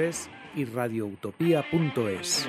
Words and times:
103 0.00 0.30
y 0.56 0.64
radioutopía.es. 0.64 2.48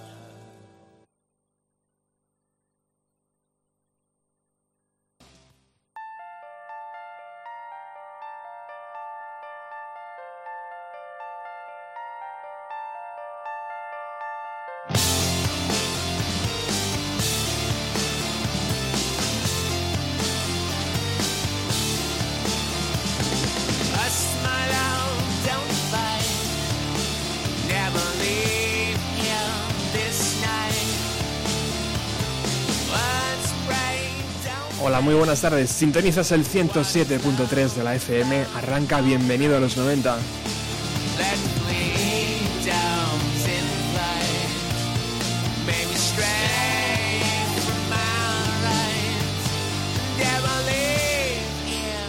Buenas 35.31 35.41
tardes. 35.49 35.69
Sintonizas 35.69 36.29
el 36.33 36.43
107.3 36.43 37.73
de 37.75 37.83
la 37.85 37.95
FM. 37.95 38.43
Arranca 38.53 38.99
Bienvenido 38.99 39.55
a 39.55 39.61
los 39.61 39.77
90. 39.77 40.17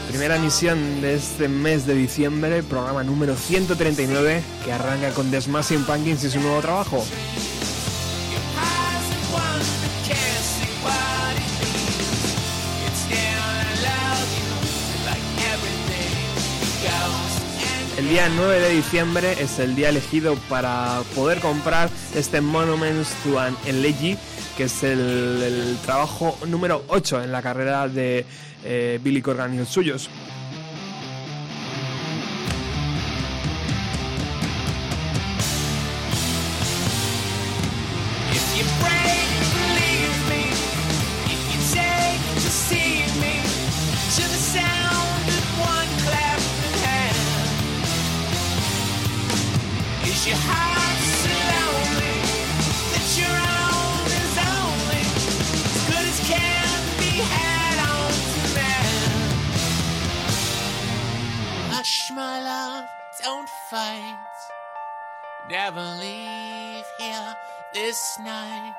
Primera 0.09 0.35
emisión 0.35 1.01
de 1.01 1.15
este 1.15 1.47
mes 1.47 1.87
de 1.87 1.95
diciembre, 1.95 2.65
programa 2.65 3.05
número 3.05 3.37
139, 3.37 4.43
que 4.65 4.73
arranca 4.73 5.11
con 5.11 5.31
The 5.31 5.43
Smashing 5.43 5.85
Pumpkins 5.85 6.25
y 6.25 6.31
su 6.31 6.41
nuevo 6.41 6.61
trabajo. 6.61 7.05
Día 18.13 18.29
9 18.29 18.61
de 18.61 18.69
diciembre 18.69 19.37
es 19.41 19.59
el 19.59 19.75
día 19.75 19.89
elegido 19.89 20.37
para 20.51 21.01
poder 21.15 21.41
comprar 21.41 21.89
este 22.15 22.43
Monuments 22.43 23.09
to 23.25 23.41
an 23.41 23.57
Elegy, 23.65 24.19
que 24.55 24.65
es 24.65 24.83
el, 24.83 25.79
trabajo 25.83 26.37
número 26.47 26.85
8 26.89 27.25
en 27.25 27.33
la 27.33 27.41
carrera 27.41 27.89
de 27.89 28.27
eh, 28.65 29.01
Billy 29.03 29.23
Corgan 29.23 29.55
y 29.55 29.59
los 29.61 29.69
suyos. 29.71 30.11
never 65.53 65.85
leave 66.01 66.87
here 66.99 67.37
this 67.75 68.19
night. 68.25 68.73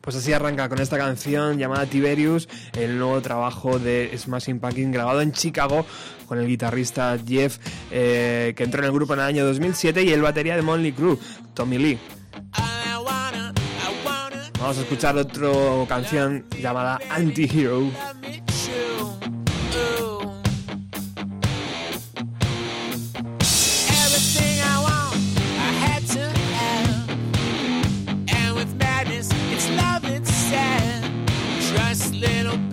Pues 0.00 0.16
así 0.16 0.32
arranca 0.32 0.68
con 0.68 0.80
esta 0.80 0.96
canción 0.96 1.58
llamada 1.58 1.86
Tiberius, 1.86 2.48
el 2.72 2.98
nuevo 2.98 3.20
trabajo 3.20 3.78
de 3.78 4.10
Smashing 4.16 4.58
Pumpkins 4.58 4.92
grabado 4.92 5.20
en 5.20 5.32
Chicago 5.32 5.84
con 6.26 6.38
el 6.38 6.46
guitarrista 6.46 7.18
Jeff, 7.26 7.58
eh, 7.90 8.54
que 8.56 8.64
entró 8.64 8.80
en 8.80 8.86
el 8.86 8.92
grupo 8.92 9.14
en 9.14 9.20
el 9.20 9.26
año 9.26 9.44
2007, 9.44 10.04
y 10.04 10.10
el 10.12 10.22
batería 10.22 10.56
de 10.56 10.62
Monly 10.62 10.92
Crew, 10.92 11.18
Tommy 11.54 11.78
Lee. 11.78 11.98
Vamos 14.60 14.78
a 14.78 14.80
escuchar 14.82 15.16
otra 15.16 15.48
canción 15.88 16.44
llamada 16.60 17.00
Anti-Hero. 17.10 17.90
little 32.20 32.69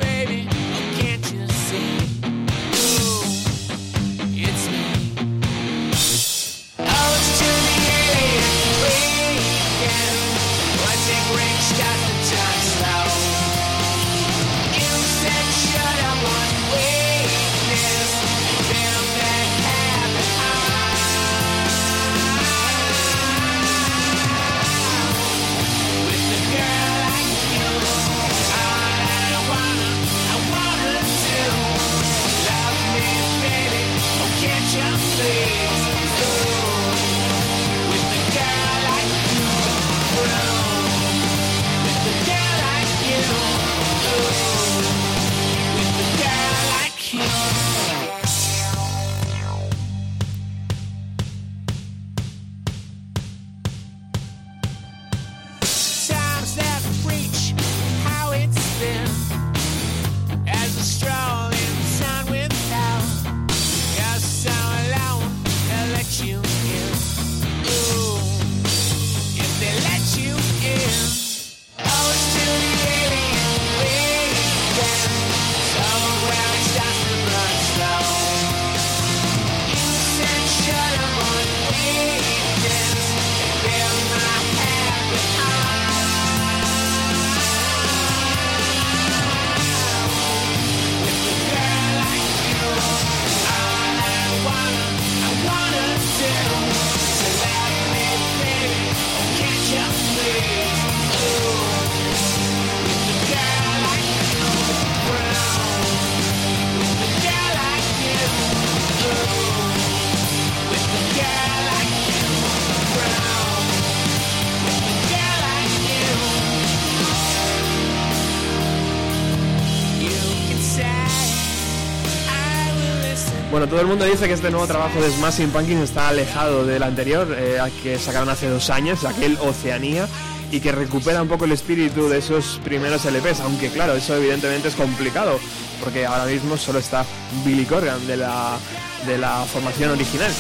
Todo 123.70 123.82
el 123.82 123.88
mundo 123.88 124.06
dice 124.06 124.28
que 124.28 124.34
este 124.34 124.50
nuevo 124.50 124.66
trabajo 124.66 125.02
de 125.02 125.12
Smashing 125.12 125.50
Pumpkins 125.50 125.82
está 125.82 126.08
alejado 126.08 126.66
del 126.66 126.84
anterior, 126.84 127.28
eh, 127.38 127.60
que 127.84 128.00
sacaron 128.00 128.30
hace 128.30 128.48
dos 128.48 128.70
años, 128.70 129.04
aquel 129.04 129.38
Oceanía, 129.42 130.08
y 130.52 130.62
que 130.62 130.72
recupera 130.72 131.22
un 131.22 131.28
poco 131.28 131.44
el 131.44 131.52
espíritu 131.52 132.08
de 132.08 132.20
esos 132.20 132.62
primeros 132.64 133.04
LPs, 133.04 133.42
aunque 133.42 133.70
claro, 133.70 133.94
eso 133.94 134.16
evidentemente 134.16 134.70
es 134.70 134.76
complicado, 134.76 135.38
porque 135.84 136.06
ahora 136.06 136.26
mismo 136.26 136.56
solo 136.56 136.80
está 136.80 137.06
Billy 137.46 137.66
Corgan 137.66 138.08
de 138.08 138.16
la, 138.16 138.58
de 139.06 139.18
la 139.18 139.44
formación 139.44 139.92
original. 139.92 140.32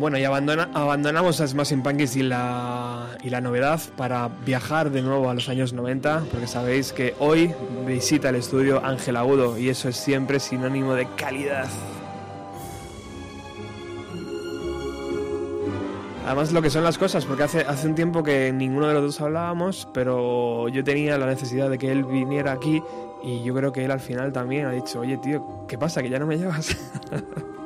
Bueno, 0.00 0.16
y 0.16 0.24
abandona, 0.24 0.70
abandonamos 0.72 1.42
a 1.42 1.46
Smashing 1.46 1.82
Pumpkins 1.82 2.16
y 2.16 2.22
la, 2.22 3.18
y 3.22 3.28
la 3.28 3.42
novedad 3.42 3.82
para 3.98 4.28
viajar 4.46 4.90
de 4.90 5.02
nuevo 5.02 5.28
a 5.28 5.34
los 5.34 5.50
años 5.50 5.74
90, 5.74 6.22
porque 6.30 6.46
sabéis 6.46 6.94
que 6.94 7.14
hoy 7.18 7.54
visita 7.86 8.30
el 8.30 8.36
estudio 8.36 8.82
Ángel 8.82 9.18
Agudo 9.18 9.58
y 9.58 9.68
eso 9.68 9.90
es 9.90 9.96
siempre 9.96 10.40
sinónimo 10.40 10.94
de 10.94 11.06
calidad. 11.16 11.68
Además 16.24 16.50
lo 16.52 16.62
que 16.62 16.70
son 16.70 16.82
las 16.82 16.96
cosas, 16.96 17.26
porque 17.26 17.42
hace, 17.42 17.60
hace 17.60 17.86
un 17.86 17.94
tiempo 17.94 18.22
que 18.22 18.54
ninguno 18.54 18.88
de 18.88 18.94
los 18.94 19.02
dos 19.02 19.20
hablábamos, 19.20 19.86
pero 19.92 20.68
yo 20.70 20.82
tenía 20.82 21.18
la 21.18 21.26
necesidad 21.26 21.68
de 21.68 21.76
que 21.76 21.92
él 21.92 22.04
viniera 22.04 22.52
aquí 22.52 22.82
y 23.22 23.42
yo 23.42 23.54
creo 23.54 23.70
que 23.70 23.84
él 23.84 23.90
al 23.90 24.00
final 24.00 24.32
también 24.32 24.64
ha 24.64 24.70
dicho, 24.70 25.00
oye 25.00 25.18
tío, 25.18 25.66
¿qué 25.68 25.76
pasa? 25.76 26.02
¿Que 26.02 26.08
ya 26.08 26.18
no 26.18 26.26
me 26.26 26.38
llevas? 26.38 26.74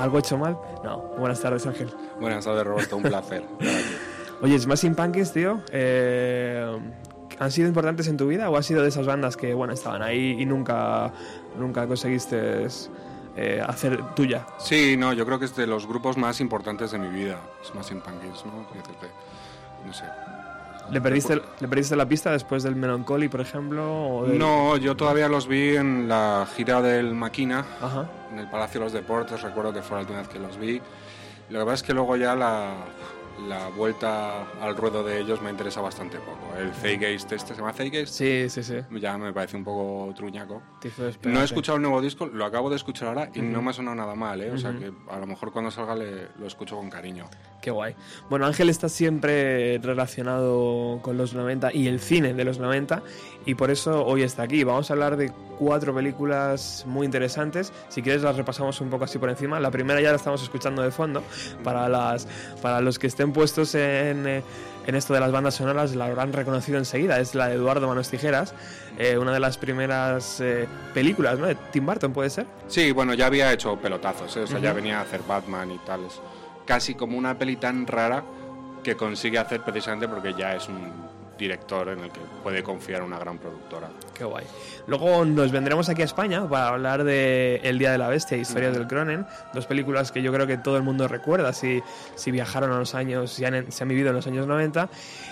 ¿Algo 0.00 0.18
hecho 0.18 0.38
mal? 0.38 0.56
No. 0.82 0.98
Buenas 1.18 1.40
tardes, 1.40 1.66
Ángel. 1.66 1.90
Buenas 2.18 2.44
tardes, 2.44 2.64
Roberto. 2.64 2.96
Un 2.96 3.02
placer. 3.02 3.44
Oye, 4.40 4.58
Smashing 4.58 4.94
Pumpkins, 4.94 5.32
tío, 5.34 5.60
eh, 5.70 6.66
¿han 7.38 7.50
sido 7.50 7.68
importantes 7.68 8.08
en 8.08 8.16
tu 8.16 8.26
vida 8.26 8.48
o 8.48 8.56
has 8.56 8.64
sido 8.64 8.82
de 8.82 8.88
esas 8.88 9.04
bandas 9.04 9.36
que, 9.36 9.52
bueno, 9.52 9.74
estaban 9.74 10.00
ahí 10.00 10.36
y 10.38 10.46
nunca, 10.46 11.12
nunca 11.58 11.86
conseguiste 11.86 12.66
eh, 13.36 13.62
hacer 13.66 14.02
tuya? 14.14 14.46
Sí, 14.58 14.96
no, 14.96 15.12
yo 15.12 15.26
creo 15.26 15.38
que 15.38 15.44
es 15.44 15.54
de 15.54 15.66
los 15.66 15.86
grupos 15.86 16.16
más 16.16 16.40
importantes 16.40 16.92
de 16.92 16.98
mi 16.98 17.08
vida, 17.08 17.38
Smashing 17.62 18.00
Pumpkins, 18.00 18.46
¿no? 18.46 18.66
No 19.84 19.92
sé. 19.92 20.04
¿Le 20.90 21.00
perdiste, 21.00 21.40
¿Le 21.60 21.68
perdiste 21.68 21.96
la 21.96 22.06
pista 22.06 22.32
después 22.32 22.62
del 22.62 22.76
Melancholy, 22.76 23.28
por 23.28 23.40
ejemplo? 23.40 24.24
No, 24.26 24.76
yo 24.76 24.96
todavía 24.96 25.28
los 25.28 25.46
vi 25.46 25.76
en 25.76 26.08
la 26.08 26.46
gira 26.56 26.82
del 26.82 27.14
Maquina, 27.14 27.64
en 28.32 28.38
el 28.38 28.48
Palacio 28.50 28.80
de 28.80 28.86
los 28.86 28.92
Deportes, 28.92 29.42
recuerdo 29.42 29.72
que 29.72 29.82
fue 29.82 29.96
la 29.96 30.00
última 30.02 30.18
vez 30.18 30.28
que 30.28 30.38
los 30.38 30.58
vi. 30.58 30.80
Lo 31.50 31.58
que 31.60 31.64
pasa 31.64 31.74
es 31.74 31.82
que 31.82 31.94
luego 31.94 32.16
ya 32.16 32.34
la, 32.36 32.74
la 33.48 33.68
vuelta 33.70 34.42
al 34.60 34.76
ruedo 34.76 35.02
de 35.02 35.18
ellos 35.20 35.40
me 35.42 35.50
interesa 35.50 35.80
bastante 35.80 36.18
poco. 36.18 36.56
El 36.58 36.72
Zeitgeist, 36.72 37.32
este 37.32 37.54
se 37.54 37.60
llama 37.60 37.72
Zeitgeist. 37.72 38.14
Sí, 38.14 38.48
sí, 38.48 38.62
sí. 38.62 38.76
Ya 39.00 39.16
me 39.18 39.32
parece 39.32 39.56
un 39.56 39.64
poco 39.64 40.12
truñaco. 40.14 40.62
No 41.24 41.40
he 41.40 41.44
escuchado 41.44 41.76
el 41.76 41.82
nuevo 41.82 42.00
disco, 42.00 42.26
lo 42.26 42.44
acabo 42.44 42.70
de 42.70 42.76
escuchar 42.76 43.08
ahora 43.08 43.30
y 43.34 43.40
no 43.40 43.62
me 43.62 43.70
ha 43.70 43.72
sonado 43.72 43.96
nada 43.96 44.14
mal, 44.14 44.40
¿eh? 44.40 44.50
O 44.52 44.58
sea 44.58 44.72
que 44.72 44.92
a 45.10 45.18
lo 45.18 45.26
mejor 45.26 45.50
cuando 45.52 45.70
salga 45.70 45.94
le, 45.94 46.28
lo 46.38 46.46
escucho 46.46 46.76
con 46.76 46.88
cariño. 46.90 47.24
Qué 47.60 47.70
guay. 47.70 47.94
Bueno, 48.30 48.46
Ángel 48.46 48.70
está 48.70 48.88
siempre 48.88 49.78
relacionado 49.78 50.98
con 51.02 51.18
los 51.18 51.34
90 51.34 51.74
y 51.74 51.88
el 51.88 52.00
cine 52.00 52.32
de 52.32 52.44
los 52.44 52.58
90 52.58 53.02
y 53.44 53.54
por 53.54 53.70
eso 53.70 54.04
hoy 54.04 54.22
está 54.22 54.44
aquí. 54.44 54.64
Vamos 54.64 54.90
a 54.90 54.94
hablar 54.94 55.16
de 55.16 55.30
cuatro 55.58 55.94
películas 55.94 56.84
muy 56.86 57.04
interesantes. 57.04 57.72
Si 57.88 58.02
quieres 58.02 58.22
las 58.22 58.36
repasamos 58.36 58.80
un 58.80 58.88
poco 58.88 59.04
así 59.04 59.18
por 59.18 59.28
encima. 59.28 59.60
La 59.60 59.70
primera 59.70 60.00
ya 60.00 60.10
la 60.10 60.16
estamos 60.16 60.42
escuchando 60.42 60.82
de 60.82 60.90
fondo. 60.90 61.22
Para, 61.62 61.88
las, 61.88 62.26
para 62.62 62.80
los 62.80 62.98
que 62.98 63.08
estén 63.08 63.32
puestos 63.32 63.74
en, 63.74 64.26
eh, 64.26 64.42
en 64.86 64.94
esto 64.94 65.12
de 65.12 65.20
las 65.20 65.30
bandas 65.30 65.54
sonoras 65.54 65.94
la 65.94 66.06
habrán 66.06 66.32
reconocido 66.32 66.78
enseguida. 66.78 67.20
Es 67.20 67.34
la 67.34 67.48
de 67.48 67.56
Eduardo 67.56 67.86
Manos 67.86 68.08
Tijeras, 68.08 68.54
eh, 68.98 69.18
una 69.18 69.32
de 69.32 69.40
las 69.40 69.58
primeras 69.58 70.40
eh, 70.40 70.66
películas 70.94 71.38
¿no? 71.38 71.46
de 71.46 71.56
Tim 71.72 71.84
Burton, 71.84 72.12
¿puede 72.12 72.30
ser? 72.30 72.46
Sí, 72.68 72.92
bueno, 72.92 73.12
ya 73.14 73.26
había 73.26 73.52
hecho 73.52 73.76
pelotazos. 73.76 74.34
O 74.36 74.46
sea, 74.46 74.58
ya 74.58 74.72
venía 74.72 74.98
a 74.98 75.02
hacer 75.02 75.20
Batman 75.28 75.70
y 75.72 75.78
tales 75.78 76.20
casi 76.66 76.94
como 76.94 77.16
una 77.18 77.36
peli 77.38 77.56
tan 77.56 77.86
rara 77.86 78.24
que 78.82 78.96
consigue 78.96 79.38
hacer 79.38 79.62
precisamente 79.62 80.08
porque 80.08 80.34
ya 80.34 80.54
es 80.54 80.68
un 80.68 80.92
director 81.38 81.88
en 81.88 82.00
el 82.00 82.10
que 82.10 82.20
puede 82.42 82.62
confiar 82.62 83.02
una 83.02 83.18
gran 83.18 83.38
productora. 83.38 83.88
Qué 84.20 84.26
guay. 84.26 84.44
Luego 84.86 85.24
nos 85.24 85.50
vendremos 85.50 85.88
aquí 85.88 86.02
a 86.02 86.04
España 86.04 86.46
para 86.46 86.68
hablar 86.68 87.04
de 87.04 87.58
El 87.64 87.78
Día 87.78 87.90
de 87.90 87.96
la 87.96 88.08
Bestia, 88.08 88.36
Historias 88.36 88.74
del 88.74 88.86
Cronen, 88.86 89.24
dos 89.54 89.64
películas 89.64 90.12
que 90.12 90.20
yo 90.20 90.30
creo 90.30 90.46
que 90.46 90.58
todo 90.58 90.76
el 90.76 90.82
mundo 90.82 91.08
recuerda 91.08 91.54
si, 91.54 91.82
si 92.16 92.30
viajaron 92.30 92.70
a 92.70 92.78
los 92.78 92.94
años, 92.94 93.32
si 93.32 93.46
han, 93.46 93.54
han 93.54 93.88
vivido 93.88 94.10
en 94.10 94.16
los 94.16 94.26
años 94.26 94.46
90. 94.46 94.90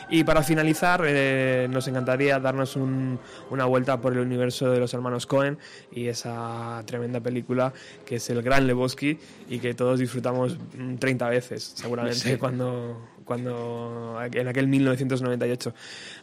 Y 0.08 0.24
para 0.24 0.42
finalizar, 0.42 1.02
eh, 1.06 1.68
nos 1.70 1.86
encantaría 1.86 2.40
darnos 2.40 2.76
una 2.76 3.66
vuelta 3.66 4.00
por 4.00 4.14
el 4.14 4.20
universo 4.20 4.70
de 4.70 4.80
los 4.80 4.94
hermanos 4.94 5.26
Cohen 5.26 5.58
y 5.92 6.06
esa 6.06 6.82
tremenda 6.86 7.20
película 7.20 7.74
que 8.06 8.16
es 8.16 8.30
El 8.30 8.40
Gran 8.40 8.66
Lebowski 8.66 9.18
y 9.50 9.58
que 9.58 9.74
todos 9.74 10.00
disfrutamos 10.00 10.56
30 10.98 11.28
veces, 11.28 11.74
seguramente, 11.76 12.38
cuando, 12.38 13.02
cuando 13.28 14.18
en 14.32 14.48
aquel 14.48 14.66
1998. 14.66 15.74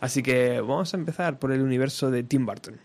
Así 0.01 0.23
que 0.23 0.59
vamos 0.59 0.93
a 0.93 0.97
empezar 0.97 1.37
por 1.37 1.51
el 1.51 1.61
universo 1.61 2.09
de 2.09 2.23
Tim 2.23 2.47
Burton. 2.47 2.79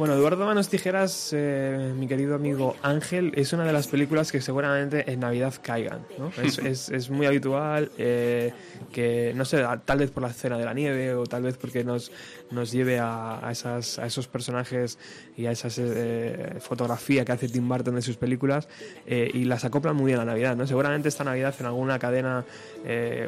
Bueno, 0.00 0.14
Eduardo 0.14 0.46
Manos 0.46 0.70
Tijeras, 0.70 1.28
eh, 1.34 1.92
mi 1.94 2.08
querido 2.08 2.34
amigo 2.34 2.74
Ángel, 2.80 3.34
es 3.36 3.52
una 3.52 3.64
de 3.64 3.72
las 3.74 3.86
películas 3.86 4.32
que 4.32 4.40
seguramente 4.40 5.12
en 5.12 5.20
Navidad 5.20 5.52
caigan. 5.60 6.06
¿no? 6.16 6.32
Es, 6.42 6.88
es, 6.88 7.10
muy 7.10 7.26
habitual 7.26 7.90
eh, 7.98 8.54
que, 8.90 9.32
no 9.34 9.44
sé, 9.44 9.64
tal 9.84 9.98
vez 9.98 10.10
por 10.10 10.22
la 10.22 10.30
escena 10.30 10.58
de 10.58 10.64
la 10.64 10.74
nieve 10.74 11.14
o 11.14 11.24
tal 11.26 11.42
vez 11.42 11.56
porque 11.56 11.84
nos, 11.84 12.12
nos 12.50 12.72
lleve 12.72 12.98
a, 13.00 13.40
esas, 13.50 13.98
a 13.98 14.06
esos 14.06 14.28
personajes 14.28 14.98
y 15.36 15.46
a 15.46 15.52
esa 15.52 15.68
eh, 15.78 16.58
fotografía 16.60 17.24
que 17.24 17.32
hace 17.32 17.48
Tim 17.48 17.68
Burton 17.68 17.94
de 17.94 18.02
sus 18.02 18.16
películas 18.16 18.68
y 19.06 19.44
las 19.44 19.64
acoplan 19.64 19.96
muy 19.96 20.06
bien 20.06 20.20
a 20.20 20.24
la 20.24 20.32
Navidad. 20.32 20.56
¿no? 20.56 20.66
Seguramente 20.66 21.08
esta 21.08 21.24
Navidad 21.24 21.54
en 21.58 21.66
alguna 21.66 21.98
cadena 21.98 22.44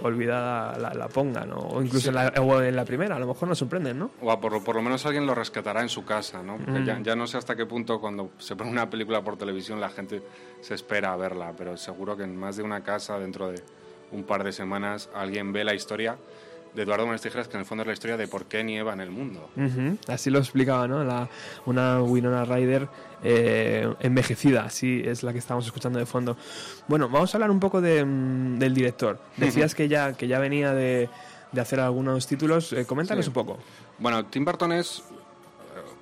olvidada 0.03 0.79
la, 0.79 0.95
la 0.95 1.09
pongan 1.09 1.53
o 1.53 1.83
incluso 1.83 2.09
en, 2.09 2.15
la, 2.17 2.33
en, 2.35 2.77
la, 2.77 2.85
primera, 2.85 3.17
a 3.17 3.19
lo 3.19 3.27
mejor 3.27 3.49
nos 3.49 3.59
sorprenden, 3.59 3.99
¿no? 3.99 4.11
O 4.21 4.41
por, 4.41 4.63
por 4.63 4.77
lo 4.77 4.83
menos 4.83 5.05
alguien 5.07 5.27
lo 5.27 5.35
rescatará 5.35 5.83
en 5.83 5.89
su 5.89 6.05
casa, 6.05 6.43
¿no? 6.43 6.59
Mm. 6.59 7.03
ya, 7.03 7.17
no 7.17 7.27
sé 7.27 7.39
hasta 7.39 7.57
qué 7.57 7.67
punto 7.67 8.01
cuando 8.01 8.31
se 8.39 8.57
pone 8.57 8.71
una 8.71 8.89
película 8.89 9.23
por 9.23 9.37
televisión 9.37 9.81
la 9.81 9.91
gente 9.91 10.23
se 10.61 10.75
espera 10.75 11.13
a 11.13 11.17
verla, 11.17 11.53
pero 11.57 11.77
seguro 11.77 12.17
que 12.17 12.25
en 12.25 12.37
más 12.37 12.57
de 12.57 12.63
una 12.63 12.83
casa 12.83 13.19
dentro 13.19 13.51
de 13.51 13.63
un 14.13 14.25
par 14.25 14.45
de 14.45 14.53
semanas 14.53 15.09
alguien 15.15 15.53
ve 15.53 15.65
la 15.65 15.75
historia 15.75 16.17
de 16.75 16.83
Eduardo 16.83 17.05
Manos 17.07 17.21
Tijeras, 17.21 17.49
que 17.49 17.57
en 17.57 17.61
el 17.61 17.67
fondo 17.67 17.83
es 17.83 17.87
la 17.87 17.93
historia 17.93 18.17
de 18.17 18.27
por 18.29 18.47
qué 18.47 18.65
nieva 18.65 18.93
en 18.95 19.01
el 19.01 19.11
mundo. 19.11 19.51
Así 20.09 20.31
lo 20.31 20.39
explicaba, 20.39 20.89
¿no? 20.89 21.05
La, 21.05 21.29
una 21.67 22.03
Winona 22.03 22.45
Ryder 22.45 22.89
eh, 23.23 23.93
envejecida, 24.01 24.65
así 24.65 25.03
es 25.05 25.23
la 25.23 25.33
que 25.33 25.39
estamos 25.39 25.67
escuchando 25.67 25.99
de 25.99 26.07
fondo. 26.07 26.37
Bueno, 26.89 27.09
vamos 27.09 27.35
a 27.35 27.37
hablar 27.37 27.51
un 27.51 27.61
poco 27.61 27.81
de, 27.81 28.05
mm, 28.05 28.59
del 28.59 28.73
director. 28.73 29.21
Decías 29.37 29.75
que, 29.75 29.89
ya, 29.89 30.15
que 30.15 30.29
ya 30.29 30.39
venía 30.39 30.73
de, 30.73 31.11
de 31.53 31.61
hacer 31.61 31.79
algunos 31.79 32.27
títulos. 32.27 32.73
Eh, 32.73 32.87
coméntanos 32.87 33.27
un 33.27 33.35
poco. 33.35 33.59
Bueno, 33.99 34.25
Tim 34.27 34.45
Burton 34.45 34.73
es 34.73 35.03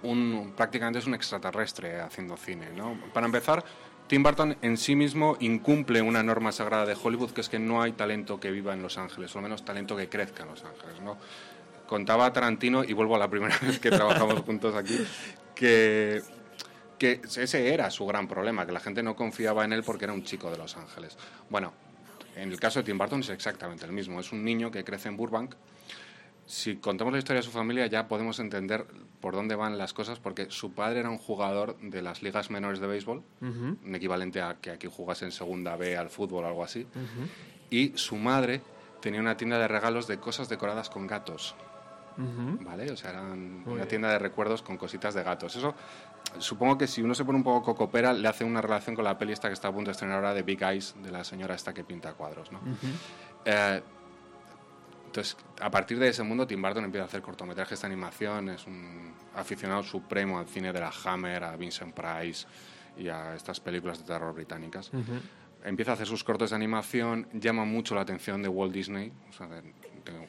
un, 0.02 0.52
prácticamente 0.57 0.99
es 0.99 1.07
un 1.07 1.14
extraterrestre 1.14 2.00
haciendo 2.00 2.37
cine. 2.37 2.69
¿no? 2.75 2.99
Para 3.12 3.26
empezar, 3.26 3.64
Tim 4.11 4.25
Burton 4.25 4.57
en 4.62 4.76
sí 4.76 4.97
mismo 4.97 5.37
incumple 5.38 6.02
una 6.02 6.21
norma 6.25 6.50
sagrada 6.50 6.85
de 6.85 6.97
Hollywood, 7.00 7.31
que 7.31 7.43
es 7.43 7.49
que 7.49 7.61
no 7.61 7.81
hay 7.81 7.93
talento 7.93 8.40
que 8.40 8.50
viva 8.50 8.75
en 8.75 8.83
Los 8.83 8.99
Ángeles, 8.99 9.33
o 9.37 9.38
al 9.38 9.45
menos 9.45 9.64
talento 9.64 9.97
que 9.97 10.09
crezca 10.09 10.43
en 10.43 10.49
Los 10.49 10.64
Ángeles. 10.64 11.00
¿no? 11.00 11.17
Contaba 11.87 12.33
Tarantino, 12.33 12.83
y 12.83 12.93
vuelvo 12.93 13.14
a 13.14 13.21
la 13.21 13.31
primera 13.31 13.57
vez 13.62 13.79
que 13.79 13.88
trabajamos 13.88 14.40
juntos 14.40 14.75
aquí, 14.75 14.99
que, 15.55 16.23
que 16.99 17.21
ese 17.37 17.73
era 17.73 17.88
su 17.93 18.05
gran 18.05 18.26
problema, 18.26 18.67
que 18.67 18.73
la 18.73 18.81
gente 18.81 19.00
no 19.00 19.14
confiaba 19.14 19.64
en 19.64 19.75
él 19.75 19.85
porque 19.85 20.07
era 20.07 20.12
un 20.12 20.25
chico 20.25 20.50
de 20.50 20.59
Los 20.59 20.76
Ángeles. 20.76 21.17
Bueno, 21.49 21.73
en 22.35 22.50
el 22.50 22.59
caso 22.59 22.81
de 22.81 22.87
Tim 22.87 22.99
Burton 22.99 23.21
es 23.21 23.29
exactamente 23.29 23.85
el 23.85 23.93
mismo. 23.93 24.19
Es 24.19 24.33
un 24.33 24.43
niño 24.45 24.73
que 24.73 24.83
crece 24.83 25.09
en 25.09 25.17
Burbank 25.17 25.55
si 26.50 26.76
contamos 26.76 27.12
la 27.12 27.21
historia 27.21 27.40
de 27.40 27.47
su 27.47 27.52
familia 27.52 27.87
ya 27.87 28.09
podemos 28.09 28.40
entender 28.40 28.85
por 29.21 29.35
dónde 29.35 29.54
van 29.54 29.78
las 29.78 29.92
cosas, 29.92 30.19
porque 30.19 30.50
su 30.50 30.73
padre 30.73 31.00
era 31.00 31.09
un 31.09 31.19
jugador 31.19 31.78
de 31.80 32.02
las 32.02 32.23
ligas 32.23 32.50
menores 32.50 32.80
de 32.80 32.88
béisbol, 32.88 33.23
un 33.40 33.95
equivalente 33.95 34.42
a 34.42 34.57
que 34.61 34.73
aquí 34.73 34.88
jugas 34.90 35.23
en 35.23 35.30
segunda 35.30 35.76
B 35.76 35.97
al 35.97 36.11
fútbol 36.11 36.45
o 36.45 36.49
algo 36.49 36.64
así, 36.64 36.88
y 37.71 37.92
su 37.95 38.16
madre 38.16 38.62
tenía 39.00 39.21
una 39.21 39.37
tienda 39.37 39.61
de 39.61 39.69
regalos 39.69 40.09
de 40.09 40.19
cosas 40.19 40.49
decoradas 40.49 40.90
con 40.90 41.07
gatos. 41.07 41.54
¿Vale? 42.16 42.90
O 42.90 42.97
sea, 42.97 43.11
era 43.11 43.23
una 43.23 43.87
tienda 43.87 44.11
de 44.11 44.19
recuerdos 44.19 44.61
con 44.61 44.76
cositas 44.76 45.14
de 45.14 45.23
gatos. 45.23 45.54
Eso, 45.57 45.75
supongo 46.38 46.76
que 46.76 46.87
si 46.87 47.00
uno 47.00 47.14
se 47.14 47.25
pone 47.25 47.38
un 47.38 47.45
poco 47.45 47.62
cocopera, 47.62 48.12
le 48.12 48.26
hace 48.28 48.45
una 48.45 48.61
relación 48.61 48.97
con 48.97 49.04
la 49.04 49.16
peli 49.16 49.33
esta 49.33 49.49
que 49.49 49.54
está 49.54 49.69
a 49.69 49.73
punto 49.73 49.88
de 49.88 49.92
estrenar 49.92 50.16
ahora 50.16 50.35
de 50.35 50.42
Big 50.42 50.62
Eyes, 50.62 50.97
de 51.00 51.12
la 51.12 51.23
señora 51.23 51.54
esta 51.54 51.73
que 51.73 51.85
pinta 51.85 52.12
cuadros, 52.14 52.50
¿no? 52.50 52.61
Entonces, 55.11 55.37
a 55.61 55.69
partir 55.73 55.99
de 55.99 56.07
ese 56.07 56.23
mundo, 56.23 56.47
Tim 56.47 56.62
Burton 56.62 56.85
empieza 56.85 57.02
a 57.02 57.07
hacer 57.09 57.21
cortometrajes 57.21 57.81
de 57.81 57.87
animación, 57.88 58.49
es 58.50 58.64
un 58.69 59.12
aficionado 59.35 59.83
supremo 59.83 60.38
al 60.38 60.47
cine 60.47 60.73
de 60.73 60.79
la 60.79 60.93
Hammer, 61.05 61.43
a 61.43 61.57
Vincent 61.57 61.93
Price 61.93 62.47
y 62.97 63.09
a 63.09 63.35
estas 63.35 63.59
películas 63.59 63.99
de 63.99 64.05
terror 64.05 64.33
británicas. 64.33 64.93
Empieza 65.64 65.90
a 65.90 65.95
hacer 65.95 66.07
sus 66.07 66.23
cortos 66.23 66.50
de 66.50 66.57
animación, 66.57 67.26
llama 67.33 67.64
mucho 67.64 67.97
la 67.97 68.02
atención 68.02 68.40
de 68.40 68.49
Walt 68.49 68.73
Disney, 68.73 69.11
o 69.29 69.33
sea, 69.33 69.49
de, 69.49 69.62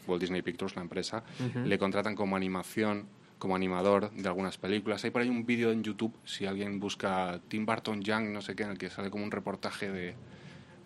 Walt 0.08 0.20
Disney 0.20 0.42
Pictures, 0.42 0.76
la 0.76 0.82
empresa, 0.82 1.24
le 1.64 1.78
contratan 1.78 2.16
como 2.16 2.36
animación, 2.36 3.08
como 3.38 3.56
animador 3.56 4.10
de 4.10 4.28
algunas 4.28 4.58
películas. 4.58 5.04
Hay 5.04 5.12
por 5.12 5.22
ahí 5.22 5.30
un 5.30 5.46
vídeo 5.46 5.72
en 5.72 5.84
YouTube, 5.84 6.18
si 6.26 6.48
alguien 6.48 6.80
busca 6.80 7.40
Tim 7.50 7.68
Burton 7.68 8.02
Young, 8.02 8.30
no 8.30 8.42
sé 8.42 8.56
qué, 8.56 8.64
en 8.64 8.72
el 8.72 8.80
que 8.80 8.90
sale 8.90 9.12
como 9.12 9.24
un 9.24 9.32
reportaje 9.32 9.92
de 9.92 10.16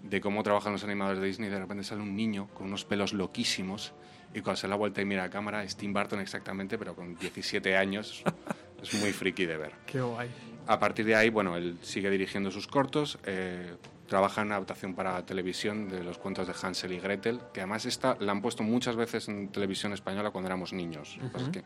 de 0.09 0.21
cómo 0.21 0.43
trabajan 0.43 0.73
los 0.73 0.83
animadores 0.83 1.19
de 1.19 1.27
Disney, 1.27 1.49
de 1.49 1.59
repente 1.59 1.83
sale 1.83 2.01
un 2.01 2.15
niño 2.15 2.47
con 2.53 2.67
unos 2.67 2.85
pelos 2.85 3.13
loquísimos 3.13 3.93
y 4.33 4.41
cuando 4.41 4.57
se 4.57 4.67
da 4.67 4.71
la 4.71 4.75
vuelta 4.75 5.01
y 5.01 5.05
mira 5.05 5.23
a 5.23 5.29
cámara 5.29 5.63
es 5.63 5.75
Tim 5.75 5.93
Burton 5.93 6.19
exactamente, 6.19 6.77
pero 6.77 6.95
con 6.95 7.15
17 7.15 7.75
años. 7.75 8.23
es 8.81 8.93
muy 8.95 9.11
friki 9.13 9.45
de 9.45 9.57
ver. 9.57 9.71
Qué 9.85 10.01
guay. 10.01 10.29
A 10.67 10.79
partir 10.79 11.05
de 11.05 11.15
ahí, 11.15 11.29
bueno, 11.29 11.55
él 11.55 11.77
sigue 11.81 12.09
dirigiendo 12.09 12.51
sus 12.51 12.67
cortos, 12.67 13.17
eh, 13.25 13.75
trabaja 14.07 14.41
en 14.41 14.51
adaptación 14.51 14.93
para 14.93 15.25
televisión 15.25 15.89
de 15.89 16.03
los 16.03 16.17
cuentos 16.17 16.47
de 16.47 16.53
Hansel 16.61 16.93
y 16.93 16.99
Gretel, 16.99 17.39
que 17.53 17.61
además 17.61 17.85
esta 17.85 18.17
la 18.19 18.31
han 18.31 18.41
puesto 18.41 18.63
muchas 18.63 18.95
veces 18.95 19.27
en 19.27 19.49
televisión 19.49 19.93
española 19.93 20.31
cuando 20.31 20.47
éramos 20.47 20.73
niños. 20.73 21.17
que 21.51 21.63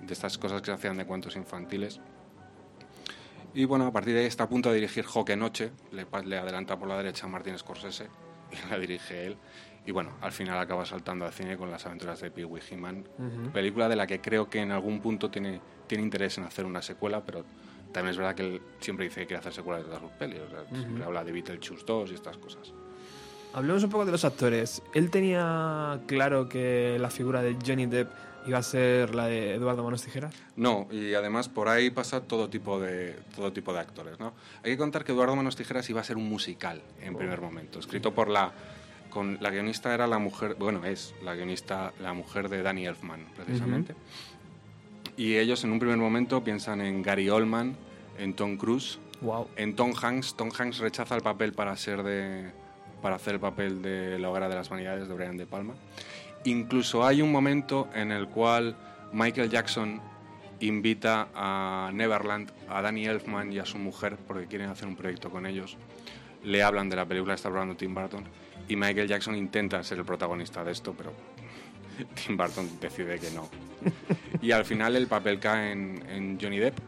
de 0.00 0.12
estas 0.12 0.36
cosas 0.36 0.60
que 0.60 0.66
se 0.66 0.72
hacían 0.72 0.96
de 0.98 1.06
cuentos 1.06 1.36
infantiles 1.36 2.00
y 3.56 3.64
bueno, 3.64 3.86
a 3.86 3.90
partir 3.90 4.12
de 4.12 4.20
ahí 4.20 4.26
está 4.26 4.44
a 4.44 4.48
punto 4.50 4.68
de 4.68 4.74
dirigir 4.74 5.06
Joque 5.06 5.34
Noche, 5.34 5.72
le, 5.90 6.06
le 6.24 6.38
adelanta 6.38 6.78
por 6.78 6.88
la 6.88 6.98
derecha 6.98 7.24
a 7.24 7.28
Martín 7.30 7.56
Scorsese, 7.56 8.06
y 8.52 8.70
la 8.70 8.78
dirige 8.78 9.26
él. 9.26 9.36
Y 9.86 9.92
bueno, 9.92 10.10
al 10.20 10.32
final 10.32 10.58
acaba 10.58 10.84
saltando 10.84 11.24
al 11.24 11.32
cine 11.32 11.56
con 11.56 11.70
las 11.70 11.86
aventuras 11.86 12.20
de 12.20 12.30
Pee 12.30 12.44
Wee 12.44 12.60
He-Man, 12.70 13.08
película 13.54 13.88
de 13.88 13.96
la 13.96 14.06
que 14.06 14.20
creo 14.20 14.50
que 14.50 14.60
en 14.60 14.72
algún 14.72 15.00
punto 15.00 15.30
tiene, 15.30 15.60
tiene 15.86 16.04
interés 16.04 16.36
en 16.36 16.44
hacer 16.44 16.66
una 16.66 16.82
secuela, 16.82 17.24
pero 17.24 17.44
también 17.92 18.10
es 18.10 18.18
verdad 18.18 18.34
que 18.34 18.42
él 18.42 18.62
siempre 18.80 19.06
dice 19.06 19.20
que 19.20 19.28
quiere 19.28 19.40
hacer 19.40 19.54
secuelas 19.54 19.84
de 19.84 19.86
todas 19.86 20.02
sus 20.02 20.10
pelis. 20.12 20.40
Siempre 20.72 21.04
habla 21.04 21.24
de 21.24 21.32
Beetlejuice 21.32 21.84
2 21.86 22.10
y 22.10 22.14
estas 22.14 22.36
cosas. 22.36 22.74
Hablemos 23.54 23.84
un 23.84 23.90
poco 23.90 24.04
de 24.04 24.12
los 24.12 24.24
actores. 24.24 24.82
Él 24.92 25.08
tenía 25.10 26.00
claro 26.06 26.48
que 26.48 26.98
la 27.00 27.08
figura 27.08 27.40
de 27.40 27.56
Johnny 27.64 27.86
Depp 27.86 28.10
iba 28.46 28.58
a 28.58 28.62
ser 28.62 29.14
la 29.14 29.26
de 29.26 29.54
Eduardo 29.54 29.82
Manos 29.82 30.02
Tijeras. 30.02 30.34
No, 30.56 30.88
y 30.90 31.14
además 31.14 31.48
por 31.48 31.68
ahí 31.68 31.90
pasa 31.90 32.22
todo 32.22 32.48
tipo 32.48 32.80
de 32.80 33.16
todo 33.34 33.52
tipo 33.52 33.72
de 33.72 33.80
actores, 33.80 34.18
¿no? 34.18 34.34
Hay 34.62 34.72
que 34.72 34.78
contar 34.78 35.04
que 35.04 35.12
Eduardo 35.12 35.36
Manos 35.36 35.56
Tijeras 35.56 35.88
iba 35.90 36.00
a 36.00 36.04
ser 36.04 36.16
un 36.16 36.28
musical 36.28 36.82
en 37.00 37.14
oh. 37.14 37.18
primer 37.18 37.40
momento, 37.40 37.78
escrito 37.78 38.14
por 38.14 38.28
la 38.28 38.52
con 39.10 39.38
la 39.40 39.50
guionista 39.50 39.94
era 39.94 40.06
la 40.06 40.18
mujer, 40.18 40.56
bueno, 40.58 40.84
es 40.84 41.14
la 41.22 41.34
guionista 41.34 41.92
la 42.00 42.12
mujer 42.12 42.50
de 42.50 42.62
Danny 42.62 42.86
Elfman, 42.86 43.24
precisamente. 43.34 43.94
Y 45.16 45.36
ellos 45.36 45.64
en 45.64 45.72
un 45.72 45.78
primer 45.78 45.96
momento 45.96 46.44
piensan 46.44 46.82
en 46.82 47.02
Gary 47.02 47.30
Oldman, 47.30 47.76
en 48.18 48.34
Tom 48.34 48.58
Cruise, 48.58 48.98
wow. 49.22 49.48
en 49.56 49.74
Tom 49.74 49.94
Hanks. 49.94 50.34
Tom 50.34 50.50
Hanks 50.56 50.78
rechaza 50.78 51.16
el 51.16 51.22
papel 51.22 51.54
para 51.54 51.74
ser 51.76 52.02
de 52.02 52.50
para 53.00 53.16
hacer 53.16 53.34
el 53.34 53.40
papel 53.40 53.82
de 53.82 54.18
la 54.18 54.30
hoguera 54.30 54.48
de 54.48 54.54
las 54.54 54.68
vanidades 54.68 55.08
de 55.08 55.14
Brian 55.14 55.36
De 55.36 55.46
Palma. 55.46 55.74
Incluso 56.46 57.04
hay 57.04 57.22
un 57.22 57.32
momento 57.32 57.88
en 57.92 58.12
el 58.12 58.28
cual 58.28 58.76
Michael 59.12 59.50
Jackson 59.50 60.00
invita 60.60 61.28
a 61.34 61.90
Neverland, 61.92 62.50
a 62.68 62.80
Danny 62.80 63.04
Elfman 63.06 63.52
y 63.52 63.58
a 63.58 63.66
su 63.66 63.78
mujer, 63.78 64.16
porque 64.26 64.46
quieren 64.46 64.70
hacer 64.70 64.86
un 64.86 64.96
proyecto 64.96 65.28
con 65.28 65.44
ellos. 65.44 65.76
Le 66.44 66.62
hablan 66.62 66.88
de 66.88 66.96
la 66.96 67.04
película 67.04 67.34
que 67.34 67.36
está 67.36 67.48
hablando 67.48 67.76
Tim 67.76 67.94
Burton 67.94 68.24
y 68.68 68.76
Michael 68.76 69.08
Jackson 69.08 69.34
intenta 69.34 69.82
ser 69.82 69.98
el 69.98 70.04
protagonista 70.04 70.62
de 70.62 70.72
esto, 70.72 70.94
pero 70.96 71.12
Tim 72.14 72.36
Burton 72.36 72.70
decide 72.80 73.18
que 73.18 73.30
no. 73.32 73.48
Y 74.40 74.52
al 74.52 74.64
final 74.64 74.94
el 74.94 75.08
papel 75.08 75.40
cae 75.40 75.72
en, 75.72 76.38
Johnny 76.40 76.58
Depp. 76.58 76.78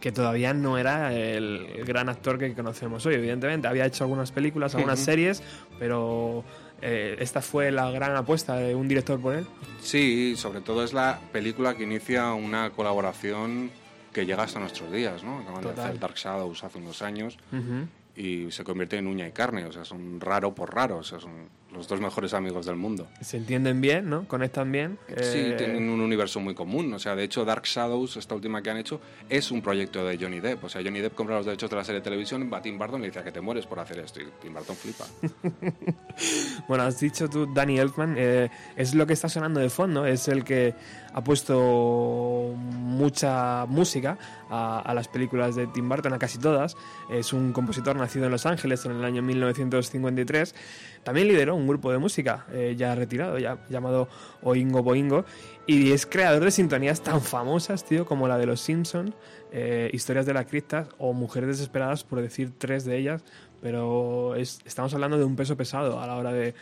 Que 0.00 0.10
todavía 0.12 0.52
no 0.52 0.78
era 0.78 1.12
el, 1.14 1.84
gran 1.86 2.08
actor 2.08 2.38
que 2.38 2.52
conocemos 2.54 3.06
hoy, 3.06 3.14
evidentemente. 3.14 3.68
Había 3.68 3.86
hecho 3.86 4.04
algunas 4.04 4.32
películas, 4.32 4.74
algunas 4.74 4.98
series, 4.98 5.42
pero 5.78 6.44
eh, 6.82 7.16
esta 7.20 7.40
fue 7.40 7.70
la 7.70 7.90
gran 7.90 8.16
apuesta 8.16 8.56
de 8.56 8.74
un 8.74 8.88
director 8.88 9.20
por 9.20 9.34
él. 9.34 9.46
Sí, 9.80 10.34
sobre 10.36 10.60
todo 10.60 10.84
es 10.84 10.92
la 10.92 11.18
película 11.32 11.74
que 11.76 11.84
inicia 11.84 12.32
una 12.32 12.70
colaboración 12.70 13.70
que 14.12 14.24
llega 14.26 14.42
hasta 14.42 14.60
nuestros 14.60 14.90
días, 14.92 15.22
¿no? 15.22 15.40
Acaban 15.40 15.62
de 15.62 15.70
hacer 15.70 15.98
Dark 15.98 16.16
Shadows 16.16 16.64
hace 16.64 16.78
unos 16.78 17.02
años 17.02 17.38
y 18.16 18.50
se 18.50 18.64
convierte 18.64 18.96
en 18.96 19.06
uña 19.06 19.28
y 19.28 19.32
carne, 19.32 19.66
o 19.66 19.72
sea, 19.72 19.84
son 19.84 20.20
raro 20.20 20.54
por 20.54 20.74
raro, 20.74 20.98
o 20.98 21.04
sea, 21.04 21.20
son 21.20 21.48
los 21.76 21.88
dos 21.88 22.00
mejores 22.00 22.34
amigos 22.34 22.66
del 22.66 22.76
mundo. 22.76 23.06
Se 23.20 23.36
entienden 23.36 23.80
bien, 23.80 24.08
¿no? 24.08 24.26
Conectan 24.26 24.72
bien. 24.72 24.98
Sí, 25.08 25.38
eh, 25.38 25.54
tienen 25.56 25.88
un 25.88 26.00
universo 26.00 26.40
muy 26.40 26.54
común, 26.54 26.92
o 26.94 26.98
sea, 26.98 27.14
de 27.14 27.24
hecho 27.24 27.44
Dark 27.44 27.64
Shadows, 27.64 28.16
esta 28.16 28.34
última 28.34 28.62
que 28.62 28.70
han 28.70 28.78
hecho, 28.78 29.00
es 29.28 29.50
un 29.50 29.62
proyecto 29.62 30.04
de 30.04 30.18
Johnny 30.18 30.40
Depp, 30.40 30.64
o 30.64 30.68
sea, 30.68 30.82
Johnny 30.82 31.00
Depp 31.00 31.14
compra 31.14 31.36
los 31.36 31.46
derechos 31.46 31.70
de 31.70 31.76
la 31.76 31.84
serie 31.84 32.00
de 32.00 32.04
televisión, 32.04 32.50
va 32.52 32.58
a 32.58 32.62
Tim 32.62 32.78
Burton 32.78 33.00
y 33.00 33.02
le 33.02 33.08
dice 33.08 33.22
que 33.22 33.32
te 33.32 33.40
mueres 33.40 33.66
por 33.66 33.78
hacer 33.78 33.98
esto, 33.98 34.20
y 34.20 34.26
Tim 34.40 34.54
Burton 34.54 34.76
flipa. 34.76 35.04
bueno, 36.68 36.84
has 36.84 36.98
dicho 36.98 37.28
tú, 37.28 37.52
Danny 37.52 37.78
Elfman, 37.78 38.14
eh, 38.16 38.48
es 38.76 38.94
lo 38.94 39.06
que 39.06 39.12
está 39.12 39.28
sonando 39.28 39.60
de 39.60 39.70
fondo, 39.70 40.06
es 40.06 40.28
el 40.28 40.44
que 40.44 40.74
ha 41.12 41.22
puesto 41.22 42.54
mucha 42.56 43.66
música 43.66 44.18
a, 44.50 44.80
a 44.80 44.94
las 44.94 45.08
películas 45.08 45.54
de 45.56 45.66
Tim 45.66 45.88
Burton, 45.88 46.12
a 46.12 46.18
casi 46.18 46.38
todas, 46.38 46.76
es 47.10 47.32
un 47.32 47.52
compositor 47.52 47.96
nacido 47.96 48.26
en 48.26 48.32
Los 48.32 48.46
Ángeles 48.46 48.84
en 48.84 48.92
el 48.92 49.04
año 49.04 49.22
1953. 49.22 50.54
También 51.06 51.28
lideró 51.28 51.54
un 51.54 51.68
grupo 51.68 51.92
de 51.92 51.98
música 51.98 52.46
eh, 52.52 52.74
ya 52.76 52.92
retirado, 52.96 53.38
ya 53.38 53.58
llamado 53.68 54.08
Oingo 54.42 54.82
Boingo, 54.82 55.24
y 55.64 55.92
es 55.92 56.04
creador 56.04 56.42
de 56.42 56.50
sintonías 56.50 57.00
tan 57.00 57.22
famosas, 57.22 57.84
tío, 57.84 58.04
como 58.04 58.26
la 58.26 58.36
de 58.38 58.46
Los 58.46 58.60
Simpson, 58.60 59.14
eh, 59.52 59.88
Historias 59.92 60.26
de 60.26 60.34
la 60.34 60.44
cripta 60.46 60.88
o 60.98 61.12
Mujeres 61.12 61.48
desesperadas, 61.48 62.02
por 62.02 62.20
decir 62.20 62.50
tres 62.58 62.84
de 62.84 62.98
ellas, 62.98 63.22
pero 63.62 64.34
estamos 64.34 64.92
hablando 64.94 65.16
de 65.16 65.24
un 65.24 65.36
peso 65.36 65.56
pesado 65.56 66.00
a 66.00 66.08
la 66.08 66.16
hora 66.16 66.32
de, 66.32 66.54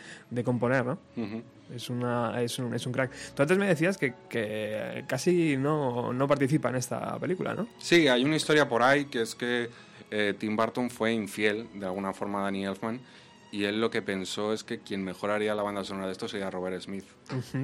componer, 0.43 0.85
¿no? 0.85 0.99
es, 1.75 1.89
una, 1.89 2.39
es, 2.39 2.59
un, 2.59 2.71
es 2.75 2.85
un 2.85 2.93
crack. 2.93 3.09
Tú 3.33 3.41
antes 3.41 3.57
me 3.57 3.65
decías 3.65 3.97
que, 3.97 4.13
que 4.29 5.05
casi 5.07 5.57
no, 5.57 6.13
no, 6.13 6.27
participa 6.27 6.69
en 6.69 6.75
esta 6.75 7.17
película, 7.17 7.55
¿no? 7.55 7.67
Sí, 7.79 8.07
hay 8.07 8.23
una 8.23 8.35
historia 8.35 8.69
por 8.69 8.83
ahí 8.83 9.05
que 9.05 9.23
es 9.23 9.33
que 9.33 9.71
eh, 10.11 10.35
Tim 10.37 10.55
Burton 10.55 10.91
fue 10.91 11.13
infiel 11.13 11.67
de 11.73 11.87
alguna 11.87 12.13
forma 12.13 12.41
a 12.41 12.43
Danny 12.43 12.63
Elfman 12.63 13.01
y 13.55 13.63
él 13.63 13.79
lo 13.79 13.89
que 13.89 14.01
pensó 14.01 14.51
es 14.51 14.65
que 14.65 14.79
quien 14.79 15.01
mejor 15.01 15.31
haría 15.31 15.55
la 15.55 15.63
banda 15.63 15.85
sonora 15.85 16.07
de 16.07 16.11
esto 16.11 16.27
sería 16.27 16.51
Robert 16.51 16.81
Smith 16.81 17.05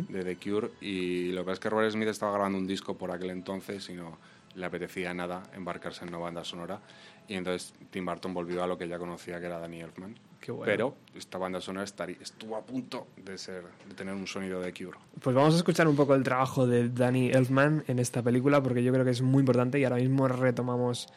de 0.08 0.24
The 0.24 0.38
Cure 0.38 0.72
y 0.80 1.34
lo 1.34 1.42
que 1.42 1.46
pasa 1.48 1.54
es 1.56 1.60
que 1.60 1.70
Robert 1.70 1.92
Smith 1.92 2.08
estaba 2.08 2.32
grabando 2.32 2.58
un 2.58 2.66
disco 2.66 2.98
por 2.98 3.12
aquel 3.12 3.32
entonces 3.32 3.90
y 3.90 3.94
no 3.96 4.18
le 4.56 4.66
apetecía 4.66 5.14
nada 5.14 5.44
embarcarse 5.54 6.06
en 6.06 6.10
una 6.10 6.20
banda 6.20 6.46
sonora 6.46 6.80
y 7.28 7.34
entonces 7.34 7.74
Tim 7.90 8.06
Burton 8.06 8.34
volvió 8.34 8.64
a 8.64 8.68
lo 8.68 8.78
que 8.78 8.88
ya 8.88 8.98
conocía 8.98 9.42
que 9.42 9.48
era 9.48 9.60
Danny 9.60 9.82
Elfman. 9.82 10.16
Pero 10.64 10.96
esta 11.14 11.38
banda 11.38 11.60
sonora 11.60 11.84
estuvo 11.84 12.56
a 12.56 12.66
punto 12.66 13.08
de 13.18 13.38
ser 13.38 13.64
de 13.88 13.94
tener 13.94 14.14
un 14.14 14.26
sonido 14.26 14.62
de 14.62 14.74
Cure. 14.74 14.98
Pues 15.22 15.36
vamos 15.36 15.54
a 15.54 15.58
escuchar 15.58 15.90
un 15.90 15.96
poco 15.98 16.16
el 16.16 16.24
trabajo 16.24 16.66
de 16.66 16.88
Danny 16.88 17.32
Elfman 17.32 17.84
en 17.88 18.00
esta 18.00 18.24
película 18.24 18.64
porque 18.64 18.82
yo 18.82 18.94
creo 18.94 19.04
que 19.04 19.12
es 19.12 19.22
muy 19.22 19.42
importante 19.42 19.78
y 19.78 19.84
ahora 19.84 19.98
mismo 19.98 20.30
retomamos 20.30 21.10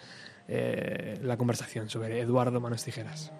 eh, 0.48 1.20
la 1.22 1.36
conversación 1.36 1.88
sobre 1.88 2.20
Eduardo 2.20 2.60
Manos 2.60 2.84
Tijeras. 2.84 3.32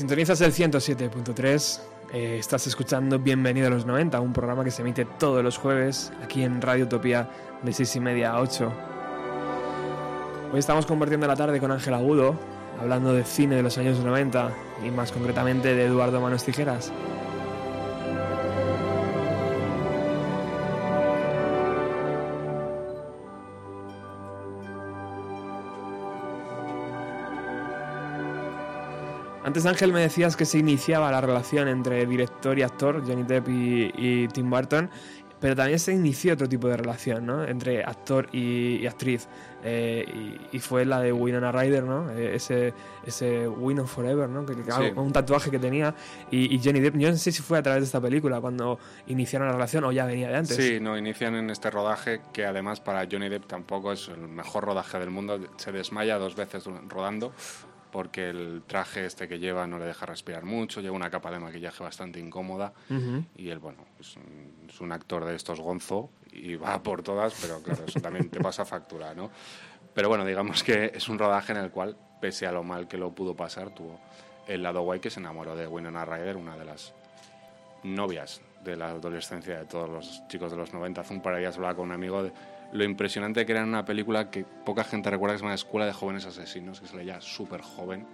Sintonizas 0.00 0.40
el 0.40 0.54
107.3. 0.54 1.80
Eh, 2.14 2.38
estás 2.38 2.66
escuchando 2.66 3.18
Bienvenido 3.18 3.66
a 3.66 3.70
los 3.70 3.84
90, 3.84 4.18
un 4.18 4.32
programa 4.32 4.64
que 4.64 4.70
se 4.70 4.80
emite 4.80 5.04
todos 5.04 5.44
los 5.44 5.58
jueves 5.58 6.10
aquí 6.24 6.42
en 6.42 6.62
Radio 6.62 6.86
Utopía 6.86 7.28
de 7.62 7.70
6 7.70 7.96
y 7.96 8.00
media 8.00 8.32
a 8.32 8.40
8. 8.40 8.72
Hoy 10.54 10.58
estamos 10.58 10.86
compartiendo 10.86 11.26
la 11.26 11.36
tarde 11.36 11.60
con 11.60 11.70
Ángel 11.70 11.92
Agudo, 11.92 12.34
hablando 12.80 13.12
de 13.12 13.24
cine 13.24 13.56
de 13.56 13.62
los 13.62 13.76
años 13.76 13.98
90 13.98 14.50
y 14.86 14.90
más 14.90 15.12
concretamente 15.12 15.74
de 15.74 15.84
Eduardo 15.84 16.18
Manos 16.18 16.44
Tijeras. 16.44 16.90
Antes 29.60 29.72
Ángel 29.72 29.92
me 29.92 30.00
decías 30.00 30.36
que 30.36 30.46
se 30.46 30.56
iniciaba 30.56 31.10
la 31.10 31.20
relación 31.20 31.68
entre 31.68 32.06
director 32.06 32.58
y 32.58 32.62
actor, 32.62 33.06
Johnny 33.06 33.24
Depp 33.24 33.46
y, 33.50 34.26
Tim 34.28 34.48
Burton, 34.48 34.88
pero 35.38 35.54
también 35.54 35.78
se 35.78 35.92
inició 35.92 36.32
otro 36.32 36.48
tipo 36.48 36.66
de 36.66 36.78
relación, 36.78 37.26
¿no? 37.26 37.44
Entre 37.44 37.84
actor 37.84 38.26
y, 38.32 38.86
actriz. 38.86 39.28
Eh, 39.62 40.38
y, 40.50 40.58
fue 40.60 40.86
la 40.86 41.02
de 41.02 41.12
Winona 41.12 41.52
Ryder, 41.52 41.84
¿no? 41.84 42.10
Eh, 42.10 42.36
ese, 42.36 42.72
ese 43.04 43.46
Win 43.48 43.86
Forever, 43.86 44.30
¿no? 44.30 44.46
Que, 44.46 44.54
Un 44.98 45.12
tatuaje 45.12 45.50
que 45.50 45.58
tenía. 45.58 45.94
Y, 46.30 46.58
Johnny 46.64 46.80
Depp, 46.80 46.96
yo 46.96 47.10
no 47.10 47.18
sé 47.18 47.30
si 47.30 47.42
fue 47.42 47.58
a 47.58 47.62
través 47.62 47.82
de 47.82 47.84
esta 47.84 48.00
película 48.00 48.40
cuando 48.40 48.78
iniciaron 49.08 49.46
la 49.46 49.52
relación 49.52 49.84
o 49.84 49.92
ya 49.92 50.06
venía 50.06 50.28
de 50.28 50.36
antes. 50.36 50.56
Sí, 50.56 50.78
no, 50.80 50.96
inician 50.96 51.34
en 51.34 51.50
este 51.50 51.68
rodaje 51.68 52.22
que 52.32 52.46
además 52.46 52.80
para 52.80 53.06
Johnny 53.10 53.28
Depp 53.28 53.46
tampoco 53.46 53.92
es 53.92 54.08
el 54.08 54.26
mejor 54.26 54.64
rodaje 54.64 54.98
del 54.98 55.10
mundo. 55.10 55.38
Se 55.58 55.70
desmaya 55.70 56.16
dos 56.16 56.34
veces 56.34 56.64
rodando 56.88 57.34
porque 57.90 58.30
el 58.30 58.62
traje 58.66 59.04
este 59.06 59.28
que 59.28 59.38
lleva 59.38 59.66
no 59.66 59.78
le 59.78 59.86
deja 59.86 60.06
respirar 60.06 60.44
mucho, 60.44 60.80
lleva 60.80 60.96
una 60.96 61.10
capa 61.10 61.30
de 61.30 61.38
maquillaje 61.38 61.82
bastante 61.82 62.20
incómoda 62.20 62.72
y 63.36 63.48
él, 63.48 63.58
bueno, 63.58 63.84
es 63.98 64.16
un, 64.80 64.92
actor 64.92 65.24
de 65.24 65.36
estos 65.36 65.60
gonzo 65.60 66.10
y 66.32 66.56
va 66.56 66.82
por 66.82 67.02
todas, 67.02 67.34
pero 67.40 67.62
claro, 67.62 67.84
eso 67.86 68.00
también 68.00 68.28
te 68.30 68.40
pasa 68.40 68.64
factura, 68.64 69.14
¿no? 69.14 69.30
Pero 69.94 70.08
bueno, 70.08 70.24
digamos 70.24 70.62
que 70.62 70.92
es 70.94 71.08
un 71.08 71.18
rodaje 71.18 71.52
en 71.52 71.58
el 71.58 71.70
cual, 71.70 71.96
pese 72.20 72.46
a 72.46 72.52
lo 72.52 72.62
mal 72.62 72.88
que 72.88 72.96
lo 72.96 73.12
pudo 73.12 73.34
pasar, 73.34 73.74
tuvo 73.74 74.00
el 74.46 74.62
lado 74.62 74.82
guay 74.82 75.00
que 75.00 75.10
se 75.10 75.20
enamoró 75.20 75.56
de 75.56 75.66
Winona 75.66 76.04
Ryder, 76.04 76.36
una 76.36 76.56
de 76.56 76.64
las 76.64 76.92
novias 77.82 78.40
de 78.64 78.76
la 78.76 78.88
adolescencia 78.88 79.58
de 79.58 79.64
todos 79.64 79.88
los 79.88 80.28
chicos 80.28 80.50
de 80.50 80.56
los 80.56 80.72
90. 80.72 81.00
Hace 81.00 81.14
un 81.14 81.22
par 81.22 81.34
de 81.34 81.40
días 81.40 81.56
hablaba 81.56 81.74
con 81.74 81.86
un 81.86 81.92
amigo 81.92 82.22
de 82.22 82.32
lo 82.72 82.84
impresionante 82.84 83.44
que 83.44 83.52
era 83.52 83.64
una 83.64 83.84
película 83.84 84.30
que 84.30 84.44
poca 84.44 84.84
gente 84.84 85.10
recuerda 85.10 85.34
que 85.34 85.38
es 85.38 85.42
una 85.42 85.54
escuela 85.54 85.86
de 85.86 85.92
jóvenes 85.92 86.26
asesinos, 86.26 86.80
que 86.80 86.86
se 86.86 86.96
leía 86.96 87.20
súper 87.20 87.62
joven 87.62 88.06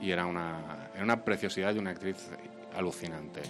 y 0.00 0.10
era 0.10 0.26
una, 0.26 0.88
era 0.94 1.04
una 1.04 1.24
preciosidad 1.24 1.74
y 1.74 1.78
una 1.78 1.90
actriz 1.90 2.30
alucinante. 2.74 3.42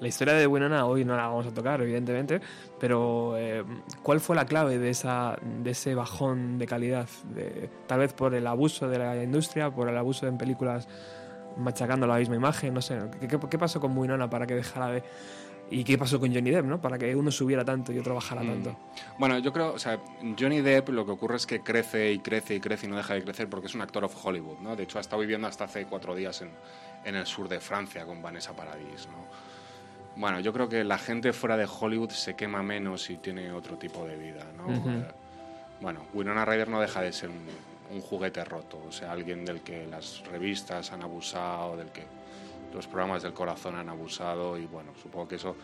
La 0.00 0.06
historia 0.06 0.34
de 0.34 0.46
Winona 0.46 0.86
hoy 0.86 1.04
no 1.04 1.16
la 1.16 1.26
vamos 1.26 1.46
a 1.46 1.50
tocar, 1.50 1.80
evidentemente, 1.80 2.40
pero 2.78 3.36
eh, 3.36 3.64
¿cuál 4.02 4.20
fue 4.20 4.36
la 4.36 4.46
clave 4.46 4.78
de, 4.78 4.90
esa, 4.90 5.36
de 5.42 5.70
ese 5.70 5.94
bajón 5.96 6.56
de 6.56 6.66
calidad? 6.66 7.08
De, 7.34 7.68
tal 7.88 7.98
vez 8.00 8.12
por 8.12 8.32
el 8.34 8.46
abuso 8.46 8.88
de 8.88 8.98
la 8.98 9.20
industria, 9.20 9.70
por 9.72 9.88
el 9.88 9.96
abuso 9.96 10.28
en 10.28 10.38
películas 10.38 10.86
machacando 11.56 12.06
la 12.06 12.16
misma 12.18 12.36
imagen, 12.36 12.74
no 12.74 12.80
sé. 12.80 12.96
¿Qué, 13.20 13.26
qué 13.50 13.58
pasó 13.58 13.80
con 13.80 13.98
Winona 13.98 14.30
para 14.30 14.46
que 14.46 14.54
dejara 14.54 14.88
de, 14.88 15.02
¿Y 15.70 15.84
qué 15.84 15.98
pasó 15.98 16.18
con 16.18 16.32
Johnny 16.32 16.50
Depp, 16.50 16.64
no? 16.64 16.80
Para 16.80 16.98
que 16.98 17.14
uno 17.14 17.30
subiera 17.30 17.64
tanto 17.64 17.92
y 17.92 17.98
otro 17.98 18.14
bajara 18.14 18.42
mm. 18.42 18.46
tanto. 18.46 18.76
Bueno, 19.18 19.38
yo 19.38 19.52
creo, 19.52 19.74
o 19.74 19.78
sea, 19.78 19.98
Johnny 20.38 20.60
Depp 20.60 20.88
lo 20.90 21.04
que 21.04 21.12
ocurre 21.12 21.36
es 21.36 21.46
que 21.46 21.60
crece 21.60 22.12
y 22.12 22.18
crece 22.20 22.54
y 22.54 22.60
crece 22.60 22.86
y 22.86 22.90
no 22.90 22.96
deja 22.96 23.14
de 23.14 23.22
crecer 23.22 23.48
porque 23.48 23.66
es 23.66 23.74
un 23.74 23.82
actor 23.82 24.04
of 24.04 24.24
Hollywood, 24.24 24.58
¿no? 24.60 24.76
De 24.76 24.84
hecho, 24.84 24.98
ha 24.98 25.00
estado 25.00 25.20
viviendo 25.20 25.46
hasta 25.46 25.64
hace 25.64 25.84
cuatro 25.86 26.14
días 26.14 26.40
en, 26.42 26.50
en 27.04 27.14
el 27.16 27.26
sur 27.26 27.48
de 27.48 27.60
Francia 27.60 28.04
con 28.06 28.22
Vanessa 28.22 28.54
Paradis, 28.54 29.08
¿no? 29.08 29.26
Bueno, 30.16 30.40
yo 30.40 30.52
creo 30.52 30.68
que 30.68 30.82
la 30.82 30.98
gente 30.98 31.32
fuera 31.32 31.56
de 31.56 31.68
Hollywood 31.68 32.10
se 32.10 32.34
quema 32.34 32.62
menos 32.62 33.08
y 33.10 33.18
tiene 33.18 33.52
otro 33.52 33.76
tipo 33.76 34.04
de 34.04 34.16
vida, 34.16 34.44
¿no? 34.56 34.74
Eh, 34.74 35.04
bueno, 35.80 36.06
Winona 36.12 36.44
Ryder 36.44 36.68
no 36.68 36.80
deja 36.80 37.02
de 37.02 37.12
ser 37.12 37.30
un, 37.30 37.46
un 37.94 38.00
juguete 38.00 38.44
roto, 38.44 38.82
o 38.88 38.92
sea, 38.92 39.12
alguien 39.12 39.44
del 39.44 39.60
que 39.60 39.86
las 39.86 40.24
revistas 40.30 40.92
han 40.92 41.02
abusado, 41.02 41.76
del 41.76 41.88
que 41.90 42.02
los 42.74 42.86
programas 42.86 43.22
del 43.22 43.32
corazón 43.32 43.76
han 43.76 43.88
abusado 43.88 44.58
y 44.58 44.66
bueno, 44.66 44.92
supongo 45.02 45.28
que 45.28 45.36
eso 45.36 45.56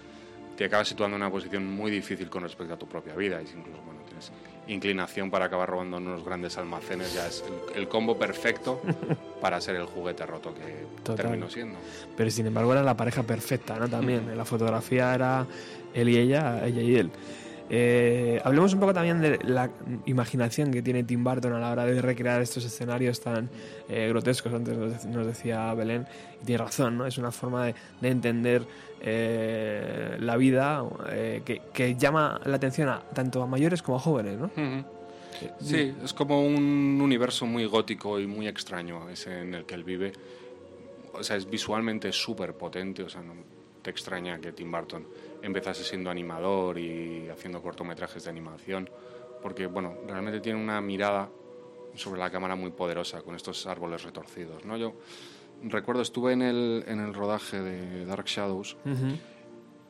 te 0.57 0.64
acaba 0.64 0.85
situando 0.85 1.17
en 1.17 1.23
una 1.23 1.31
posición 1.31 1.67
muy 1.67 1.90
difícil 1.90 2.31
con 2.31 2.43
respecto 2.43 2.75
a 2.75 2.79
tu 2.79 2.87
propia 2.87 3.14
vida 3.14 3.40
y 3.43 3.45
incluso 3.45 3.83
bueno, 3.85 4.01
tienes 4.07 4.31
inclinación 4.69 5.31
para 5.31 5.47
acabar 5.47 5.69
robando 5.69 5.99
en 5.99 6.07
unos 6.07 6.25
grandes 6.25 6.57
almacenes, 6.57 7.12
ya 7.12 7.27
es 7.27 7.45
el, 7.75 7.88
combo 7.88 8.17
perfecto 8.17 8.81
para 9.40 9.61
ser 9.61 9.77
el 9.77 9.87
juguete 9.87 10.25
roto 10.25 10.55
que 10.55 11.12
terminó 11.14 11.51
siendo. 11.51 11.79
Pero 12.17 12.31
sin 12.31 12.47
embargo 12.47 12.73
era 12.73 12.83
la 12.83 12.97
pareja 12.97 13.23
perfecta, 13.23 13.77
¿no? 13.79 13.88
También, 13.88 14.29
en 14.31 14.38
la 14.38 14.45
fotografía 14.45 15.14
era 15.14 15.47
él 15.93 16.09
y 16.09 16.17
ella, 16.17 16.64
ella 16.64 16.83
y 16.83 16.97
él. 16.97 17.11
Eh, 17.70 18.40
hablemos 18.44 18.74
un 18.74 18.81
poco 18.81 18.92
también 18.92 19.20
de 19.20 19.38
la 19.42 19.70
imaginación 20.05 20.70
que 20.70 20.83
tiene 20.83 21.03
Tim 21.03 21.24
Burton 21.24 21.55
a 21.55 21.59
la 21.59 21.70
hora 21.70 21.87
de 21.87 22.00
recrear 22.03 22.42
estos 22.42 22.64
escenarios 22.64 23.20
tan 23.20 23.48
eh, 23.88 24.09
grotescos. 24.09 24.53
Antes 24.53 25.07
nos, 25.07 25.27
decía 25.27 25.72
Belén, 25.74 26.07
y 26.42 26.44
tiene 26.44 26.62
razón, 26.62 26.98
¿no? 26.98 27.07
Es 27.07 27.16
una 27.16 27.33
forma 27.33 27.66
de, 27.66 27.74
entender 28.03 28.66
eh, 29.00 30.16
la 30.20 30.37
vida 30.37 30.85
que, 31.44 31.96
llama 31.98 32.40
la 32.44 32.57
atención 32.57 32.88
a, 32.88 33.00
tanto 33.00 33.42
a 33.42 33.46
mayores 33.46 33.83
como 33.83 33.96
a 33.96 34.00
jóvenes, 34.00 34.38
¿no? 34.38 34.50
Sí, 35.61 35.94
es 36.03 36.12
como 36.12 36.44
un 36.46 37.00
universo 37.00 37.44
muy 37.46 37.64
gótico 37.66 38.20
y 38.20 38.27
muy 38.27 38.46
extraño 38.46 39.09
ese 39.09 39.40
en 39.40 39.55
el 39.55 39.64
que 39.64 39.74
él 39.74 39.85
vive. 39.85 40.12
O 41.12 41.22
sea, 41.22 41.37
es 41.37 41.48
visualmente 41.48 42.12
súper 42.12 42.55
potente, 42.55 43.03
o 43.03 43.09
sea, 43.09 43.22
no 43.22 43.35
te 43.83 43.90
extraña 43.90 44.40
que 44.40 44.53
Tim 44.53 44.70
Burton 44.70 45.07
empezase 45.44 45.85
siendo 45.85 46.11
animador 46.11 46.78
y 46.78 47.28
haciendo 47.28 47.61
cortometrajes 47.62 48.24
de 48.24 48.30
animación, 48.30 48.88
porque 49.42 49.66
bueno, 49.66 49.94
realmente 50.07 50.40
tiene 50.40 50.61
una 50.61 50.80
mirada 50.80 51.28
sobre 51.94 52.20
la 52.20 52.30
cámara 52.30 52.57
muy 52.57 52.70
poderosa 52.70 53.22
con 53.22 53.35
estos 53.35 53.66
árboles 53.66 54.02
retorcidos. 54.02 54.64
¿no? 54.64 54.76
Yo 54.76 54.94
recuerdo, 55.62 56.02
estuve 56.02 56.33
en 56.33 56.42
el, 56.42 56.85
en 56.88 57.00
el 57.00 57.14
rodaje 57.14 57.61
de 57.61 58.07
Dark 58.07 58.26
Shadows 58.26 58.76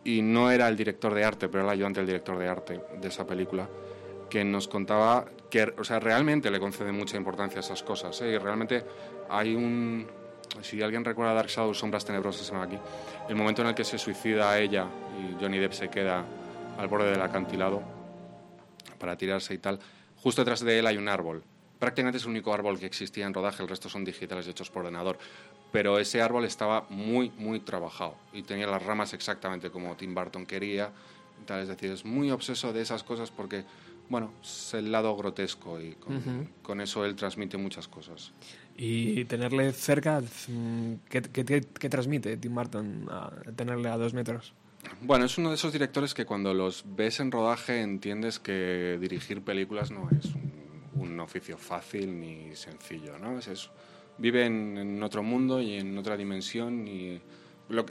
y 0.04 0.22
no 0.22 0.50
era 0.50 0.68
el 0.68 0.76
director 0.76 1.14
de 1.14 1.24
arte, 1.24 1.48
pero 1.48 1.62
era 1.62 1.72
el 1.72 1.78
ayudante 1.78 2.00
del 2.00 2.06
director 2.08 2.38
de 2.38 2.48
arte 2.48 2.80
de 3.00 3.08
esa 3.08 3.26
película 3.26 3.68
que 4.28 4.44
nos 4.44 4.66
contaba 4.66 5.26
que, 5.48 5.72
o 5.78 5.84
sea, 5.84 6.00
realmente 6.00 6.50
le 6.50 6.58
concede 6.58 6.90
mucha 6.90 7.16
importancia 7.16 7.58
a 7.58 7.60
esas 7.60 7.82
cosas. 7.82 8.20
¿eh? 8.22 8.32
Y 8.32 8.38
realmente 8.38 8.84
hay 9.30 9.54
un, 9.54 10.06
si 10.62 10.82
alguien 10.82 11.04
recuerda 11.04 11.34
Dark 11.34 11.48
Shadows, 11.48 11.78
Sombras 11.78 12.04
Tenebrosas, 12.04 12.46
se 12.46 12.56
aquí, 12.56 12.78
el 13.28 13.36
momento 13.36 13.62
en 13.62 13.68
el 13.68 13.74
que 13.74 13.84
se 13.84 13.98
suicida 13.98 14.50
a 14.50 14.58
ella 14.58 14.86
y 15.18 15.42
Johnny 15.42 15.58
Depp 15.58 15.72
se 15.72 15.88
queda 15.88 16.24
al 16.78 16.88
borde 16.88 17.10
del 17.10 17.22
acantilado 17.22 17.82
para 18.98 19.16
tirarse 19.16 19.54
y 19.54 19.58
tal, 19.58 19.78
justo 20.16 20.42
detrás 20.42 20.60
de 20.60 20.78
él 20.78 20.86
hay 20.86 20.96
un 20.96 21.08
árbol. 21.08 21.42
Prácticamente 21.78 22.18
es 22.18 22.24
el 22.24 22.30
único 22.30 22.54
árbol 22.54 22.78
que 22.78 22.86
existía 22.86 23.26
en 23.26 23.34
rodaje, 23.34 23.62
el 23.62 23.68
resto 23.68 23.88
son 23.88 24.04
digitales 24.04 24.46
hechos 24.48 24.70
por 24.70 24.80
ordenador. 24.80 25.18
Pero 25.72 25.98
ese 25.98 26.22
árbol 26.22 26.44
estaba 26.44 26.86
muy, 26.88 27.30
muy 27.36 27.60
trabajado 27.60 28.14
y 28.32 28.42
tenía 28.42 28.66
las 28.66 28.82
ramas 28.82 29.12
exactamente 29.12 29.70
como 29.70 29.96
Tim 29.96 30.14
Burton 30.14 30.46
quería. 30.46 30.92
Tal, 31.46 31.62
es 31.62 31.68
decir, 31.68 31.90
es 31.90 32.04
muy 32.04 32.30
obseso 32.30 32.72
de 32.72 32.80
esas 32.80 33.02
cosas 33.02 33.30
porque, 33.30 33.64
bueno, 34.08 34.32
es 34.42 34.72
el 34.74 34.92
lado 34.92 35.14
grotesco 35.16 35.80
y 35.80 35.94
con, 35.94 36.48
con 36.62 36.80
eso 36.80 37.04
él 37.04 37.16
transmite 37.16 37.56
muchas 37.56 37.88
cosas. 37.88 38.32
Y 38.76 39.24
tenerle 39.26 39.72
cerca, 39.72 40.20
mm, 40.20 40.94
¿qué, 41.08 41.88
transmite 41.88 42.36
Tim 42.36 42.54
Burton 42.54 43.06
a 43.08 43.30
tenerle 43.54 43.88
a 43.88 43.96
dos 43.96 44.14
metros? 44.14 44.52
Bueno, 45.00 45.26
es 45.26 45.38
uno 45.38 45.50
de 45.50 45.54
esos 45.54 45.72
directores 45.72 46.12
que 46.12 46.24
cuando 46.24 46.52
los 46.54 46.84
ves 46.86 47.20
en 47.20 47.30
rodaje 47.30 47.80
entiendes 47.80 48.38
que 48.38 48.98
dirigir 49.00 49.42
películas 49.42 49.90
no 49.90 50.08
es 50.10 50.34
un, 50.34 50.44
oficio 51.20 51.56
fácil 51.56 52.20
ni 52.20 52.54
sencillo, 52.54 53.18
¿no? 53.18 53.38
Es 53.38 53.46
eso. 53.48 53.70
Vive 54.18 54.44
en, 54.44 55.02
otro 55.02 55.22
mundo 55.22 55.62
y 55.62 55.74
en 55.74 55.96
otra 55.96 56.16
dimensión 56.16 56.86
y 56.86 57.18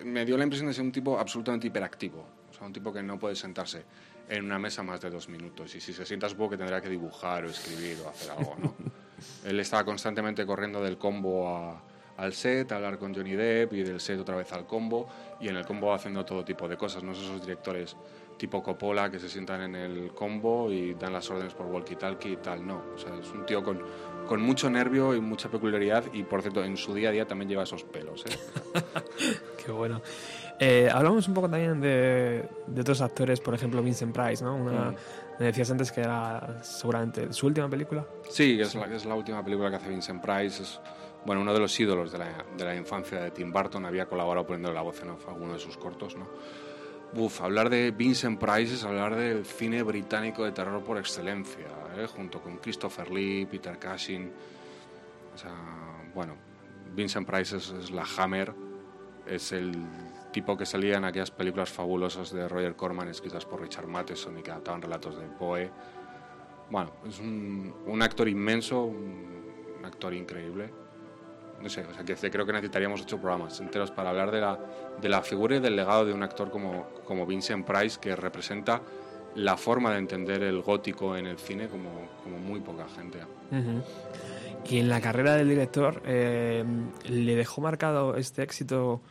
me 0.04 0.26
dio 0.26 0.38
la 0.38 0.44
impresión 0.44 0.68
de 0.68 0.74
ser 0.74 0.84
un 0.84 0.92
tipo 0.92 1.18
absolutamente 1.18 1.66
hiperactivo, 1.66 2.28
o 2.62 2.66
un 2.66 2.74
tipo 2.74 2.94
que 2.94 3.02
no 3.02 3.18
puede 3.18 3.36
sentarse 3.36 3.86
en 4.30 4.44
una 4.44 4.60
mesa 4.60 4.84
más 4.84 5.02
de 5.02 5.10
dos 5.10 5.30
minutos 5.30 5.74
y 5.74 5.82
si 5.82 5.94
se 5.94 6.06
sienta 6.06 6.30
supongo 6.30 6.52
que 6.52 6.58
tendrá 6.58 6.80
que 6.82 6.90
dibujar 6.90 7.46
o 7.46 7.50
escribir 7.50 7.98
o 8.06 8.10
hacer 8.10 8.32
algo, 8.32 8.56
¿no? 8.62 8.76
Él 9.46 9.60
estaba 9.60 9.84
constantemente 9.84 10.46
corriendo 10.46 10.82
del 10.82 10.98
combo 10.98 11.80
al 12.18 12.34
set, 12.34 12.72
a 12.72 12.76
hablar 12.76 12.98
con 12.98 13.14
Johnny 13.14 13.34
Depp 13.34 13.74
y 13.74 13.84
del 13.84 14.00
set 14.00 14.20
otra 14.20 14.36
vez 14.36 14.52
al 14.54 14.66
combo 14.66 15.08
y 15.40 15.50
en 15.50 15.58
el 15.58 15.66
combo 15.66 15.94
haciendo 15.94 16.24
todo 16.24 16.46
tipo 16.46 16.68
de 16.68 16.78
cosas, 16.78 17.04
no 17.04 17.12
esos 17.12 17.42
directores 17.42 17.96
tipo 18.38 18.62
Coppola 18.62 19.10
que 19.10 19.20
se 19.20 19.30
sientan 19.30 19.62
en 19.62 19.76
el 19.76 20.12
combo 20.14 20.72
y 20.72 20.96
dan 20.96 21.14
las 21.14 21.30
órdenes 21.30 21.54
por 21.54 21.68
walkie-talkie 21.68 22.34
y 22.34 22.38
tal, 22.38 22.66
no. 22.66 22.82
O 22.96 22.98
sea, 22.98 23.16
es 23.16 23.32
un 23.32 23.46
tío 23.46 23.64
con, 23.64 23.82
con 24.28 24.42
mucho 24.42 24.70
nervio 24.70 25.16
y 25.16 25.22
mucha 25.22 25.50
peculiaridad 25.50 26.04
y, 26.14 26.24
por 26.24 26.42
cierto, 26.42 26.64
en 26.64 26.76
su 26.78 26.94
día 26.94 27.10
a 27.10 27.12
día 27.12 27.28
también 27.28 27.50
lleva 27.50 27.64
esos 27.64 27.84
pelos. 27.84 28.26
¿eh? 28.26 28.82
Qué 29.66 29.72
bueno. 29.72 30.02
Eh, 30.60 30.90
hablamos 30.92 31.28
un 31.28 31.34
poco 31.34 31.50
también 31.50 31.82
de, 31.82 32.46
de, 32.68 32.82
otros 32.82 33.02
actores, 33.02 33.40
por 33.40 33.56
ejemplo 33.56 33.82
Vincent 33.82 34.16
Price, 34.16 34.44
¿no? 34.44 34.56
Una, 34.56 34.92
mm. 34.92 34.96
Me 35.40 35.48
decías 35.48 35.72
antes 35.72 35.92
que 35.92 36.02
era 36.02 36.62
seguramente 36.62 37.34
su 37.34 37.48
última 37.48 37.70
película. 37.70 38.06
Sí, 38.30 38.60
es 38.60 38.76
la, 38.76 38.86
es 38.86 39.06
la 39.06 39.16
última 39.16 39.44
película 39.44 39.70
que 39.70 39.78
hace 39.78 39.90
Vincent 39.90 40.22
Price. 40.22 40.62
Es 40.62 40.80
bueno, 41.26 41.42
uno 41.42 41.54
de 41.54 41.60
los 41.60 41.80
ídolos 41.80 42.12
de 42.12 42.18
la, 42.18 42.46
de 42.58 42.66
la 42.66 42.76
infancia 42.76 43.20
de 43.20 43.32
Tim 43.32 43.52
Burton, 43.52 43.86
había 43.86 44.06
colaborado 44.06 44.46
poniendo 44.46 44.74
la 44.74 44.82
voz 44.82 45.02
en 45.02 45.10
alguno 45.10 45.54
de 45.54 45.60
sus 45.60 45.78
cortos, 45.78 46.18
¿no? 46.18 46.28
Uf, 47.16 47.42
hablar 47.42 47.70
de 47.70 47.92
Vincent 47.92 48.40
Price 48.40 48.74
es 48.74 48.84
hablar 48.84 49.16
del 49.16 49.46
cine 49.46 49.84
británico 49.84 50.44
de 50.44 50.52
terror 50.52 50.84
por 50.84 50.98
excelencia, 50.98 51.68
¿eh? 51.96 52.08
junto 52.08 52.42
con 52.42 52.58
Christopher 52.58 53.10
Lee, 53.12 53.46
Peter 53.46 53.78
Cushing. 53.80 54.32
O 55.34 55.38
sea, 55.38 55.54
bueno, 56.14 56.36
Vincent 56.96 57.28
Price 57.28 57.56
es, 57.56 57.92
la 57.92 58.04
Hammer, 58.18 58.54
es 59.28 59.52
el 59.52 59.74
tipo 60.34 60.58
que 60.58 60.66
salía 60.66 60.98
en 60.98 61.06
aquellas 61.06 61.32
películas 61.32 61.70
fabulosas 61.70 62.34
de 62.34 62.50
Roger 62.50 62.76
Corman 62.76 63.08
escritas 63.08 63.46
por 63.46 63.62
Richard 63.62 63.88
Matheson 63.88 64.38
y 64.38 64.44
que 64.44 64.52
adaptaban 64.52 64.82
relatos 64.82 65.18
de 65.18 65.28
Poe. 65.28 65.72
Bueno, 66.70 66.92
es 67.08 67.20
un, 67.20 67.74
un 67.86 68.02
actor 68.02 68.28
inmenso, 68.28 68.84
un 68.84 69.82
actor 69.86 70.14
increíble 70.14 70.84
no 71.64 71.70
sé, 71.70 71.86
o 71.86 71.94
sea, 71.94 72.04
que 72.04 72.30
creo 72.30 72.46
que 72.46 72.52
necesitaríamos 72.52 73.02
ocho 73.02 73.18
programas 73.18 73.60
enteros 73.62 73.90
para 73.90 74.10
hablar 74.10 74.32
de 74.32 74.42
la, 74.42 74.60
de 75.02 75.10
la 75.10 75.22
figura 75.22 75.56
y 75.56 75.60
del 75.60 75.78
legado 75.78 76.06
de 76.06 76.14
un 76.14 76.22
actor 76.22 76.52
como, 76.52 76.90
como 77.06 77.26
Vincent 77.26 77.66
Price, 77.66 77.98
que 78.00 78.16
representa 78.16 78.82
la 79.36 79.56
forma 79.56 79.92
de 79.94 80.00
entender 80.00 80.44
el 80.44 80.62
gótico 80.62 81.16
en 81.16 81.26
el 81.26 81.38
cine 81.38 81.70
como, 81.70 82.10
como 82.22 82.38
muy 82.38 82.60
poca 82.60 82.86
gente. 82.90 83.20
Y 84.66 84.78
en 84.78 84.90
la 84.90 85.00
carrera 85.00 85.36
del 85.36 85.50
director, 85.50 86.02
eh, 86.06 86.64
¿le 87.06 87.36
dejó 87.36 87.62
marcado 87.62 88.18
este 88.18 88.44
éxito 88.44 89.02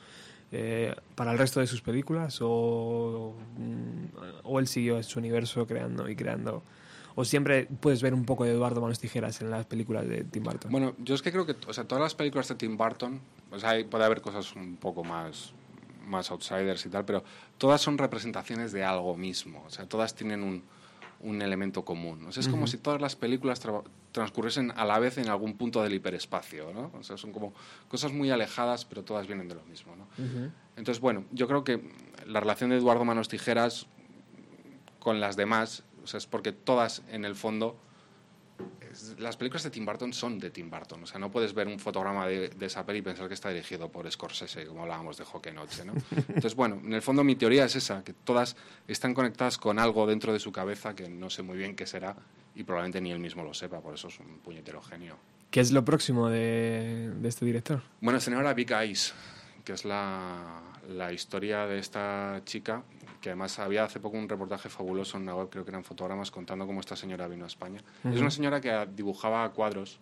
eh, 0.53 0.95
para 1.15 1.33
el 1.33 1.39
resto 1.39 1.61
de 1.61 1.67
sus 1.67 1.81
películas 1.81 2.39
o, 2.43 3.35
mm, 3.57 4.45
o 4.45 4.59
él 4.59 4.67
siguió 4.69 5.03
su 5.03 5.19
universo 5.19 5.67
creando 5.67 6.09
y 6.09 6.15
creando 6.15 6.63
o 7.15 7.25
siempre 7.25 7.67
puedes 7.81 8.03
ver 8.03 8.15
un 8.15 8.25
poco 8.25 8.45
de 8.45 8.53
Eduardo 8.53 8.81
Manos 8.81 8.99
Tijeras 8.99 9.41
en 9.41 9.51
las 9.51 9.67
películas 9.67 10.09
de 10.09 10.25
Tim 10.25 10.43
Burton? 10.43 10.71
Bueno, 10.71 10.95
yo 10.99 11.15
es 11.15 11.23
que 11.23 11.31
creo 11.31 11.47
que 11.47 11.57
o 11.67 11.73
sea, 11.73 11.85
todas 11.85 12.03
las 12.03 12.15
películas 12.15 12.49
de 12.49 12.55
Tim 12.55 12.77
Burton, 12.77 13.21
o 13.51 13.59
sea, 13.59 13.73
puede 13.89 14.05
haber 14.05 14.21
cosas 14.21 14.55
un 14.55 14.77
poco 14.77 15.05
más, 15.05 15.53
más 16.07 16.31
outsiders 16.31 16.85
y 16.87 16.89
tal, 16.89 17.05
pero 17.05 17.23
todas 17.59 17.81
son 17.81 17.99
representaciones 17.99 18.73
de 18.73 18.85
algo 18.85 19.17
mismo, 19.17 19.63
o 19.67 19.71
sea, 19.71 19.87
todas 19.87 20.15
tienen 20.15 20.43
un, 20.43 20.63
un 21.21 21.43
elemento 21.43 21.85
común. 21.85 22.27
O 22.27 22.33
sea, 22.33 22.41
es 22.41 22.49
como 22.49 22.67
si 22.67 22.79
todas 22.79 23.01
las 23.01 23.17
películas 23.17 23.61
transcurriesen 24.13 24.73
a 24.77 24.85
la 24.85 24.99
vez 24.99 25.19
en 25.19 25.29
algún 25.29 25.57
punto 25.57 25.83
del 25.83 25.95
hiperespacio, 25.95 26.73
¿no? 26.73 26.93
O 26.99 27.03
sea, 27.03 27.17
son 27.17 27.33
como 27.33 27.53
cosas 27.89 28.13
muy 28.13 28.31
alejadas, 28.31 28.85
pero 28.85 29.03
todas 29.03 29.27
vienen 29.27 29.49
de 29.49 29.55
lo 29.55 29.65
mismo, 29.65 29.97
¿no? 29.97 30.07
Entonces, 30.77 31.01
bueno, 31.01 31.25
yo 31.33 31.49
creo 31.49 31.65
que 31.65 31.81
la 32.27 32.41
relación 32.41 32.71
de 32.71 32.77
Eduardo 32.77 33.05
Manos 33.05 33.29
Tijeras 33.29 33.87
con 34.99 35.21
las 35.21 35.37
demás 35.37 35.83
o 36.03 36.07
sea, 36.07 36.19
es 36.19 36.27
porque 36.27 36.53
todas, 36.53 37.03
en 37.11 37.25
el 37.25 37.35
fondo, 37.35 37.79
las 39.19 39.37
películas 39.37 39.63
de 39.63 39.71
Tim 39.71 39.87
Burton 39.87 40.13
son 40.13 40.39
de 40.39 40.51
Tim 40.51 40.71
Burton. 40.71 41.03
O 41.03 41.07
sea, 41.07 41.19
no 41.19 41.31
puedes 41.31 41.55
ver 41.55 41.67
un 41.69 41.79
fotograma 41.79 42.27
de, 42.27 42.51
esa 42.61 42.85
peli 42.85 42.99
y 42.99 43.03
pensar 43.03 43.29
que 43.29 43.35
está 43.35 43.49
dirigido 43.51 43.91
por 43.91 44.11
Scorsese, 44.11 44.67
como 44.67 44.83
hablábamos 44.83 45.17
de 45.17 45.25
Hockey 45.25 45.53
Noche, 45.53 45.85
¿no? 45.85 45.95
Entonces, 46.17 46.55
bueno, 46.55 46.81
en 46.85 46.93
el 46.93 47.03
fondo 47.03 47.25
mi 47.25 47.37
teoría 47.37 47.65
es 47.65 47.77
esa, 47.77 48.03
que 48.05 48.13
todas 48.13 48.57
están 48.89 49.15
conectadas 49.15 49.59
con 49.59 49.79
algo 49.79 50.07
dentro 50.07 50.33
de 50.33 50.41
su 50.41 50.53
cabeza 50.53 50.95
que 50.95 51.09
no 51.09 51.31
sé 51.31 51.43
muy 51.43 51.57
bien 51.57 51.77
qué 51.77 51.87
será 51.87 52.17
y 52.55 52.65
probablemente 52.65 53.01
ni 53.01 53.13
él 53.13 53.19
mismo 53.19 53.43
lo 53.43 53.55
sepa, 53.55 53.81
por 53.81 53.95
eso 53.95 54.09
es 54.09 54.19
un 54.21 54.39
puñetero 54.39 54.81
genio. 54.83 55.17
¿Qué 55.51 55.61
es 55.61 55.73
lo 55.73 55.85
próximo 55.85 56.29
de, 56.29 57.13
este 57.25 57.45
director? 57.45 57.83
Bueno, 58.01 58.21
se 58.21 58.35
ahora 58.35 58.55
Big 58.55 58.73
Eyes, 58.73 59.13
que 59.65 59.75
es 59.75 59.85
la, 59.85 60.63
la 60.89 61.13
historia 61.13 61.67
de 61.67 61.79
esta 61.79 62.41
chica 62.45 62.83
que 63.23 63.31
además 63.31 63.59
había 63.61 63.85
hace 63.85 64.01
poco 64.01 64.19
un 64.19 64.29
reportaje 64.29 64.69
fabuloso 64.69 65.17
en 65.17 65.23
una 65.23 65.37
web, 65.37 65.49
creo 65.49 65.65
que 65.65 65.71
eran 65.71 65.85
fotogramas, 65.85 66.31
contando 66.31 66.67
cómo 66.67 66.81
esta 66.81 66.97
señora 66.97 67.29
vino 67.29 67.45
a 67.45 67.47
España. 67.47 67.81
Es 68.05 68.21
una 68.21 68.33
señora 68.33 68.61
que 68.61 68.89
dibujaba 68.95 69.49
cuadros 69.53 70.01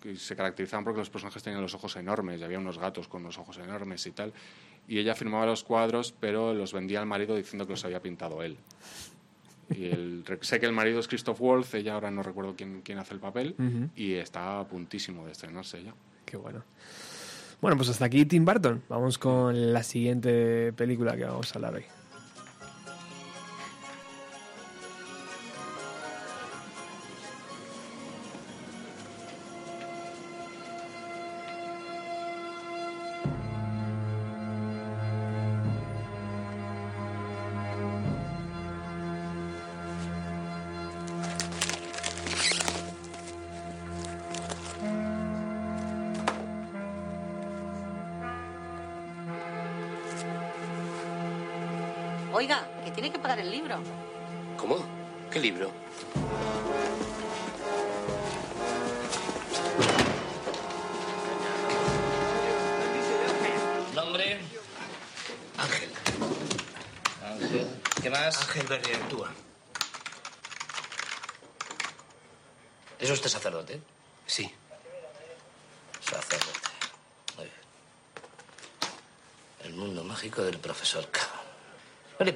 que 0.00 0.16
se 0.16 0.34
caracterizaban 0.34 0.84
porque 0.84 1.00
los 1.00 1.10
personajes 1.10 1.42
tenían 1.42 1.62
los 1.62 1.74
ojos 1.74 1.94
enormes, 1.96 2.40
y 2.40 2.44
había 2.44 2.58
unos 2.58 2.78
gatos 2.78 3.08
con 3.08 3.22
los 3.22 3.38
ojos 3.38 3.58
enormes 3.58 4.06
y 4.06 4.12
tal. 4.12 4.32
Y 4.88 4.98
ella 4.98 5.14
firmaba 5.14 5.46
los 5.46 5.64
cuadros, 5.64 6.14
pero 6.18 6.54
los 6.54 6.72
vendía 6.72 7.00
al 7.00 7.06
marido 7.06 7.36
diciendo 7.36 7.66
que 7.66 7.74
los 7.74 7.84
había 7.84 8.00
pintado 8.00 8.42
él. 8.42 8.56
Y 9.70 9.86
el, 9.86 10.24
sé 10.42 10.60
que 10.60 10.66
el 10.66 10.72
marido 10.72 11.00
es 11.00 11.08
Christoph 11.08 11.40
Wolf, 11.40 11.74
ella 11.74 11.94
ahora 11.94 12.10
no 12.10 12.22
recuerdo 12.22 12.54
quién, 12.56 12.82
quién 12.82 12.98
hace 12.98 13.14
el 13.14 13.20
papel, 13.20 13.56
y 13.96 14.14
está 14.14 14.60
a 14.60 14.68
puntísimo 14.68 15.26
de 15.26 15.32
estrenarse 15.32 15.82
ya. 15.82 15.94
Qué 16.24 16.36
bueno. 16.36 16.62
Bueno, 17.60 17.76
pues 17.76 17.88
hasta 17.88 18.04
aquí 18.04 18.26
Tim 18.26 18.44
Burton. 18.44 18.82
Vamos 18.88 19.18
con 19.18 19.72
la 19.72 19.82
siguiente 19.82 20.72
película 20.74 21.16
que 21.16 21.24
vamos 21.24 21.52
a 21.52 21.58
hablar 21.58 21.74
hoy. 21.74 21.84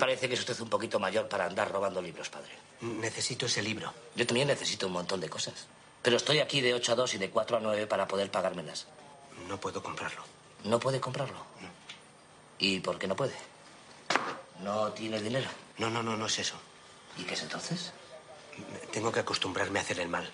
Parece 0.00 0.26
que 0.26 0.34
es 0.34 0.40
usted 0.40 0.58
un 0.60 0.68
poquito 0.68 0.98
mayor 0.98 1.28
para 1.28 1.44
andar 1.44 1.70
robando 1.70 2.02
libros, 2.02 2.28
padre? 2.28 2.50
Necesito 2.80 3.46
ese 3.46 3.62
libro. 3.62 3.94
Yo 4.16 4.26
también 4.26 4.48
necesito 4.48 4.88
un 4.88 4.94
montón 4.94 5.20
de 5.20 5.28
cosas. 5.28 5.66
Pero 6.02 6.16
estoy 6.16 6.40
aquí 6.40 6.60
de 6.60 6.74
8 6.74 6.92
a 6.92 6.94
2 6.96 7.14
y 7.14 7.18
de 7.18 7.30
4 7.30 7.58
a 7.58 7.60
9 7.60 7.86
para 7.86 8.08
poder 8.08 8.30
pagármelas. 8.30 8.86
No 9.46 9.60
puedo 9.60 9.82
comprarlo. 9.82 10.22
¿No 10.64 10.80
puede 10.80 11.00
comprarlo? 11.00 11.36
No. 11.36 11.68
¿Y 12.58 12.80
por 12.80 12.98
qué 12.98 13.06
no 13.06 13.14
puede? 13.14 13.34
¿No 14.62 14.92
tiene 14.92 15.20
dinero? 15.20 15.48
No, 15.78 15.88
no, 15.88 16.02
no, 16.02 16.16
no 16.16 16.26
es 16.26 16.38
eso. 16.38 16.56
¿Y 17.16 17.24
qué 17.24 17.34
es 17.34 17.42
entonces? 17.42 17.92
Tengo 18.92 19.12
que 19.12 19.20
acostumbrarme 19.20 19.78
a 19.78 19.82
hacer 19.82 20.00
el 20.00 20.08
mal. 20.08 20.30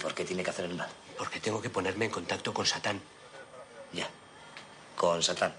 ¿Por 0.00 0.14
qué 0.14 0.24
tiene 0.24 0.44
que 0.44 0.50
hacer 0.50 0.66
el 0.66 0.74
mal? 0.74 0.88
Porque 1.16 1.40
tengo 1.40 1.62
que 1.62 1.70
ponerme 1.70 2.04
en 2.04 2.10
contacto 2.10 2.52
con 2.52 2.66
Satán. 2.66 3.00
Ya. 3.92 4.08
Con 4.96 5.22
Satán. 5.22 5.54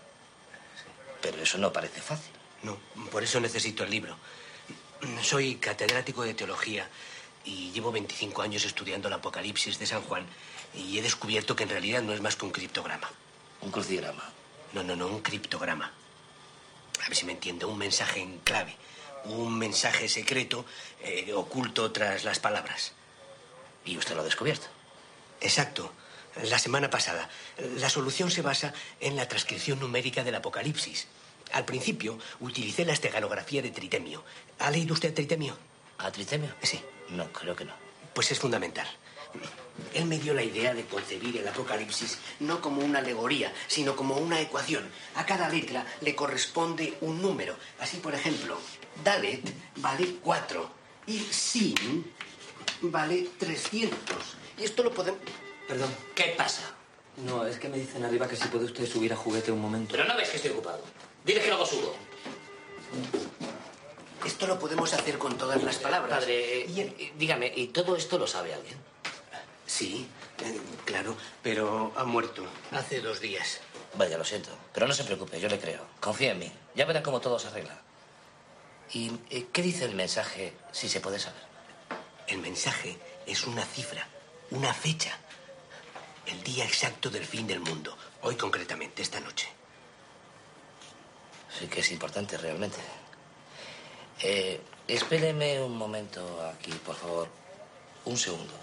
Pero 1.22 1.42
eso 1.42 1.58
no 1.58 1.74
parece 1.74 2.02
fácil. 2.02 2.37
No, 2.64 2.78
por 3.12 3.24
eso 3.24 3.40
necesito 3.40 3.84
el 3.84 3.92
libro. 3.92 4.18
Soy 5.22 5.56
catedrático 5.56 6.24
de 6.24 6.34
teología 6.34 6.90
y 7.46 7.72
llevo 7.72 7.92
25 7.92 8.42
años 8.42 8.66
estudiando 8.66 9.08
el 9.08 9.14
Apocalipsis 9.14 9.80
de 9.80 9.86
San 9.86 10.02
Juan 10.02 10.26
y 10.74 10.98
he 10.98 11.02
descubierto 11.02 11.56
que 11.56 11.64
en 11.64 11.70
realidad 11.70 12.02
no 12.02 12.14
es 12.14 12.22
más 12.22 12.36
que 12.36 12.46
un 12.46 12.52
criptograma. 12.52 13.10
¿Un 13.62 13.72
crucigrama? 13.72 14.24
No, 14.74 14.84
no, 14.84 14.96
no, 14.96 15.08
un 15.08 15.22
criptograma. 15.22 15.92
A 17.04 17.08
ver 17.08 17.16
si 17.16 17.26
me 17.26 17.34
entiende, 17.34 17.66
un 17.66 17.78
mensaje 17.78 18.22
en 18.22 18.40
clave, 18.40 18.76
un 19.26 19.58
mensaje 19.58 20.10
secreto 20.10 20.66
eh, 21.02 21.32
oculto 21.34 21.92
tras 21.92 22.24
las 22.24 22.40
palabras. 22.40 22.94
¿Y 23.86 23.98
usted 23.98 24.16
lo 24.16 24.22
ha 24.22 24.26
descubierto? 24.26 24.68
Exacto. 25.42 25.94
La 26.44 26.60
semana 26.60 26.90
pasada. 26.90 27.30
La 27.78 27.90
solución 27.90 28.30
se 28.30 28.42
basa 28.42 28.74
en 29.00 29.16
la 29.16 29.28
transcripción 29.28 29.80
numérica 29.80 30.24
del 30.24 30.36
Apocalipsis. 30.36 31.08
Al 31.54 31.66
principio 31.66 32.18
utilicé 32.40 32.86
la 32.86 32.94
esteganografía 32.94 33.62
de 33.62 33.72
Tritemio. 33.72 34.24
¿Ha 34.60 34.72
leído 34.72 34.94
usted 34.94 35.14
Tritemio? 35.14 35.58
¿A 35.98 36.12
Tritemio? 36.12 36.54
Sí. 36.62 36.80
No, 37.10 37.32
creo 37.32 37.56
que 37.56 37.66
no. 37.66 37.74
Pues 38.14 38.32
es 38.32 38.40
fundamental. 38.40 38.88
Él 39.94 40.06
me 40.06 40.18
dio 40.18 40.34
la 40.34 40.44
idea 40.44 40.74
de 40.74 40.86
concebir 40.86 41.38
el 41.38 41.48
Apocalipsis 41.48 42.18
no 42.40 42.62
como 42.62 42.82
una 42.82 43.00
alegoría, 43.00 43.54
sino 43.68 43.96
como 43.96 44.18
una 44.18 44.42
ecuación. 44.42 44.90
A 45.16 45.26
cada 45.26 45.50
letra 45.50 45.86
le 46.02 46.16
corresponde 46.16 46.98
un 47.02 47.22
número. 47.22 47.56
Así, 47.80 47.98
por 47.98 48.14
ejemplo, 48.16 48.58
Dalet 49.04 49.44
vale 49.78 50.16
4 50.24 50.70
y 51.08 51.20
Sin 51.20 52.12
vale 52.82 53.30
300. 53.38 53.98
Y 54.58 54.64
esto 54.64 54.84
lo 54.84 54.92
podemos... 54.92 55.20
Perdón. 55.68 55.90
¿Qué 56.16 56.34
pasa? 56.38 56.64
No, 57.18 57.46
es 57.46 57.58
que 57.58 57.70
me 57.70 57.78
dicen 57.78 58.04
arriba 58.04 58.28
que 58.28 58.36
si 58.36 58.48
puede 58.48 58.66
usted 58.66 58.86
subir 58.88 59.14
a 59.14 59.16
juguete 59.16 59.52
un 59.52 59.62
momento. 59.62 59.92
Pero 59.92 60.06
no 60.06 60.16
ves 60.16 60.30
que 60.30 60.38
estoy 60.38 60.52
ocupado. 60.52 60.84
Dile 61.28 61.42
que 61.42 61.50
luego 61.50 61.66
subo. 61.66 61.94
Esto 64.26 64.48
lo 64.48 64.58
podemos 64.58 64.94
hacer 64.94 65.18
con 65.18 65.38
todas 65.38 65.62
las 65.62 65.76
palabras. 65.76 66.20
Padre, 66.20 66.62
eh, 66.62 67.14
dígame, 67.18 67.52
¿y 67.54 67.68
todo 67.68 67.98
esto 67.98 68.18
lo 68.18 68.26
sabe 68.26 68.54
alguien? 68.54 68.78
Sí, 69.66 70.08
eh, 70.46 70.62
claro, 70.86 71.18
pero 71.44 71.92
ha 71.98 72.06
muerto 72.06 72.46
hace 72.72 73.02
dos 73.02 73.20
días. 73.20 73.60
Vaya, 73.96 74.18
lo 74.18 74.24
siento. 74.24 74.52
Pero 74.74 74.88
no 74.88 74.94
se 74.94 75.04
preocupe, 75.04 75.38
yo 75.42 75.50
le 75.50 75.60
creo. 75.60 75.86
Confía 76.00 76.32
en 76.32 76.40
mí. 76.40 76.52
Ya 76.76 76.86
verá 76.86 77.04
cómo 77.04 77.20
todo 77.20 77.38
se 77.40 77.50
arregla. 77.50 77.78
¿Y 78.94 79.12
eh, 79.30 79.48
qué 79.52 79.62
dice 79.62 79.84
el 79.84 79.96
mensaje, 79.96 80.54
si 80.72 80.88
se 80.88 81.02
puede 81.02 81.20
saber? 81.20 81.42
El 82.28 82.38
mensaje 82.38 82.98
es 83.26 83.46
una 83.46 83.66
cifra, 83.66 84.08
una 84.52 84.74
fecha. 84.74 85.18
El 86.26 86.42
día 86.44 86.64
exacto 86.64 87.10
del 87.10 87.26
fin 87.26 87.48
del 87.48 87.60
mundo. 87.60 87.98
Hoy 88.22 88.36
concretamente, 88.36 89.02
esta 89.02 89.20
noche. 89.20 89.57
Que 91.66 91.80
es 91.80 91.92
importante 91.92 92.38
realmente. 92.38 92.78
Eh, 94.22 94.62
espéreme 94.88 95.60
un 95.62 95.76
momento 95.76 96.22
aquí, 96.54 96.72
por 96.86 96.96
favor. 96.96 97.28
Un 98.06 98.16
segundo. 98.16 98.54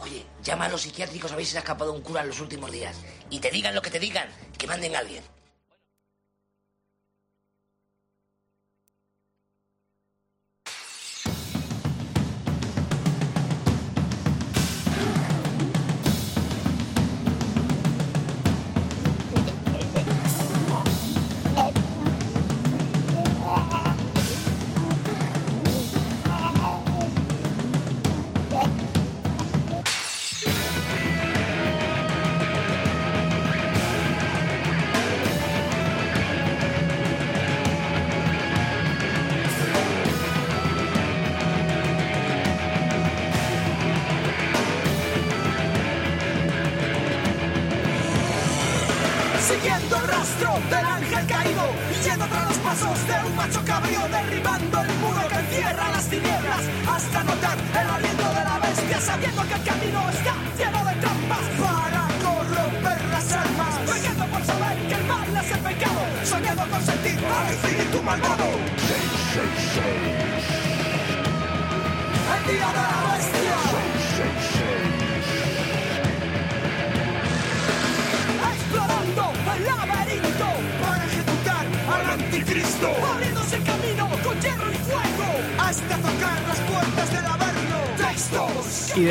Oye, 0.00 0.24
llama 0.42 0.64
a 0.64 0.68
los 0.70 0.82
psiquiátricos 0.82 1.32
a 1.32 1.36
ver 1.36 1.44
si 1.44 1.52
se 1.52 1.58
ha 1.58 1.60
escapado 1.60 1.92
un 1.92 2.00
cura 2.00 2.22
en 2.22 2.28
los 2.28 2.40
últimos 2.40 2.72
días. 2.72 2.96
Y 3.28 3.40
te 3.40 3.50
digan 3.50 3.74
lo 3.74 3.82
que 3.82 3.90
te 3.90 4.00
digan, 4.00 4.28
que 4.56 4.66
manden 4.66 4.96
a 4.96 5.00
alguien. 5.00 5.22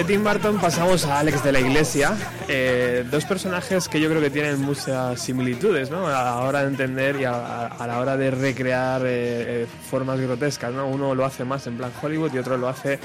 Tim 0.07 0.23
Burton 0.23 0.59
pasamos 0.59 1.05
a 1.05 1.19
Alex 1.19 1.43
de 1.43 1.51
la 1.51 1.59
Iglesia, 1.59 2.15
eh, 2.47 3.03
dos 3.09 3.25
personajes 3.25 3.87
que 3.87 3.99
yo 3.99 4.07
creo 4.07 4.21
que 4.21 4.29
tienen 4.29 4.61
muchas 4.61 5.19
similitudes, 5.19 5.89
¿no? 5.89 6.05
A 6.05 6.11
la 6.11 6.35
hora 6.41 6.61
de 6.61 6.67
entender 6.67 7.19
y 7.19 7.23
a, 7.25 7.75
la 7.79 7.99
hora 7.99 8.15
de 8.15 8.29
recrear 8.29 9.01
eh, 9.01 9.63
eh, 9.63 9.67
formas 9.89 10.19
grotescas, 10.19 10.71
¿no? 10.73 10.87
Uno 10.87 11.15
lo 11.15 11.25
hace 11.25 11.43
más 11.43 11.65
en 11.65 11.77
plan 11.77 11.91
Hollywood 11.99 12.31
y 12.35 12.37
otro 12.37 12.55
lo 12.57 12.67
hace 12.67 12.99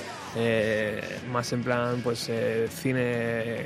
más 1.33 1.51
en 1.53 1.63
plan, 1.63 2.01
pues, 2.05 2.31
cine 2.83 3.65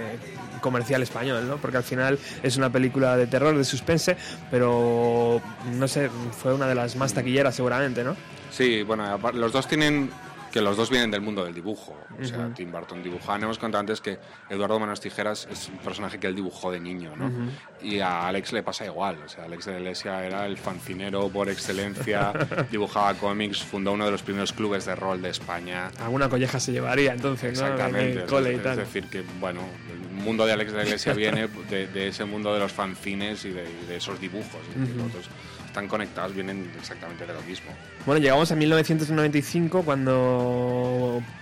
comercial 0.61 1.03
español, 1.03 1.49
¿no? 1.49 1.57
Porque 1.57 1.79
al 1.79 1.85
final 1.85 2.19
es 2.43 2.57
una 2.57 2.71
película 2.71 3.17
de 3.17 3.27
terror, 3.27 3.57
de 3.57 3.65
suspense, 3.65 4.17
pero 4.51 5.41
no 5.73 5.89
sé, 5.89 6.09
fue 6.41 6.55
una 6.55 6.69
de 6.69 6.77
las 6.77 6.95
más 6.95 7.13
taquilleras 7.13 7.57
seguramente, 7.57 8.05
¿no? 8.05 8.17
Sí, 8.51 8.85
bueno, 8.85 9.19
los 9.33 9.53
dos 9.53 9.67
tienen 9.67 10.09
que 10.55 10.61
los 10.61 10.77
dos 10.77 10.89
vienen 10.89 11.11
del 11.11 11.21
mundo 11.21 11.45
del 11.45 11.53
dibujo. 11.53 11.97
O 12.17 12.25
sea, 12.25 12.39
Ujú. 12.47 12.51
Tim 12.55 12.71
Burton 12.71 13.03
dibujaba. 13.03 13.37
Hemos 13.43 13.59
contado 13.59 13.81
antes 13.81 14.01
que 14.01 14.21
Eduardo 14.49 14.79
Manos 14.79 15.01
Tijeras 15.01 15.49
es 15.51 15.69
un 15.69 15.79
personaje 15.79 16.21
que 16.21 16.29
él 16.29 16.37
dibujó 16.37 16.71
de 16.71 16.79
niño, 16.79 17.13
¿no? 17.17 17.27
Ujú. 17.27 17.49
Y 17.83 17.99
a 17.99 18.29
Alex 18.29 18.53
le 18.53 18.63
pasa 18.63 18.85
igual. 18.87 19.19
O 19.27 19.29
sea, 19.29 19.47
Alex 19.47 19.65
de 19.67 19.73
la 19.73 19.79
Iglesia 19.81 20.25
era 20.25 20.47
el 20.47 20.57
fancinero 20.57 21.29
por 21.29 21.49
excelencia, 21.51 22.33
dibujaba 22.71 23.15
cómics, 23.15 23.65
fundó 23.65 23.91
uno 23.91 24.05
de 24.05 24.13
los 24.13 24.23
primeros 24.23 24.53
clubes 24.53 24.85
de 24.87 24.95
rol 24.95 25.21
de 25.21 25.31
España. 25.31 25.91
Alguna 25.99 26.29
colleja 26.29 26.61
se 26.61 26.71
llevaría 26.71 27.13
entonces, 27.15 27.59
¿no? 27.61 27.67
En 27.67 27.73
Exactamente. 27.73 28.21
el 28.21 28.27
cole 28.27 28.53
y 28.53 28.55
es, 28.55 28.63
tal. 28.63 28.73
es 28.79 28.87
decir, 28.87 29.11
que 29.11 29.25
bueno, 29.41 29.61
el 29.93 30.23
mundo 30.23 30.47
de 30.47 30.53
Alex 30.53 30.71
de 30.71 30.79
la 30.79 30.85
Iglesia 30.85 31.13
viene 31.15 31.49
de, 31.69 31.89
de 31.89 32.07
ese 32.07 32.25
mundo 32.25 32.55
de 32.55 32.61
los 32.61 32.71
fanzines 32.71 33.45
y 33.45 33.51
de, 33.51 33.65
de 33.89 33.97
esos 33.97 34.21
dibujos. 34.21 34.61
Es 34.73 34.81
decir, 34.81 34.95
Ujú. 34.95 35.03
los 35.07 35.13
dos 35.15 35.25
están 35.67 35.89
conectados, 35.89 36.33
vienen 36.33 36.71
exactamente 36.79 37.27
de 37.27 37.35
lo 37.35 37.43
mismo. 37.43 37.73
Bueno, 38.07 38.21
llegamos 38.21 38.53
a 38.53 38.55
1995 38.55 39.83
cuando 39.83 40.44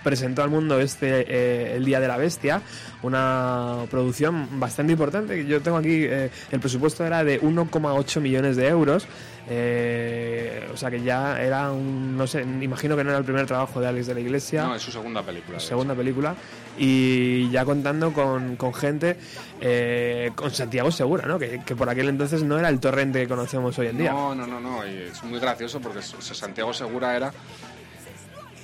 presentó 0.03 0.43
al 0.43 0.49
mundo 0.49 0.79
este 0.79 1.25
eh, 1.27 1.75
El 1.75 1.85
Día 1.85 1.99
de 1.99 2.07
la 2.07 2.17
Bestia, 2.17 2.61
una 3.01 3.85
producción 3.89 4.59
bastante 4.59 4.93
importante. 4.93 5.45
Yo 5.45 5.61
tengo 5.61 5.77
aquí, 5.77 6.03
eh, 6.03 6.29
el 6.51 6.59
presupuesto 6.59 7.05
era 7.05 7.23
de 7.23 7.41
1,8 7.41 8.19
millones 8.21 8.55
de 8.55 8.67
euros. 8.67 9.05
eh, 9.49 10.69
o 10.73 10.77
sea 10.77 10.89
que 10.89 11.01
ya 11.03 11.41
era 11.41 11.71
un, 11.71 12.15
no 12.17 12.25
sé, 12.27 12.41
imagino 12.41 12.95
que 12.95 13.03
no 13.03 13.09
era 13.09 13.19
el 13.19 13.25
primer 13.25 13.45
trabajo 13.45 13.81
de 13.81 13.87
Alex 13.87 14.07
de 14.07 14.13
la 14.13 14.19
Iglesia. 14.21 14.63
No, 14.63 14.75
es 14.75 14.81
su 14.81 14.91
segunda 14.91 15.21
película. 15.21 15.59
segunda 15.59 15.93
película 15.95 16.35
y 16.77 17.49
ya 17.51 17.65
contando 17.65 18.13
con, 18.13 18.55
con 18.55 18.73
gente 18.73 19.17
eh, 19.61 20.31
con 20.35 20.49
Santiago 20.51 20.91
Segura, 20.91 21.27
¿no? 21.27 21.37
Que, 21.37 21.61
que 21.65 21.75
por 21.75 21.89
aquel 21.89 22.09
entonces 22.09 22.41
no 22.43 22.57
era 22.57 22.69
el 22.69 22.79
torrente 22.79 23.19
que 23.21 23.27
conocemos 23.27 23.77
hoy 23.77 23.87
en 23.87 23.97
día. 23.97 24.11
No, 24.11 24.33
no, 24.33 24.47
no, 24.47 24.59
no. 24.59 24.87
Y 24.87 25.09
es 25.11 25.23
muy 25.23 25.39
gracioso 25.39 25.79
porque 25.81 26.01
Santiago 26.01 26.73
Segura 26.73 27.15
era, 27.15 27.31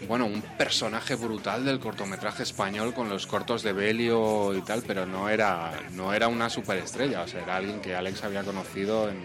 bueno, 0.07 0.25
un 0.25 0.41
personaje 0.41 1.15
brutal 1.15 1.65
del 1.65 1.79
cortometraje 1.79 2.43
español 2.43 2.93
con 2.93 3.09
los 3.09 3.27
cortos 3.27 3.63
de 3.63 3.73
Belio 3.73 4.55
y 4.55 4.61
tal, 4.61 4.83
pero 4.85 5.05
no 5.05 5.29
era, 5.29 5.71
no 5.93 6.13
era 6.13 6.27
una 6.27 6.49
superestrella. 6.49 7.21
O 7.21 7.27
sea, 7.27 7.41
era 7.41 7.57
alguien 7.57 7.81
que 7.81 7.95
Alex 7.95 8.23
había 8.23 8.43
conocido 8.43 9.09
en, 9.09 9.17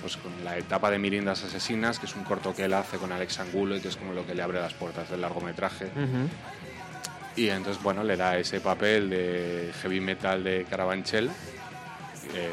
pues, 0.00 0.16
con 0.16 0.32
la 0.44 0.56
etapa 0.56 0.90
de 0.90 0.98
Mirindas 0.98 1.42
Asesinas, 1.44 1.98
que 1.98 2.06
es 2.06 2.14
un 2.14 2.24
corto 2.24 2.54
que 2.54 2.64
él 2.64 2.74
hace 2.74 2.98
con 2.98 3.10
Alex 3.12 3.40
Angulo 3.40 3.76
y 3.76 3.80
que 3.80 3.88
es 3.88 3.96
como 3.96 4.12
lo 4.12 4.24
que 4.26 4.34
le 4.34 4.42
abre 4.42 4.60
las 4.60 4.74
puertas 4.74 5.10
del 5.10 5.20
largometraje. 5.20 5.86
Ujú. 5.86 6.28
Y 7.36 7.48
entonces, 7.50 7.82
bueno, 7.82 8.02
le 8.02 8.16
da 8.16 8.38
ese 8.38 8.60
papel 8.60 9.10
de 9.10 9.70
heavy 9.82 10.00
metal 10.00 10.42
de 10.42 10.64
Carabanchel. 10.70 11.28
eh, 12.34 12.50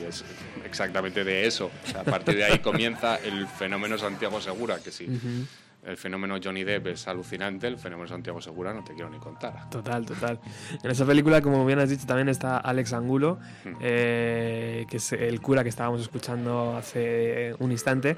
y 0.00 0.04
es 0.04 0.24
exactamente 0.64 1.24
de 1.24 1.46
eso. 1.46 1.70
O 1.84 1.90
sea, 1.90 2.00
a 2.00 2.04
partir 2.04 2.36
de 2.36 2.44
ahí 2.44 2.58
comienza 2.62 3.16
el 3.16 3.46
fenómeno 3.46 3.96
Santiago 3.96 4.40
Segura, 4.40 4.78
que 4.80 4.90
sí. 4.90 5.04
Ujú. 5.06 5.46
El 5.86 5.96
fenómeno 5.96 6.36
Johnny 6.42 6.64
Depp 6.64 6.88
es 6.88 7.06
alucinante, 7.06 7.68
el 7.68 7.78
fenómeno 7.78 8.08
Santiago 8.08 8.40
Segura 8.40 8.74
no 8.74 8.82
te 8.82 8.92
quiero 8.92 9.08
ni 9.08 9.18
contar. 9.18 9.70
Total, 9.70 10.04
total. 10.04 10.40
En 10.82 10.90
esa 10.90 11.06
película, 11.06 11.40
como 11.40 11.64
bien 11.64 11.78
has 11.78 11.88
dicho, 11.88 12.06
también 12.06 12.28
está 12.28 12.58
Alex 12.58 12.92
Angulo, 12.92 13.38
eh, 13.80 14.84
que 14.90 14.96
es 14.96 15.12
el 15.12 15.40
cura 15.40 15.62
que 15.62 15.68
estábamos 15.68 16.00
escuchando 16.00 16.76
hace 16.76 17.54
un 17.60 17.70
instante. 17.70 18.16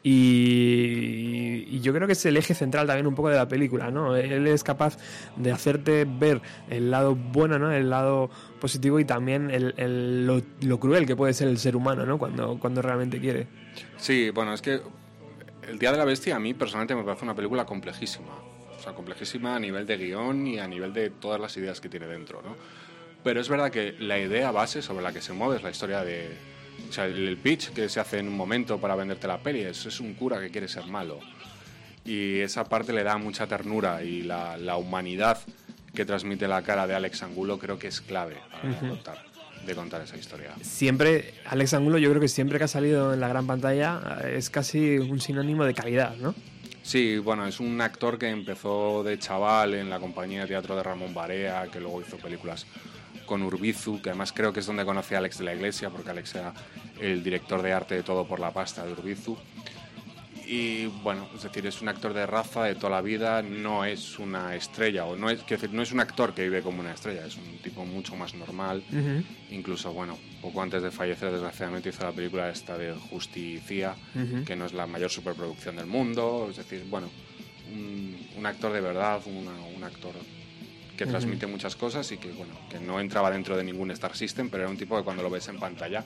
Y, 0.00 1.64
y 1.68 1.80
yo 1.80 1.92
creo 1.92 2.06
que 2.06 2.12
es 2.12 2.24
el 2.26 2.36
eje 2.36 2.54
central 2.54 2.86
también 2.86 3.06
un 3.06 3.14
poco 3.14 3.28
de 3.30 3.36
la 3.36 3.48
película, 3.48 3.90
¿no? 3.90 4.14
Él 4.16 4.46
es 4.46 4.62
capaz 4.62 4.96
de 5.36 5.50
hacerte 5.52 6.06
ver 6.08 6.40
el 6.70 6.90
lado 6.90 7.14
bueno, 7.16 7.58
¿no? 7.58 7.72
El 7.72 7.90
lado 7.90 8.30
positivo 8.60 9.00
y 9.00 9.04
también 9.04 9.50
el, 9.50 9.74
el- 9.76 10.26
lo, 10.26 10.40
lo 10.62 10.78
cruel 10.80 11.04
que 11.06 11.16
puede 11.16 11.32
ser 11.34 11.48
el 11.48 11.58
ser 11.58 11.74
humano, 11.76 12.06
¿no? 12.06 12.16
Cuando, 12.18 12.58
cuando 12.58 12.80
realmente 12.82 13.18
quiere. 13.20 13.48
Sí, 13.96 14.30
bueno, 14.30 14.54
es 14.54 14.62
que 14.62 14.80
El 15.68 15.78
Día 15.78 15.92
de 15.92 15.98
la 15.98 16.04
Bestia 16.04 16.36
a 16.36 16.38
mí 16.38 16.54
personalmente 16.54 16.94
me 16.94 17.02
parece 17.04 17.24
una 17.24 17.34
película 17.34 17.64
complejísima. 17.66 18.32
O 18.78 18.80
sea, 18.82 18.92
complejísima 18.94 19.56
a 19.56 19.58
nivel 19.58 19.86
de 19.86 19.96
guion 19.96 20.46
y 20.46 20.58
a 20.58 20.66
nivel 20.68 20.92
de 20.92 21.10
todas 21.10 21.40
las 21.40 21.56
ideas 21.56 21.80
que 21.80 21.88
tiene 21.88 22.06
dentro, 22.06 22.40
¿no? 22.42 22.56
Pero 23.24 23.40
es 23.40 23.48
verdad 23.48 23.70
que 23.70 23.92
la 23.98 24.18
idea 24.18 24.50
base 24.52 24.80
sobre 24.82 25.02
la 25.02 25.12
que 25.12 25.20
se 25.20 25.32
mueve 25.32 25.56
es 25.56 25.62
la 25.62 25.70
historia 25.70 26.04
de... 26.04 26.30
O 26.88 26.92
sea, 26.92 27.06
el 27.06 27.36
pitch 27.36 27.70
que 27.70 27.88
se 27.88 27.98
hace 28.00 28.18
en 28.18 28.28
un 28.28 28.36
momento 28.36 28.78
para 28.78 28.94
venderte 28.94 29.26
la 29.26 29.38
peli 29.38 29.60
es, 29.62 29.84
es 29.84 29.98
un 30.00 30.14
cura 30.14 30.40
que 30.40 30.50
quiere 30.50 30.68
ser 30.68 30.86
malo. 30.86 31.18
Y 32.04 32.38
esa 32.38 32.64
parte 32.64 32.92
le 32.92 33.02
da 33.02 33.18
mucha 33.18 33.46
ternura 33.46 34.02
y 34.02 34.22
la, 34.22 34.56
la 34.56 34.76
humanidad 34.76 35.38
que 35.94 36.04
transmite 36.04 36.46
la 36.46 36.62
cara 36.62 36.86
de 36.86 36.94
Alex 36.94 37.24
Angulo 37.24 37.58
creo 37.58 37.78
que 37.78 37.88
es 37.88 38.00
clave 38.00 38.36
a 38.52 38.56
la 38.56 38.58
hora 38.62 38.68
de 38.80 38.86
Ujú. 38.86 38.94
contar, 38.94 39.24
de 39.66 39.74
contar 39.74 40.02
esa 40.02 40.16
historia. 40.16 40.54
Siempre, 40.62 41.34
Alex 41.46 41.74
Angulo, 41.74 41.98
yo 41.98 42.08
creo 42.10 42.20
que 42.20 42.28
siempre 42.28 42.58
que 42.58 42.64
ha 42.64 42.68
salido 42.68 43.14
en 43.14 43.20
la 43.20 43.28
gran 43.28 43.46
pantalla 43.46 44.20
es 44.32 44.50
casi 44.50 44.98
un 44.98 45.20
sinónimo 45.20 45.64
de 45.64 45.74
calidad, 45.74 46.16
¿no? 46.16 46.34
Sí, 46.82 47.18
bueno, 47.18 47.46
es 47.46 47.60
un 47.60 47.80
actor 47.82 48.18
que 48.18 48.30
empezó 48.30 49.02
de 49.02 49.18
chaval 49.18 49.74
en 49.74 49.90
la 49.90 50.00
compañía 50.00 50.42
de 50.42 50.46
teatro 50.46 50.74
de 50.74 50.82
Ramón 50.82 51.12
Barea, 51.12 51.66
que 51.70 51.80
luego 51.80 52.00
hizo 52.00 52.16
películas 52.16 52.66
con 53.26 53.42
Urbizu, 53.42 54.00
que 54.00 54.08
además 54.08 54.32
creo 54.32 54.54
que 54.54 54.60
es 54.60 54.66
donde 54.66 54.86
conocí 54.86 55.14
a 55.14 55.18
Alex 55.18 55.36
de 55.36 55.44
la 55.44 55.54
Iglesia, 55.54 55.90
porque 55.90 56.08
Alex 56.08 56.34
era 56.34 56.54
el 56.98 57.22
director 57.22 57.60
de 57.60 57.74
arte 57.74 57.94
de 57.94 58.02
Todo 58.02 58.26
por 58.26 58.40
la 58.40 58.52
Pasta 58.52 58.86
de 58.86 58.92
Urbizu. 58.92 59.36
Y 60.50 60.86
bueno, 60.86 61.28
es 61.36 61.42
decir, 61.42 61.66
es 61.66 61.82
un 61.82 61.88
actor 61.88 62.14
de 62.14 62.24
raza 62.24 62.64
de 62.64 62.74
toda 62.74 62.88
la 62.88 63.02
vida, 63.02 63.42
no 63.42 63.84
es 63.84 64.18
una 64.18 64.54
estrella, 64.54 65.04
o 65.04 65.14
no 65.14 65.28
es, 65.28 65.46
decir, 65.46 65.70
no 65.74 65.82
es 65.82 65.92
un 65.92 66.00
actor 66.00 66.32
que 66.32 66.44
vive 66.44 66.62
como 66.62 66.80
una 66.80 66.94
estrella, 66.94 67.26
es 67.26 67.36
un 67.36 67.58
tipo 67.58 67.84
mucho 67.84 68.16
más 68.16 68.32
normal. 68.32 68.82
Incluso, 69.50 69.92
bueno, 69.92 70.16
poco 70.40 70.62
antes 70.62 70.82
de 70.82 70.90
fallecer, 70.90 71.32
desgraciadamente 71.32 71.90
hizo 71.90 72.02
la 72.02 72.12
película 72.12 72.48
esta 72.48 72.78
de 72.78 72.94
Justicia, 72.94 73.94
que 74.46 74.56
no 74.56 74.64
es 74.64 74.72
la 74.72 74.86
mayor 74.86 75.10
superproducción 75.10 75.76
del 75.76 75.86
mundo, 75.86 76.48
es 76.50 76.56
decir, 76.56 76.82
bueno, 76.88 77.10
un, 77.70 78.46
actor 78.46 78.72
de 78.72 78.80
verdad, 78.80 79.20
un 79.26 79.84
actor 79.84 80.14
que 80.96 81.06
transmite 81.06 81.46
muchas 81.46 81.76
cosas 81.76 82.10
y 82.10 82.16
que, 82.16 82.32
bueno, 82.32 82.54
que 82.70 82.80
no 82.80 82.98
entraba 83.00 83.30
dentro 83.30 83.54
de 83.54 83.64
ningún 83.64 83.90
Star 83.90 84.16
System, 84.16 84.48
pero 84.48 84.62
era 84.62 84.70
un 84.70 84.78
tipo 84.78 84.96
que 84.96 85.04
cuando 85.04 85.22
lo 85.22 85.28
ves 85.28 85.46
en 85.48 85.58
pantalla 85.58 86.04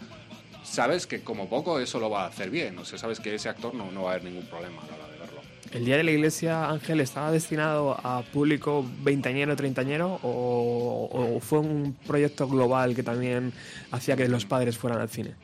sabes 0.63 1.07
que 1.07 1.23
como 1.23 1.49
poco 1.49 1.79
eso 1.79 1.99
lo 1.99 2.11
va 2.11 2.25
a 2.25 2.29
hacer 2.29 2.51
bien. 2.51 2.79
O 2.79 2.85
sea, 2.85 2.99
sabes 2.99 3.21
que 3.21 3.35
ese 3.35 3.49
actor 3.49 3.75
no, 3.75 3.91
no 3.91 4.05
va 4.05 4.11
a 4.11 4.15
haber 4.15 4.25
ningún 4.25 4.47
problema 4.47 4.83
a 4.83 4.87
la 4.87 4.95
hora 4.95 5.09
de 5.13 5.19
verlo. 5.19 5.41
¿El 5.73 5.85
Día 5.85 5.97
de 5.97 6.03
la 6.03 6.11
Iglesia, 6.11 6.69
Ángel, 6.69 7.01
estaba 7.01 7.31
destinado 7.31 7.99
a 8.05 8.23
público 8.23 8.85
veintañero, 9.03 9.57
treintañero 9.57 10.21
o, 10.23 11.09
o 11.11 11.41
fue 11.41 11.61
un 11.61 11.97
proyecto 12.07 12.47
global 12.47 12.95
que 12.95 13.03
también 13.03 13.53
hacía 13.91 14.17
que 14.17 14.29
los 14.29 14.45
padres 14.45 14.77
fueran 14.77 15.01
al 15.01 15.09
cine? 15.09 15.35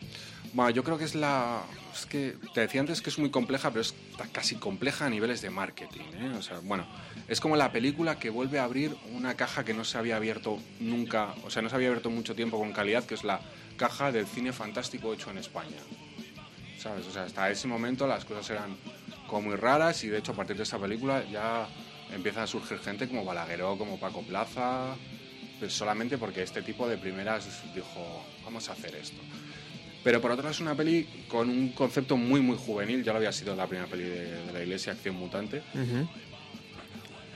Bueno, 0.53 0.71
yo 0.71 0.83
creo 0.83 0.99
que 0.99 1.05
es 1.05 1.15
la... 1.15 1.63
Es 1.95 2.07
que 2.07 2.37
te 2.55 2.61
decía 2.61 2.81
antes 2.81 3.03
que 3.03 3.11
es 3.11 3.19
muy 3.19 3.31
compleja, 3.31 3.71
pero 3.71 3.81
es 3.81 3.95
casi 4.33 4.55
compleja 4.57 5.07
a 5.07 5.11
niveles 5.11 5.43
de 5.43 5.51
marketing. 5.51 6.05
¿eh? 6.15 6.35
O 6.39 6.43
sea, 6.43 6.61
bueno, 6.63 6.87
es 7.27 7.41
como 7.41 7.57
la 7.57 7.73
película 7.73 8.19
que 8.19 8.31
vuelve 8.31 8.59
a 8.59 8.65
abrir 8.65 8.97
una 9.15 9.35
caja 9.35 9.65
que 9.65 9.75
no 9.75 9.85
se 9.85 9.99
había 9.99 10.17
abierto 10.17 10.59
nunca, 10.79 11.35
o 11.45 11.51
sea, 11.51 11.61
no 11.61 11.69
se 11.69 11.75
había 11.75 11.89
abierto 11.89 12.09
mucho 12.09 12.35
tiempo 12.35 12.59
con 12.59 12.73
calidad, 12.73 13.05
que 13.05 13.15
es 13.15 13.25
la 13.25 13.41
caja 13.79 14.13
del 14.13 14.27
cine 14.27 14.53
fantástico 14.53 15.15
hecho 15.15 15.31
en 15.31 15.39
España. 15.39 15.79
¿Sabes? 16.79 17.07
O 17.07 17.11
sea, 17.11 17.23
hasta 17.23 17.51
ese 17.51 17.67
momento 17.67 18.07
las 18.07 18.27
cosas 18.27 18.51
eran 18.51 18.77
como 19.27 19.49
muy 19.49 19.57
raras 19.57 20.05
y 20.05 20.09
de 20.09 20.19
hecho 20.19 20.33
a 20.33 20.35
partir 20.35 20.57
de 20.57 20.65
esta 20.65 20.79
película 20.79 21.25
ya 21.31 21.67
empieza 22.15 22.43
a 22.43 22.47
surgir 22.47 22.79
gente 22.79 23.09
como 23.09 23.25
Balagueró, 23.25 23.79
como 23.79 23.99
Paco 23.99 24.23
Plaza, 24.23 24.95
pues 25.59 25.73
solamente 25.73 26.19
porque 26.19 26.43
este 26.43 26.63
tipo 26.63 26.87
de 26.87 26.99
primeras 26.99 27.63
dijo, 27.75 28.25
vamos 28.45 28.69
a 28.69 28.73
hacer 28.73 28.95
esto. 28.95 29.21
Pero 30.05 30.21
por 30.21 30.31
otro 30.31 30.43
lado 30.43 30.53
es 30.53 30.61
una 30.61 30.75
peli 30.75 31.07
con 31.29 31.49
un 31.49 31.71
concepto 31.71 32.17
muy, 32.17 32.41
muy 32.41 32.57
juvenil, 32.57 33.03
ya 33.03 33.13
lo 33.13 33.19
había 33.19 33.33
sido 33.33 33.55
la 33.57 33.67
primera 33.67 33.89
peli 33.89 34.05
de, 34.05 34.53
la 34.53 34.63
Iglesia, 34.63 34.93
Acción 34.93 35.17
Mutante. 35.17 35.63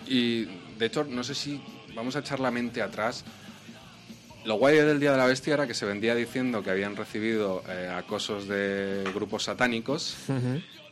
Y 0.06 0.44
de 0.78 0.86
hecho, 0.86 1.04
no 1.04 1.24
sé 1.24 1.34
si 1.34 1.60
vamos 1.94 2.16
a 2.16 2.20
echar 2.20 2.40
la 2.40 2.50
mente 2.50 2.80
atrás 2.80 3.24
lo 4.44 4.54
guay 4.54 4.76
del 4.76 4.98
Día 4.98 5.12
de 5.12 5.18
la 5.18 5.26
Bestia 5.26 5.54
era 5.54 5.66
que 5.66 5.74
se 5.74 5.86
vendía 5.86 6.14
diciendo 6.14 6.62
que 6.62 6.70
habían 6.70 6.96
recibido 6.96 7.62
eh, 7.68 7.88
acosos 7.88 8.48
de 8.48 9.04
grupos 9.14 9.44
satánicos 9.44 10.16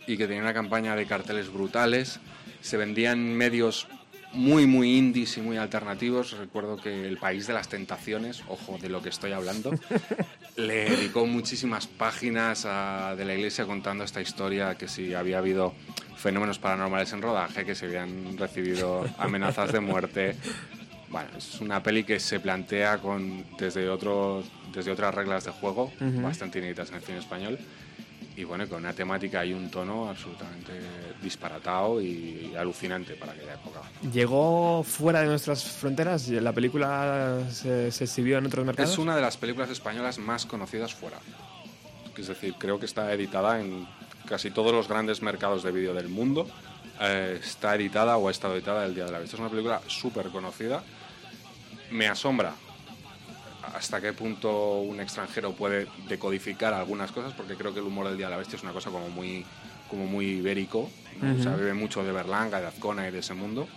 y 0.06 0.16
que 0.16 0.26
tenían 0.26 0.44
una 0.44 0.54
campaña 0.54 0.94
de 0.94 1.06
carteles 1.06 1.52
brutales. 1.52 2.20
Se 2.60 2.76
vendían 2.76 3.34
medios 3.34 3.88
muy, 4.32 4.66
muy 4.66 4.96
indies 4.96 5.36
y 5.36 5.40
muy 5.40 5.56
alternativos. 5.56 6.36
Recuerdo 6.38 6.76
que 6.76 7.06
El 7.06 7.18
País 7.18 7.46
de 7.46 7.54
las 7.54 7.68
Tentaciones, 7.68 8.42
ojo 8.48 8.78
de 8.80 8.88
lo 8.88 9.02
que 9.02 9.08
estoy 9.08 9.32
hablando, 9.32 9.72
le 10.56 10.90
dedicó 10.90 11.26
muchísimas 11.26 11.86
páginas 11.86 12.62
de 12.62 13.24
la 13.24 13.34
iglesia 13.34 13.66
contando 13.66 14.04
esta 14.04 14.20
historia, 14.20 14.76
que 14.76 14.88
si 14.88 15.14
había 15.14 15.38
habido 15.38 15.74
fenómenos 16.16 16.58
paranormales 16.58 17.12
en 17.12 17.22
rodaje, 17.22 17.64
que 17.64 17.74
se 17.74 17.86
habían 17.86 18.36
recibido 18.38 19.04
amenazas 19.18 19.72
de 19.72 19.80
muerte, 19.80 20.36
bueno, 21.10 21.28
es 21.36 21.60
una 21.60 21.82
peli 21.82 22.04
que 22.04 22.20
se 22.20 22.38
plantea 22.40 22.98
con, 22.98 23.44
desde, 23.58 23.88
otros, 23.88 24.46
desde 24.72 24.92
otras 24.92 25.14
reglas 25.14 25.44
de 25.44 25.50
juego, 25.50 25.92
bastante 26.22 26.60
inéditas 26.60 26.90
en 26.90 26.96
el 26.96 27.02
cine 27.02 27.18
español, 27.18 27.58
y 28.36 28.44
bueno, 28.44 28.68
con 28.68 28.78
una 28.78 28.92
temática 28.92 29.44
y 29.44 29.52
un 29.52 29.70
tono 29.70 30.08
absolutamente 30.08 30.72
disparatado 31.20 32.00
y 32.00 32.54
alucinante 32.56 33.14
para 33.14 33.32
aquella 33.32 33.54
época. 33.54 33.80
¿Llegó 34.12 34.84
fuera 34.84 35.20
de 35.20 35.26
nuestras 35.26 35.64
fronteras? 35.64 36.28
¿La 36.28 36.52
película 36.52 37.40
se, 37.50 37.90
se 37.90 38.04
exhibió 38.04 38.38
en 38.38 38.46
otros 38.46 38.64
mercados? 38.64 38.92
Es 38.92 38.98
una 38.98 39.16
de 39.16 39.22
las 39.22 39.36
películas 39.36 39.68
españolas 39.68 40.18
más 40.18 40.46
conocidas 40.46 40.94
fuera. 40.94 41.18
Es 42.16 42.28
decir, 42.28 42.54
creo 42.58 42.78
que 42.78 42.86
está 42.86 43.12
editada 43.12 43.60
en 43.60 43.86
casi 44.28 44.50
todos 44.50 44.72
los 44.72 44.88
grandes 44.88 45.22
mercados 45.22 45.62
de 45.62 45.72
vídeo 45.72 45.92
del 45.94 46.08
mundo. 46.08 46.46
Eh, 47.00 47.40
está 47.42 47.74
editada 47.74 48.16
o 48.18 48.28
ha 48.28 48.30
estado 48.30 48.54
editada 48.54 48.84
el 48.84 48.94
Día 48.94 49.06
de 49.06 49.12
la 49.12 49.18
Vista. 49.18 49.36
Es 49.36 49.40
una 49.40 49.48
película 49.48 49.80
súper 49.86 50.28
conocida 50.28 50.82
me 51.90 52.08
asombra 52.08 52.54
hasta 53.74 54.00
qué 54.00 54.12
punto 54.12 54.80
un 54.80 55.00
extranjero 55.00 55.52
puede 55.52 55.86
decodificar 56.08 56.74
algunas 56.74 57.12
cosas, 57.12 57.32
porque 57.34 57.54
creo 57.54 57.72
que 57.72 57.80
el 57.80 57.86
humor 57.86 58.08
del 58.08 58.16
Día 58.16 58.26
de 58.26 58.32
la 58.32 58.38
Bestia 58.38 58.56
es 58.56 58.62
una 58.62 58.72
cosa 58.72 58.90
como 58.90 59.08
muy, 59.08 59.44
como 59.88 60.06
muy 60.06 60.26
ibérico, 60.26 60.90
o 61.22 61.42
sea, 61.42 61.54
vive 61.54 61.74
mucho 61.74 62.02
de 62.02 62.12
Berlanga, 62.12 62.60
de 62.60 62.66
Azcona 62.66 63.06
y 63.06 63.10
de 63.10 63.18
ese 63.18 63.34
mundo, 63.34 63.68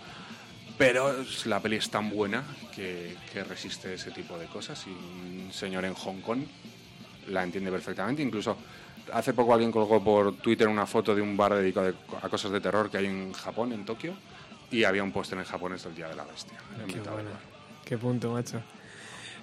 pero 0.78 1.14
la 1.44 1.60
peli 1.60 1.76
es 1.76 1.90
tan 1.90 2.10
buena 2.10 2.42
que, 2.74 3.16
resiste 3.48 3.94
ese 3.94 4.10
tipo 4.10 4.38
de 4.38 4.46
cosas 4.46 4.84
y 4.86 4.90
un 4.90 5.52
señor 5.52 5.84
en 5.84 5.94
Hong 5.94 6.20
Kong 6.20 6.40
la 7.28 7.42
entiende 7.42 7.70
perfectamente, 7.70 8.22
incluso 8.22 8.56
hace 9.12 9.32
poco 9.32 9.52
alguien 9.54 9.70
colgó 9.70 10.02
por 10.02 10.36
Twitter 10.36 10.68
una 10.68 10.86
foto 10.86 11.14
de 11.14 11.22
un 11.22 11.36
bar 11.36 11.54
dedicado 11.54 11.94
a 12.20 12.28
cosas 12.28 12.50
de 12.50 12.60
terror 12.60 12.90
que 12.90 12.98
hay 12.98 13.06
en 13.06 13.32
Japón, 13.32 13.72
en 13.72 13.84
Tokio, 13.84 14.14
y 14.70 14.84
había 14.84 15.02
un 15.02 15.12
póster 15.12 15.38
en 15.38 15.44
japonés 15.44 15.84
del 15.84 15.94
Día 15.94 16.08
de 16.08 16.16
la 16.16 16.24
Bestia. 16.24 16.58
Qué 16.86 17.00
punto, 17.98 18.32
macho. 18.32 18.60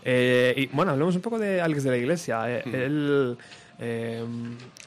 Eh, 0.04 0.54
y 0.58 0.76
bueno, 0.76 0.92
hablemos 0.92 1.16
un 1.16 1.22
poco 1.22 1.40
de 1.40 1.62
Alex 1.62 1.84
de 1.84 1.90
la 1.92 1.98
Iglesia. 1.98 2.58
Eh, 2.58 2.64
hmm. 2.66 2.76
Él 2.76 3.38
eh, 3.80 4.26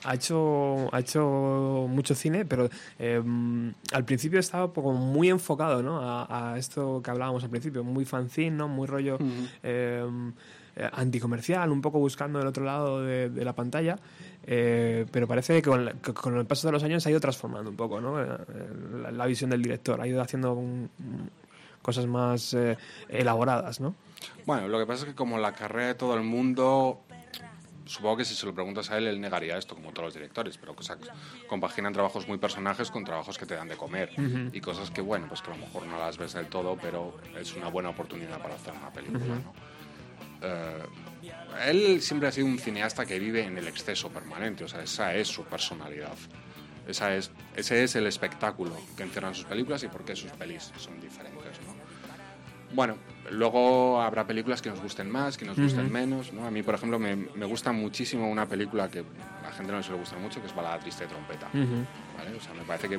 ha, 0.05 0.15
hecho, 0.15 0.89
ha 0.95 1.01
hecho 1.01 1.87
mucho 1.89 2.15
cine, 2.15 2.45
pero 2.45 2.69
al 3.93 4.05
principio 4.05 4.41
estaba 4.41 4.73
poco 4.73 4.93
muy 4.93 5.29
enfocado 5.31 5.83
¿no? 5.83 6.01
a, 6.03 6.55
esto 6.59 7.01
que 7.03 7.11
hablábamos 7.11 7.43
al 7.45 7.51
principio, 7.51 7.85
muy 7.85 8.05
fanzine, 8.05 8.57
¿no? 8.57 8.69
muy 8.69 8.87
rollo 8.87 9.19
hmm. 9.19 10.33
anticomercial, 10.93 11.71
un 11.71 11.81
poco 11.81 11.99
buscando 11.99 12.41
el 12.41 12.47
otro 12.47 12.65
lado 12.65 13.03
de, 13.03 13.45
la 13.45 13.55
pantalla. 13.55 13.99
pero 14.45 15.27
parece 15.27 15.61
que 15.61 15.69
con, 16.13 16.37
el 16.39 16.47
paso 16.47 16.69
de 16.69 16.73
los 16.73 16.83
años 16.83 17.07
ha 17.07 17.11
ido 17.11 17.21
transformando 17.21 17.71
un 17.71 17.77
poco 17.77 18.01
¿no? 18.01 18.17
la, 19.11 19.27
visión 19.27 19.51
del 19.51 19.63
director, 19.63 20.01
ha 20.01 20.07
ido 20.07 20.21
haciendo 20.21 20.55
un, 20.55 20.89
cosas 21.85 22.07
más 22.07 22.55
eh, 22.55 22.79
elaboradas, 23.11 23.79
¿no? 23.79 23.95
Bueno, 24.47 24.69
lo 24.69 24.79
que 24.79 24.87
pasa 24.87 25.03
es 25.03 25.11
que 25.11 25.15
como 25.15 25.37
la 25.37 25.53
carrera 25.53 25.89
de 25.89 25.95
todo 25.95 26.15
el 26.15 26.23
mundo, 26.23 27.03
supongo 27.85 28.17
que 28.17 28.25
si 28.25 28.35
se 28.35 28.47
lo 28.47 28.55
preguntas 28.55 28.91
a 28.91 28.97
él, 28.97 29.07
él 29.07 29.21
negaría 29.21 29.59
esto, 29.59 29.75
como 29.75 29.93
todos 29.93 30.07
los 30.07 30.15
directores, 30.15 30.57
pero 30.57 30.75
cosas 30.75 30.97
compaginan 31.47 31.93
trabajos 31.93 32.27
muy 32.27 32.39
personajes 32.39 32.91
con 32.91 33.05
trabajos 33.05 33.37
que 33.37 33.45
te 33.45 33.55
dan 33.55 33.69
de 33.69 33.77
comer 33.77 34.11
y 34.51 34.61
cosas 34.63 34.91
que, 34.91 35.03
bueno, 35.03 35.27
pues 35.29 35.43
que 35.43 35.51
a 35.51 35.57
lo 35.57 35.61
mejor 35.61 35.87
no 35.87 35.99
las 35.99 36.17
ves 36.17 36.33
del 36.33 36.47
todo, 36.47 36.79
pero 36.81 37.19
es 37.39 37.55
una 37.55 37.69
buena 37.69 37.91
oportunidad 37.91 38.41
para 38.41 38.55
hacer 38.55 38.73
una 38.73 38.91
película, 38.91 39.35
¿no? 39.35 39.53
Eh, 40.41 40.83
él 41.67 42.01
siempre 42.01 42.29
ha 42.29 42.33
sido 42.33 42.47
un 42.47 42.59
cineasta 42.59 43.05
que 43.05 43.19
vive 43.19 43.45
en 43.45 43.59
el 43.59 43.69
exceso 43.69 44.09
permanente, 44.09 44.65
o 44.65 44.69
sea, 44.69 44.83
esa 44.83 45.15
es 45.15 45.29
su 45.29 45.45
personalidad. 45.45 46.17
Esa 46.87 47.17
es, 47.17 47.31
ese 47.57 47.83
es 47.83 47.97
el 47.97 48.07
espectáculo 48.07 48.77
que 48.97 49.05
encierran 49.05 49.35
sus 49.35 49.47
películas 49.47 49.83
y 49.85 49.89
por 49.89 50.05
qué 50.05 50.15
sus 50.15 50.31
pelis 50.33 50.71
son 50.77 51.01
diferentes. 51.01 51.59
¿no? 51.67 51.74
Bueno, 52.75 52.97
luego 53.31 54.01
habrá 54.01 54.27
películas 54.27 54.61
que 54.61 54.69
nos 54.69 54.81
gusten 54.81 55.11
más, 55.11 55.37
que 55.37 55.45
nos 55.45 55.57
gusten 55.57 55.93
menos. 55.93 56.33
¿no? 56.33 56.47
A 56.47 56.51
mí, 56.51 56.63
por 56.63 56.75
ejemplo, 56.75 56.99
me, 56.99 57.17
me, 57.17 57.47
gusta 57.47 57.73
muchísimo 57.73 58.29
una 58.29 58.47
película 58.47 58.89
que 58.89 59.01
a 59.01 59.43
la 59.43 59.53
gente 59.53 59.73
no 59.73 59.83
se 59.83 59.93
le 59.93 59.99
gusta 59.99 60.17
mucho, 60.17 60.41
que 60.41 60.47
es 60.49 60.55
Balada 60.55 60.79
Triste 60.81 61.05
de 61.05 61.11
Trompeta. 61.11 61.49
¿vale? 61.53 62.37
O 62.37 62.41
sea, 62.41 62.55
me 62.55 62.63
parece 62.63 62.89
que 62.89 62.99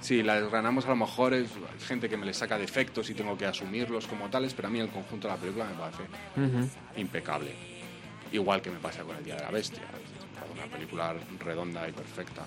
si 0.00 0.22
la 0.22 0.40
desgranamos 0.40 0.86
a 0.86 0.88
lo 0.88 0.96
mejor 0.96 1.34
es 1.34 1.50
gente 1.86 2.08
que 2.08 2.16
me 2.16 2.26
le 2.26 2.34
saca 2.34 2.58
defectos 2.58 3.08
y 3.10 3.14
tengo 3.14 3.36
que 3.38 3.46
asumirlos 3.46 4.06
como 4.06 4.28
tales, 4.28 4.54
pero 4.54 4.68
a 4.68 4.70
mí 4.70 4.80
el 4.80 4.88
conjunto 4.88 5.28
de 5.28 5.34
la 5.34 5.40
película 5.40 5.66
me 5.66 5.74
parece 5.74 6.02
impecable. 6.96 7.54
Igual 8.32 8.62
que 8.62 8.70
me 8.70 8.78
pasa 8.78 9.02
con 9.02 9.16
El 9.16 9.24
Día 9.24 9.36
de 9.36 9.42
la 9.42 9.50
Bestia 9.50 9.82
una 10.52 10.64
película 10.66 11.14
redonda 11.38 11.88
y 11.88 11.92
perfecta. 11.92 12.42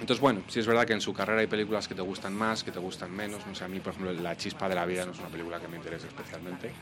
Entonces, 0.00 0.20
bueno, 0.20 0.42
sí 0.48 0.58
es 0.58 0.66
verdad 0.66 0.84
que 0.84 0.94
en 0.94 1.00
su 1.00 1.12
carrera 1.12 1.40
hay 1.40 1.46
películas 1.46 1.86
que 1.86 1.94
te 1.94 2.02
gustan 2.02 2.34
más, 2.34 2.64
que 2.64 2.72
te 2.72 2.80
gustan 2.80 3.14
menos. 3.14 3.46
No 3.46 3.54
sé, 3.54 3.64
a 3.64 3.68
mí, 3.68 3.78
por 3.78 3.92
ejemplo, 3.92 4.12
La 4.12 4.36
chispa 4.36 4.68
de 4.68 4.74
la 4.74 4.84
vida 4.84 5.04
no 5.06 5.12
es 5.12 5.18
una 5.18 5.28
película 5.28 5.60
que 5.60 5.68
me 5.68 5.76
interese 5.76 6.08
especialmente. 6.08 6.72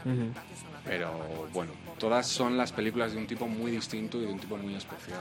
Pero, 0.86 1.48
bueno, 1.52 1.72
todas 1.98 2.26
son 2.26 2.56
las 2.56 2.72
películas 2.72 3.12
de 3.12 3.18
un 3.18 3.26
tipo 3.26 3.46
muy 3.46 3.70
distinto 3.70 4.18
y 4.18 4.22
de 4.22 4.32
un 4.32 4.38
tipo 4.38 4.56
muy 4.56 4.74
especial. 4.74 5.20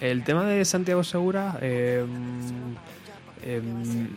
El 0.00 0.24
tema 0.24 0.44
de 0.44 0.64
Santiago 0.64 1.04
Segura... 1.04 1.58
Eh, 1.60 2.04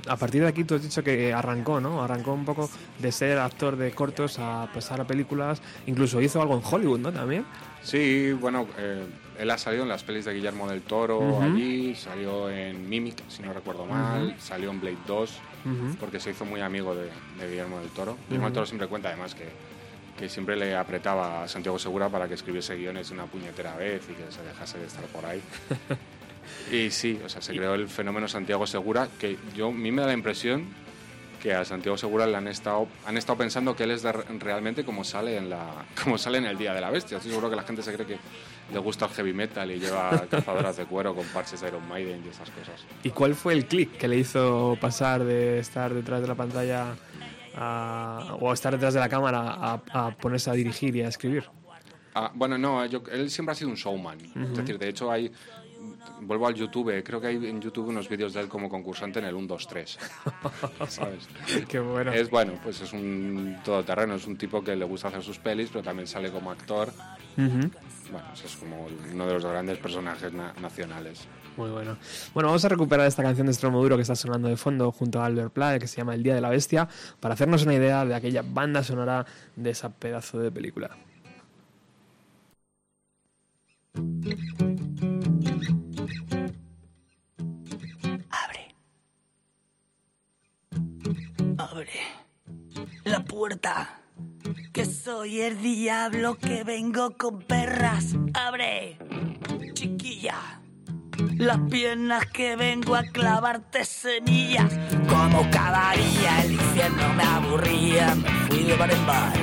a 0.07 0.15
partir 0.17 0.43
de 0.43 0.47
aquí 0.47 0.63
tú 0.65 0.75
has 0.75 0.83
dicho 0.83 1.03
que 1.03 1.33
arrancó, 1.33 1.81
¿no? 1.81 2.03
Arrancó 2.03 2.33
un 2.33 2.45
poco 2.45 2.69
de 2.99 3.11
ser 3.11 3.39
actor 3.39 3.75
de 3.75 3.91
cortos 3.91 4.37
a 4.37 4.69
pasar 4.71 5.01
a 5.01 5.07
películas, 5.07 5.63
incluso 5.87 6.21
hizo 6.21 6.41
algo 6.43 6.55
en 6.55 6.61
Hollywood, 6.63 6.99
¿no? 6.99 7.11
También. 7.11 7.43
Sí, 7.81 8.33
bueno, 8.33 8.67
eh, 8.77 9.03
él 9.39 9.51
ha 9.51 9.57
salido 9.57 9.83
en 9.83 9.89
las 9.89 10.03
pelis 10.03 10.25
de 10.25 10.33
Guillermo 10.33 10.67
del 10.69 10.81
Toro 10.81 11.41
allí, 11.41 11.95
salió 11.95 12.49
en 12.49 12.87
Mimic, 12.89 13.27
si 13.29 13.41
no 13.43 13.53
recuerdo 13.53 13.85
mal, 13.85 14.35
salió 14.39 14.71
en 14.71 14.81
Blade 14.81 14.97
2, 15.07 15.39
porque 15.99 16.19
se 16.19 16.31
hizo 16.31 16.45
muy 16.45 16.61
amigo 16.61 16.95
de, 16.95 17.09
Guillermo 17.47 17.79
del 17.79 17.89
Toro. 17.89 18.17
Guillermo 18.27 18.47
del 18.47 18.53
Toro 18.53 18.65
siempre 18.65 18.87
cuenta 18.87 19.09
además 19.09 19.35
que, 19.35 19.45
que 20.17 20.29
siempre 20.29 20.55
le 20.55 20.75
apretaba 20.75 21.43
a 21.43 21.47
Santiago 21.47 21.79
Segura 21.79 22.09
para 22.09 22.27
que 22.27 22.35
escribiese 22.35 22.75
guiones 22.75 23.11
una 23.11 23.25
puñetera 23.25 23.75
vez 23.75 24.03
y 24.09 24.13
que 24.13 24.31
se 24.31 24.43
dejase 24.43 24.79
de 24.79 24.85
estar 24.85 25.03
por 25.05 25.25
ahí. 25.25 25.41
y 26.71 26.89
sí, 26.91 27.19
o 27.23 27.29
sea, 27.29 27.41
se 27.41 27.53
creó 27.55 27.75
el 27.75 27.87
fenómeno 27.87 28.27
Santiago 28.27 28.65
Segura, 28.67 29.07
que 29.19 29.37
yo 29.55 29.69
a 29.69 29.71
mí 29.71 29.91
me 29.91 30.01
da 30.01 30.07
la 30.07 30.13
impresión 30.13 30.84
que 31.45 31.53
a 31.53 31.63
Santiago 31.63 31.95
Segura 31.95 32.25
le 32.25 32.35
han 32.35 32.47
estado, 32.47 32.87
han 33.05 33.17
estado 33.17 33.37
pensando 33.37 33.75
que 33.75 33.83
él 33.83 33.91
es 33.91 34.01
realmente 34.01 34.83
como 34.83 35.03
sale, 35.03 35.37
en 35.37 35.47
la, 35.47 35.85
como 36.03 36.17
sale 36.17 36.39
en 36.39 36.45
el 36.45 36.57
Día 36.57 36.73
de 36.73 36.81
la 36.81 36.89
Bestia. 36.89 37.17
Estoy 37.17 37.29
seguro 37.29 37.51
que 37.51 37.55
la 37.55 37.61
gente 37.61 37.83
se 37.83 37.93
cree 37.93 38.07
que 38.07 38.17
le 38.73 38.79
gusta 38.79 39.05
el 39.05 39.11
heavy 39.11 39.31
metal 39.31 39.69
y 39.69 39.79
lleva 39.79 40.25
cazadoras 40.31 40.75
de 40.77 40.85
cuero 40.85 41.13
con 41.13 41.23
parches 41.27 41.61
de 41.61 41.67
Iron 41.67 41.87
Maiden 41.87 42.23
y 42.25 42.29
esas 42.29 42.49
cosas. 42.49 42.83
¿Y 43.03 43.11
cuál 43.11 43.35
fue 43.35 43.53
el 43.53 43.67
clic 43.67 43.95
que 43.95 44.07
le 44.07 44.17
hizo 44.17 44.75
pasar 44.81 45.23
de 45.23 45.59
estar 45.59 45.93
detrás 45.93 46.19
de 46.21 46.27
la 46.29 46.35
pantalla 46.35 46.95
o 48.39 48.51
estar 48.51 48.73
detrás 48.73 48.95
de 48.95 49.01
la 49.01 49.07
cámara 49.07 49.81
a, 49.93 50.17
ponerse 50.19 50.49
a 50.49 50.53
dirigir 50.53 50.95
y 50.95 51.03
a 51.03 51.09
escribir? 51.09 51.43
Ah, 52.15 52.31
bueno, 52.33 52.57
no, 52.57 52.83
él 52.83 53.29
siempre 53.29 53.51
ha 53.51 53.55
sido 53.55 53.69
un 53.69 53.75
showman. 53.75 54.17
Es 54.19 54.57
decir, 54.57 54.79
de 54.79 54.89
hecho 54.89 55.11
hay 55.11 55.31
vuelvo 56.21 56.47
al 56.47 56.55
YouTube, 56.55 57.03
creo 57.03 57.21
que 57.21 57.27
hay 57.27 57.35
en 57.35 57.61
YouTube 57.61 57.87
unos 57.87 58.07
vídeos 58.09 58.33
de 58.33 58.41
él 58.41 58.47
como 58.47 58.69
concursante 58.69 59.19
en 59.19 59.25
el 59.25 59.35
1, 59.35 59.47
2, 59.47 59.67
3. 59.67 59.99
¿Sabes? 60.87 61.27
Qué 61.67 61.79
bueno. 61.79 62.11
Es 62.11 62.29
bueno, 62.29 62.53
pues 62.63 62.81
es 62.81 62.93
un 62.93 63.57
todoterreno, 63.63 64.15
es 64.15 64.27
un 64.27 64.37
tipo 64.37 64.63
que 64.63 64.75
le 64.75 64.85
gusta 64.85 65.09
hacer 65.09 65.23
sus 65.23 65.39
pelis, 65.39 65.69
pero 65.71 65.83
también 65.83 66.07
sale 66.07 66.31
como 66.31 66.51
actor. 66.51 66.91
Bueno, 67.35 68.27
es 68.33 68.55
como 68.55 68.87
uno 69.11 69.27
de 69.27 69.33
los 69.33 69.45
grandes 69.45 69.77
personajes 69.77 70.31
nacionales. 70.33 71.27
Muy 71.57 71.69
bueno. 71.69 71.97
Bueno, 72.33 72.49
vamos 72.49 72.65
a 72.65 72.69
recuperar 72.69 73.07
esta 73.07 73.23
canción 73.23 73.47
de 73.47 73.53
Stromoduro 73.53 73.95
que 73.95 74.01
está 74.01 74.15
sonando 74.15 74.49
de 74.49 74.57
fondo 74.57 74.91
junto 74.91 75.21
a 75.21 75.25
Albert 75.25 75.53
Pla, 75.53 75.79
que 75.79 75.87
se 75.87 75.97
llama 75.97 76.13
El 76.13 76.21
Día 76.21 76.35
de 76.35 76.41
la 76.41 76.49
Bestia, 76.49 76.87
para 77.19 77.33
hacernos 77.33 77.63
una 77.63 77.73
idea 77.73 78.03
de 78.05 78.13
aquella 78.13 78.43
banda 78.45 78.83
sonora 78.83 79.25
de 79.55 79.69
esa 79.69 79.89
pedazo 79.89 80.39
de 80.39 80.51
película. 80.51 80.97
Abre 91.75 91.91
la 93.03 93.25
puerta. 93.25 93.99
Que 94.71 94.85
soy 94.85 95.41
el 95.41 95.61
diablo 95.61 96.37
que 96.37 96.63
vengo 96.63 97.17
con 97.17 97.41
perras. 97.41 98.15
Abre, 98.33 98.97
chiquilla. 99.73 100.61
Las 101.37 101.59
piernas 101.69 102.27
que 102.27 102.55
vengo 102.55 102.95
a 102.95 103.03
clavarte 103.03 103.83
semillas. 103.83 104.71
Como 105.09 105.49
cada 105.51 105.91
día 105.91 106.43
el 106.45 106.53
infierno 106.53 107.13
me 107.13 107.23
aburría, 107.23 108.15
me 108.15 108.29
fui 108.47 108.63
de 108.63 108.75
bar 108.77 108.93
en 108.93 109.05
bar. 109.05 109.33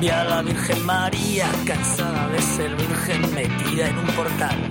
Vi 0.00 0.08
a 0.10 0.22
la 0.22 0.42
Virgen 0.42 0.86
María 0.86 1.50
cansada 1.66 2.28
de 2.28 2.40
ser 2.40 2.76
virgen 2.76 3.34
metida 3.34 3.88
en 3.88 3.98
un 3.98 4.06
portal. 4.14 4.70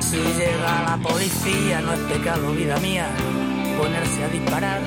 Si 0.00 0.16
llega 0.16 0.82
la 0.82 0.98
policía 1.00 1.80
no 1.80 1.92
es 1.92 2.00
pecado, 2.00 2.52
vida 2.54 2.76
mía 2.80 3.08
ponerse 3.78 4.24
a 4.24 4.28
disparar. 4.28 4.80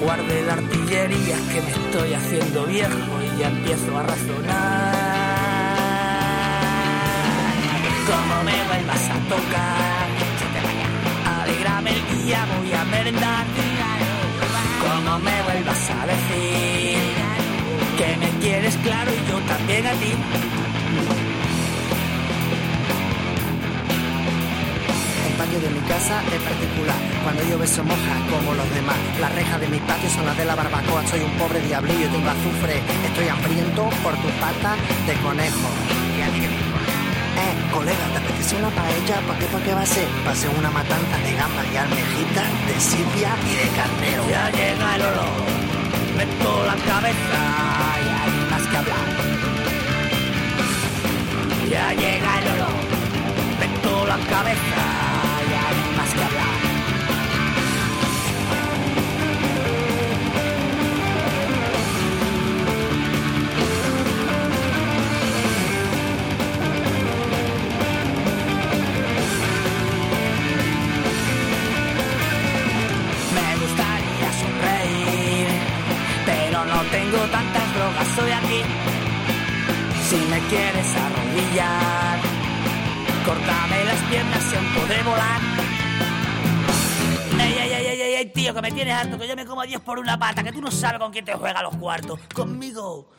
Guarde 0.00 0.42
la 0.46 0.54
artillería 0.54 1.36
que 1.52 1.60
me 1.62 1.70
estoy 1.70 2.14
haciendo 2.14 2.64
viejo 2.66 3.12
y 3.22 3.38
ya 3.38 3.48
empiezo 3.48 3.98
a 3.98 4.02
razonar. 4.02 4.94
Como 8.10 8.36
me 8.48 8.58
vuelvas 8.68 9.04
a 9.10 9.18
tocar, 9.34 10.06
alegrame 11.40 11.90
el 11.92 12.02
día, 12.24 12.46
voy 12.56 12.72
a 12.72 12.84
merendar. 12.84 13.44
Como 14.84 15.18
me 15.18 15.42
vuelvas 15.42 15.90
a 15.90 16.06
decir 16.06 16.98
que 17.98 18.16
me 18.16 18.30
quieres 18.40 18.76
claro 18.78 19.10
y 19.12 19.30
yo 19.30 19.38
también 19.52 19.86
a 19.86 19.92
ti 19.92 20.12
de 25.64 25.70
mi 25.70 25.80
casa 25.88 26.20
es 26.28 26.42
particular. 26.42 26.96
Cuando 27.22 27.42
llueve 27.44 27.66
se 27.66 27.82
moja 27.82 28.14
como 28.28 28.52
los 28.54 28.68
demás. 28.74 28.96
Las 29.20 29.34
rejas 29.34 29.60
de 29.60 29.68
mi 29.68 29.78
patio 29.78 30.10
son 30.10 30.26
las 30.26 30.36
de 30.36 30.44
la 30.44 30.54
barbacoa. 30.54 31.06
Soy 31.06 31.20
un 31.20 31.32
pobre 31.40 31.60
diablillo, 31.60 32.06
tengo 32.08 32.28
azufre. 32.28 32.82
Estoy 33.08 33.28
hambriento 33.28 33.88
por 34.02 34.14
tu 34.20 34.28
pata 34.44 34.76
de 35.06 35.14
conejo. 35.24 35.68
Eh, 37.44 37.54
colega, 37.72 38.04
¿te 38.12 38.18
apetece 38.18 38.56
una 38.56 38.68
paella? 38.70 39.16
¿Para 39.26 39.38
qué, 39.38 39.46
para 39.46 39.64
qué 39.64 39.74
va 39.74 39.82
a 39.82 39.86
ser? 39.86 40.08
Va 40.26 40.32
a 40.32 40.34
ser 40.34 40.50
una 40.50 40.70
matanza 40.70 41.16
de 41.24 41.32
gambas 41.32 41.66
y 41.72 41.76
almejitas, 41.76 42.48
de 42.68 42.76
sipia 42.80 43.30
y 43.48 43.54
de 43.62 43.68
carnero. 43.78 44.22
Ya 44.28 44.50
llega 44.50 44.96
el 44.96 45.02
olor, 45.02 45.34
meto 46.18 46.50
la 46.66 46.76
cabeza 46.90 47.40
y 48.04 48.08
hay 48.20 48.34
más 48.52 48.64
que 48.68 48.76
hablar. 48.76 49.06
Ya 51.72 51.92
llega 51.94 52.30
el 52.40 52.46
olor, 52.54 52.76
meto 53.60 54.06
la 54.06 54.18
cabeza 54.28 55.03
quieres 80.48 80.96
arrodillar, 80.96 82.18
cortame 83.24 83.84
las 83.84 84.00
piernas 84.10 84.54
aún 84.54 84.66
podré 84.74 85.02
volar 85.02 85.53
tío, 88.32 88.54
que 88.54 88.62
me 88.62 88.70
tienes 88.70 88.94
harto, 88.94 89.18
que 89.18 89.26
yo 89.26 89.36
me 89.36 89.44
como 89.44 89.60
a 89.62 89.66
Dios 89.66 89.82
por 89.82 89.98
una 89.98 90.18
pata, 90.18 90.42
que 90.42 90.52
tú 90.52 90.60
no 90.60 90.70
sabes 90.70 90.98
con 90.98 91.12
quién 91.12 91.24
te 91.24 91.34
juega 91.34 91.62
los 91.62 91.76
cuartos. 91.76 92.20
Conmigo, 92.32 93.10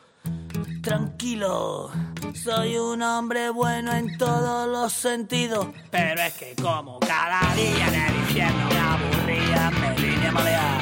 tranquilo. 0.82 1.90
Soy 2.34 2.76
un 2.76 3.02
hombre 3.02 3.50
bueno 3.50 3.92
en 3.92 4.16
todos 4.18 4.68
los 4.68 4.92
sentidos, 4.92 5.66
pero 5.90 6.20
es 6.22 6.34
que 6.34 6.54
como 6.60 6.98
cada 7.00 7.40
día 7.54 7.88
en 7.88 7.94
el 7.94 8.14
infierno 8.16 8.68
me 8.68 8.78
aburría, 8.78 9.70
me 9.70 10.02
vine 10.02 10.26
a 10.26 10.32
malear. 10.32 10.80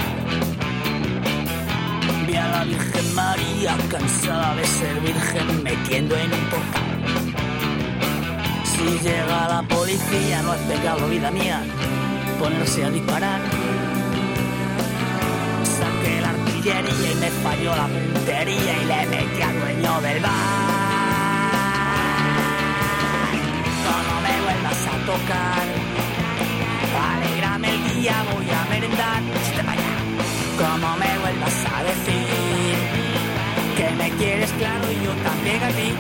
Vi 2.27 2.35
a 2.37 2.49
la 2.49 2.65
Virgen 2.65 3.15
María 3.15 3.77
cansada 3.91 4.55
de 4.57 4.65
ser 4.65 5.01
virgen 5.01 5.63
metiendo 5.63 6.17
en 6.17 6.33
un 6.33 6.51
portal. 6.51 7.35
Si 8.65 8.99
llega 8.99 9.49
la 9.49 9.63
policía 9.69 10.43
no 10.43 10.55
es 10.55 10.61
pecado, 10.63 11.09
vida 11.09 11.31
mía, 11.31 11.63
ponerse 12.39 12.85
a 12.85 12.91
disparar 12.91 13.41
y 16.67 17.15
me 17.17 17.31
falló 17.43 17.77
la 17.77 17.87
puntería 17.87 18.83
y 18.83 18.85
le 18.87 19.07
metí 19.07 19.43
al 19.43 19.61
dueño 19.61 20.01
del 20.01 20.21
bar. 20.21 20.31
No, 23.85 24.21
me 24.23 24.41
vuelvas 24.41 24.87
a 24.87 24.97
tocar, 25.05 25.67
alegrame 27.17 27.69
el 27.69 28.01
día, 28.01 28.25
voy 28.33 28.51
a 28.51 28.65
merendar. 28.71 29.23
Como 30.57 30.97
me 30.97 31.19
vuelvas 31.19 31.67
a 31.71 31.83
decir 31.83 32.77
que 33.77 33.91
me 33.97 34.11
quieres 34.13 34.51
claro 34.53 34.91
y 34.91 35.05
yo 35.05 35.13
también 35.23 35.63
a 35.63 35.69
ti. 35.69 35.93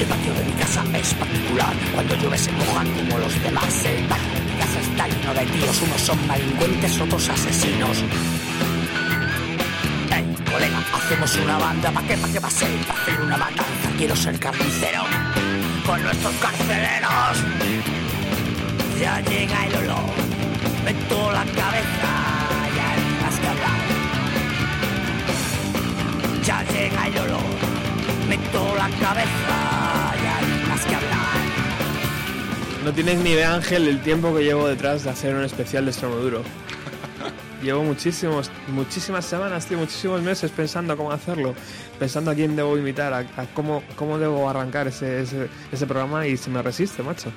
El 0.00 0.06
patio 0.06 0.34
de 0.34 0.44
mi 0.44 0.52
casa 0.52 0.84
es 0.94 1.14
particular. 1.14 1.74
Cuando 1.94 2.14
llueve 2.14 2.38
se 2.38 2.52
mojan 2.52 2.86
como 2.92 3.18
los 3.18 3.42
demás. 3.42 3.84
El 3.84 4.04
patio 4.04 4.47
casa 4.58 4.80
está 4.80 5.08
lleno 5.08 5.34
de 5.34 5.46
tíos, 5.46 5.82
unos 5.82 6.00
son 6.00 6.26
malincuentes, 6.26 7.00
otros 7.00 7.28
asesinos. 7.28 8.04
Hey, 10.10 10.24
colega, 10.50 10.78
hacemos 10.94 11.36
una 11.36 11.58
banda, 11.58 11.90
¿pa' 11.90 12.02
qué, 12.02 12.16
pa' 12.16 12.28
qué 12.28 12.38
va 12.40 12.48
a 12.48 12.50
ser? 12.50 12.70
¿Pa' 12.86 12.94
hacer 12.94 13.20
una 13.20 13.36
matanza? 13.36 13.88
Quiero 13.96 14.16
ser 14.16 14.38
carnicero 14.38 15.02
con 15.86 16.02
nuestros 16.02 16.34
carceleros. 16.34 17.36
Ya 19.00 19.20
llega 19.20 19.66
el 19.66 19.76
olor, 19.76 20.10
meto 20.84 21.32
la 21.32 21.44
cabeza, 21.44 22.10
ya 22.76 22.88
más 23.22 23.36
que 23.40 23.48
hablar. 23.48 23.80
Ya 26.44 26.62
llega 26.64 27.06
el 27.06 27.18
olor, 27.18 27.50
meto 28.28 28.74
la 28.76 28.88
cabeza, 29.04 29.56
ya 30.24 30.68
más 30.68 30.84
que 30.84 30.94
hablar. 30.94 31.37
No 32.84 32.92
tienes 32.92 33.18
ni 33.18 33.30
idea, 33.30 33.54
Ángel, 33.54 33.88
el 33.88 34.00
tiempo 34.02 34.34
que 34.34 34.44
llevo 34.44 34.68
detrás 34.68 35.02
de 35.02 35.10
hacer 35.10 35.34
un 35.34 35.42
especial 35.42 35.84
de 35.84 35.90
Extremoduro. 35.90 36.42
Llevo 37.62 37.82
muchísimos, 37.82 38.52
muchísimas 38.68 39.24
semanas, 39.26 39.66
tío, 39.66 39.78
muchísimos 39.78 40.22
meses 40.22 40.52
pensando 40.52 40.96
cómo 40.96 41.10
hacerlo, 41.10 41.54
pensando 41.98 42.30
a 42.30 42.34
quién 42.36 42.54
debo 42.54 42.78
invitar, 42.78 43.12
a, 43.12 43.24
cómo, 43.52 43.82
cómo 43.96 44.16
debo 44.18 44.48
arrancar 44.48 44.86
ese, 44.86 45.22
ese, 45.22 45.48
ese 45.72 45.86
programa 45.88 46.24
y 46.28 46.36
se 46.36 46.50
me 46.50 46.62
resiste, 46.62 47.02
macho. 47.02 47.32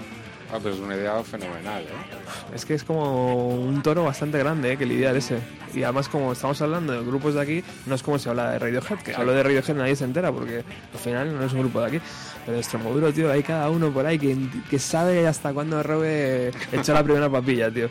Ah, 0.53 0.59
pero 0.61 0.75
es 0.75 0.81
una 0.81 0.95
idea 0.95 1.23
fenomenal, 1.23 1.83
¿eh? 1.83 2.53
Es 2.53 2.65
que 2.65 2.73
es 2.73 2.83
como 2.83 3.49
un 3.55 3.81
toro 3.81 4.03
bastante 4.03 4.37
grande, 4.37 4.73
¿eh? 4.73 4.77
Que 4.77 4.85
lidiar 4.85 5.15
ese. 5.15 5.37
Y 5.73 5.83
además, 5.83 6.09
como 6.09 6.33
estamos 6.33 6.61
hablando 6.61 6.91
de 6.91 7.05
grupos 7.05 7.35
de 7.35 7.41
aquí, 7.41 7.63
no 7.85 7.95
es 7.95 8.03
como 8.03 8.19
si 8.19 8.27
habla 8.27 8.51
de 8.51 8.59
Radiohead, 8.59 8.99
que 8.99 9.15
hablo 9.15 9.31
de 9.31 9.43
Radiohead 9.43 9.75
nadie 9.75 9.95
se 9.95 10.03
entera, 10.03 10.31
porque 10.31 10.63
al 10.93 10.99
final 10.99 11.33
no 11.33 11.45
es 11.45 11.53
un 11.53 11.59
grupo 11.59 11.79
de 11.79 11.87
aquí. 11.87 12.01
Pero 12.45 12.57
Extremoduro, 12.57 13.13
tío, 13.13 13.31
hay 13.31 13.43
cada 13.43 13.69
uno 13.69 13.91
por 13.91 14.05
ahí 14.05 14.19
que, 14.19 14.37
que 14.69 14.79
sabe 14.79 15.25
hasta 15.25 15.53
cuándo 15.53 15.81
Robe 15.83 16.51
echó 16.71 16.93
la 16.93 17.03
primera 17.03 17.29
papilla, 17.29 17.71
tío. 17.71 17.89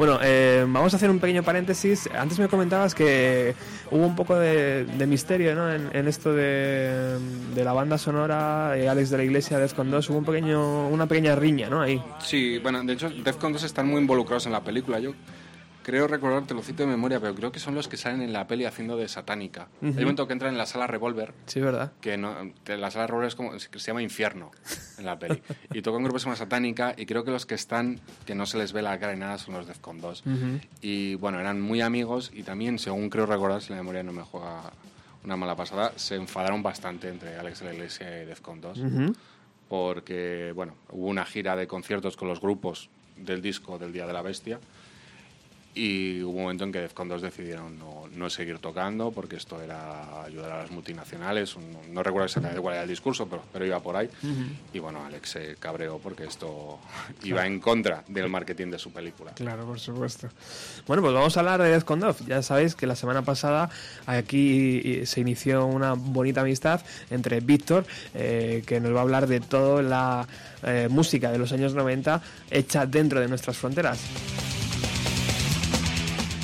Bueno, 0.00 0.18
eh, 0.22 0.64
vamos 0.66 0.94
a 0.94 0.96
hacer 0.96 1.10
un 1.10 1.18
pequeño 1.18 1.42
paréntesis. 1.42 2.08
Antes 2.16 2.38
me 2.38 2.48
comentabas 2.48 2.94
que 2.94 3.54
hubo 3.90 4.06
un 4.06 4.16
poco 4.16 4.34
de, 4.34 4.86
misterio 5.06 5.54
¿no? 5.54 5.70
en, 5.70 6.08
esto 6.08 6.32
de, 6.32 7.18
la 7.54 7.74
banda 7.74 7.98
sonora, 7.98 8.78
eh, 8.78 8.88
Alex 8.88 9.10
de 9.10 9.18
la 9.18 9.24
Iglesia, 9.24 9.58
Defcon 9.58 9.90
2, 9.90 10.08
hubo 10.08 10.16
un 10.16 10.24
pequeño, 10.24 10.88
una 10.88 11.06
pequeña 11.06 11.36
riña 11.36 11.68
¿no? 11.68 11.82
ahí. 11.82 12.02
Sí, 12.20 12.58
bueno, 12.60 12.82
de 12.82 12.94
hecho 12.94 13.10
Defcon 13.10 13.52
2 13.52 13.62
están 13.62 13.88
muy 13.88 14.00
involucrados 14.00 14.46
en 14.46 14.52
la 14.52 14.64
película. 14.64 15.00
Yo 15.00 15.12
creo 15.90 16.06
recordar, 16.06 16.46
te 16.46 16.54
lo 16.54 16.62
cito 16.62 16.84
de 16.84 16.88
memoria, 16.88 17.18
pero 17.18 17.34
creo 17.34 17.50
que 17.50 17.58
son 17.58 17.74
los 17.74 17.88
que 17.88 17.96
salen 17.96 18.22
en 18.22 18.32
la 18.32 18.46
peli 18.46 18.64
haciendo 18.64 18.96
de 18.96 19.08
satánica. 19.08 19.66
Hay 19.82 19.88
un 19.88 19.96
momento 19.96 20.28
que 20.28 20.32
entran 20.34 20.52
en 20.52 20.58
la 20.58 20.66
sala 20.66 20.86
Revolver. 20.86 21.34
Sí, 21.46 21.60
¿verdad? 21.60 21.92
Que, 22.00 22.16
no, 22.16 22.32
la 22.64 22.90
sala 22.92 23.08
Revolver 23.08 23.26
es 23.26 23.34
como, 23.34 23.58
se 23.58 23.78
llama 23.78 24.00
Infierno 24.00 24.52
en 24.98 25.04
la 25.04 25.18
peli. 25.18 25.42
y 25.74 25.82
tocan 25.82 26.04
grupos 26.04 26.22
como 26.22 26.36
satánica 26.36 26.94
y 26.96 27.06
creo 27.06 27.24
que 27.24 27.32
los 27.32 27.44
que 27.44 27.56
están, 27.56 27.98
que 28.24 28.36
no 28.36 28.46
se 28.46 28.56
les 28.56 28.72
ve 28.72 28.82
la 28.82 28.96
cara 29.00 29.14
y 29.14 29.16
nada, 29.16 29.38
son 29.38 29.54
los 29.54 29.66
Defcon 29.66 30.00
2. 30.00 30.22
Y 30.80 31.16
bueno, 31.16 31.40
eran 31.40 31.60
muy 31.60 31.80
amigos 31.80 32.30
y 32.32 32.44
también, 32.44 32.78
según 32.78 33.10
creo 33.10 33.26
recordar, 33.26 33.60
si 33.60 33.70
la 33.70 33.76
memoria 33.76 34.04
no 34.04 34.12
me 34.12 34.22
juega 34.22 34.70
una 35.24 35.36
mala 35.36 35.56
pasada, 35.56 35.92
se 35.96 36.14
enfadaron 36.14 36.62
bastante 36.62 37.08
entre 37.08 37.36
Alex 37.36 37.60
de 37.60 37.64
la 37.66 37.74
Iglesia 37.74 38.22
y 38.22 38.26
Defcon 38.26 38.60
2. 38.60 38.80
Porque, 39.68 40.52
bueno, 40.54 40.74
hubo 40.90 41.08
una 41.08 41.24
gira 41.24 41.56
de 41.56 41.66
conciertos 41.66 42.16
con 42.16 42.28
los 42.28 42.40
grupos 42.40 42.90
del 43.16 43.42
disco 43.42 43.76
del 43.76 43.92
Día 43.92 44.06
de 44.06 44.12
la 44.12 44.22
Bestia 44.22 44.60
y 45.80 46.22
hubo 46.22 46.32
un 46.32 46.42
momento 46.42 46.64
en 46.64 46.72
que 46.72 46.80
Defcon 46.80 47.08
2 47.08 47.22
decidieron 47.22 47.78
no, 47.78 48.04
no, 48.14 48.28
seguir 48.28 48.58
tocando 48.58 49.10
porque 49.12 49.36
esto 49.36 49.62
era 49.62 50.22
ayudar 50.22 50.52
a 50.52 50.58
las 50.58 50.70
multinacionales. 50.70 51.56
No, 51.90 52.02
recuerdo 52.02 52.26
exactamente 52.26 52.60
cuál 52.60 52.74
era 52.74 52.82
el 52.82 52.88
discurso, 52.88 53.26
pero, 53.26 53.42
pero 53.50 53.64
iba 53.64 53.80
por 53.80 53.96
ahí. 53.96 54.10
Y 54.74 54.78
bueno, 54.78 55.02
Alex 55.02 55.30
se 55.30 55.56
cabreó 55.56 55.98
porque 55.98 56.24
esto 56.24 56.78
iba 57.24 57.46
en 57.46 57.60
contra 57.60 58.04
del 58.08 58.28
marketing 58.28 58.66
de 58.66 58.78
su 58.78 58.92
película. 58.92 59.32
Claro, 59.32 59.64
por 59.64 59.80
supuesto. 59.80 60.28
Bueno, 60.86 61.02
pues 61.02 61.14
vamos 61.14 61.34
a 61.38 61.40
hablar 61.40 61.62
de 61.62 61.70
Defcon 61.70 62.00
2. 62.00 62.26
Ya 62.26 62.42
sabéis 62.42 62.74
que 62.74 62.86
la 62.86 62.94
semana 62.94 63.22
pasada 63.22 63.70
aquí 64.04 65.06
se 65.06 65.20
inició 65.22 65.64
una 65.64 65.94
bonita 65.94 66.42
amistad 66.42 66.82
entre 67.08 67.40
Víctor, 67.40 67.86
eh, 68.12 68.62
que 68.66 68.80
nos 68.80 68.94
va 68.94 68.98
a 68.98 69.02
hablar 69.02 69.26
de 69.26 69.40
toda 69.40 69.80
la 69.82 70.28
eh, 70.62 70.88
música 70.90 71.32
de 71.32 71.38
los 71.38 71.52
años 71.52 71.72
90 71.72 72.20
hecha 72.50 72.84
dentro 72.84 73.18
de 73.18 73.28
nuestras 73.28 73.56
fronteras. 73.56 73.98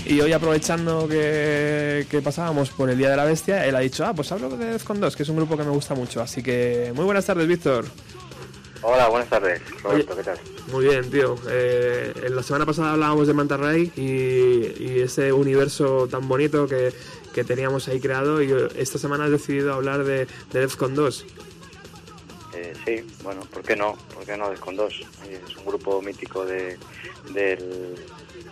Y 0.08 0.20
hoy 0.20 0.32
aprovechando 0.32 1.08
que, 1.08 2.20
pasábamos 2.22 2.70
por 2.70 2.88
el 2.88 2.96
Día 2.96 3.10
de 3.10 3.16
la 3.16 3.24
Bestia, 3.24 3.66
él 3.66 3.74
ha 3.74 3.80
dicho, 3.80 4.04
ah, 4.06 4.14
pues 4.14 4.30
hablo 4.30 4.48
de 4.56 4.66
Defcon 4.66 5.00
2, 5.00 5.16
que 5.16 5.24
es 5.24 5.28
un 5.28 5.36
grupo 5.36 5.56
que 5.56 5.64
me 5.64 5.70
gusta 5.70 5.94
mucho. 5.94 6.20
Así 6.20 6.44
que 6.44 6.92
muy 6.94 7.04
buenas 7.04 7.26
tardes, 7.26 7.48
Víctor. 7.48 7.86
Hola, 8.82 9.08
buenas 9.08 9.28
tardes, 9.28 9.60
Roberto, 9.82 10.14
¿qué 10.16 10.22
tal? 10.22 10.38
Muy 10.70 10.84
bien, 10.84 11.10
tío. 11.10 11.34
Eh, 11.50 12.12
en 12.24 12.36
la 12.36 12.44
semana 12.44 12.64
pasada 12.64 12.92
hablábamos 12.92 13.26
de 13.26 13.34
Manta 13.34 13.56
Ray 13.56 13.90
y, 13.96 15.00
ese 15.00 15.32
universo 15.32 16.06
tan 16.08 16.28
bonito 16.28 16.68
que, 16.68 16.92
teníamos 17.44 17.86
ahí 17.88 18.00
creado 18.00 18.40
y 18.42 18.50
esta 18.76 18.98
semana 18.98 19.24
has 19.24 19.30
decidido 19.30 19.74
hablar 19.74 20.04
de, 20.04 20.26
de 20.52 20.60
Defcon 20.60 20.94
2. 20.94 21.26
Eh, 22.56 22.72
sí, 22.84 23.04
bueno, 23.22 23.42
¿por 23.52 23.62
qué 23.62 23.76
no? 23.76 23.96
¿Por 24.14 24.24
qué 24.24 24.36
no 24.36 24.48
Defcon 24.48 24.76
2? 24.76 24.92
Es 25.30 25.56
un 25.56 25.66
grupo 25.66 26.00
mítico 26.00 26.46
de, 26.46 26.78
del 27.32 27.94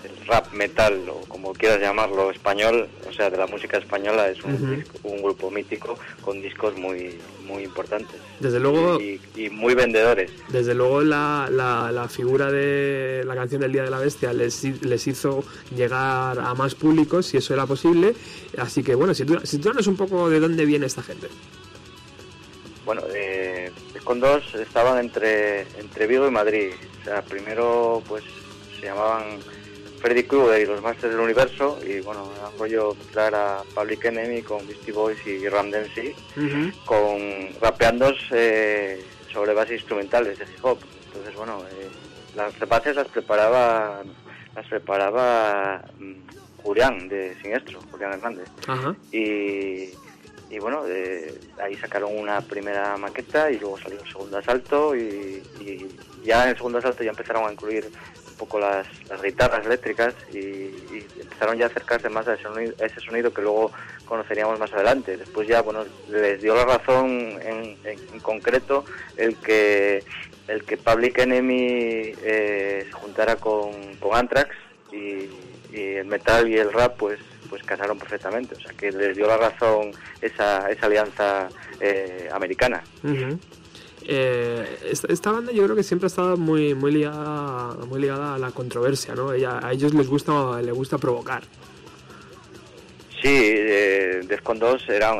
el 0.05 0.27
rap 0.27 0.53
metal 0.53 1.09
o 1.09 1.21
como 1.29 1.55
quieras 1.55 1.81
llamarlo 1.81 2.31
español, 2.31 2.89
o 3.09 3.13
sea, 3.13 3.31
de 3.31 3.39
la 3.39 3.47
música 3.47 3.79
española 3.79 4.29
es 4.29 4.43
un, 4.45 4.85
un 5.03 5.23
grupo 5.23 5.51
mítico 5.51 5.99
con 6.23 6.43
discos 6.43 6.77
muy 6.77 7.19
muy 7.47 7.65
importantes. 7.65 8.17
Desde 8.41 8.61
luego 8.61 9.01
y, 9.01 9.21
muy 9.51 9.75
vendedores. 9.75 10.31
Desde 10.49 10.75
luego 10.75 11.03
la, 11.03 11.49
la, 11.51 12.09
figura 12.09 12.51
de 12.51 13.23
la 13.25 13.35
canción 13.35 13.61
del 13.61 13.73
Día 13.73 13.85
de 13.85 13.91
la 13.91 13.99
Bestia 13.99 14.33
les, 14.33 14.65
les 14.83 15.07
hizo 15.07 15.45
llegar 15.75 16.39
a 16.39 16.55
más 16.55 16.75
públicos 16.75 17.27
si 17.27 17.37
eso 17.37 17.55
era 17.55 17.67
posible. 17.67 18.15
Así 18.59 18.83
que 18.83 18.95
bueno, 18.95 19.15
si 19.15 19.25
tú, 19.25 19.39
si 19.45 19.59
tú 19.59 19.71
un 19.87 19.97
poco 19.97 20.29
de 20.29 20.41
dónde 20.41 20.65
viene 20.65 20.87
esta 20.87 21.03
gente. 21.03 21.29
Bueno, 22.85 23.03
eh, 23.15 23.24
con 24.05 24.21
dos 24.21 24.55
estaban 24.55 24.99
entre 24.99 25.63
entre 25.79 26.07
Vigo 26.07 26.27
y 26.29 26.31
Madrid. 26.31 26.73
O 27.01 27.05
sea, 27.05 27.23
primero 27.23 28.03
pues 28.07 28.23
se 28.79 28.87
llamaban 28.87 29.41
Freddy 30.01 30.25
Krueger 30.25 30.61
y 30.61 30.67
los 30.67 30.83
Masters 30.83 31.15
del 31.15 31.21
Universo 31.21 31.79
y 31.87 32.01
bueno, 32.01 32.25
un 32.25 32.59
rollo 32.59 32.95
mezclar 32.95 33.35
a 33.35 33.63
Public 33.75 34.05
Enemy 34.05 34.43
con 34.43 34.67
Beastie 34.67 34.93
Boys 34.93 35.27
y 35.27 35.49
Ram 35.49 35.71
Dempsey 35.71 36.15
con 36.85 37.49
rapeando 37.61 38.13
eh, 38.31 39.03
sobre 39.33 39.55
bases 39.55 39.81
instrumentales 39.81 40.39
de 40.39 40.45
hip 40.45 40.65
hop. 40.65 40.79
Entonces 41.07 41.35
bueno, 41.35 41.63
eh, 41.73 41.89
las 42.37 42.59
bases 42.69 42.97
las 42.97 43.09
preparaba 43.09 44.03
las 44.55 44.67
preparaba 44.67 45.83
mm, 45.99 46.15
Julián 46.63 47.09
de 47.09 47.37
Siniestro, 47.41 47.81
Julián 47.91 48.13
Hernández. 48.13 48.49
Y, 49.13 49.91
y 50.51 50.59
bueno, 50.59 50.85
ahí 51.63 51.77
sacaron 51.77 52.17
una 52.17 52.41
primera 52.41 52.97
maqueta 52.97 53.51
y 53.51 53.59
luego 53.59 53.79
salió 53.79 54.01
un 54.01 54.09
segundo 54.09 54.39
asalto 54.39 54.95
y, 54.95 55.43
y 55.61 55.89
ya 56.25 56.45
en 56.45 56.51
el 56.51 56.57
segundo 56.57 56.79
asalto 56.79 57.03
ya 57.03 57.11
empezaron 57.11 57.49
a 57.49 57.53
incluir 57.53 57.91
un 58.35 58.39
poco 58.39 58.59
las, 58.59 58.87
las 59.09 59.23
guitarras 59.23 59.65
eléctricas 59.65 60.15
y, 60.33 61.05
empezaron 61.21 61.57
ya 61.57 61.67
a 61.67 61.69
acercarse 61.69 62.09
más 62.09 62.27
a 62.29 62.35
ese, 62.35 63.01
sonido, 63.01 63.33
que 63.33 63.43
luego 63.43 63.73
conoceríamos 64.07 64.59
más 64.59 64.73
adelante. 64.73 65.17
Después 65.17 65.49
ya, 65.49 65.63
bueno, 65.63 65.85
les 66.09 66.41
dio 66.43 66.55
la 66.55 66.65
razón 66.65 67.09
en, 67.43 67.77
en, 67.85 68.21
concreto 68.21 68.85
el 69.17 69.37
que 69.37 70.05
el 70.49 70.65
que 70.65 70.77
Public 70.77 71.19
Enemy 71.19 72.13
eh, 72.23 72.83
se 72.87 72.93
juntara 72.93 73.37
con, 73.37 73.97
con 73.97 74.17
Anthrax 74.17 74.51
y, 74.93 75.29
el 75.73 76.07
metal 76.07 76.49
y 76.49 76.57
el 76.57 76.73
rap 76.73 76.97
pues 76.97 77.19
pues 77.55 77.63
casaron 77.63 77.97
perfectamente, 77.97 78.57
o 78.57 78.61
sea 78.61 78.73
que 78.73 78.91
les 78.91 79.17
dio 79.17 79.29
la 79.29 79.37
razón 79.37 79.93
esa, 80.21 80.69
esa 80.73 80.87
alianza 80.87 81.49
eh, 81.79 82.29
americana. 82.33 82.83
Eh, 84.03 84.79
esta, 85.09 85.31
banda 85.31 85.53
yo 85.53 85.63
creo 85.63 85.77
que 85.77 85.85
siempre 85.85 86.07
ha 86.07 86.09
estado 86.09 86.37
muy, 86.37 86.75
muy, 86.75 86.91
ligada, 86.91 87.75
muy 87.87 88.01
ligada 88.01 88.35
a 88.35 88.39
la 88.39 88.51
controversia, 88.51 89.15
¿no? 89.15 89.29
a 89.31 89.73
ellos 89.73 89.95
les 89.95 90.09
gusta, 90.09 90.61
les 90.63 90.75
gusta 90.75 90.99
provocar. 90.99 91.45
Sí, 93.23 93.31
eh, 93.31 94.23
Defcon 94.27 94.59
2 94.59 94.89
era, 94.89 95.15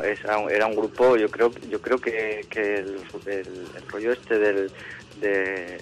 era, 0.51 0.67
un 0.67 0.75
grupo, 0.75 1.17
yo 1.17 1.31
creo, 1.31 1.53
yo 1.71 1.81
creo 1.81 1.99
que, 1.99 2.45
el, 2.57 2.99
rollo 3.89 4.13
este 4.13 4.41
del, 4.41 4.73
de, 5.21 5.79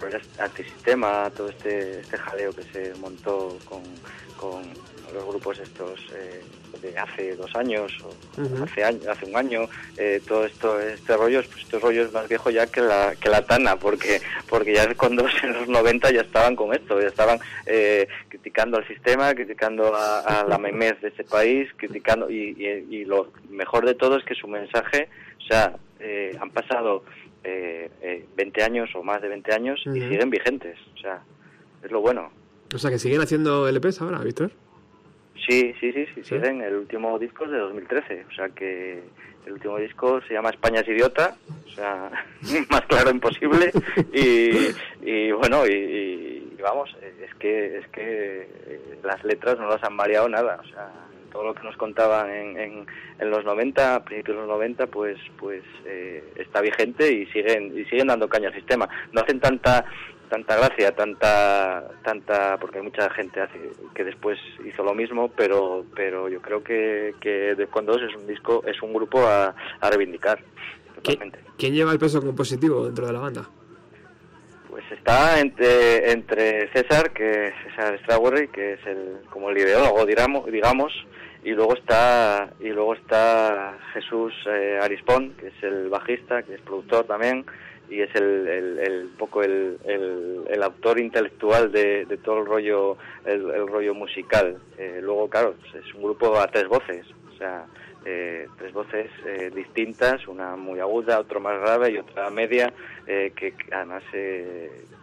del 0.00 0.20
antisistema, 0.38 1.30
todo 1.30 1.48
este, 1.48 2.00
este 2.00 2.18
jaleo 2.18 2.52
que 2.52 2.62
se 2.64 2.94
montó 3.00 3.56
con, 3.68 3.82
con 4.36 4.62
los 5.14 5.24
grupos 5.24 5.58
estos 5.58 6.00
eh, 6.14 6.42
de 6.82 6.98
hace 6.98 7.36
dos 7.36 7.54
años 7.54 7.92
o 8.04 8.62
hace 8.62 8.84
año, 8.84 8.98
hace 9.08 9.26
un 9.26 9.36
año 9.36 9.68
eh, 9.96 10.20
todo 10.26 10.44
esto 10.44 10.80
este 10.80 11.16
rollo 11.16 11.42
pues 11.50 11.62
este 11.62 11.78
rollo 11.78 12.02
es 12.02 12.12
más 12.12 12.28
viejo 12.28 12.50
ya 12.50 12.66
que 12.66 12.80
la 12.80 13.14
que 13.16 13.28
la 13.28 13.46
tana 13.46 13.76
porque 13.76 14.20
porque 14.48 14.74
ya 14.74 14.92
cuando 14.94 15.24
en 15.42 15.52
los 15.52 15.68
90 15.68 16.10
ya 16.10 16.22
estaban 16.22 16.56
con 16.56 16.74
esto 16.74 17.00
ya 17.00 17.08
estaban 17.08 17.38
eh, 17.66 18.08
criticando 18.28 18.76
al 18.76 18.86
sistema 18.88 19.34
criticando 19.34 19.94
a, 19.94 20.44
la 20.48 20.58
memez 20.58 21.00
de 21.00 21.08
ese 21.08 21.24
país 21.24 21.70
criticando 21.76 22.28
y, 22.28 22.84
y, 22.90 23.04
lo 23.04 23.30
mejor 23.50 23.86
de 23.86 23.94
todo 23.94 24.16
es 24.16 24.24
que 24.24 24.34
su 24.34 24.48
mensaje 24.48 25.08
o 25.38 25.46
sea 25.46 25.76
han 26.38 26.50
pasado 26.50 27.02
20 27.44 28.62
años 28.62 28.90
o 28.94 29.02
más 29.02 29.20
de 29.22 29.28
20 29.28 29.52
años 29.52 29.80
y 29.86 30.00
siguen 30.00 30.30
vigentes 30.30 30.78
o 30.94 30.98
sea 30.98 31.22
es 31.82 31.90
lo 31.90 32.00
bueno 32.00 32.30
o 32.74 32.78
sea 32.78 32.90
que 32.90 32.98
siguen 32.98 33.20
haciendo 33.20 33.68
LPs 33.68 34.00
ahora 34.00 34.18
Víctor 34.18 34.50
Sí, 35.46 35.74
sí, 35.80 35.92
sí, 35.92 36.06
sí, 36.14 36.24
siguen. 36.24 36.62
El 36.62 36.76
último 36.76 37.18
disco 37.18 37.44
es 37.44 37.50
de 37.50 37.58
2013, 37.58 38.26
o 38.30 38.34
sea 38.34 38.48
que 38.50 39.02
el 39.46 39.52
último 39.52 39.78
disco 39.78 40.20
se 40.22 40.34
llama 40.34 40.50
España 40.50 40.80
es 40.80 40.88
idiota, 40.88 41.36
o 41.66 41.70
sea, 41.70 42.10
más 42.70 42.82
claro 42.82 43.10
imposible. 43.10 43.70
Y, 44.12 44.50
y 45.02 45.32
bueno, 45.32 45.66
y, 45.66 46.56
vamos, 46.62 46.96
es 47.20 47.34
que 47.34 47.78
es 47.78 47.88
que 47.88 48.48
las 49.02 49.22
letras 49.24 49.58
no 49.58 49.68
las 49.68 49.82
han 49.82 49.96
variado 49.96 50.28
nada, 50.28 50.60
o 50.62 50.68
sea, 50.68 50.90
todo 51.34 51.44
lo 51.44 51.54
que 51.54 51.64
nos 51.64 51.76
contaban 51.76 52.30
en, 52.30 52.58
en, 52.58 52.86
en 53.18 53.30
los 53.30 53.44
90, 53.44 53.96
a 53.96 54.04
principios 54.04 54.36
de 54.36 54.42
los 54.42 54.50
90, 54.50 54.86
pues 54.86 55.18
pues 55.36 55.62
eh, 55.84 56.22
está 56.36 56.60
vigente 56.60 57.12
y 57.12 57.26
siguen 57.26 57.76
y 57.76 57.84
siguen 57.86 58.06
dando 58.06 58.28
caña 58.28 58.48
al 58.48 58.54
sistema. 58.54 58.88
No 59.12 59.20
hacen 59.20 59.40
tanta 59.40 59.84
tanta 60.28 60.56
gracia, 60.56 60.92
tanta, 60.92 61.90
tanta, 62.02 62.56
porque 62.58 62.78
hay 62.78 62.84
mucha 62.84 63.10
gente 63.10 63.40
que 63.94 64.04
después 64.04 64.38
hizo 64.64 64.82
lo 64.82 64.94
mismo, 64.94 65.30
pero, 65.36 65.84
pero 65.94 66.28
yo 66.28 66.40
creo 66.40 66.64
que, 66.64 67.14
que 67.20 67.54
Defcon 67.54 67.86
2 67.86 68.02
es 68.02 68.16
un 68.16 68.26
disco, 68.26 68.64
es 68.66 68.80
un 68.82 68.92
grupo 68.94 69.20
a, 69.26 69.54
reivindicar. 69.82 70.40
Totalmente. 70.94 71.38
¿Quién 71.58 71.74
lleva 71.74 71.92
el 71.92 71.98
peso 71.98 72.22
compositivo 72.22 72.84
dentro 72.84 73.06
de 73.06 73.12
la 73.12 73.20
banda? 73.20 73.48
Pues 74.70 74.84
está 74.90 75.38
entre, 75.38 76.10
entre 76.10 76.72
César, 76.72 77.12
que 77.12 77.48
es 77.48 77.54
César 77.64 77.98
Strawberry, 78.02 78.48
que 78.48 78.72
es 78.72 78.86
el, 78.86 79.18
como 79.30 79.50
el 79.50 79.58
ideólogo, 79.58 80.04
digamos, 80.06 80.50
digamos 80.50 80.92
y 81.44 81.50
luego 81.50 81.74
está 81.74 82.50
y 82.58 82.70
luego 82.70 82.94
está 82.94 83.76
Jesús 83.92 84.32
eh, 84.46 84.78
Arispón 84.82 85.34
que 85.38 85.48
es 85.48 85.62
el 85.62 85.88
bajista 85.90 86.42
que 86.42 86.54
es 86.54 86.60
productor 86.62 87.04
también 87.04 87.44
y 87.90 88.00
es 88.00 88.14
el, 88.14 88.48
el, 88.48 89.10
poco 89.18 89.42
el, 89.42 89.78
el, 89.84 90.62
autor 90.62 90.98
intelectual 90.98 91.70
de, 91.70 92.06
de, 92.06 92.16
todo 92.16 92.40
el 92.40 92.46
rollo 92.46 92.96
el, 93.26 93.68
rollo 93.68 93.94
musical. 93.94 94.56
Eh, 94.78 95.00
luego 95.02 95.28
claro 95.28 95.54
es 95.74 95.94
un 95.94 96.02
grupo 96.02 96.38
a 96.38 96.46
tres 96.46 96.66
voces 96.66 97.06
o 97.32 97.36
sea 97.36 97.66
eh, 98.06 98.48
tres 98.56 98.72
voces 98.72 99.10
eh, 99.26 99.50
distintas 99.54 100.26
una 100.28 100.56
muy 100.56 100.80
aguda 100.80 101.20
otra 101.20 101.40
más 101.40 101.60
grave 101.60 101.92
y 101.92 101.98
otra 101.98 102.30
media 102.30 102.72
que 103.06 103.54
además 103.70 104.02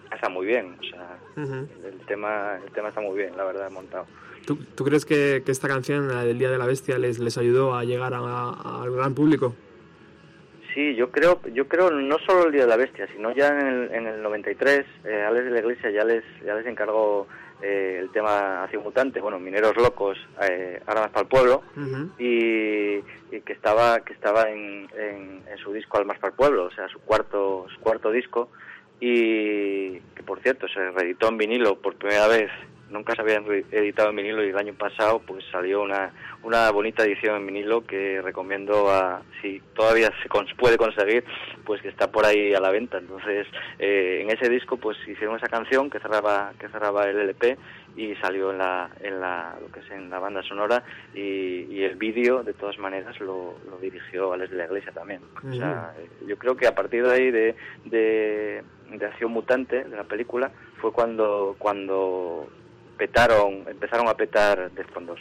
casa 0.10 0.30
muy 0.30 0.48
bien 0.48 0.76
o 0.80 0.84
sea 0.84 1.18
el 1.38 2.00
tema 2.08 2.58
el 2.66 2.72
tema 2.72 2.89
está 2.89 3.02
muy 3.02 3.16
bien 3.16 3.38
la 3.38 3.44
verdad 3.44 3.70
montado 3.70 4.08
¿Tú, 4.46 4.58
¿Tú, 4.76 4.84
crees 4.84 5.06
que, 5.06 5.44
esta 5.46 5.68
canción, 5.68 6.08
la 6.08 6.24
del 6.24 6.39
Día 6.39 6.50
de 6.50 6.58
la 6.58 6.66
Bestia, 6.66 6.98
les, 6.98 7.20
les 7.20 7.38
ayudó 7.38 7.76
a 7.76 7.84
llegar 7.84 8.14
al 8.14 8.92
gran 8.92 9.14
público? 9.14 9.56
Sí, 10.74 10.96
yo 10.96 11.12
creo, 11.12 11.42
yo 11.54 11.68
creo 11.68 11.92
no 11.92 12.18
solo 12.20 12.46
el 12.46 12.54
Día 12.54 12.62
de 12.62 12.70
la 12.70 12.78
Bestia, 12.78 13.08
sino 13.14 13.34
ya 13.34 13.50
en 13.50 13.68
el, 13.68 13.92
en 13.94 14.08
el 14.08 14.24
93, 14.24 14.86
eh, 15.04 15.22
Alex 15.28 15.46
de 15.46 15.52
la 15.52 15.60
Iglesia 15.60 15.92
ya 15.92 16.06
les, 16.06 16.24
ya 16.46 16.56
les 16.56 16.66
encargó 16.66 17.28
eh, 17.62 18.00
el 18.02 18.10
tema 18.12 18.64
Acción 18.64 18.84
Mutante, 18.84 19.20
bueno, 19.20 19.38
Mineros 19.38 19.76
Locos, 19.76 20.18
eh, 20.42 20.82
Armas 20.88 21.10
para 21.10 21.22
el 21.24 21.28
Pueblo, 21.28 21.64
y, 22.18 23.02
que 23.42 23.54
estaba, 23.54 24.00
que 24.02 24.14
estaba 24.14 24.50
en, 24.50 24.88
en, 24.98 25.58
su 25.58 25.74
disco 25.74 25.98
Armas 25.98 26.20
para 26.20 26.32
el 26.32 26.38
Pueblo, 26.38 26.66
o 26.66 26.72
sea, 26.72 26.88
su 26.88 27.00
cuarto, 27.00 27.68
su 27.74 27.80
cuarto 27.82 28.10
disco, 28.12 28.50
y 29.00 30.00
que 30.00 30.24
por 30.26 30.39
cierto 30.42 30.68
se 30.68 30.92
reeditó 30.92 31.28
en 31.28 31.38
vinilo 31.38 31.76
por 31.76 31.96
primera 31.96 32.28
vez 32.28 32.50
nunca 32.92 33.16
se 33.16 33.22
habían 33.22 33.46
editado 33.72 34.10
en 34.10 34.18
vinilo 34.18 34.44
y 34.44 34.50
el 34.50 34.58
año 34.58 34.74
pasado 34.74 35.20
pues 35.26 35.44
salió 35.52 35.82
una, 35.82 36.12
una 36.44 36.70
bonita 36.72 37.04
edición 37.04 37.38
en 37.38 37.48
vinilo 37.48 37.86
que 37.86 38.22
recomiendo 38.22 38.92
a 38.92 39.22
si 39.42 39.62
todavía 39.74 40.12
se 40.22 40.30
puede 40.56 40.78
conseguir 40.78 41.24
pues 41.66 41.82
que 41.82 41.88
está 41.88 42.12
por 42.12 42.26
ahí 42.26 42.54
a 42.54 42.60
la 42.60 42.72
venta. 42.72 42.98
Entonces 42.98 43.48
eh, 43.80 44.20
en 44.22 44.30
ese 44.30 44.50
disco 44.50 44.78
pues 44.78 44.98
hicieron 45.08 45.38
esa 45.38 45.48
canción 45.48 45.89
que 45.89 46.00
cerraba 46.00 46.54
que 46.60 46.68
cerraba 46.70 47.10
el 47.10 47.20
LP 47.20 47.58
y 47.96 48.16
salió 48.16 48.52
en 48.52 48.58
la, 48.58 48.89
en 49.02 49.20
la 49.20 49.56
lo 49.62 49.72
que 49.72 49.82
es 49.82 49.92
en 49.92 50.10
la 50.10 50.20
banda 50.20 50.42
sonora 50.44 50.84
y, 51.14 51.82
el 51.82 51.96
vídeo 51.96 52.44
de 52.44 52.54
todas 52.54 52.78
maneras 52.78 53.20
lo, 53.20 53.56
lo 53.68 53.78
dirigió 53.80 54.34
Alex 54.34 54.52
de 54.52 54.58
la 54.58 54.66
Iglesia 54.66 54.92
también. 54.92 55.22
O 55.44 55.52
sea, 55.52 55.94
yo 56.28 56.38
creo 56.38 56.56
que 56.56 56.68
a 56.68 56.76
partir 56.76 57.04
de 57.04 57.12
ahí 57.12 57.32
de, 57.32 57.56
de, 57.86 58.64
de 58.92 59.06
Acción 59.06 59.32
Mutante 59.32 59.84
de 59.84 59.96
la 59.96 60.04
película 60.04 60.52
fue 60.80 60.92
cuando 60.92 61.56
cuando 61.58 62.48
petaron, 63.02 63.66
empezaron 63.68 64.08
a 64.08 64.14
petar 64.14 64.70
de 64.70 64.84
fondos. 64.84 65.20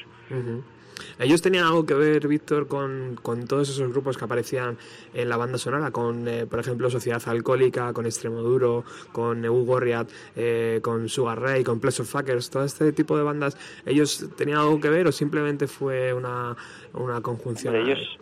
¿Ellos 1.19 1.41
tenían 1.41 1.65
algo 1.65 1.87
que 1.87 1.95
ver, 1.95 2.29
Víctor, 2.29 2.69
con, 2.69 3.19
con, 3.23 3.47
todos 3.47 3.71
esos 3.71 3.91
grupos 3.91 4.19
que 4.19 4.25
aparecían 4.27 4.77
en 5.15 5.31
la 5.31 5.39
banda 5.39 5.57
sonora? 5.57 5.91
Con, 5.91 6.29
eh, 6.29 6.45
por 6.45 6.61
ejemplo, 6.61 6.91
Sociedad 6.91 7.23
Alcohólica, 7.25 7.95
con 7.95 8.05
Extremoduro, 8.05 8.85
con 9.13 9.43
Hugo 9.47 9.81
Riat, 9.81 10.11
eh, 10.37 10.81
con 10.83 11.09
Sugar 11.09 11.41
Ray, 11.41 11.65
con 11.65 11.81
Pleasure 11.81 12.07
Fuckers, 12.07 12.51
todo 12.51 12.65
este 12.65 12.93
tipo 12.93 13.17
de 13.17 13.23
bandas. 13.23 13.57
¿Ellos 13.87 14.29
tenían 14.37 14.59
algo 14.59 14.79
que 14.79 14.91
ver 14.91 15.07
o 15.07 15.13
simplemente 15.13 15.67
fue 15.67 16.13
una, 16.13 16.55
una 16.93 17.23
conjunción? 17.23 17.75
Ellos, 17.77 18.19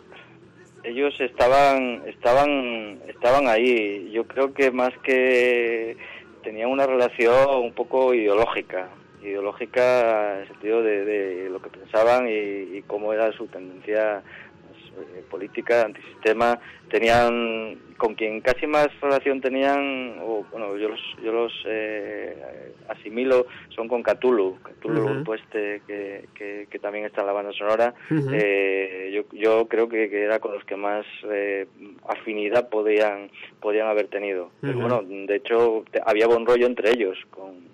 ellos 0.85 1.13
estaban, 1.19 2.03
estaban, 2.07 3.01
estaban 3.09 3.49
ahí. 3.49 4.09
Yo 4.13 4.23
creo 4.23 4.53
que 4.53 4.71
más 4.71 4.97
que 5.03 5.97
tenían 6.43 6.69
una 6.69 6.87
relación 6.87 7.49
un 7.61 7.73
poco 7.73 8.13
ideológica 8.13 8.87
ideológica 9.21 10.35
en 10.35 10.41
el 10.41 10.47
sentido 10.47 10.81
de, 10.81 11.49
lo 11.49 11.61
que 11.61 11.69
pensaban 11.69 12.27
y, 12.29 12.81
cómo 12.87 13.13
era 13.13 13.31
su 13.33 13.47
tendencia 13.47 14.21
pues, 14.67 15.07
eh, 15.09 15.23
política, 15.29 15.83
antisistema, 15.85 16.59
tenían 16.89 17.77
con 17.97 18.15
quien 18.15 18.39
casi 18.39 18.65
más 18.65 18.87
relación 19.01 19.41
tenían, 19.41 20.19
o 20.21 20.45
bueno, 20.51 20.77
yo 20.77 20.89
los, 20.89 20.99
yo 21.21 21.33
los 21.33 21.51
eh, 21.65 22.73
asimilo, 22.87 23.45
son 23.75 23.89
con 23.89 24.01
Cthulhu, 24.03 24.57
Cthulhu 24.63 25.23
pues 25.25 25.41
que, 25.51 25.81
que, 26.33 26.79
también 26.79 27.05
está 27.05 27.21
en 27.21 27.27
la 27.27 27.33
banda 27.33 27.51
sonora, 27.51 27.93
eh, 28.09 29.11
yo, 29.13 29.23
yo 29.37 29.67
creo 29.67 29.89
que, 29.89 30.05
era 30.23 30.39
con 30.39 30.53
los 30.53 30.63
que 30.63 30.77
más 30.77 31.05
afinidad 32.07 32.69
podían, 32.69 33.29
podían 33.59 33.87
haber 33.87 34.07
tenido. 34.07 34.49
Pero 34.61 34.79
bueno, 34.79 35.03
de 35.03 35.35
hecho 35.35 35.83
había 36.05 36.27
buen 36.27 36.45
rollo 36.45 36.65
entre 36.65 36.91
ellos, 36.91 37.17
con 37.29 37.68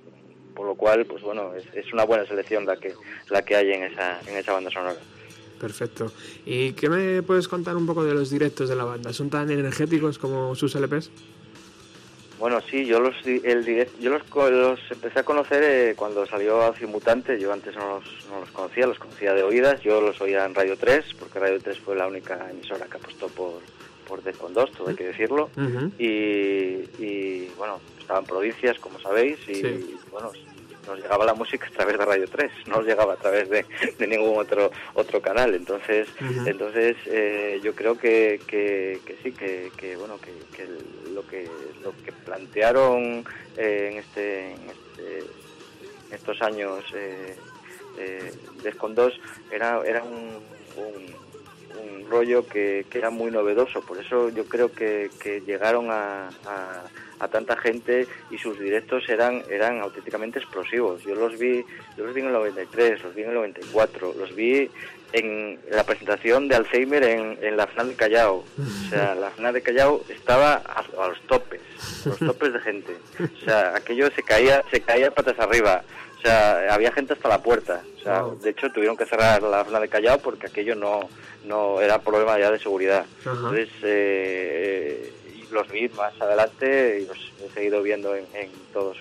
por 0.56 0.66
lo 0.66 0.76
cual, 0.76 1.06
pues 1.06 1.22
bueno, 1.22 1.52
es, 1.54 1.94
una 1.94 2.06
buena 2.06 2.26
selección 2.26 2.66
la 2.66 2.78
que, 2.78 2.94
la 3.30 3.44
que 3.44 3.56
hay 3.56 3.72
en 3.72 3.84
esa, 3.84 4.20
en 4.28 4.38
esa 4.38 4.54
banda 4.54 4.72
sonora. 4.72 4.96
Perfecto. 5.60 6.12
¿Y 6.46 6.74
qué 6.74 6.90
me 6.90 7.22
puedes 7.22 7.48
contar 7.48 7.76
un 7.76 7.86
poco 7.86 8.04
de 8.04 8.14
los 8.14 8.30
directos 8.30 8.70
de 8.70 8.76
la 8.76 8.86
banda? 8.86 9.14
¿Son 9.14 9.30
tan 9.30 9.50
energéticos 9.50 10.18
como 10.18 10.56
sus 10.56 10.76
LPs? 10.76 11.12
Bueno, 12.40 12.60
sí, 12.70 12.86
yo 12.86 13.00
los, 13.00 13.16
el 13.26 13.88
yo 14.00 14.12
los, 14.12 14.80
empecé 14.92 15.20
a 15.20 15.24
conocer 15.24 15.64
eh, 15.64 15.94
cuando 15.96 16.26
salió 16.26 16.62
Acción 16.64 16.92
Mutante. 16.92 17.40
Yo 17.40 17.54
antes 17.54 17.76
no 17.76 18.00
los, 18.00 18.28
no 18.30 18.42
los 18.42 18.52
conocía, 18.52 18.88
los 18.88 19.00
conocía 19.00 19.34
de 19.34 19.44
oídas. 19.44 19.82
Yo 19.82 20.02
los 20.02 20.20
oía 20.20 20.46
en 20.46 20.54
Radio 20.54 20.76
3, 20.78 21.16
porque 21.18 21.40
Radio 21.40 21.60
3 21.62 21.80
fue 21.80 21.96
la 21.96 22.08
única 22.08 22.50
emisora 22.52 22.88
que 22.88 22.98
apostó 22.98 23.28
por, 23.30 23.62
por 24.06 24.22
Defcon 24.22 24.54
2, 24.54 24.72
todo 24.72 24.90
hay 24.90 24.96
que 24.96 25.08
decirlo. 25.08 25.50
y, 25.98 27.46
bueno, 27.58 27.80
estaban 28.00 28.26
provincias, 28.26 28.78
como 28.80 29.00
sabéis, 29.00 29.40
y 29.48 29.96
bueno, 30.16 30.32
nos 30.88 30.98
llegaba 30.98 31.26
la 31.26 31.34
música 31.34 31.68
a 31.68 31.72
través 31.72 31.98
de 31.98 32.06
Radio 32.06 32.26
3, 32.30 32.52
no 32.68 32.78
nos 32.78 32.86
llegaba 32.86 33.14
a 33.14 33.18
través 33.18 33.50
de, 33.50 33.66
ningún 34.08 34.38
otro 34.38 34.72
otro 34.94 35.22
canal. 35.22 35.54
Entonces, 35.54 36.08
entonces 36.46 36.96
eh, 37.08 37.60
yo 37.62 37.76
creo 37.76 37.98
que, 37.98 38.40
que, 38.48 39.02
sí, 39.22 39.34
que, 39.34 39.98
bueno, 39.98 40.18
que, 40.20 40.66
lo 41.12 41.28
que 41.28 41.50
lo 41.84 41.92
que 42.04 42.14
plantearon 42.14 43.26
eh, 43.58 43.90
en, 43.92 43.98
este, 43.98 44.54
en, 44.54 44.70
este, 44.70 45.24
estos 46.12 46.42
años 46.42 46.86
eh, 46.94 47.36
eh 47.98 48.32
de 48.64 48.70
Escondos 48.70 49.20
era, 49.52 49.82
era 49.86 50.02
un, 50.02 50.40
un, 50.78 51.25
rollo 52.10 52.48
que, 52.48 52.86
era 52.94 53.10
muy 53.10 53.32
novedoso. 53.32 53.82
Por 53.82 53.98
eso 53.98 54.30
yo 54.30 54.46
creo 54.46 54.72
que, 54.72 55.10
llegaron 55.46 55.88
a 55.92 56.30
a 57.20 57.28
tanta 57.28 57.56
gente 57.58 58.08
y 58.30 58.38
sus 58.38 58.60
directos 58.60 59.08
eran 59.10 59.44
eran 59.50 59.80
auténticamente 59.80 60.40
explosivos. 60.40 61.04
Yo 61.04 61.16
los 61.16 61.38
vi, 61.38 61.66
yo 61.98 62.06
los 62.06 62.14
vi 62.14 62.22
en 62.22 62.28
el 62.28 62.34
93, 62.34 63.04
los 63.04 63.16
vi 63.16 63.24
en 63.24 63.30
el 63.30 63.36
94, 63.36 64.16
los 64.18 64.36
vi 64.36 64.70
en 65.14 65.60
la 65.72 65.84
presentación 65.84 66.48
de 66.48 66.56
Alzheimer 66.56 67.04
en, 67.04 67.38
en 67.42 67.56
la 67.56 67.68
final 67.68 67.90
de 67.90 67.96
Callao. 67.96 68.44
O 68.58 68.90
sea, 68.90 69.16
la 69.20 69.30
final 69.32 69.54
de 69.54 69.62
Callao 69.62 70.04
estaba 70.10 70.56
a, 70.56 71.08
los 71.08 71.22
topes, 71.22 71.62
a 72.06 72.10
los 72.10 72.20
topes 72.20 72.54
de 72.54 72.60
gente. 72.60 72.94
O 73.20 73.46
sea, 73.46 73.76
aquello 73.76 74.10
se 74.12 74.24
caía, 74.24 74.64
se 74.72 74.82
caía 74.82 75.12
patas 75.12 75.40
arriba. 75.40 75.84
O 76.26 76.28
sea, 76.28 76.74
había 76.74 76.92
gente 76.92 77.14
hasta 77.14 77.30
la 77.30 77.44
puerta. 77.44 77.84
O 78.00 78.02
sea, 78.02 78.24
de 78.42 78.50
hecho 78.50 78.72
tuvieron 78.72 78.98
que 78.98 79.06
cerrar 79.06 79.44
la 79.44 79.64
final 79.64 79.84
de 79.84 79.90
Callao 79.90 80.18
porque 80.18 80.48
aquello 80.48 80.74
no, 80.74 81.02
no 81.46 81.80
era 81.80 82.02
problema 82.02 82.40
ya 82.40 82.50
de 82.50 82.58
seguridad. 82.58 83.06
Entonces, 83.24 83.70
eh, 83.84 85.14
los 85.52 85.70
vi 85.70 85.88
más 85.90 86.20
adelante 86.20 87.02
y 87.02 87.06
los 87.06 87.32
he 87.44 87.54
seguido 87.54 87.84
viendo 87.84 88.16
en, 88.16 88.26
todos 88.74 88.98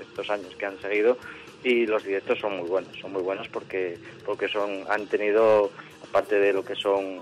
estos, 0.00 0.30
años 0.30 0.54
que 0.56 0.64
han 0.64 0.80
seguido 0.80 1.18
y 1.62 1.84
los 1.84 2.02
directos 2.02 2.38
son 2.38 2.56
muy 2.56 2.68
buenos, 2.68 2.90
son 2.98 3.12
muy 3.12 3.22
buenos 3.22 3.48
porque 3.48 3.98
porque 4.24 4.48
son 4.48 4.84
han 4.88 5.06
tenido 5.08 5.70
aparte 6.02 6.40
de 6.40 6.54
lo 6.54 6.64
que 6.64 6.74
son 6.74 7.20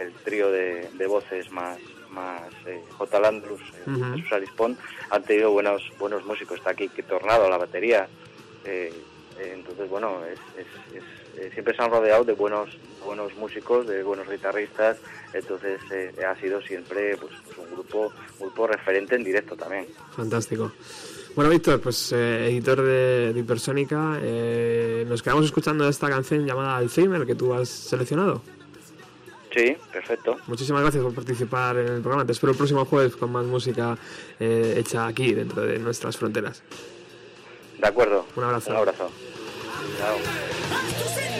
el, 0.00 0.12
trío 0.24 0.50
de, 0.50 1.06
voces 1.06 1.50
más 1.52 1.78
más 2.14 2.52
eh, 2.66 2.82
J. 2.96 3.20
Landrus, 3.20 3.60
eh, 3.60 4.14
Jesús 4.14 4.32
Alispón, 4.32 4.78
han 5.10 5.22
tenido 5.22 5.50
buenos 5.50 5.82
buenos 5.98 6.24
músicos. 6.24 6.58
Está 6.58 6.70
aquí 6.70 6.88
que 6.88 7.02
Tornado 7.02 7.46
a 7.46 7.50
la 7.50 7.58
batería. 7.58 8.08
Eh, 8.64 8.92
entonces, 9.38 9.88
bueno, 9.90 10.20
siempre 11.52 11.74
se 11.74 11.82
han 11.82 11.90
rodeado 11.90 12.22
de 12.24 12.34
buenos 12.34 12.70
buenos 13.04 13.34
músicos, 13.36 13.86
de 13.86 14.02
buenos 14.02 14.28
guitarristas, 14.28 14.96
entonces 15.32 15.80
eh, 15.92 16.12
ha 16.24 16.34
sido 16.40 16.60
siempre 16.62 17.16
pues, 17.16 17.32
pues, 17.44 17.58
un 17.58 17.74
grupo 17.74 18.12
grupo 18.40 18.66
referente 18.66 19.14
en 19.14 19.24
directo 19.24 19.56
también. 19.56 19.86
Fantástico. 20.16 20.72
Bueno, 21.34 21.50
Víctor, 21.50 21.80
pues 21.80 22.12
eh, 22.12 22.48
editor 22.48 22.80
de, 22.82 23.34
Hipersónica, 23.36 24.18
eh, 24.22 25.04
nos 25.08 25.22
quedamos 25.22 25.44
escuchando 25.44 25.88
esta 25.88 26.08
canción 26.08 26.46
llamada 26.46 26.76
Alzheimer 26.76 27.26
que 27.26 27.34
tú 27.34 27.52
has 27.52 27.68
seleccionado. 27.68 28.40
Sí, 29.54 29.76
perfecto. 29.92 30.36
Muchísimas 30.48 30.82
gracias 30.82 31.04
por 31.04 31.14
participar 31.14 31.76
en 31.76 31.86
el 31.86 32.00
programa. 32.00 32.26
Te 32.26 32.32
espero 32.32 32.50
el 32.50 32.56
próximo 32.56 32.84
jueves 32.84 33.14
con 33.14 33.30
más 33.30 33.44
música 33.44 33.96
eh, 34.40 34.74
hecha 34.78 35.06
aquí, 35.06 35.32
dentro 35.32 35.62
de 35.62 35.78
nuestras 35.78 36.16
fronteras. 36.16 36.62
De 37.78 37.86
acuerdo. 37.86 38.26
Un 38.34 38.44
abrazo. 38.44 38.70
Un 38.70 38.76
abrazo. 38.78 39.10
Chao. 39.98 41.33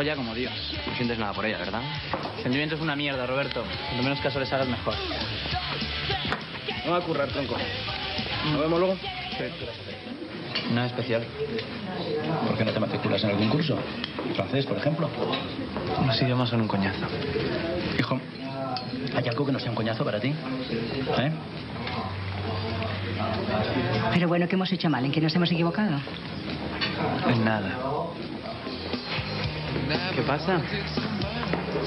Folla 0.00 0.16
como 0.16 0.34
Dios. 0.34 0.54
No 0.86 0.94
sientes 0.96 1.18
nada 1.18 1.34
por 1.34 1.44
ella, 1.44 1.58
¿verdad? 1.58 1.82
Sentimiento 2.42 2.74
es 2.74 2.80
una 2.80 2.96
mierda, 2.96 3.26
Roberto. 3.26 3.62
Cuanto 3.62 4.02
menos 4.02 4.18
caso 4.20 4.40
les 4.40 4.50
hagas, 4.50 4.66
mejor. 4.66 4.94
No 6.86 6.92
va 6.92 6.96
a 6.96 7.00
currar, 7.02 7.28
tronco. 7.28 7.54
¿Nos 8.50 8.60
vemos 8.60 8.78
luego? 8.80 8.96
Nada 10.72 10.86
especial. 10.86 11.22
¿Por 12.46 12.56
qué 12.56 12.64
no 12.64 12.72
te 12.72 12.80
matriculas 12.80 13.22
en 13.24 13.30
algún 13.30 13.50
curso? 13.50 13.76
Francés, 14.36 14.64
por 14.64 14.78
ejemplo. 14.78 15.10
Los 16.06 16.22
idiomas 16.22 16.48
son 16.48 16.62
un 16.62 16.68
coñazo. 16.68 17.06
Hijo, 17.98 18.18
¿hay 19.14 19.28
algo 19.28 19.44
que 19.44 19.52
no 19.52 19.58
sea 19.58 19.68
un 19.68 19.76
coñazo 19.76 20.02
para 20.02 20.18
ti? 20.18 20.28
¿Eh? 20.28 21.32
Pero 24.14 24.28
bueno, 24.28 24.48
¿qué 24.48 24.54
hemos 24.54 24.72
hecho 24.72 24.88
mal? 24.88 25.04
¿En 25.04 25.12
qué 25.12 25.20
nos 25.20 25.34
hemos 25.34 25.52
equivocado? 25.52 26.00
En 27.28 27.44
nada. 27.44 27.99
¿Qué 30.14 30.22
pasa? 30.22 30.60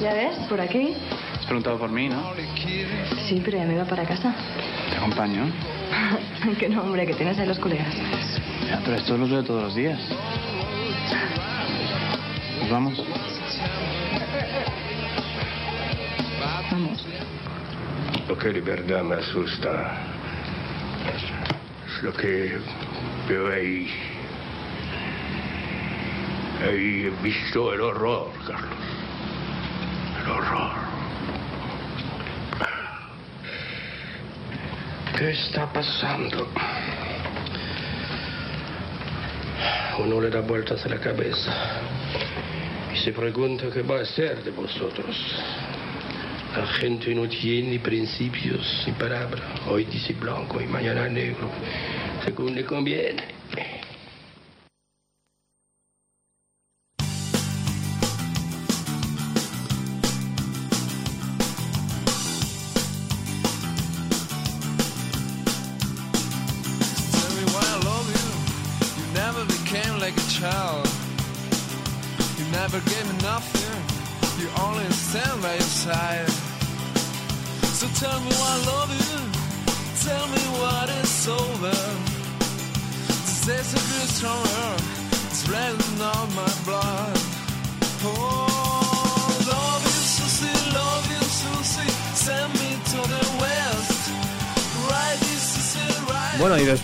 ¿Ya 0.01 0.13
ves? 0.13 0.35
¿Por 0.49 0.59
aquí? 0.59 0.93
Has 1.39 1.45
preguntado 1.45 1.77
por 1.77 1.89
mí, 1.89 2.09
¿no? 2.09 2.33
Sí, 3.27 3.41
pero 3.43 3.57
ya 3.57 3.63
me 3.65 3.75
iba 3.75 3.85
para 3.85 4.03
casa. 4.03 4.33
Te 4.89 4.97
acompaño. 4.97 5.45
Qué 6.59 6.67
nombre 6.67 7.05
que 7.05 7.13
tienes 7.13 7.39
ahí 7.39 7.47
los 7.47 7.59
colegas. 7.59 7.93
Ya, 8.67 8.81
pero 8.83 8.97
esto 8.97 9.17
los 9.17 9.29
veo 9.29 9.43
todos 9.43 9.63
los 9.63 9.75
días. 9.75 9.99
¿Nos 12.59 12.69
vamos? 12.69 13.03
Vamos. 16.71 17.05
Lo 18.27 18.37
que 18.37 18.49
de 18.49 18.61
verdad 18.61 19.03
me 19.03 19.15
asusta 19.15 19.97
es 21.15 22.03
lo 22.03 22.13
que 22.13 22.57
veo 23.29 23.53
ahí. 23.53 23.89
He 26.65 27.11
visto 27.21 27.73
el 27.73 27.81
horror, 27.81 28.31
Carlos. 28.47 28.77
El 30.23 30.31
horror. 30.31 30.71
¿Qué 35.17 35.31
está 35.31 35.71
pasando? 35.73 36.47
Uno 39.99 40.21
le 40.21 40.29
da 40.29 40.39
vueltas 40.39 40.85
a 40.85 40.89
la 40.89 40.99
cabeza 40.99 41.53
y 42.93 42.97
se 42.97 43.11
pregunta 43.11 43.65
qué 43.71 43.81
va 43.81 43.99
a 43.99 44.05
ser 44.05 44.41
de 44.43 44.51
vosotros. 44.51 45.17
La 46.55 46.65
gente 46.65 47.13
no 47.13 47.27
tiene 47.27 47.77
principios 47.79 48.83
ni 48.87 48.93
palabras. 48.93 49.43
Hoy 49.67 49.83
dice 49.83 50.13
blanco 50.13 50.61
y 50.61 50.65
mañana 50.65 51.09
negro, 51.09 51.49
según 52.23 52.55
le 52.55 52.63
conviene. 52.63 53.23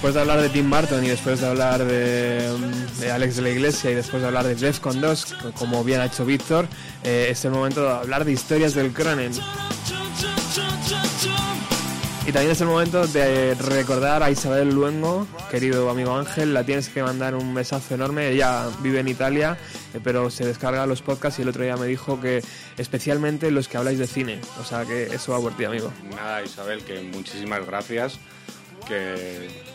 Después 0.10 0.26
de 0.26 0.32
hablar 0.32 0.42
de 0.42 0.50
Tim 0.50 0.72
Burton 0.72 1.06
y 1.06 1.08
después 1.10 1.40
de 1.40 1.48
hablar 1.48 1.86
de, 1.86 3.12
Alex 3.12 3.36
de 3.36 3.42
la 3.44 3.50
Iglesia 3.50 3.92
y 3.92 3.94
después 3.94 4.24
de 4.24 4.28
hablar 4.28 4.48
de 4.48 4.56
Defcon 4.56 5.00
2, 5.00 5.36
como 5.54 5.84
bien 5.84 6.02
ha 6.02 6.06
hecho 6.06 6.26
Víctor, 6.26 6.68
eh, 7.04 7.28
es 7.30 7.46
el 7.46 7.52
momento 7.52 7.84
de 7.84 7.92
hablar 7.92 8.26
de 8.26 8.32
historias 8.32 8.74
del 8.74 8.92
Cronen. 8.92 9.32
Y 12.26 12.32
también 12.32 12.52
es 12.52 12.62
el 12.62 12.66
momento 12.66 13.06
de 13.06 13.54
recordar 13.54 14.24
a 14.24 14.32
Isabel 14.32 14.70
Luengo, 14.74 15.28
querido 15.52 15.88
amigo 15.92 16.18
Ángel, 16.18 16.56
la 16.56 16.64
tienes 16.64 16.90
que 16.90 17.04
mandar 17.04 17.36
un 17.36 17.54
besazo 17.54 17.94
enorme. 17.94 18.30
Ella 18.30 18.68
vive 18.82 19.02
en 19.02 19.10
Italia, 19.10 19.60
eh, 19.94 20.00
pero 20.04 20.32
se 20.32 20.44
descarga 20.44 20.88
los 20.88 21.04
podcasts 21.04 21.38
y 21.38 21.44
el 21.44 21.50
otro 21.50 21.62
día 21.62 21.78
me 21.78 21.86
dijo 21.86 22.20
que 22.20 22.42
especialmente 22.80 23.52
los 23.52 23.68
que 23.68 23.78
habláis 23.78 24.00
de 24.00 24.08
cine. 24.08 24.42
O 24.60 24.64
sea 24.64 24.86
que 24.86 25.04
eso 25.04 25.34
va 25.34 25.40
por 25.40 25.56
ti, 25.56 25.66
amigo. 25.66 25.94
Nada, 26.16 26.42
Isabel, 26.42 26.84
que 26.84 27.00
muchísimas 27.02 27.64
gracias. 27.68 28.18
Que, 28.88 29.70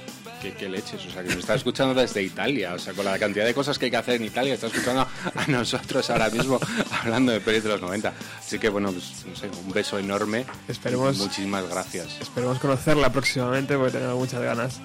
que, 0.45 0.53
que 0.53 0.69
leches, 0.69 1.05
o 1.07 1.11
sea, 1.11 1.23
que 1.23 1.29
nos 1.31 1.39
está 1.39 1.55
escuchando 1.55 1.95
desde 1.99 2.23
Italia. 2.23 2.75
O 2.75 2.79
sea, 2.79 2.93
con 2.93 3.05
la 3.05 3.19
cantidad 3.19 3.45
de 3.47 3.55
cosas 3.55 3.79
que 3.79 3.87
hay 3.87 3.91
que 3.91 3.97
hacer 3.97 4.17
en 4.17 4.25
Italia, 4.25 4.55
está 4.55 4.67
escuchando 4.67 5.07
a 5.35 5.47
nosotros 5.49 6.09
ahora 6.11 6.29
mismo 6.31 6.61
hablando 7.03 7.33
de 7.33 7.41
pelis 7.41 7.63
de 7.63 7.71
los 7.71 7.81
90. 7.81 8.13
Así 8.39 8.59
que, 8.59 8.69
bueno, 8.69 8.93
pues, 8.93 9.25
no 9.27 9.35
sé, 9.37 9.49
un 9.49 9.73
beso 9.73 9.99
enorme. 9.99 10.45
Esperemos- 10.69 11.17
Muchísimas 11.17 11.69
gracias. 11.69 12.09
Esperemos 12.21 12.59
conocerla 12.59 13.11
próximamente 13.11 13.77
porque 13.77 13.93
tenemos 13.93 14.17
muchas 14.19 14.43
ganas. 14.43 14.81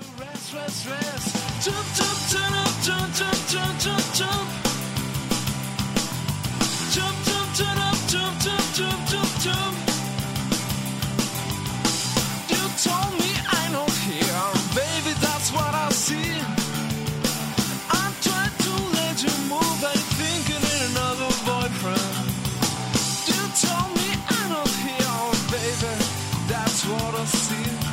Jump, 6.94 7.16
jump, 7.26 7.56
turn 7.58 7.78
up, 7.78 7.98
jump, 8.12 8.42
jump, 9.12 9.44
jump, 9.44 9.89
what 26.92 27.16
I 27.16 27.26
see. 27.26 27.89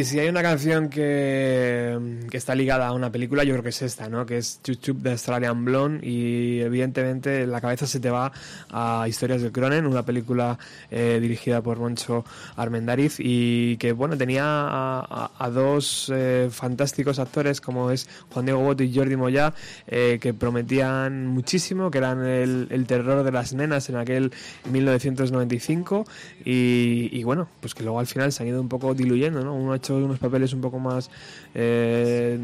Y 0.00 0.04
si 0.04 0.18
hay 0.18 0.30
una 0.30 0.40
canción 0.40 0.88
que, 0.88 2.24
que, 2.30 2.36
está 2.38 2.54
ligada 2.54 2.86
a 2.86 2.94
una 2.94 3.12
película, 3.12 3.44
yo 3.44 3.52
creo 3.52 3.62
que 3.62 3.68
es 3.68 3.82
esta, 3.82 4.08
¿no? 4.08 4.24
Que 4.24 4.38
es 4.38 4.62
Chup 4.62 4.80
Chup 4.80 4.96
de 5.02 5.10
Australian 5.10 5.62
Blonde 5.62 6.08
y 6.08 6.60
evidentemente 6.60 7.46
la 7.46 7.60
cabeza 7.60 7.86
se 7.86 8.00
te 8.00 8.08
va 8.08 8.32
a 8.70 9.04
Historias 9.06 9.42
del 9.42 9.52
Cronen, 9.52 9.84
una 9.84 10.02
película 10.02 10.58
eh, 10.90 11.18
dirigida 11.20 11.60
por 11.60 11.78
Moncho 11.78 12.24
Armendariz 12.56 13.16
y 13.18 13.76
que, 13.76 13.92
bueno, 13.92 14.16
tenía 14.16 14.42
a, 14.46 15.50
dos 15.52 16.10
eh, 16.14 16.48
fantásticos 16.50 17.18
actores 17.18 17.60
como 17.60 17.90
es 17.90 18.08
Juan 18.32 18.46
Diego 18.46 18.60
Boto 18.60 18.82
y 18.82 18.94
Jordi 18.94 19.16
Moya 19.16 19.52
eh, 19.86 20.16
que 20.18 20.32
prometían 20.32 21.26
muchísimo, 21.26 21.90
que 21.90 21.98
eran 21.98 22.24
el, 22.24 22.86
terror 22.86 23.22
de 23.22 23.32
las 23.32 23.52
nenas 23.52 23.90
en 23.90 23.96
aquel 23.96 24.32
1995 24.64 26.06
y, 26.42 27.10
y, 27.12 27.22
bueno, 27.22 27.48
pues 27.60 27.74
que 27.74 27.82
luego 27.82 28.00
al 28.00 28.06
final 28.06 28.32
se 28.32 28.42
han 28.42 28.48
ido 28.48 28.62
un 28.62 28.70
poco 28.70 28.94
diluyendo, 28.94 29.44
¿no? 29.44 29.54
Uno 29.54 29.74
hecho 29.74 29.89
unos 29.96 30.18
papeles 30.18 30.52
un 30.52 30.60
poco 30.60 30.78
más 30.78 31.10
eh, 31.54 32.38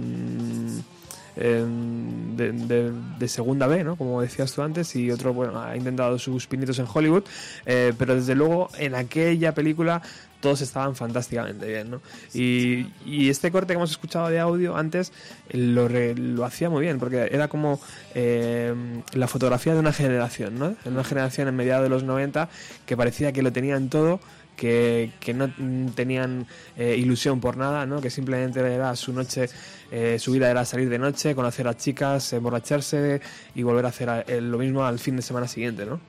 de, 1.37 3.29
segunda 3.29 3.67
B, 3.67 3.85
¿no? 3.85 3.97
como 3.97 4.23
decías 4.23 4.53
tú 4.53 4.63
antes, 4.63 4.95
y 4.97 5.11
otro 5.11 5.35
bueno, 5.35 5.61
ha 5.61 5.77
intentado 5.77 6.19
sus 6.19 6.47
pinitos 6.47 6.79
en 6.79 6.87
Hollywood, 6.93 7.25
eh, 7.67 7.93
pero 7.99 8.15
desde 8.15 8.35
luego 8.35 8.69
en 8.79 8.95
aquella 8.95 9.53
película 9.53 10.01
todos 10.41 10.61
estaban 10.61 10.95
fantásticamente 10.95 11.67
bien. 11.67 11.91
¿no? 11.91 12.01
Y, 12.33 12.87
este 13.29 13.51
corte 13.51 13.69
que 13.69 13.75
hemos 13.75 13.91
escuchado 13.91 14.29
de 14.29 14.39
audio 14.39 14.77
antes 14.77 15.13
lo, 15.51 16.45
hacía 16.45 16.71
muy 16.71 16.83
bien, 16.83 16.99
porque 16.99 17.29
era 17.31 17.49
como 17.49 17.81
eh, 18.15 18.75
la 19.13 19.29
fotografía 19.29 19.75
de 19.75 19.81
una 19.81 19.93
generación, 19.93 20.59
¿no? 20.59 20.71
de 20.71 20.91
una 20.91 21.05
generación 21.05 21.49
en 21.49 21.57
mediados 21.57 21.83
de 21.83 21.91
los 21.91 22.05
90 22.05 22.49
que 22.87 22.97
parecía 22.97 23.33
que 23.33 23.43
lo 23.43 23.53
tenían 23.53 23.89
todo 23.89 24.21
que, 24.57 25.13
no 25.35 25.53
tenían 25.95 26.47
eh, 26.77 26.97
ilusión 26.97 27.41
por 27.41 27.57
nada, 27.57 27.87
¿no? 27.87 28.01
que 28.01 28.11
simplemente 28.11 28.61
era 28.61 28.97
su 28.97 29.13
noche, 29.13 29.49
eh, 29.91 30.19
su 30.19 30.33
vida 30.33 30.51
era 30.51 30.65
salir 30.65 30.89
de 30.89 30.99
noche, 30.99 31.35
conocer 31.35 31.69
a 31.69 31.77
chicas, 31.77 32.33
emborracharse 32.33 33.21
y 33.55 33.63
volver 33.63 33.85
a 33.85 33.89
hacer 33.89 34.25
eh, 34.27 34.41
lo 34.41 34.59
mismo 34.59 34.85
al 34.85 34.99
fin 34.99 35.17
de 35.17 35.23
semana 35.23 35.47
siguiente. 35.47 35.85
¿no? 35.85 36.01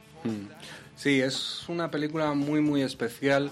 Sí, 0.95 1.19
es 1.19 1.67
una 1.67 1.91
película 1.91 2.33
muy, 2.33 2.61
muy 2.61 2.81
especial 2.81 3.51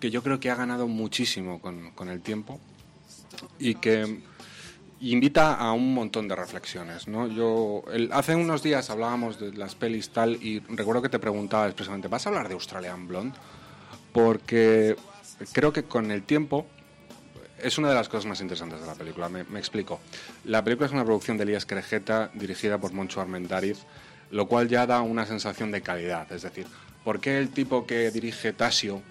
que 0.00 0.10
yo 0.10 0.22
creo 0.22 0.40
que 0.40 0.50
ha 0.50 0.54
ganado 0.54 0.88
muchísimo 0.88 1.60
con, 1.60 1.90
con 1.92 2.08
el 2.08 2.20
tiempo 2.20 2.58
y 3.58 3.76
que 3.76 4.22
invita 5.00 5.54
a 5.54 5.72
un 5.72 5.94
montón 5.94 6.28
de 6.28 6.36
reflexiones. 6.36 7.08
¿no? 7.08 7.26
Yo, 7.28 7.82
el, 7.92 8.10
hace 8.12 8.34
unos 8.34 8.62
días 8.62 8.90
hablábamos 8.90 9.38
de 9.40 9.52
las 9.52 9.74
pelis 9.74 10.10
tal 10.10 10.34
y 10.42 10.60
recuerdo 10.60 11.02
que 11.02 11.08
te 11.08 11.18
preguntaba 11.18 11.66
expresamente, 11.66 12.08
¿vas 12.08 12.26
a 12.26 12.28
hablar 12.28 12.48
de 12.48 12.54
Australian 12.54 13.08
Blonde? 13.08 13.36
Porque 14.12 14.96
creo 15.52 15.72
que 15.72 15.84
con 15.84 16.10
el 16.10 16.22
tiempo 16.22 16.66
es 17.62 17.78
una 17.78 17.88
de 17.88 17.94
las 17.94 18.08
cosas 18.08 18.26
más 18.26 18.40
interesantes 18.40 18.80
de 18.80 18.86
la 18.86 18.94
película. 18.94 19.28
Me, 19.28 19.58
explico. 19.58 20.00
La 20.44 20.64
película 20.64 20.86
es 20.86 20.92
una 20.92 21.04
producción 21.04 21.36
de 21.36 21.44
Elías 21.44 21.66
Crejeta 21.66 22.30
dirigida 22.34 22.78
por 22.78 22.92
Moncho 22.92 23.20
Armendariz, 23.20 23.78
lo 24.30 24.46
cual 24.46 24.68
ya 24.68 24.86
da 24.86 25.00
una 25.02 25.26
sensación 25.26 25.70
de 25.70 25.82
calidad. 25.82 26.30
Es 26.32 26.42
decir, 26.42 26.66
¿por 27.04 27.20
qué 27.20 27.38
el 27.38 27.50
tipo 27.50 27.86
que 27.86 28.10
dirige 28.10 28.52
Tasio 28.52 29.02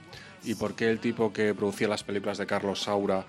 y 0.43 0.56
por 0.56 0.76
qué 0.76 0.89
el 0.89 1.00
tipo 1.00 1.34
que 1.34 1.54
producía 1.54 1.88
las 1.88 2.04
películas 2.04 2.38
de 2.38 2.45
Carlos 2.45 2.82
Saura 2.84 3.26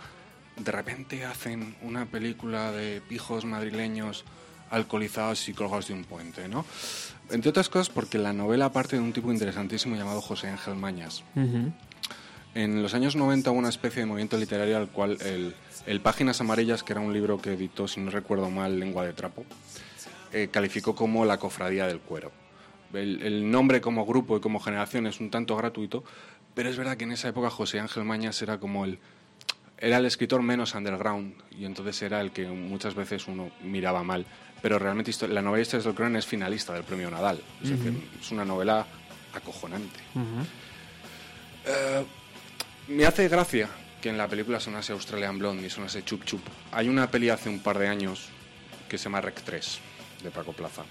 de 0.57 0.73
repente 0.73 1.25
hacen 1.25 1.75
una 1.83 2.07
película 2.07 2.71
de 2.73 3.01
pijos 3.01 3.45
madrileños 3.45 4.25
alcoholizados 4.71 5.49
y 5.49 5.55
colgados 5.55 5.89
de 5.89 5.95
un 5.95 6.05
puente, 6.05 6.49
¿no? 6.49 6.65
Entre 7.31 7.51
otras 7.51 7.69
cosas 7.69 7.89
porque 7.89 8.19
la 8.19 8.33
novela 8.33 8.73
parte 8.73 8.97
de 8.97 9.03
un 9.03 9.13
tipo 9.13 9.33
interesantísimo 9.33 9.97
llamado 9.97 10.21
José 10.21 10.49
Ángel 10.49 10.77
Mañas. 10.77 11.25
Uh 11.35 11.41
-huh. 11.41 11.73
En 12.55 12.83
los 12.83 12.95
años 12.95 13.15
90 13.15 13.51
hubo 13.51 13.59
una 13.59 13.69
especie 13.69 14.01
de 14.01 14.07
movimiento 14.07 14.37
literario 14.37 14.77
al 14.77 14.89
cual 14.89 15.19
el, 15.21 15.55
el, 15.87 16.01
Páginas 16.01 16.41
Amarillas, 16.41 16.83
que 16.83 16.93
era 16.93 17.01
un 17.01 17.13
libro 17.13 17.41
que 17.41 17.53
editó, 17.53 17.87
si 17.87 18.01
no 18.01 18.11
recuerdo 18.11 18.51
mal, 18.51 18.81
Lengua 18.81 19.07
de 19.07 19.13
Trapo, 19.13 19.45
eh, 20.33 20.49
calificó 20.51 20.97
como 20.97 21.25
la 21.25 21.39
cofradía 21.39 21.87
del 21.87 22.01
cuero. 22.01 22.33
El, 22.93 23.23
el, 23.23 23.49
nombre 23.49 23.81
como 23.81 24.05
grupo 24.05 24.37
y 24.37 24.41
como 24.41 24.59
generación 24.59 25.07
es 25.07 25.21
un 25.21 25.31
tanto 25.31 25.57
gratuito, 25.57 26.03
pero 26.55 26.69
es 26.69 26.77
verdad 26.77 26.97
que 26.97 27.05
en 27.05 27.13
esa 27.13 27.29
época 27.29 27.51
José 27.51 27.79
Ángel 27.79 28.03
Mañas 28.03 28.43
era 28.43 28.59
como 28.59 28.85
el, 28.85 28.99
era 29.81 29.97
el 29.97 30.05
escritor 30.05 30.43
menos 30.43 30.75
underground 30.75 31.35
y 31.51 31.65
entonces 31.65 32.01
era 32.03 32.21
el 32.21 32.31
que 32.31 32.47
muchas 32.47 32.95
veces 32.95 33.27
uno 33.27 33.51
miraba 33.63 34.03
mal. 34.03 34.27
Pero 34.63 34.79
realmente 34.79 35.11
la 35.29 35.41
novela 35.41 35.63
Historias 35.63 35.85
del 35.85 35.95
Cronen 35.95 36.17
es 36.17 36.27
finalista 36.27 36.75
del 36.75 36.85
premio 36.85 37.11
Nadal. 37.11 37.41
Es, 37.63 37.71
uh 37.71 37.73
-huh. 37.73 37.77
decir, 37.79 38.09
es 38.21 38.31
una 38.31 38.45
novela 38.45 38.87
acojonante. 39.33 40.01
Uh 40.15 40.19
-huh. 40.21 40.45
eh, 41.67 42.05
me 42.89 43.07
hace 43.07 43.29
gracia 43.29 43.69
que 44.03 44.11
en 44.11 44.19
la 44.19 44.29
película 44.29 44.61
sonase 44.61 44.93
Australian 44.93 45.39
Blonde 45.39 45.67
y 45.67 45.71
sonase 45.71 46.05
Chup 46.05 46.25
Chup. 46.25 46.43
Hay 46.73 46.89
una 46.89 47.11
peli 47.11 47.31
hace 47.31 47.49
un 47.49 47.61
par 47.61 47.79
de 47.79 47.89
años 47.89 48.29
que 48.89 48.99
se 48.99 49.05
llama 49.05 49.21
Rec 49.21 49.41
3 49.43 49.79
de 50.23 50.31
Paco 50.31 50.53
Plaza. 50.53 50.83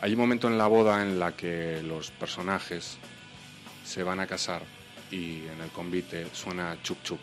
Hay 0.00 0.12
un 0.12 0.18
momento 0.18 0.48
en 0.48 0.56
la 0.56 0.66
boda 0.66 1.02
en 1.02 1.18
la 1.18 1.32
que 1.32 1.82
los 1.82 2.10
personajes 2.10 2.98
se 3.84 4.02
van 4.02 4.20
a 4.20 4.26
casar 4.26 4.62
y 5.10 5.46
en 5.46 5.60
el 5.62 5.70
convite 5.70 6.26
suena 6.32 6.76
Chup 6.82 7.02
Chup, 7.02 7.20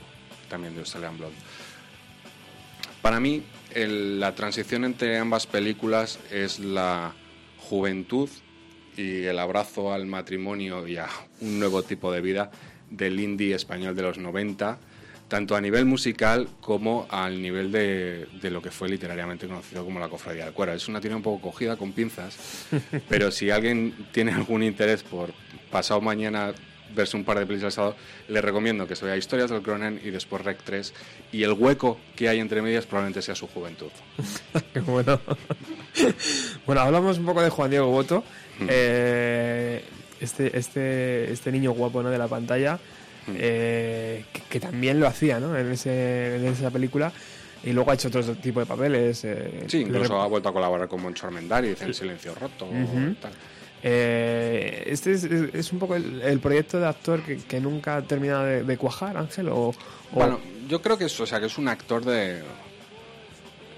también 0.50 0.74
de 0.74 0.82
Australian 0.82 1.18
Blonde. 1.18 1.38
Para 3.02 3.20
mí, 3.20 3.43
el, 3.74 4.20
la 4.20 4.36
transición 4.36 4.84
entre 4.84 5.18
ambas 5.18 5.47
películas 5.47 6.20
es 6.32 6.60
la 6.60 7.14
juventud 7.58 8.30
y 8.97 9.24
el 9.24 9.39
abrazo 9.39 9.93
al 9.93 10.06
matrimonio 10.06 10.86
y 10.88 10.97
a 10.97 11.08
un 11.39 11.60
nuevo 11.60 11.84
tipo 11.84 12.12
de 12.12 12.20
vida 12.20 12.52
del 12.89 13.20
indie 13.20 13.56
español 13.56 13.95
de 13.95 14.02
los 14.02 14.18
90, 14.18 14.78
tanto 15.30 15.56
a 15.56 15.62
nivel 15.62 15.86
musical 15.86 16.50
como 16.60 17.08
al 17.10 17.41
nivel 17.41 17.72
de, 17.72 18.28
de, 18.41 18.50
lo 18.50 18.62
que 18.62 18.72
fue 18.72 18.89
literariamente 18.89 19.47
conocido 19.47 19.86
como 19.86 20.00
la 20.00 20.10
cofradía 20.10 20.45
del 20.45 20.54
cuero. 20.54 20.74
Es 20.74 20.88
una 20.88 21.00
tira 21.00 21.16
un 21.16 21.22
poco 21.22 21.52
cogida 21.52 21.78
con 21.78 21.93
pinzas, 21.93 22.68
pero 23.08 23.32
si 23.32 23.50
alguien 23.52 24.08
tiene 24.12 24.34
algún 24.34 24.64
interés 24.64 25.04
por 25.04 25.32
pasado 25.72 26.02
mañana 26.02 26.54
verse 26.96 27.18
un 27.18 27.24
par 27.24 27.40
de 27.40 27.46
películas 27.46 27.78
al 27.78 27.84
sábado, 27.84 27.96
le 28.28 28.42
recomiendo 28.42 28.88
que 28.88 28.96
se 28.96 29.06
vea 29.06 29.18
Historias 29.18 29.50
del 29.50 29.62
Cronen 29.62 30.00
y 30.04 30.10
después 30.10 30.44
Rec 30.44 30.60
3 30.64 30.94
y 31.32 31.44
el 31.44 31.54
hueco 31.54 31.98
que 32.16 32.30
hay 32.30 32.40
entre 32.40 32.62
medias 32.62 32.86
probablemente 32.86 33.22
sea 33.22 33.36
su 33.36 33.48
juventud. 33.48 33.92
bueno. 34.86 35.20
bueno, 36.66 36.82
hablamos 36.82 37.18
un 37.18 37.26
poco 37.26 37.42
de 37.42 37.50
Juan 37.50 37.70
Diego 37.70 37.88
Boto. 37.88 38.24
Mm. 38.60 38.68
Eh, 38.70 39.84
este, 40.20 40.58
este, 40.58 41.32
este 41.32 41.52
niño 41.52 41.72
guapo 41.72 42.04
¿no? 42.04 42.10
de 42.10 42.18
la 42.18 42.28
pantalla, 42.28 42.76
mm. 43.28 43.32
eh, 43.38 44.26
que, 44.34 44.42
que, 44.42 44.60
también 44.60 45.00
lo 45.00 45.08
hacía 45.08 45.40
¿no? 45.40 45.58
en, 45.58 45.72
ese, 45.72 46.36
en 46.36 46.46
esa 46.48 46.70
película. 46.72 47.12
Y 47.64 47.74
luego 47.74 47.92
ha 47.92 47.94
hecho 47.94 48.08
otro 48.08 48.24
tipo 48.36 48.60
de 48.62 48.66
papeles. 48.66 49.24
Eh, 49.26 49.66
sí, 49.68 49.82
incluso 49.82 50.22
ha 50.22 50.28
vuelto 50.28 50.50
a 50.50 50.54
colaborar 50.54 50.88
con 50.88 51.02
Moncho 51.02 51.28
Armendariz 51.28 51.82
en 51.82 51.94
Silencio 51.94 52.34
Roto. 52.34 52.66
Uh 52.66 52.74
-huh. 52.74 53.16
tal. 53.20 53.32
Eh, 53.82 54.84
este 54.88 55.14
es, 55.14 55.72
un 55.72 55.80
poco 55.80 55.96
el, 55.96 56.40
proyecto 56.40 56.80
de 56.80 56.88
actor 56.88 57.22
que, 57.24 57.60
nunca 57.60 57.96
ha 57.96 58.02
de, 58.02 58.78
cuajar, 58.78 59.18
Ángel. 59.18 59.50
Bueno, 60.12 60.40
yo 60.68 60.82
creo 60.82 60.98
que 60.98 61.06
es, 61.06 61.20
o 61.20 61.26
sea, 61.26 61.40
que 61.40 61.46
es 61.46 61.58
un 61.58 61.68
actor 61.68 62.04
de. 62.04 62.42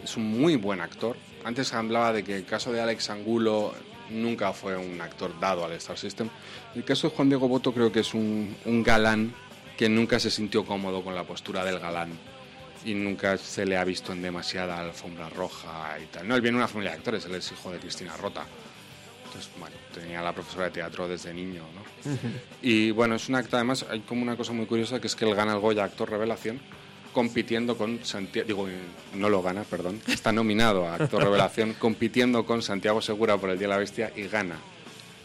Es 0.03 0.17
un 0.17 0.39
muy 0.39 0.55
buen 0.55 0.81
actor. 0.81 1.15
Antes 1.43 1.73
hablaba 1.73 2.13
de 2.13 2.23
que 2.23 2.35
el 2.35 2.45
caso 2.45 2.71
de 2.71 2.81
Alex 2.81 3.09
Angulo 3.11 3.73
nunca 4.09 4.51
fue 4.53 4.75
un 4.75 4.99
actor 4.99 5.39
dado 5.39 5.63
al 5.63 5.71
Star 5.73 5.97
System. 5.97 6.29
El 6.75 6.83
caso 6.83 7.09
de 7.09 7.15
Juan 7.15 7.29
Diego 7.29 7.47
Boto 7.47 7.73
creo 7.73 7.91
que 7.91 7.99
es 7.99 8.13
un, 8.13 8.55
un 8.65 8.83
galán 8.83 9.33
que 9.77 9.89
nunca 9.89 10.19
se 10.19 10.31
sintió 10.31 10.65
cómodo 10.65 11.03
con 11.03 11.15
la 11.15 11.23
postura 11.23 11.63
del 11.63 11.79
galán 11.79 12.11
y 12.83 12.93
nunca 12.93 13.37
se 13.37 13.65
le 13.65 13.77
ha 13.77 13.83
visto 13.83 14.11
en 14.11 14.21
demasiada 14.21 14.79
alfombra 14.79 15.29
roja 15.29 15.97
y 16.01 16.05
tal. 16.07 16.27
No, 16.27 16.35
él 16.35 16.41
viene 16.41 16.57
de 16.57 16.63
una 16.63 16.67
familia 16.67 16.91
de 16.91 16.97
actores, 16.97 17.25
él 17.25 17.35
es 17.35 17.51
hijo 17.51 17.71
de 17.71 17.79
Cristina 17.79 18.17
Rota. 18.17 18.45
Entonces, 19.31 19.49
bueno, 19.57 19.75
tenía 19.93 20.21
la 20.21 20.33
profesora 20.33 20.65
de 20.65 20.71
teatro 20.71 21.07
desde 21.07 21.33
niño, 21.33 21.61
¿no? 21.73 22.11
Uh 22.11 22.15
-huh. 22.15 22.31
Y 22.61 22.91
bueno, 22.91 23.15
es 23.15 23.29
un 23.29 23.35
acto, 23.35 23.55
además, 23.55 23.85
hay 23.89 24.01
como 24.01 24.23
una 24.23 24.35
cosa 24.35 24.51
muy 24.51 24.65
curiosa 24.65 24.99
que 24.99 25.07
es 25.07 25.15
que 25.15 25.23
él 25.23 25.33
gana 25.35 25.53
el 25.53 25.59
Goya 25.59 25.85
Actor 25.85 26.09
Revelación 26.09 26.59
compitiendo 27.13 27.77
con 27.77 28.03
Santiago, 28.03 28.47
digo, 28.47 28.67
no 29.15 29.29
lo 29.29 29.41
gana, 29.41 29.63
perdón, 29.63 30.01
está 30.07 30.31
nominado 30.33 30.85
a 30.87 30.95
Actor 30.95 31.23
Revelación 31.23 31.73
compitiendo 31.79 32.45
con 32.45 32.61
Santiago 32.61 33.01
Segura 33.01 33.37
por 33.37 33.49
El 33.49 33.57
Día 33.57 33.67
de 33.67 33.73
la 33.73 33.77
Bestia 33.77 34.11
y 34.15 34.23
gana 34.27 34.57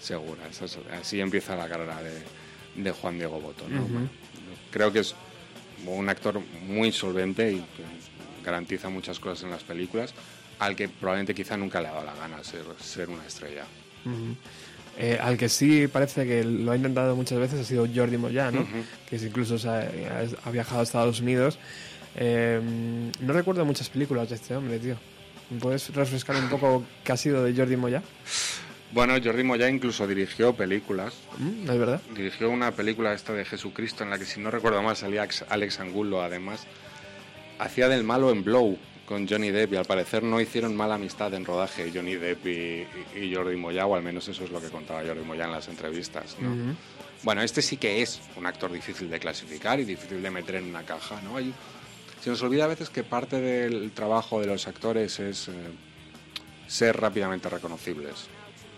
Segura. 0.01 0.47
Es, 0.49 0.79
así 1.01 1.21
empieza 1.21 1.57
la 1.57 1.69
carrera 1.69 2.01
de, 2.03 2.23
de 2.83 2.91
Juan 2.93 3.19
Diego 3.19 3.41
Boto, 3.41 3.69
¿no? 3.69 3.83
Uh 3.83 3.89
-huh. 3.89 4.09
Creo 4.71 4.93
que 4.93 5.01
es 5.01 5.15
un 5.85 6.09
actor 6.09 6.41
muy 6.69 6.93
solvente 6.93 7.51
y 7.53 7.57
que 7.57 8.45
garantiza 8.45 8.89
muchas 8.89 9.19
cosas 9.19 9.43
en 9.45 9.51
las 9.51 9.65
películas, 9.65 10.15
al 10.61 10.77
que 10.77 10.89
probablemente 10.89 11.35
quizá 11.35 11.57
nunca 11.57 11.81
le 11.81 11.89
ha 11.89 11.93
dado 11.93 12.07
la 12.07 12.15
gana 12.15 12.43
ser, 12.45 12.65
ser 12.81 13.09
una 13.09 13.27
estrella. 13.27 13.65
Uh 14.07 14.11
-huh. 14.11 14.37
eh, 14.99 15.19
al 15.21 15.37
que 15.37 15.49
sí 15.49 15.89
parece 15.89 16.27
que 16.27 16.45
lo 16.45 16.73
ha 16.73 16.77
intentado 16.77 17.15
muchas 17.17 17.39
veces 17.39 17.61
ha 17.61 17.65
sido 17.65 17.87
Jordi 17.93 18.17
Moya, 18.17 18.51
¿no? 18.51 18.61
Uh 18.61 18.65
-huh. 18.65 18.85
que 19.09 19.17
incluso 19.17 19.57
ha, 19.69 19.83
ha, 20.45 20.51
viajado 20.51 20.81
a 20.81 20.85
Estados 20.85 21.21
Unidos. 21.21 21.59
Eh, 22.17 22.61
no 23.21 23.33
recuerdo 23.33 23.65
muchas 23.65 23.91
películas 23.91 24.29
de 24.31 24.37
este 24.37 24.57
hombre, 24.57 24.79
tío. 24.79 24.97
¿Puedes 25.61 25.95
refrescar 25.95 26.37
un 26.37 26.49
poco 26.49 26.85
qué 27.05 27.13
ha 27.13 27.17
sido 27.17 27.45
de 27.45 27.55
Jordi 27.55 27.77
Moya? 27.77 28.03
Bueno, 28.93 29.15
Jordi 29.23 29.43
Moya 29.43 29.69
incluso 29.69 30.07
dirigió 30.07 30.55
películas. 30.55 31.15
Mm, 31.39 31.71
¿Es 31.71 31.79
verdad? 31.79 32.01
Dirigió 32.15 32.51
una 32.51 32.73
película 32.73 33.13
esta 33.13 33.33
de 33.33 33.45
Jesucristo 33.45 34.05
en 34.05 34.11
la 34.11 34.19
que, 34.19 34.25
si 34.25 34.41
no 34.41 34.51
recuerdo 34.51 34.83
mal, 34.83 34.97
salía 34.97 35.29
Alex 35.49 35.81
Angulo, 35.81 36.23
además. 36.23 36.67
Hacía 37.59 37.89
del 37.89 38.05
malo 38.05 38.31
en 38.31 38.45
Blow 38.45 38.79
con 39.07 39.27
Johnny 39.29 39.51
Depp 39.51 39.73
y 39.73 39.77
al 39.77 39.85
parecer 39.85 40.23
no 40.23 40.41
hicieron 40.41 40.75
mala 40.77 40.97
amistad 40.97 41.33
en 41.35 41.45
rodaje 41.45 41.91
Johnny 41.95 42.17
Depp 42.17 42.47
y, 42.47 42.87
y- 43.21 43.35
Jordi 43.35 43.57
Moya, 43.57 43.87
o 43.87 43.95
al 43.95 44.03
menos 44.03 44.27
eso 44.29 44.45
es 44.45 44.51
lo 44.51 44.61
que 44.61 44.69
contaba 44.69 45.03
Jordi 45.07 45.23
Moya 45.25 45.45
en 45.45 45.53
las 45.53 45.69
entrevistas. 45.69 46.37
¿no? 46.41 46.51
Ujú. 46.53 46.75
Bueno, 47.23 47.43
este 47.43 47.63
sí 47.63 47.77
que 47.77 48.03
es 48.03 48.21
un 48.37 48.47
actor 48.47 48.71
difícil 48.73 49.09
de 49.09 49.19
clasificar 49.19 49.79
y 49.81 49.85
difícil 49.85 50.21
de 50.23 50.31
meter 50.31 50.57
en 50.57 50.65
una 50.65 50.83
caja, 50.85 51.21
¿no? 51.23 51.37
Hay- 51.37 51.55
se 52.21 52.31
nos 52.31 52.43
olvida 52.43 52.65
a 52.65 52.69
veces 52.69 52.91
que 52.91 53.05
parte 53.05 53.41
del 53.41 53.93
trabajo 53.93 54.41
de 54.41 54.47
los 54.49 54.67
actores 54.67 55.21
es 55.21 55.49
eh, 55.49 55.53
ser 56.67 56.97
rápidamente 57.01 57.49
reconocibles, 57.49 58.27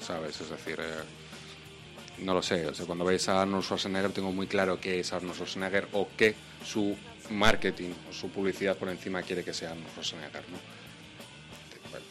¿sabes? 0.01 0.39
Es 0.41 0.51
decir, 0.51 0.79
eh, 0.81 2.23
no 2.25 2.35
lo 2.35 2.43
sé, 2.43 2.67
o 2.67 2.75
sea, 2.75 2.85
cuando 2.85 3.05
veis 3.05 3.29
a 3.29 3.41
Arnold 3.43 3.65
Schwarzenegger 3.65 4.11
tengo 4.13 4.33
muy 4.33 4.47
claro 4.47 4.79
qué 4.81 5.01
es 5.01 5.13
Arnold 5.13 5.35
Schwarzenegger 5.35 5.89
o 5.93 6.09
qué 6.17 6.35
su 6.65 6.97
marketing 7.31 7.91
o 8.09 8.13
su 8.13 8.31
publicidad 8.31 8.77
por 8.77 8.89
encima 8.89 9.23
quiere 9.23 9.45
que 9.45 9.53
sea 9.53 9.71
Arnold 9.71 9.91
Schwarzenegger, 9.91 10.43
¿no? 10.51 10.59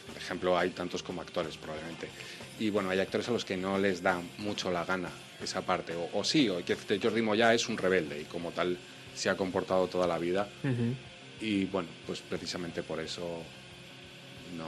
Por 0.06 0.16
ejemplo, 0.16 0.58
hay 0.58 0.70
tantos 0.70 1.02
como 1.02 1.22
actores 1.22 1.56
probablemente. 1.56 2.08
Y 2.58 2.70
bueno, 2.70 2.90
hay 2.90 3.00
actores 3.00 3.28
a 3.28 3.32
los 3.32 3.44
que 3.44 3.56
no 3.56 3.78
les 3.78 4.02
da 4.02 4.20
mucho 4.38 4.70
la 4.70 4.84
gana 4.84 5.10
esa 5.42 5.62
parte. 5.62 5.94
O, 5.94 6.10
o 6.12 6.24
sí, 6.24 6.48
o 6.48 6.64
que 6.64 6.76
Jordi 7.00 7.22
Moya 7.22 7.54
es 7.54 7.68
un 7.68 7.78
rebelde 7.78 8.20
y 8.20 8.24
como 8.24 8.50
tal 8.50 8.76
se 9.14 9.30
ha 9.30 9.36
comportado 9.36 9.86
toda 9.88 10.06
la 10.06 10.18
vida. 10.18 10.48
Y 11.40 11.64
bueno, 11.66 11.88
pues 12.06 12.20
precisamente 12.20 12.82
por 12.82 13.00
eso 13.00 13.42
no, 14.56 14.66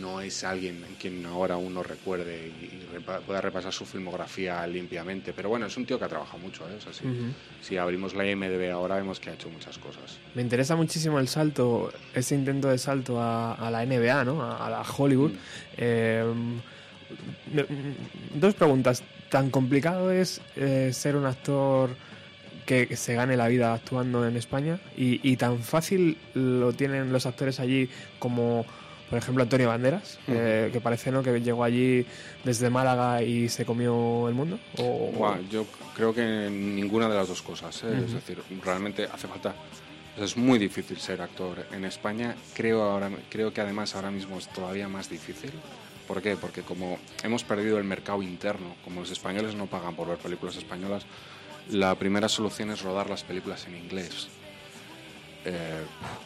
no 0.00 0.20
es 0.20 0.44
alguien 0.44 0.82
en 0.88 0.94
quien 0.96 1.24
ahora 1.26 1.56
uno 1.56 1.82
recuerde 1.82 2.48
y, 2.60 2.96
repa- 2.96 3.20
pueda 3.20 3.40
repasar 3.40 3.72
su 3.72 3.84
filmografía 3.84 4.66
limpiamente. 4.66 5.32
Pero 5.32 5.48
bueno, 5.48 5.66
es 5.66 5.76
un 5.76 5.84
tío 5.86 5.98
que 5.98 6.04
ha 6.04 6.08
trabajado 6.08 6.38
mucho, 6.38 6.68
¿eh? 6.68 6.74
O 6.76 6.80
sea, 6.80 6.92
si, 7.62 7.76
abrimos 7.76 8.14
la 8.14 8.26
IMDB 8.28 8.70
ahora 8.72 8.96
vemos 8.96 9.20
que 9.20 9.30
ha 9.30 9.34
hecho 9.34 9.48
muchas 9.50 9.78
cosas. 9.78 10.18
Me 10.34 10.42
interesa 10.42 10.76
muchísimo 10.76 11.18
el 11.18 11.28
salto, 11.28 11.92
ese 12.14 12.34
intento 12.34 12.68
de 12.68 12.78
salto 12.78 13.20
a, 13.20 13.54
a 13.54 13.70
la 13.70 13.82
NBA, 13.84 14.24
¿no? 14.24 14.42
A, 14.42 14.66
a 14.66 14.70
la 14.70 14.82
Hollywood. 14.82 15.32
Eh, 15.76 16.24
me- 17.52 17.66
dos 18.34 18.54
preguntas. 18.54 19.02
¿Tan 19.30 19.50
complicado 19.50 20.12
es 20.12 20.40
eh, 20.56 20.90
ser 20.92 21.16
un 21.16 21.26
actor 21.26 21.90
que 22.66 22.96
se 22.96 23.14
gane 23.14 23.36
la 23.36 23.48
vida 23.48 23.74
actuando 23.74 24.26
en 24.26 24.36
España? 24.36 24.78
¿Y, 24.96 25.20
y 25.28 25.36
tan 25.36 25.58
fácil 25.60 26.16
lo 26.34 26.72
tienen 26.72 27.12
los 27.12 27.26
actores 27.26 27.58
allí 27.60 27.88
como, 28.18 28.64
por 29.08 29.18
ejemplo, 29.18 29.42
Antonio 29.42 29.68
Banderas? 29.68 30.18
eh, 30.28 30.70
que 30.72 30.80
parece 30.80 31.10
¿no? 31.10 31.22
que 31.22 31.40
llegó 31.40 31.64
allí 31.64 32.06
desde 32.44 32.70
Málaga 32.70 33.22
y 33.22 33.48
se 33.48 33.64
comió 33.64 34.28
el 34.28 34.34
mundo. 34.34 34.58
O, 34.78 35.36
yo 35.50 35.66
creo 35.94 36.14
que 36.14 36.48
ninguna 36.50 37.08
de 37.08 37.14
las 37.14 37.28
dos 37.28 37.42
cosas. 37.42 37.82
¿eh? 37.84 38.02
Es 38.04 38.12
decir, 38.12 38.42
realmente 38.62 39.04
hace 39.04 39.28
falta. 39.28 39.54
Es 40.16 40.36
muy 40.36 40.58
difícil 40.58 40.98
ser 40.98 41.20
actor 41.20 41.66
en 41.72 41.84
España. 41.84 42.36
Creo, 42.54 42.82
ahora, 42.82 43.10
creo 43.28 43.52
que 43.52 43.60
además 43.60 43.94
ahora 43.96 44.10
mismo 44.10 44.38
es 44.38 44.48
todavía 44.48 44.88
más 44.88 45.10
difícil. 45.10 45.50
¿Por 46.06 46.22
qué? 46.22 46.36
Porque 46.36 46.62
como 46.62 46.98
hemos 47.22 47.44
perdido 47.44 47.78
el 47.78 47.84
mercado 47.84 48.22
interno, 48.22 48.76
como 48.84 49.00
los 49.00 49.10
españoles 49.10 49.54
no 49.54 49.66
pagan 49.66 49.96
por 49.96 50.08
ver 50.08 50.18
películas 50.18 50.56
españolas, 50.56 51.04
la 51.70 51.94
primera 51.94 52.28
solución 52.28 52.70
es 52.70 52.82
rodar 52.82 53.08
las 53.08 53.24
películas 53.24 53.66
en 53.66 53.76
inglés. 53.76 54.28
Eh, 55.46 55.82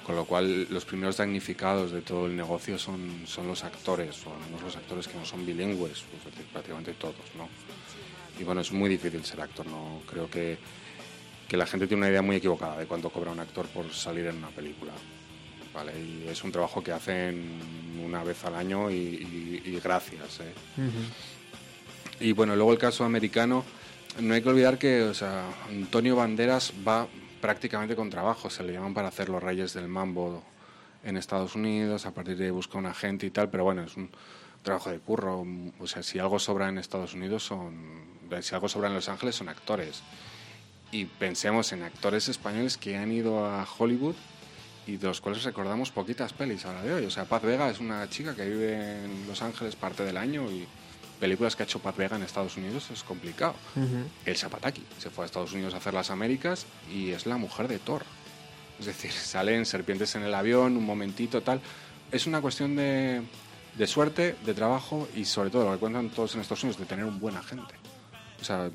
con 0.06 0.14
lo 0.14 0.24
cual 0.24 0.68
los 0.70 0.84
primeros 0.84 1.16
damnificados 1.16 1.90
de 1.90 2.02
todo 2.02 2.26
el 2.26 2.36
negocio 2.36 2.78
son, 2.78 3.22
son 3.26 3.48
los 3.48 3.64
actores, 3.64 4.16
o 4.26 4.32
al 4.32 4.40
menos 4.46 4.62
los 4.62 4.76
actores 4.76 5.08
que 5.08 5.18
no 5.18 5.24
son 5.26 5.44
bilingües, 5.44 6.04
pues, 6.22 6.34
prácticamente 6.52 6.92
todos, 6.92 7.16
¿no? 7.36 7.48
Y 8.40 8.44
bueno, 8.44 8.60
es 8.60 8.70
muy 8.70 8.88
difícil 8.88 9.24
ser 9.24 9.40
actor, 9.40 9.66
¿no? 9.66 10.00
Creo 10.08 10.30
que, 10.30 10.56
que 11.48 11.56
la 11.56 11.66
gente 11.66 11.88
tiene 11.88 12.02
una 12.02 12.10
idea 12.10 12.22
muy 12.22 12.36
equivocada 12.36 12.78
de 12.78 12.86
cuánto 12.86 13.10
cobra 13.10 13.32
un 13.32 13.40
actor 13.40 13.66
por 13.66 13.92
salir 13.92 14.26
en 14.26 14.36
una 14.36 14.48
película. 14.48 14.92
¿Vale? 15.74 15.92
Y 15.98 16.28
es 16.28 16.42
un 16.44 16.50
trabajo 16.52 16.82
que 16.82 16.92
hacen 16.92 17.60
una 18.04 18.24
vez 18.24 18.44
al 18.44 18.54
año 18.54 18.90
y, 18.90 18.94
y- 18.94 19.62
y 19.64 19.80
gracias. 19.80 20.40
¿eh? 20.40 20.52
Ujú. 20.76 22.24
Y 22.24 22.32
bueno, 22.32 22.56
luego 22.56 22.72
el 22.72 22.78
caso 22.78 23.04
americano, 23.04 23.64
no 24.20 24.34
hay 24.34 24.42
que 24.42 24.48
olvidar 24.48 24.78
que 24.78 25.02
o 25.02 25.14
sea, 25.14 25.44
Antonio 25.68 26.16
Banderas 26.16 26.72
va 26.86 27.06
prácticamente 27.40 27.96
con 27.96 28.10
trabajo, 28.10 28.50
se 28.50 28.62
le 28.62 28.72
llaman 28.72 28.94
para 28.94 29.08
hacer 29.08 29.28
los 29.28 29.42
Reyes 29.42 29.74
del 29.74 29.88
Mambo 29.88 30.42
en 31.04 31.16
Estados 31.16 31.54
Unidos, 31.54 32.06
a 32.06 32.12
partir 32.12 32.36
de 32.36 32.46
ahí 32.46 32.50
busca 32.50 32.78
un 32.78 32.86
agente 32.86 33.26
y 33.26 33.30
tal, 33.30 33.50
pero 33.50 33.64
bueno, 33.64 33.82
es 33.82 33.96
un 33.96 34.10
trabajo 34.62 34.90
de 34.90 34.98
curro, 34.98 35.46
o 35.78 35.86
sea, 35.86 36.02
si 36.02 36.18
algo 36.18 36.38
sobra 36.38 36.68
en 36.68 36.78
Estados 36.78 37.14
Unidos 37.14 37.44
son, 37.44 38.02
si 38.40 38.54
algo 38.54 38.68
sobra 38.68 38.88
en 38.88 38.94
Los 38.94 39.08
Ángeles 39.08 39.36
son 39.36 39.48
actores. 39.48 40.02
Y 40.90 41.04
pensemos 41.04 41.72
en 41.72 41.82
actores 41.82 42.28
españoles 42.28 42.78
que 42.78 42.96
han 42.96 43.12
ido 43.12 43.46
a 43.46 43.66
Hollywood 43.78 44.16
y 44.86 44.96
de 44.96 45.06
los 45.06 45.20
cuales 45.20 45.44
recordamos 45.44 45.90
poquitas 45.90 46.32
pelis 46.32 46.64
a 46.64 46.72
la 46.72 46.82
de 46.82 46.94
hoy. 46.94 47.04
O 47.04 47.10
sea, 47.10 47.26
Paz 47.26 47.42
Vega 47.42 47.68
es 47.68 47.78
una 47.78 48.08
chica 48.08 48.34
que 48.34 48.46
vive 48.46 49.04
en 49.04 49.26
Los 49.28 49.42
Ángeles 49.42 49.76
parte 49.76 50.02
del 50.02 50.16
año 50.16 50.50
y 50.50 50.66
películas 51.18 51.56
que 51.56 51.62
ha 51.62 51.66
hecho 51.66 51.80
Paz 51.80 51.96
Vega 51.96 52.16
en 52.16 52.22
Estados 52.22 52.56
Unidos 52.56 52.90
es 52.90 53.02
complicado. 53.02 53.54
Ujú. 53.76 54.08
El 54.24 54.36
Zapataki 54.36 54.84
se 54.98 55.10
fue 55.10 55.24
a 55.24 55.26
Estados 55.26 55.52
Unidos 55.52 55.74
a 55.74 55.78
hacer 55.78 55.94
las 55.94 56.10
Américas 56.10 56.66
y 56.92 57.10
es 57.10 57.26
la 57.26 57.36
mujer 57.36 57.68
de 57.68 57.78
Thor. 57.78 58.04
Es 58.78 58.86
decir, 58.86 59.12
salen 59.12 59.66
serpientes 59.66 60.14
en 60.14 60.22
el 60.22 60.34
avión, 60.34 60.76
un 60.76 60.84
momentito, 60.84 61.42
tal. 61.42 61.60
Es 62.10 62.26
una 62.26 62.40
cuestión 62.40 62.76
de, 62.76 63.22
de 63.76 63.86
suerte, 63.86 64.36
de 64.44 64.54
trabajo 64.54 65.08
y 65.14 65.24
sobre 65.24 65.50
todo 65.50 65.64
lo 65.66 65.72
que 65.72 65.78
cuentan 65.78 66.10
todos 66.10 66.34
en 66.34 66.40
Estados 66.40 66.62
Unidos, 66.64 66.80
de 66.80 66.86
tener 66.86 67.04
un 67.04 67.20
buen 67.20 67.36
agente. 67.36 67.74
O 68.40 68.44
sea, 68.44 68.70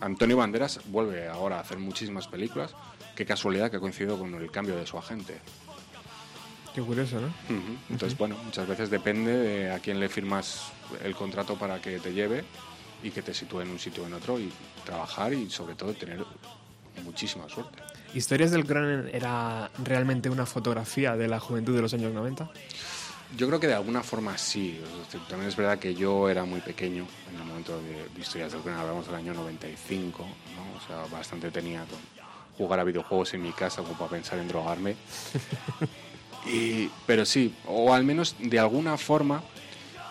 Antonio 0.00 0.36
Banderas 0.36 0.80
vuelve 0.86 1.28
ahora 1.28 1.56
a 1.56 1.60
hacer 1.60 1.78
muchísimas 1.78 2.28
películas. 2.28 2.74
Qué 3.16 3.24
casualidad 3.24 3.70
que 3.70 3.78
ha 3.78 3.80
coincidido 3.80 4.18
con 4.18 4.34
el 4.34 4.50
cambio 4.50 4.76
de 4.76 4.86
su 4.86 4.98
agente. 4.98 5.38
Qué 6.74 6.82
curioso, 6.82 7.20
¿no? 7.20 7.26
Ujú. 7.26 7.76
Entonces, 7.90 8.16
bueno, 8.18 8.36
muchas 8.44 8.66
veces 8.68 8.90
depende 8.90 9.32
de 9.32 9.72
a 9.72 9.78
quién 9.80 9.98
le 9.98 10.08
firmas 10.08 10.72
el 11.02 11.14
contrato 11.14 11.56
para 11.56 11.80
que 11.80 11.98
te 11.98 12.12
lleve 12.12 12.44
y 13.02 13.10
que 13.10 13.22
te 13.22 13.34
sitúe 13.34 13.62
en 13.62 13.70
un 13.70 13.78
sitio 13.78 14.02
o 14.02 14.06
en 14.06 14.14
otro 14.14 14.38
y 14.38 14.52
trabajar 14.84 15.32
y 15.32 15.50
sobre 15.50 15.74
todo 15.74 15.94
tener 15.94 16.24
muchísima 17.04 17.48
suerte. 17.48 17.78
¿Historias 18.14 18.50
del 18.50 18.64
Cronen 18.66 19.10
era 19.12 19.70
realmente 19.84 20.30
una 20.30 20.46
fotografía 20.46 21.16
de 21.16 21.28
la 21.28 21.40
juventud 21.40 21.74
de 21.74 21.82
los 21.82 21.94
años 21.94 22.12
90? 22.12 22.48
Yo 23.36 23.46
creo 23.46 23.60
que 23.60 23.66
de 23.66 23.74
alguna 23.74 24.02
forma 24.02 24.38
sí. 24.38 24.80
Es 24.82 24.98
decir, 25.06 25.20
también 25.28 25.48
es 25.48 25.56
verdad 25.56 25.78
que 25.78 25.94
yo 25.94 26.30
era 26.30 26.44
muy 26.44 26.60
pequeño 26.60 27.06
en 27.30 27.38
el 27.38 27.44
momento 27.44 27.80
de, 27.82 28.08
de 28.08 28.20
historias 28.20 28.52
del 28.52 28.62
Cronen, 28.62 28.80
hablamos 28.80 29.06
del 29.06 29.16
año 29.16 29.34
95, 29.34 30.26
¿no? 30.56 30.76
o 30.76 30.86
sea, 30.86 31.04
bastante 31.14 31.50
tenía 31.50 31.80
con 31.80 31.98
jugar 32.56 32.80
a 32.80 32.84
videojuegos 32.84 33.34
en 33.34 33.42
mi 33.42 33.52
casa 33.52 33.82
como 33.82 33.96
para 33.96 34.10
pensar 34.10 34.38
en 34.38 34.48
drogarme. 34.48 34.96
Y, 36.46 36.88
pero 37.06 37.24
sí, 37.24 37.54
o 37.66 37.92
al 37.92 38.04
menos 38.04 38.36
de 38.38 38.58
alguna 38.58 38.96
forma 38.96 39.42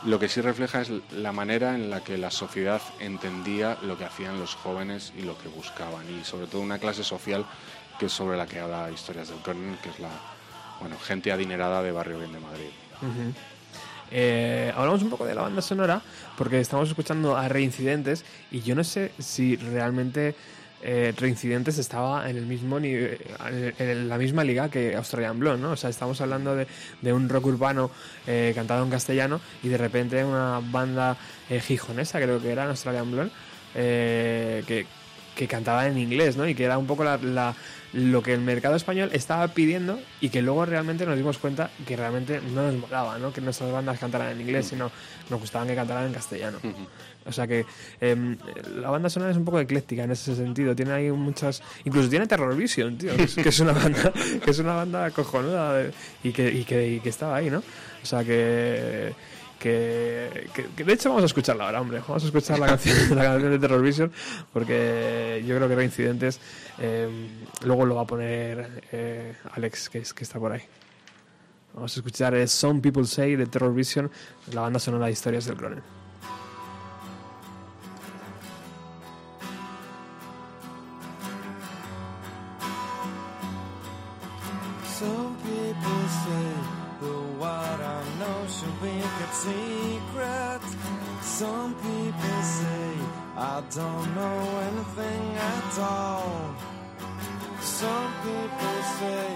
lo 0.06 0.20
que 0.20 0.30
sí 0.30 0.41
refleja 0.41 0.82
es 0.82 0.91
la 1.12 1.32
manera 1.32 1.74
en 1.76 1.90
la 1.90 2.02
que 2.02 2.18
la 2.18 2.30
sociedad 2.32 2.82
entendía 2.99 3.78
lo 3.84 3.98
que 3.98 4.06
hacían 4.06 4.40
los 4.40 4.56
jóvenes 4.56 5.12
y 5.18 5.24
lo 5.24 5.38
que 5.38 5.49
buscaban 5.49 6.06
y 6.10 6.24
sobre 6.24 6.48
todo 6.48 6.62
una 6.62 6.78
clase 6.78 7.04
social 7.04 7.45
que 7.99 8.06
es 8.06 8.12
sobre 8.12 8.38
la 8.38 8.45
que 8.45 8.60
habla 8.60 8.91
Historias 8.91 9.30
del 9.30 9.40
Cronen, 9.40 9.78
que 9.82 9.90
es 9.90 9.99
la 9.99 10.10
bueno, 10.80 10.98
gente 10.99 11.32
adinerada 11.32 11.82
de 11.82 11.91
Barrio 11.91 12.20
Bien 12.20 12.32
de 12.32 12.40
Madrid. 12.40 12.70
Ujú. 13.02 13.34
Eh, 14.12 14.72
hablamos 14.76 15.02
un 15.02 15.10
poco 15.10 15.26
de 15.26 15.36
la 15.36 15.41
banda 15.41 15.62
sonora 15.62 16.02
porque 16.38 16.60
estamos 16.60 16.88
escuchando 16.88 17.36
a 17.36 17.48
Reincidentes 17.49 18.24
y 18.52 18.62
yo 18.62 18.76
no 18.76 18.84
sé 18.84 19.12
si 19.20 19.56
realmente 19.56 20.36
eh, 20.84 21.14
Reincidentes 21.18 21.78
estaba 21.78 22.30
en 22.30 22.38
el 22.38 22.45
mismo 22.45 22.80
nivel, 22.80 23.20
en 23.80 24.08
la 24.10 24.18
misma 24.18 24.44
liga 24.44 24.70
que 24.70 24.95
Australian 24.95 25.40
Blonde, 25.40 25.62
¿no? 25.64 25.72
O 25.72 25.76
sea, 25.76 25.90
estamos 25.90 26.22
hablando 26.22 26.56
de, 26.56 27.14
un 27.14 27.30
rock 27.30 27.48
urbano 27.48 27.90
eh, 28.28 28.52
cantado 28.56 28.84
en 28.84 28.90
castellano 28.91 29.41
y 29.64 29.70
de 29.70 29.78
repente 29.78 30.24
una 30.24 30.62
banda 30.72 31.18
eh, 31.49 31.60
gijonesa, 31.60 32.20
creo 32.22 32.41
que 32.41 32.52
era 32.52 32.66
Australian 32.70 33.12
Blonde, 33.12 33.32
eh, 33.76 34.64
que, 34.68 34.86
que 35.36 35.48
cantaba 35.48 35.88
en 35.88 35.98
inglés, 35.98 36.38
¿no? 36.38 36.48
Y 36.48 36.56
que 36.56 36.64
era 36.64 36.78
un 36.78 36.88
poco 36.88 37.04
la, 37.04 37.18
la- 37.18 37.56
lo 37.94 38.22
que 38.22 38.34
el 38.34 38.41
mercado 38.41 38.76
español 38.76 39.10
estaba 39.14 39.48
pidiendo 39.48 39.98
y 40.20 40.28
que 40.30 40.41
luego 40.41 40.66
realmente 40.66 41.06
nos 41.06 41.16
dimos 41.16 41.38
cuenta 41.38 41.70
que 41.88 41.95
realmente 41.95 42.41
no 42.54 42.64
nos 42.64 42.76
molaba, 42.76 43.18
¿no? 43.18 43.32
Que 43.32 43.40
nuestras 43.40 43.72
bandas 43.72 43.98
cantaran 43.98 44.32
en 44.34 44.41
inglés, 44.41 44.68
sino 44.68 44.91
nos 45.30 45.40
gustaban 45.40 45.70
que 45.70 45.76
cantaran 45.76 46.06
en 46.08 46.14
castellano. 46.14 46.60
O 47.28 47.32
sea 47.32 47.45
que 47.45 47.66
em, 47.99 48.38
la 48.76 48.90
banda 48.90 49.10
sonora 49.10 49.32
es 49.32 49.38
un 49.38 49.45
poco 49.45 49.60
ecléctica 49.60 50.04
en 50.04 50.12
ese 50.12 50.36
sentido. 50.36 50.76
Tiene 50.76 50.94
ahí 50.94 51.12
muchas. 51.12 51.62
Incluso 51.86 52.10
tiene 52.10 52.28
Terror 52.28 52.56
Vision, 52.56 52.98
tío. 52.98 53.12
Que 53.16 53.49
es, 53.49 53.60
una 53.60 53.74
banda, 53.74 54.14
que 54.44 54.52
es 54.52 54.60
una 54.60 54.74
banda 54.74 55.12
cojonuda 55.12 55.88
y, 56.24 56.32
que, 56.32 56.49
y, 56.49 56.64
que, 56.64 56.88
y 56.88 56.99
que 56.99 57.10
estaba 57.10 57.36
ahí, 57.36 57.49
¿no? 57.49 57.60
O 57.60 58.06
sea 58.06 58.24
que. 58.24 59.14
Que, 59.60 60.30
de 60.78 60.94
hecho 60.94 61.10
vamos 61.10 61.24
a 61.24 61.26
escucharla 61.26 61.66
ahora, 61.66 61.82
hombre. 61.82 61.99
Vamos 62.08 62.24
a 62.24 62.28
escuchar 62.28 62.60
la 62.60 62.68
canción, 62.68 62.95
la 63.16 63.24
canción 63.24 63.52
de 63.52 63.60
Terror 63.60 63.82
Vision 63.82 64.12
porque 64.54 65.44
yo 65.48 65.56
creo 65.56 65.68
que 65.68 65.76
Reincidentes 65.76 66.40
em, 66.78 67.28
luego 67.64 67.86
lo 67.86 67.95
va 67.95 68.04
a 68.04 68.06
poner 68.06 68.84
eh, 68.91 69.34
Alex, 69.54 69.90
que, 69.90 69.98
es, 69.98 70.14
que 70.14 70.24
está 70.24 70.40
por 70.40 70.52
ahí. 70.52 70.62
Vamos 71.74 71.98
a 71.98 71.99
escuchar 71.99 72.36
eh, 72.36 72.48
Some 72.48 72.82
People 72.82 73.06
Say 73.06 73.36
de 73.36 73.48
Terror 73.48 73.74
Vision, 73.74 74.12
la 74.54 74.62
banda 74.62 74.80
sonora 74.80 75.08
de 75.08 75.12
Historias 75.12 75.45
del 75.45 75.58
Cronen. 75.58 76.07
People 85.80 86.08
say 86.08 86.49
the 87.02 87.14
what 87.40 87.80
I 87.80 88.04
know 88.20 88.40
should 88.48 88.78
be 88.82 88.95
kept 89.18 89.36
secret. 89.36 90.62
Some 91.22 91.74
people 91.76 92.41
say 92.41 92.90
I 93.36 93.64
don't 93.76 94.16
know 94.16 94.40
anything 94.70 95.26
at 95.54 95.80
all. 95.80 96.56
Some 97.62 98.12
people 98.24 98.78
say 98.99 99.28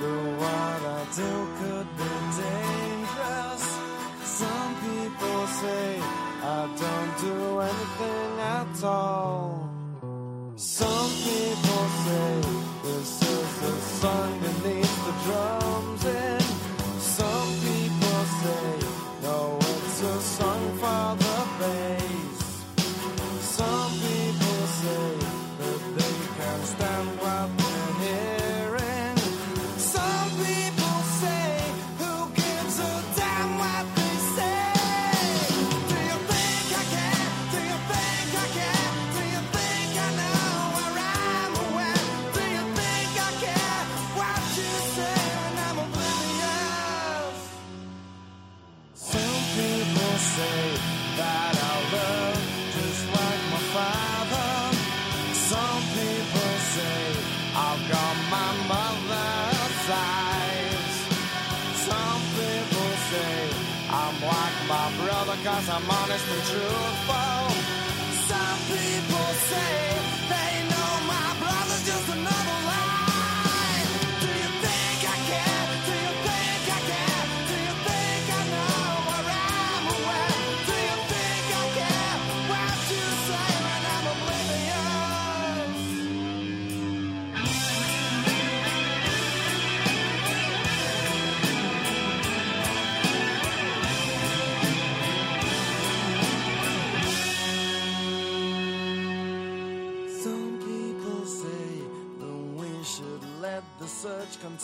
the 0.00 0.14
what 0.40 0.80
I 0.98 1.02
do 1.20 1.32
could 1.58 1.88
be 2.00 2.12
dangerous. 2.40 3.64
Some 4.40 4.72
people 4.86 5.46
say 5.60 6.00
I 6.42 6.60
don't 6.82 7.12
do 7.28 7.60
anything 7.60 8.32
at 8.58 8.84
all. 8.84 9.68
Some 10.56 11.10
people 11.24 11.84
say 12.04 12.40
this 12.82 13.22
is 13.22 13.40
needs 13.60 14.00
the 14.00 14.39
drums 15.24 16.29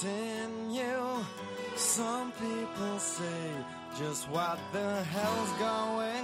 continue. 0.00 1.24
Some 1.76 2.32
people 2.32 2.98
say, 2.98 3.50
just 3.98 4.28
what 4.28 4.58
the 4.72 5.02
hell's 5.04 5.52
going 5.58 6.15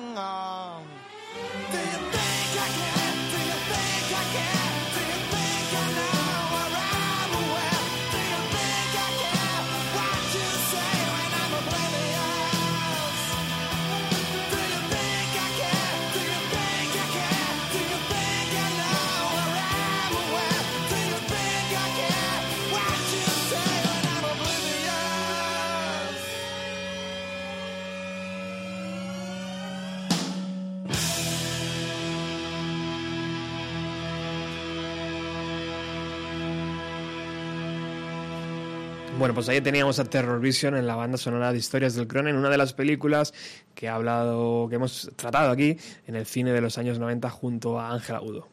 Bueno, 39.23 39.37
pues 39.37 39.49
ahí 39.49 39.61
teníamos 39.61 40.01
a 40.01 40.05
Terror 40.05 40.41
Vision 40.41 40.77
en 40.77 40.85
la 40.85 40.97
banda 40.97 41.17
sonora 41.17 41.53
de 41.53 41.59
Historias 41.59 41.95
del 41.95 42.09
Cronen, 42.09 42.35
una 42.35 42.51
de 42.51 42.57
las 42.57 42.73
películas 42.73 43.33
que 43.73 43.89
ha 43.89 43.95
hablado, 43.95 44.69
que 44.69 44.75
hemos 44.75 45.13
tratado 45.15 45.53
aquí 45.53 45.79
en 46.09 46.17
el 46.17 46.27
cine 46.27 46.51
de 46.53 46.61
los 46.61 46.77
años 46.77 46.99
90 46.99 47.31
junto 47.31 47.79
a 47.79 47.93
Ángela 47.93 48.21
Udo. 48.21 48.52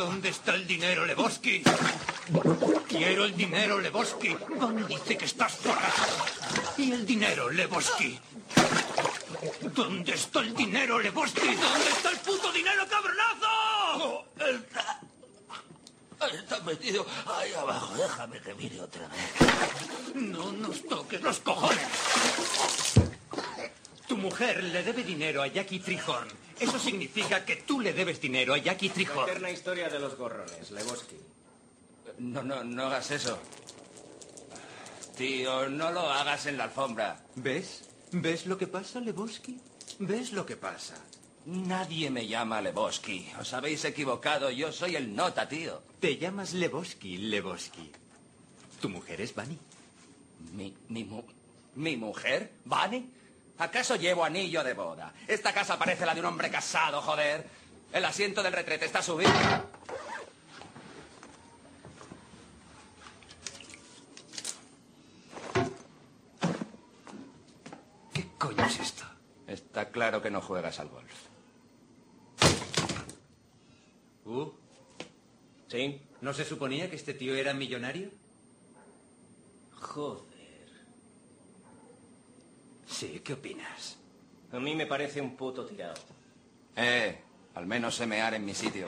¿Dónde 0.00 0.30
está 0.30 0.54
el 0.54 0.66
dinero, 0.66 1.04
Lebowski? 1.04 1.62
Quiero 2.88 3.26
el 3.26 3.36
dinero, 3.36 3.78
Lebowski. 3.78 4.34
Bonnie 4.58 4.86
dice 4.86 5.18
que 5.18 5.26
estás 5.26 5.62
borracho. 5.62 6.04
¿Y 6.78 6.92
el 6.92 7.04
dinero, 7.04 7.50
Lebowski? 7.50 8.18
¿Dónde 9.74 10.14
está 10.14 10.40
el 10.40 10.54
dinero, 10.54 10.98
Lebowski? 10.98 11.54
¿Dónde 11.54 11.90
está 11.90 12.10
el 12.12 12.18
puto 12.20 12.50
dinero, 12.50 12.86
cabronazo? 12.88 14.24
Está 16.32 16.60
metido 16.60 17.06
ahí 17.26 17.52
abajo. 17.52 17.94
Déjame 17.94 18.40
que 18.40 18.54
mire 18.54 18.80
otra 18.80 19.06
vez. 19.06 20.14
No 20.14 20.50
nos 20.50 20.82
toques 20.88 21.20
los 21.20 21.40
cojones. 21.40 21.86
Tu 24.10 24.16
mujer 24.16 24.64
le 24.64 24.82
debe 24.82 25.04
dinero 25.04 25.40
a 25.40 25.46
Jackie 25.46 25.78
Trihorn. 25.78 26.26
Eso 26.58 26.80
significa 26.80 27.44
que 27.44 27.54
tú 27.62 27.78
le 27.80 27.92
debes 27.92 28.20
dinero 28.20 28.54
a 28.54 28.58
Jackie 28.58 28.88
La 28.88 28.94
Trihorn. 28.94 29.28
eterna 29.30 29.50
historia 29.52 29.88
de 29.88 30.00
los 30.00 30.16
gorrones, 30.16 30.72
Lebowski. 30.72 31.14
No, 32.18 32.42
no, 32.42 32.64
no 32.64 32.86
hagas 32.86 33.12
eso. 33.12 33.38
Tío, 35.16 35.68
no 35.68 35.92
lo 35.92 36.00
hagas 36.10 36.46
en 36.46 36.56
la 36.58 36.64
alfombra. 36.64 37.24
¿Ves? 37.36 37.88
¿Ves 38.10 38.46
lo 38.46 38.58
que 38.58 38.66
pasa, 38.66 38.98
Lebowski? 38.98 39.60
¿Ves 40.00 40.32
lo 40.32 40.44
que 40.44 40.56
pasa? 40.56 40.96
Nadie 41.46 42.10
me 42.10 42.26
llama 42.26 42.60
Lebowski. 42.60 43.30
Os 43.40 43.52
habéis 43.54 43.84
equivocado. 43.84 44.50
Yo 44.50 44.72
soy 44.72 44.96
el 44.96 45.14
nota, 45.14 45.48
tío. 45.48 45.82
Te 46.00 46.16
llamas 46.18 46.52
Lebowski, 46.52 47.16
Lebowski. 47.16 47.92
¿Tu 48.80 48.88
mujer 48.88 49.20
es 49.20 49.32
Bunny? 49.36 49.56
¿Mi, 50.52 50.74
mi, 50.88 51.04
mu- 51.04 51.22
mi 51.76 51.96
mujer? 51.96 52.50
¿Vane? 52.64 53.19
¿Acaso 53.60 53.96
llevo 53.96 54.24
anillo 54.24 54.64
de 54.64 54.72
boda? 54.72 55.12
Esta 55.28 55.52
casa 55.52 55.78
parece 55.78 56.06
la 56.06 56.14
de 56.14 56.20
un 56.20 56.26
hombre 56.26 56.50
casado, 56.50 57.02
joder. 57.02 57.46
El 57.92 58.02
asiento 58.06 58.42
del 58.42 58.54
retrete 58.54 58.86
está 58.86 59.02
subido. 59.02 59.30
¿Qué 68.14 68.26
coño 68.38 68.64
es 68.64 68.80
esto? 68.80 69.04
Está 69.46 69.90
claro 69.90 70.22
que 70.22 70.30
no 70.30 70.40
juegas 70.40 70.80
al 70.80 70.88
golf. 70.88 71.12
¿Uh? 74.24 74.52
¿Sí? 75.68 76.00
¿No 76.22 76.32
se 76.32 76.46
suponía 76.46 76.88
que 76.88 76.96
este 76.96 77.12
tío 77.12 77.34
era 77.34 77.52
millonario? 77.52 78.10
Joder. 79.74 80.29
Sí, 82.90 83.22
¿qué 83.24 83.34
opinas? 83.34 83.98
A 84.52 84.58
mí 84.58 84.74
me 84.74 84.84
parece 84.84 85.20
un 85.20 85.36
puto 85.36 85.64
tirado. 85.64 85.94
Eh, 86.74 87.20
al 87.54 87.64
menos 87.64 87.94
sé 87.94 88.06
mear 88.06 88.34
en 88.34 88.44
mi 88.44 88.52
sitio. 88.52 88.86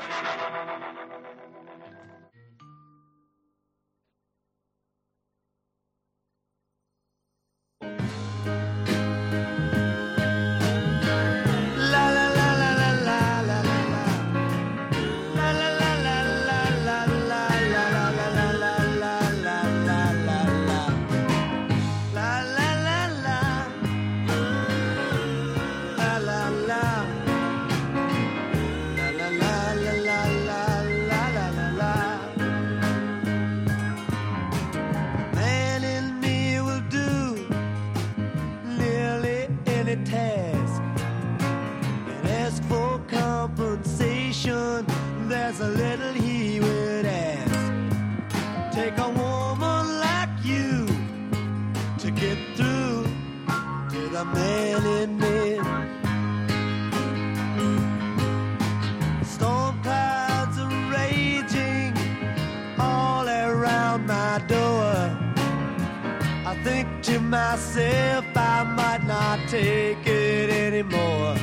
Myself 67.53 68.25
I 68.35 68.65
might 68.65 69.05
not 69.07 69.39
take 69.47 70.07
it 70.07 70.49
anymore. 70.49 71.35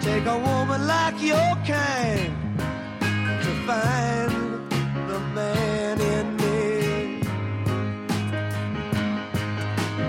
Take 0.00 0.24
a 0.24 0.38
woman 0.38 0.86
like 0.86 1.20
your 1.20 1.50
kind 1.66 2.32
to 3.44 3.50
find 3.66 4.32
the 5.10 5.18
man 5.34 6.00
in 6.00 6.26
me. 6.36 7.20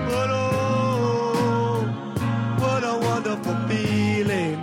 But 0.08 0.28
oh, 0.30 1.82
what 2.60 2.82
a 2.84 2.96
wonderful 3.08 3.56
feeling 3.68 4.56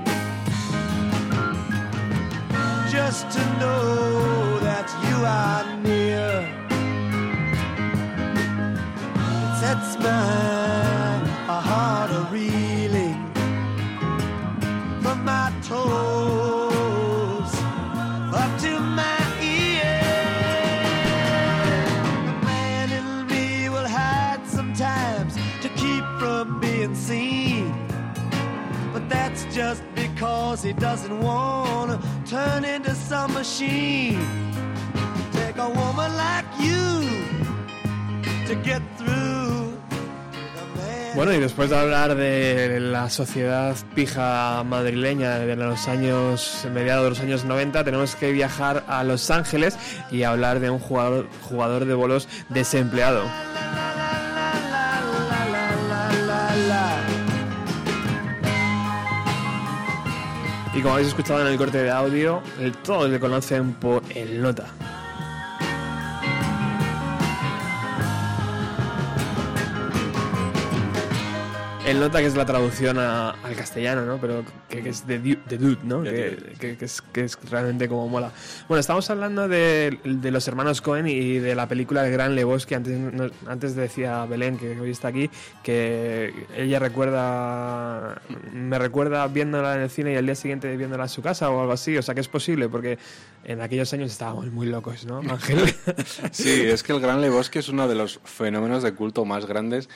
just 2.89 3.29
to 3.31 3.41
know 3.59 3.92
just 29.73 29.95
because 29.95 30.61
he 30.61 30.73
doesn't 30.73 31.19
want 31.21 31.89
to 31.91 31.97
turn 32.29 32.63
into 32.63 32.93
some 32.93 33.33
machine. 33.33 34.19
Take 35.31 35.57
a 35.57 35.69
woman 35.69 36.11
like 36.15 36.45
you 36.59 36.85
to 38.47 38.55
get 38.63 38.81
through. 38.97 39.73
Bueno, 41.15 41.31
y 41.31 41.39
después 41.39 41.69
de 41.69 41.77
hablar 41.77 42.15
de 42.15 42.79
la 42.79 43.09
sociedad 43.09 43.75
pija 43.93 44.63
madrileña 44.63 45.37
de 45.39 45.55
los 45.55 45.87
años, 45.87 46.67
mediados 46.73 47.03
de 47.03 47.09
los 47.09 47.19
años 47.19 47.45
90, 47.45 47.83
tenemos 47.83 48.15
que 48.15 48.31
viajar 48.31 48.83
a 48.87 49.03
Los 49.03 49.29
Ángeles 49.29 49.77
y 50.09 50.23
hablar 50.23 50.59
de 50.59 50.71
un 50.71 50.79
jugador, 50.79 51.27
jugador 51.43 51.85
de 51.85 51.93
bolos 51.93 52.27
desempleado. 52.49 53.23
Como 60.83 60.95
habéis 60.95 61.07
escuchado 61.09 61.41
en 61.41 61.47
el 61.47 61.57
corte 61.57 61.77
de 61.81 61.89
audio, 61.89 62.41
el- 62.59 62.73
todos 62.73 63.09
le 63.09 63.19
conocen 63.19 63.73
por 63.73 64.03
el 64.13 64.41
Nota. 64.41 64.65
El 71.85 71.99
nota 71.99 72.19
que 72.21 72.27
es 72.27 72.35
la 72.37 72.45
traducción 72.45 72.97
a- 72.97 73.31
al 73.31 73.55
castellano, 73.57 74.05
¿no? 74.05 74.17
Pero 74.17 74.45
que, 74.69 74.81
que 74.81 74.89
es 74.89 75.05
de, 75.05 75.19
de 75.19 75.57
dude, 75.57 75.79
¿no? 75.83 76.01
Que, 76.01 76.53
que- 76.57 76.77
que 76.77 76.85
es, 76.85 77.01
que 77.01 77.25
es 77.25 77.37
realmente 77.49 77.89
como 77.89 78.07
mola. 78.07 78.31
Bueno, 78.69 78.79
estamos 78.79 79.09
hablando 79.09 79.49
de, 79.49 79.99
de 80.05 80.31
los 80.31 80.47
hermanos 80.47 80.79
Cohen 80.81 81.07
y 81.07 81.39
de 81.39 81.55
la 81.55 81.67
película 81.67 82.05
El 82.07 82.13
Gran 82.13 82.35
Lebowski. 82.35 82.75
Antes, 82.75 82.97
nos- 82.97 83.31
antes 83.47 83.75
decía 83.75 84.25
Belén, 84.25 84.57
que 84.57 84.79
hoy 84.79 84.91
está 84.91 85.09
aquí, 85.09 85.29
que 85.61 86.33
ella 86.55 86.79
recuerda, 86.79 88.21
me 88.53 88.79
recuerda 88.79 89.27
viéndola 89.27 89.75
en 89.75 89.81
el 89.81 89.89
cine 89.89 90.13
y 90.13 90.15
al 90.15 90.25
día 90.25 90.35
siguiente 90.35 90.75
viéndola 90.77 91.03
en 91.03 91.09
su 91.09 91.21
casa 91.21 91.49
o 91.49 91.59
algo 91.59 91.73
así. 91.73 91.97
O 91.97 92.01
sea, 92.01 92.15
que 92.15 92.21
es 92.21 92.29
posible, 92.29 92.69
porque 92.69 92.97
en 93.43 93.59
aquellos 93.61 93.91
años 93.91 94.09
estábamos 94.09 94.47
muy 94.53 94.67
locos, 94.67 95.05
¿no, 95.05 95.17
Ángel? 95.19 95.75
Sí, 96.31 96.61
es 96.61 96.81
que 96.81 96.93
el 96.93 97.01
Gran 97.01 97.19
Lebowski 97.19 97.59
es 97.59 97.67
uno 97.67 97.89
de 97.89 97.95
los 97.95 98.21
fenómenos 98.23 98.83
de 98.83 98.93
culto 98.93 99.25
más 99.25 99.45
grandes 99.45 99.89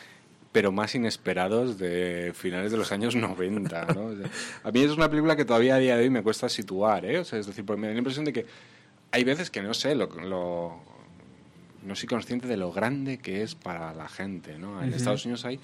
pero 0.58 0.72
más 0.72 0.96
inesperados 0.96 1.78
de 1.78 2.32
finales 2.34 2.72
de 2.72 2.78
los 2.78 2.92
años 2.92 3.16
90, 3.16 3.86
¿no? 3.94 4.06
O 4.06 4.16
sea, 4.16 4.26
a 4.64 4.72
mí 4.72 4.82
es 4.82 4.90
una 4.90 5.08
película 5.08 5.36
que 5.36 5.46
todavía 5.46 5.76
a 5.76 5.78
día 5.78 5.96
de 5.96 6.02
hoy 6.02 6.10
me 6.10 6.24
cuesta 6.24 6.50
situar, 6.50 7.06
¿eh? 7.06 7.20
O 7.20 7.24
sea, 7.24 7.38
es 7.38 7.46
decir, 7.46 7.64
porque 7.64 7.80
me 7.80 7.86
da 7.86 7.94
la 7.94 8.00
impresión 8.00 8.26
de 8.26 8.34
que 8.34 8.44
hay 9.12 9.24
veces 9.24 9.52
que 9.52 9.62
no 9.62 9.76
sé, 9.76 9.94
lo, 9.94 10.08
lo- 10.08 10.80
no 11.84 11.96
soy 11.96 12.08
consciente 12.10 12.48
de 12.48 12.58
lo 12.58 12.72
grande 12.72 13.20
que 13.20 13.44
es 13.44 13.54
para 13.54 13.94
la 13.94 14.10
gente, 14.10 14.58
¿no? 14.58 14.82
En. 14.82 14.92
Estados 14.94 15.26
Unidos 15.26 15.46
hay 15.46 15.60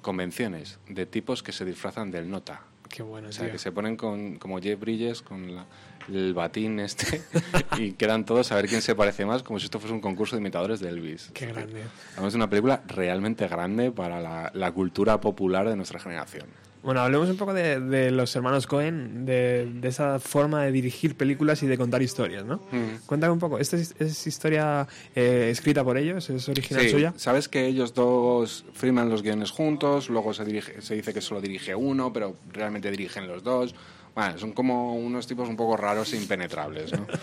convenciones 0.00 0.78
de 0.88 1.04
tipos 1.04 1.42
que 1.42 1.52
se 1.52 1.66
disfrazan 1.66 2.10
del 2.10 2.30
nota. 2.30 2.62
Qué 2.88 3.02
bueno, 3.02 3.28
O 3.28 3.32
sea, 3.32 3.44
tío. 3.44 3.52
que 3.52 3.58
se 3.58 3.72
ponen 3.72 3.96
con, 3.98 4.38
como 4.38 4.58
Jeff 4.58 4.80
Bridges 4.80 5.20
con 5.20 5.54
la- 5.54 5.66
el 6.08 6.34
batín 6.34 6.80
este 6.80 7.22
y 7.78 7.92
quedan 7.92 8.24
todos 8.24 8.50
a 8.52 8.56
ver 8.56 8.66
quién 8.68 8.82
se 8.82 8.94
parece 8.94 9.26
más, 9.26 9.42
como 9.42 9.58
si 9.58 9.66
esto 9.66 9.78
fuese 9.78 9.94
un 9.94 10.00
concurso 10.00 10.36
de 10.36 10.40
imitadores 10.40 10.80
de 10.80 10.88
Elvis. 10.88 11.30
Qué 11.34 11.46
grande. 11.46 11.82
Además, 12.12 12.28
es 12.32 12.34
una 12.36 12.48
película 12.50 12.82
realmente 12.86 13.46
grande 13.48 13.90
para 13.90 14.20
la, 14.20 14.50
la 14.54 14.72
cultura 14.72 15.20
popular 15.20 15.68
de 15.68 15.76
nuestra 15.76 15.98
generación. 16.00 16.46
Bueno, 16.82 17.00
hablemos 17.02 17.28
un 17.28 17.36
poco 17.36 17.52
de, 17.52 17.78
de 17.78 18.10
los 18.10 18.34
hermanos 18.34 18.66
Cohen, 18.66 19.26
de, 19.26 19.66
de 19.70 19.88
esa 19.88 20.18
forma 20.18 20.64
de 20.64 20.72
dirigir 20.72 21.14
películas 21.14 21.62
y 21.62 21.66
de 21.66 21.76
contar 21.76 22.00
historias, 22.00 22.46
¿no? 22.46 22.56
Mm. 22.72 23.04
Cuéntame 23.04 23.34
un 23.34 23.38
poco, 23.38 23.58
¿esta 23.58 23.76
es, 23.76 23.94
es 23.98 24.26
historia 24.26 24.88
eh, 25.14 25.48
escrita 25.52 25.84
por 25.84 25.98
ellos? 25.98 26.30
¿Es 26.30 26.48
original 26.48 26.82
Sí, 26.84 26.88
suya? 26.88 27.12
sabes 27.18 27.48
que 27.50 27.66
ellos 27.66 27.92
dos 27.92 28.64
firman 28.72 29.10
los 29.10 29.22
guiones 29.22 29.50
juntos, 29.50 30.08
luego 30.08 30.32
se, 30.32 30.42
dirige, 30.46 30.80
se 30.80 30.94
dice 30.94 31.12
que 31.12 31.20
solo 31.20 31.42
dirige 31.42 31.74
uno, 31.74 32.14
pero 32.14 32.34
realmente 32.50 32.90
dirigen 32.90 33.28
los 33.28 33.42
dos. 33.44 33.74
Bueno, 34.14 34.38
son 34.38 34.52
como 34.52 34.94
unos 34.96 35.26
tipos 35.26 35.48
un 35.48 35.56
poco 35.56 35.76
raros 35.76 36.12
e 36.12 36.16
impenetrables, 36.16 36.92
¿no? 36.92 37.06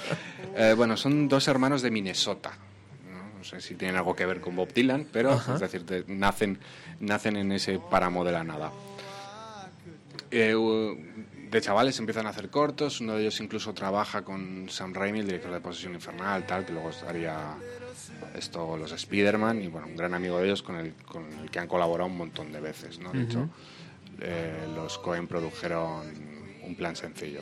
Eh, 0.59 0.73
bueno, 0.76 0.97
son 0.97 1.27
dos 1.27 1.47
hermanos 1.47 1.84
de 1.84 1.91
Minnesota. 1.91 2.51
¿no? 3.11 3.38
No 3.38 3.43
sé 3.43 3.61
si 3.61 3.76
tienen 3.76 3.95
algo 3.95 4.15
que 4.15 4.26
ver 4.26 4.41
con 4.41 4.55
Bob 4.55 4.73
Dylan, 4.73 5.05
pero 5.11 5.31
Ajá. 5.34 5.53
es 5.53 5.59
decir, 5.59 5.85
te- 5.85 6.03
nacen, 6.07 6.57
nacen 6.99 7.35
en 7.35 7.51
ese 7.51 7.77
páramo 7.77 8.23
de 8.26 8.31
la 8.31 8.43
nada. 8.43 8.72
Eh, 10.31 10.55
de 11.51 11.61
chavales 11.61 11.97
empiezan 11.99 12.26
a 12.26 12.30
hacer 12.31 12.49
cortos, 12.49 12.99
uno 13.01 13.14
de 13.15 13.22
ellos 13.22 13.39
incluso 13.39 13.73
trabaja 13.73 14.23
con 14.23 14.68
Sam 14.69 14.93
Raimi, 14.93 15.19
el 15.19 15.27
director 15.27 15.51
de 15.51 15.61
Posesión 15.61 15.93
Infernal, 15.93 16.43
tal, 16.45 16.65
que 16.65 16.73
luego 16.73 16.89
estaría 16.89 17.55
esto, 18.35 18.76
los 18.77 18.91
Spider-Man, 18.91 19.61
y 19.61 19.68
bueno, 19.68 19.88
un 19.88 19.95
gran 19.95 20.14
amigo 20.15 20.39
de 20.39 20.45
ellos 20.45 20.64
con 20.64 20.76
el, 20.76 20.93
con 21.05 21.23
el 21.39 21.49
que 21.51 21.59
han 21.59 21.68
colaborado 21.68 22.09
un 22.09 22.18
montón 22.18 22.51
de 22.51 22.59
veces, 22.59 22.97
¿no? 22.99 23.11
De 23.14 23.19
Ujú. 23.19 23.27
hecho, 23.30 23.49
eh, 24.22 24.68
los 24.73 24.97
Cohen 24.97 25.27
produjeron 25.27 26.36
un 26.68 26.76
plan 26.76 26.95
sencillo. 26.95 27.41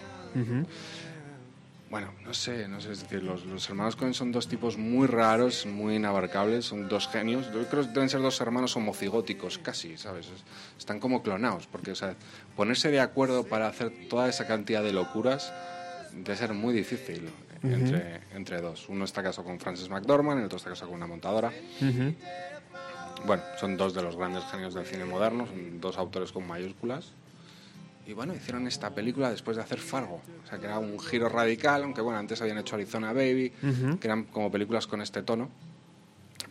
Bueno, 1.90 2.12
no 2.26 2.34
sé, 2.34 2.68
no 2.68 2.82
sé, 2.82 2.92
es 2.92 3.02
decir, 3.02 3.24
los, 3.24 3.46
los 3.46 3.70
hermanos 3.70 3.96
Cohen 3.96 4.14
son 4.14 4.32
dos 4.32 4.48
tipos 4.48 4.76
muy 4.78 5.08
raros, 5.08 5.66
muy 5.66 5.96
inabarcables, 5.96 6.66
son 6.66 6.90
dos 6.90 7.08
genios. 7.08 7.46
Yo 7.54 7.64
creo 7.68 7.84
que 7.84 7.90
deben 7.94 8.10
ser 8.10 8.22
dos 8.22 8.42
hermanos 8.42 8.76
homocigóticos, 8.76 9.60
casi, 9.60 9.96
¿sabes? 9.98 10.26
Es- 10.28 10.44
Están 10.80 11.00
como 11.00 11.22
clonados, 11.22 11.68
porque, 11.68 11.92
o 11.92 11.96
sea, 11.96 12.16
ponerse 12.56 12.90
de 12.90 13.00
acuerdo 13.00 13.44
para 13.46 13.68
hacer 13.68 13.92
toda 14.10 14.28
esa 14.28 14.48
cantidad 14.48 14.84
de 14.84 14.94
locuras 14.94 15.54
debe 16.12 16.36
ser 16.36 16.54
muy 16.54 16.74
difícil 16.74 17.30
entre, 17.64 18.22
entre 18.34 18.62
dos. 18.62 18.90
Uno 18.90 19.06
está 19.06 19.22
casado 19.24 19.46
con 19.46 19.60
Frances 19.60 19.88
McDormand, 19.90 20.40
el 20.40 20.46
otro 20.48 20.58
está 20.58 20.70
casado 20.72 20.88
con 20.90 20.98
una 20.98 21.08
montadora. 21.08 21.52
Bueno, 23.26 23.44
son 23.60 23.78
dos 23.78 23.94
de 23.94 24.02
los 24.02 24.16
grandes 24.18 24.44
genios 24.52 24.74
del 24.74 24.86
cine 24.86 25.06
moderno, 25.06 25.46
son 25.48 25.80
dos 25.80 25.98
autores 25.98 26.32
con 26.32 26.46
mayúsculas. 26.48 27.14
Y 28.07 28.14
bueno, 28.14 28.36
hicieron 28.36 28.68
esta 28.68 28.94
película 28.94 29.32
después 29.32 29.57
de 29.57 29.64
hacer 29.64 29.80
Fargo. 29.80 30.22
O 30.44 30.48
sea, 30.48 30.60
que 30.60 30.65
era 30.65 30.77
un 30.80 30.99
giro 30.99 31.27
radical, 31.27 31.84
aunque 31.84 32.02
bueno, 32.02 32.19
antes 32.19 32.40
habían 32.41 32.57
hecho 32.60 32.76
Arizona 32.76 33.14
Baby, 33.14 33.52
Ujú. 33.64 33.98
que 33.99 34.07
eran 34.07 34.26
como 34.26 34.52
películas 34.52 34.86
con 34.86 35.02
este 35.02 35.23
tono. 35.23 35.49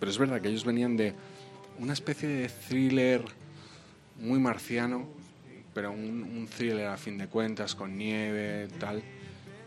Pero 0.01 0.11
es 0.11 0.19
verdad 0.19 0.41
que 0.41 0.49
ellos 0.49 0.65
venían 0.65 0.97
de 0.97 1.15
una 1.79 1.93
especie 1.93 2.29
de 2.29 2.49
thriller 2.49 3.25
muy 4.21 4.39
marciano, 4.41 5.07
pero 5.73 5.93
un, 5.93 6.23
un 6.23 6.47
thriller 6.49 6.87
a 6.89 6.97
fin 6.97 7.19
de 7.19 7.29
cuentas, 7.29 7.75
con 7.77 7.97
nieve, 7.97 8.69
tal. 8.81 9.03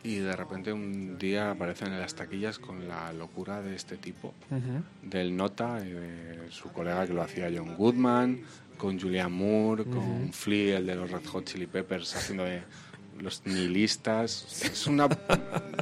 Y 0.03 0.17
de 0.19 0.35
repente 0.35 0.71
un 0.71 1.17
día 1.17 1.51
aparecen 1.51 1.91
en 1.91 1.99
las 1.99 2.15
taquillas 2.15 2.59
con 2.59 2.87
la 2.87 3.11
locura 3.13 3.61
de 3.61 3.75
este 3.75 3.97
tipo 3.97 4.33
Ujú. 4.51 4.83
del 5.03 5.35
Nota, 5.35 5.79
de 5.81 6.49
su 6.51 6.69
colega 6.71 7.07
que 7.07 7.13
lo 7.13 7.21
hacía 7.21 7.49
John 7.53 7.75
Goodman, 7.75 8.39
con 8.77 8.99
Julianne 8.99 9.35
Moore, 9.35 9.83
con. 9.85 10.31
Flea, 10.31 10.77
el 10.77 10.85
de 10.85 10.95
los 10.95 11.11
Red 11.11 11.25
Hot 11.25 11.45
Chili 11.45 11.67
Peppers, 11.67 12.15
haciendo 12.15 12.43
de 12.43 12.61
los 13.19 13.41
nihilistas. 13.45 14.45
Es 14.63 14.87
una, 14.87 15.07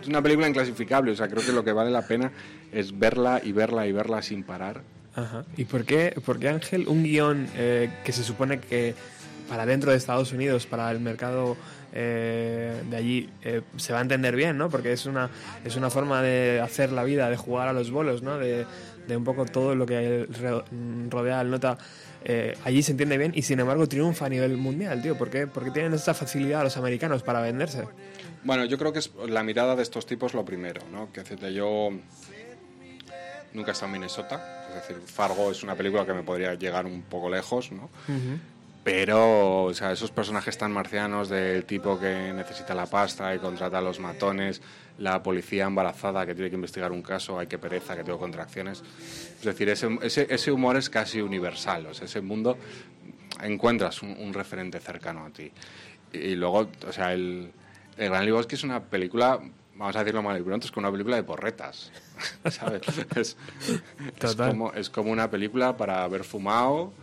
es 0.02 0.08
una 0.08 0.22
película 0.22 0.48
inclasificable, 0.48 1.12
o 1.12 1.16
sea, 1.16 1.28
creo 1.28 1.46
que 1.46 1.52
lo 1.52 1.64
que 1.64 1.72
vale 1.72 1.92
la 1.92 2.08
pena 2.08 2.32
es 2.72 2.98
verla 2.98 3.42
y 3.44 3.52
verla 3.52 3.88
y 3.88 3.92
verla 3.92 4.22
sin 4.22 4.44
parar. 4.44 4.82
Ajá. 5.16 5.46
¿Y 5.56 5.66
por 5.66 5.86
qué, 5.86 6.20
por 6.26 6.40
qué 6.40 6.50
Ángel, 6.50 6.88
un 6.88 7.04
guion 7.04 7.48
eh, 7.56 7.90
que 8.04 8.12
se 8.12 8.24
supone 8.24 8.60
que 8.60 8.96
para 9.48 9.66
dentro 9.66 9.92
de 9.92 9.98
Estados 9.98 10.32
Unidos, 10.32 10.66
para 10.66 10.92
el 10.92 11.00
mercado 11.00 11.56
eh, 11.94 12.82
de 12.90 12.98
allí, 12.98 13.30
eh, 13.44 13.62
se 13.78 13.94
va 13.94 14.00
a 14.00 14.02
entender 14.02 14.36
bien, 14.36 14.58
¿no? 14.58 14.70
Porque 14.70 14.92
es 14.92 15.06
una, 15.06 15.30
es 15.64 15.76
una 15.76 15.90
forma 15.90 16.22
de 16.22 16.60
hacer 16.60 16.92
la 16.92 17.04
vida, 17.04 17.30
de 17.30 17.38
jugar 17.38 17.68
a 17.68 17.74
los 17.74 17.92
bolos, 17.92 18.22
¿no? 18.22 18.38
De, 18.38 18.66
de 19.08 19.18
un 19.18 19.24
poco 19.24 19.46
todo 19.46 19.76
lo 19.76 19.86
que 19.86 20.28
rodea 21.10 21.40
al 21.40 21.52
nota. 21.52 21.78
Eh, 22.28 22.58
allí 22.64 22.82
se 22.82 22.92
entiende 22.92 23.20
bien 23.20 23.32
y 23.36 23.44
sin 23.44 23.60
embargo 23.60 23.88
triunfa 23.88 24.26
a 24.26 24.30
nivel 24.30 24.58
mundial, 24.58 25.02
tío. 25.02 25.16
¿Por 25.16 25.30
qué? 25.30 25.46
Porque 25.46 25.70
tienen 25.70 25.94
esa 25.94 26.16
facilidad 26.16 26.64
los 26.64 26.76
americanos 26.76 27.22
para 27.22 27.40
venderse. 27.40 27.88
Bueno, 28.44 28.66
yo 28.66 28.78
creo 28.80 28.92
que 28.92 29.00
es 29.00 29.12
la 29.28 29.44
mirada 29.44 29.76
de 29.76 29.84
estos 29.84 30.08
tipos 30.08 30.34
lo 30.34 30.44
primero, 30.44 30.82
¿no? 30.92 31.12
Que 31.12 31.22
decirte, 31.22 31.54
yo 31.54 31.92
nunca 33.54 33.72
he 33.72 33.74
estado 33.74 33.88
en 33.88 33.94
Minnesota. 33.94 34.66
Es 34.70 34.76
decir, 34.76 34.98
Fargo 35.06 35.52
es 35.52 35.64
una 35.64 35.76
película 35.76 36.06
que 36.06 36.14
me 36.14 36.24
podría 36.24 36.56
llegar 36.56 36.86
un 36.86 37.04
poco 37.04 37.30
lejos, 37.30 37.72
¿no? 37.72 37.90
Pero, 38.84 39.64
o 39.64 39.74
sea, 39.74 39.92
esos 39.92 40.12
personajes 40.12 40.58
tan 40.58 40.72
marcianos 40.72 41.30
del 41.30 41.66
tipo 41.66 42.00
que 42.00 42.34
necesita 42.34 42.76
la 42.76 42.86
pasta 42.86 43.34
y 43.34 43.40
contrata 43.40 43.80
a 43.80 43.82
los 43.82 44.00
matones, 44.00 44.62
la 44.98 45.22
policía 45.22 45.66
embarazada 45.66 46.26
que 46.26 46.34
tiene 46.36 46.50
que 46.50 46.56
investigar 46.56 46.92
un 46.92 47.02
caso, 47.02 47.38
hay 47.40 47.48
que 47.48 47.58
pereza, 47.58 47.96
que 47.96 48.04
tengo 48.04 48.18
contracciones. 48.20 48.82
Es 49.40 49.44
decir, 49.44 49.68
ese, 49.70 49.90
ese, 50.02 50.28
ese 50.30 50.52
humor 50.52 50.78
es 50.78 50.90
casi 50.90 51.22
universal. 51.22 51.86
O 51.88 51.94
sea, 51.94 52.06
ese 52.06 52.22
mundo 52.22 52.58
encuentras 53.42 54.02
un, 54.02 54.12
un 54.20 54.34
referente 54.34 54.80
cercano 54.80 55.26
a 55.26 55.30
ti. 55.30 55.52
Y, 56.14 56.18
y 56.18 56.36
luego, 56.36 56.70
o 56.88 56.92
sea, 56.92 57.14
el, 57.14 57.52
el 57.98 58.10
Gran 58.10 58.26
Lebowski 58.26 58.56
es 58.56 58.64
una 58.64 58.82
película, 58.84 59.40
vamos 59.76 59.96
a 59.96 60.00
decirlo 60.00 60.22
mal 60.24 60.40
y 60.40 60.44
pronto, 60.44 60.66
es 60.66 60.72
como 60.72 60.88
una 60.88 60.92
película 60.94 61.18
de 61.18 61.24
porretas. 61.24 61.92
¿Sabes? 62.50 62.82
Es, 63.18 63.38
como, 64.52 64.72
es 64.74 64.90
como 64.90 65.12
una 65.12 65.30
película 65.30 65.76
para 65.76 66.04
haber 66.04 66.24
fumado 66.24 66.94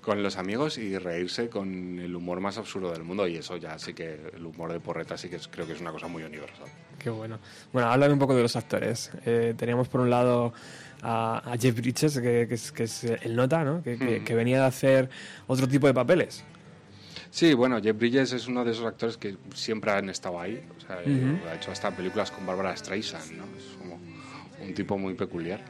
con 0.00 0.22
los 0.22 0.36
amigos 0.36 0.78
y 0.78 0.96
reírse 0.96 1.48
con 1.50 1.98
el 1.98 2.14
humor 2.16 2.40
más 2.40 2.56
absurdo 2.56 2.90
del 2.92 3.02
mundo 3.02 3.26
y 3.28 3.36
eso 3.36 3.56
ya 3.58 3.78
sí 3.78 3.92
que 3.92 4.30
el 4.34 4.46
humor 4.46 4.72
de 4.72 4.80
porretas 4.80 5.20
sí 5.20 5.28
que 5.28 5.36
es- 5.36 5.48
creo 5.48 5.66
que 5.66 5.74
es 5.74 5.80
una 5.80 5.92
cosa 5.92 6.06
muy 6.06 6.22
universal. 6.22 6.68
Qué 7.00 7.10
bueno. 7.10 7.38
Bueno, 7.72 7.88
háblame 7.90 8.12
un 8.12 8.18
poco 8.20 8.36
de 8.36 8.42
los 8.42 8.54
actores. 8.54 9.10
Eh, 9.24 9.54
teníamos 9.56 9.88
por 9.88 10.02
un 10.02 10.10
lado 10.10 10.52
a, 11.02 11.38
a 11.52 11.56
Jeff 11.56 11.74
Bridges, 11.74 12.18
que, 12.20 12.46
que 12.46 12.54
es, 12.54 12.70
que 12.70 12.82
es 12.84 13.04
el 13.04 13.34
nota, 13.34 13.64
¿no? 13.64 13.82
Que, 13.82 13.96
que- 13.96 14.22
que 14.22 14.34
venía 14.34 14.60
de 14.60 14.66
hacer 14.66 15.08
otro 15.46 15.66
tipo 15.66 15.86
de 15.86 15.94
papeles. 15.94 16.44
Sí, 17.30 17.54
bueno, 17.54 17.80
Jeff 17.80 17.96
Bridges 17.96 18.32
es 18.32 18.48
uno 18.48 18.64
de 18.64 18.72
esos 18.72 18.84
actores 18.84 19.16
que 19.16 19.36
siempre 19.54 19.92
han 19.92 20.10
estado 20.10 20.38
ahí. 20.40 20.62
O 20.76 20.80
sea, 20.86 21.00
eh, 21.04 21.40
ha 21.50 21.54
hecho 21.54 21.70
hasta 21.70 21.90
películas 21.90 22.30
con 22.30 22.44
Barbara 22.44 22.76
Streisand, 22.76 23.32
¿no? 23.32 23.44
Es 23.56 23.78
un 24.62 24.74
tipo 24.74 24.98
muy 24.98 25.14
peculiar. 25.14 25.60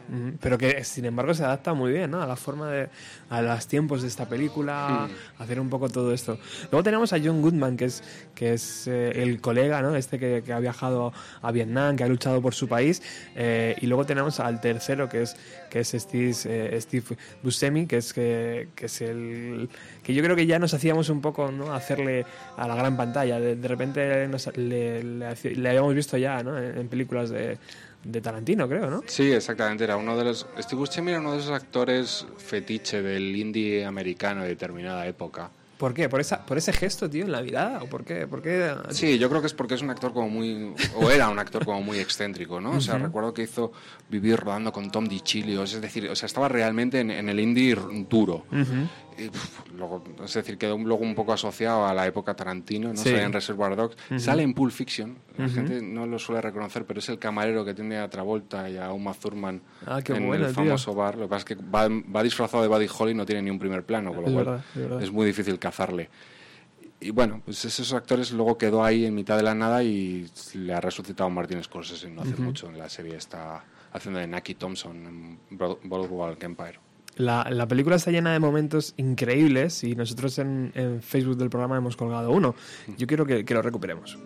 Pero 0.41 0.59
que 0.59 0.83
sin 0.85 1.05
embargo 1.05 1.33
se 1.35 1.45
adapta 1.45 1.75
muy 1.75 1.93
bien, 1.93 2.11
¿no? 2.11 2.21
A 2.23 2.27
la 2.27 2.37
forma 2.37 2.71
de. 2.71 2.89
a 3.29 3.41
los 3.43 3.67
tiempos 3.69 4.03
de 4.03 4.09
esta 4.09 4.29
película, 4.29 5.09
Hmm. 5.09 5.43
hacer 5.43 5.61
un 5.61 5.69
poco 5.71 5.89
todo 5.89 6.13
esto. 6.13 6.39
Luego 6.71 6.83
tenemos 6.83 7.13
a 7.13 7.19
John 7.23 7.41
Goodman, 7.43 7.77
que 7.77 7.85
es, 7.87 8.03
que 8.35 8.55
es 8.55 8.87
eh, 8.89 9.23
el 9.23 9.41
colega, 9.41 9.81
¿no? 9.83 9.95
Este 9.97 10.19
que, 10.19 10.43
que 10.45 10.53
ha 10.53 10.59
viajado 10.59 11.13
a 11.41 11.53
Vietnam, 11.53 11.97
que 11.97 12.05
ha 12.05 12.09
luchado 12.09 12.43
por 12.43 12.55
su 12.55 12.67
país. 12.69 13.03
eh, 13.37 13.77
y 13.81 13.87
luego 13.87 14.05
tenemos 14.05 14.41
al 14.41 14.61
tercero, 14.61 15.09
que 15.09 15.23
es, 15.23 15.37
que 15.71 15.81
es 15.81 15.89
Steve, 15.97 16.35
eh, 16.47 16.79
Steve 16.81 17.05
Buscemi, 17.43 17.87
que 17.87 17.99
es, 17.99 18.13
que, 18.13 18.69
que 18.75 18.87
es 18.87 19.01
el. 19.01 19.69
que 20.03 20.13
yo 20.15 20.23
creo 20.23 20.35
que 20.35 20.47
ya 20.47 20.59
nos 20.59 20.75
hacíamos 20.75 21.09
un 21.11 21.21
poco, 21.21 21.53
¿no? 21.53 21.73
Hacerle 21.73 22.27
a 22.57 22.67
la 22.67 22.75
gran 22.75 22.97
pantalla. 22.97 23.39
De, 23.39 23.55
de 23.55 23.69
repente 23.69 24.27
nos- 24.29 24.57
le, 24.57 25.03
le, 25.05 25.27
haci- 25.29 25.55
le 25.55 25.69
habíamos 25.69 25.95
visto 25.95 26.17
ya, 26.17 26.43
¿no? 26.43 26.59
En, 26.59 26.77
en 26.79 26.89
películas 26.89 27.31
de, 27.31 27.59
de 28.05 28.21
Tarantino, 28.21 28.69
creo, 28.69 28.91
¿no? 28.91 29.03
Sí, 29.07 29.31
exactamente. 29.31 29.85
Era 29.85 29.97
uno 29.97 30.17
de 30.17 30.25
los. 30.25 30.47
Steve 30.59 30.79
Buscemi 30.79 31.11
era 31.11 31.21
uno 31.21 31.33
de 31.33 31.39
esos 31.39 31.51
actores 31.51 32.27
fetiche 32.39 33.03
del 33.03 33.35
indie 33.37 33.85
americano 33.85 34.43
de 34.43 34.49
determinada 34.49 35.07
época. 35.07 35.51
¿Por 35.77 35.95
qué? 35.95 36.11
¿Por, 36.11 36.21
esa, 36.21 36.45
¿Por 36.45 36.59
ese 36.59 36.75
gesto, 36.75 37.09
tío, 37.09 37.25
en 37.25 37.33
la 37.33 37.41
mirada? 37.41 37.83
¿O 37.83 37.87
por 37.87 38.05
qué? 38.05 38.27
¿Por 38.27 38.43
qué? 38.43 38.71
Sí, 38.91 39.19
yo 39.19 39.31
creo 39.31 39.41
que 39.41 39.47
es 39.47 39.55
porque 39.55 39.75
es 39.75 39.81
un 39.83 39.89
actor 39.89 40.13
como 40.13 40.29
muy. 40.29 40.75
o 40.95 41.11
era 41.11 41.31
un 41.31 41.39
actor 41.39 41.65
como 41.65 41.83
muy 41.83 41.99
excéntrico, 41.99 42.61
¿no? 42.61 42.73
O 42.73 42.81
sea, 42.83 42.97
Ujú. 42.97 43.05
recuerdo 43.05 43.33
que 43.33 43.43
hizo 43.45 43.73
vivir 44.11 44.37
rodando 44.39 44.73
con 44.73 44.91
Tom 44.91 45.07
DiCilio, 45.07 45.63
es 45.63 45.81
decir, 45.81 46.07
o 46.11 46.15
sea, 46.17 46.27
estaba 46.27 46.49
realmente 46.49 47.01
en, 47.01 47.11
en 47.11 47.31
el 47.31 47.41
indie 47.41 47.75
duro. 48.11 48.45
Ujú. 48.53 48.89
Y, 49.21 49.31
luego, 49.77 50.03
es 50.25 50.33
decir, 50.35 50.57
quedó 50.59 50.77
un- 50.77 50.85
luego 50.85 51.03
un 51.03 51.15
poco 51.15 51.33
asociado 51.33 51.87
a 51.87 51.93
la 51.95 52.07
época 52.07 52.35
Tarantino, 52.35 52.89
¿no? 52.89 52.97
Sí. 52.97 53.11
Sale 53.11 53.23
en 53.23 53.33
Reservoir 53.33 53.77
Dogs. 53.77 53.97
Sale 54.17 54.43
en 54.43 54.55
Pulp 54.55 54.73
Fiction. 54.73 55.17
La 55.37 55.49
gente 55.49 55.83
no 55.83 56.07
lo 56.07 56.19
suele 56.19 56.41
reconocer, 56.41 56.85
pero 56.87 57.01
es 57.01 57.09
el 57.09 57.19
camarero 57.19 57.65
que 57.65 57.75
tiene 57.75 57.99
a 57.99 58.09
Travolta 58.09 58.69
y 58.71 58.77
a 58.79 58.93
Uma 58.93 59.15
Thurman 59.15 59.61
Ah, 59.87 60.01
en 60.07 60.33
el 60.35 60.45
tío. 60.47 60.55
famoso 60.55 60.95
bar. 60.95 61.17
Lo 61.17 61.23
que 61.25 61.29
pasa 61.31 61.39
es 61.39 61.45
que 61.45 61.55
va, 61.57 61.89
va 61.89 62.23
disfrazado 62.23 62.63
de 62.63 62.69
Buddy 62.69 62.89
Holly 62.99 63.13
y 63.13 63.15
no 63.15 63.27
tiene 63.27 63.43
ni 63.43 63.51
un 63.51 63.59
primer 63.59 63.85
plano, 63.85 64.13
con 64.15 64.23
lo 64.23 64.29
Es 64.29 64.33
cual 64.35 64.45
verdad, 64.47 64.65
es 64.75 64.81
verdad. 64.81 65.03
es 65.03 65.11
muy 65.13 65.27
difícil 65.27 65.59
cazarle. 65.59 66.09
Y 67.03 67.11
bueno, 67.13 67.41
pues 67.45 67.65
esos 67.65 67.95
actores 67.95 68.31
luego 68.33 68.59
quedó 68.59 68.85
ahí 68.85 69.07
en 69.07 69.15
mitad 69.15 69.37
de 69.39 69.43
la 69.43 69.55
nada 69.55 69.83
y 69.83 70.27
le 70.55 70.75
ha 70.75 70.81
resucitado 70.83 71.31
Martin 71.31 71.63
Scorsese 71.65 72.11
no 72.11 72.21
hace 72.23 72.37
mucho 72.37 72.69
en 72.69 72.77
la 72.77 72.91
serie 72.91 73.17
está 73.17 73.65
haciendo 73.93 74.21
de 74.21 74.27
Naki 74.27 74.55
Thompson 74.57 74.97
en 75.07 75.39
Bro- 75.59 75.81
Boardwalk 75.83 76.43
Empire. 76.43 76.79
La, 77.21 77.47
la 77.51 77.69
película 77.69 77.97
está 77.97 78.11
llena 78.11 78.33
de 78.33 78.39
momentos 78.41 78.95
increíbles 78.97 79.85
y 79.85 79.95
nosotros 79.95 80.39
en, 80.39 80.73
en 80.75 81.03
Facebook 81.03 81.37
del 81.37 81.51
programa 81.51 81.77
hemos 81.77 81.97
colgado 81.97 82.31
uno. 82.31 82.55
Yo 82.97 83.07
quiero 83.07 83.27
que, 83.27 83.45
que 83.45 83.55
lo 83.55 83.61
recuperemos. 83.61 84.19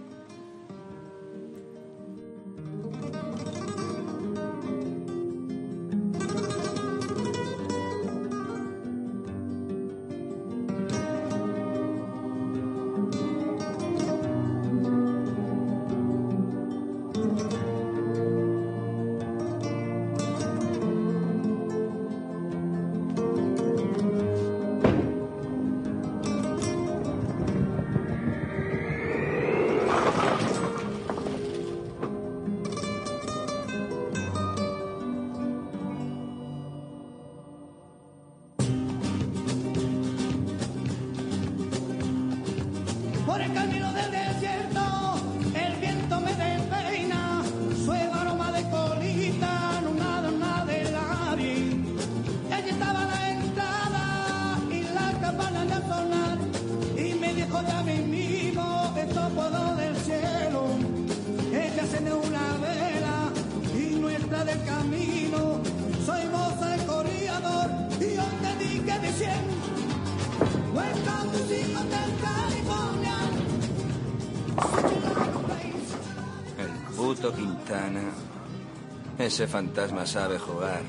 Ese 79.35 79.49
fantasma 79.49 80.07
sabe 80.07 80.39
jugar. 80.39 80.83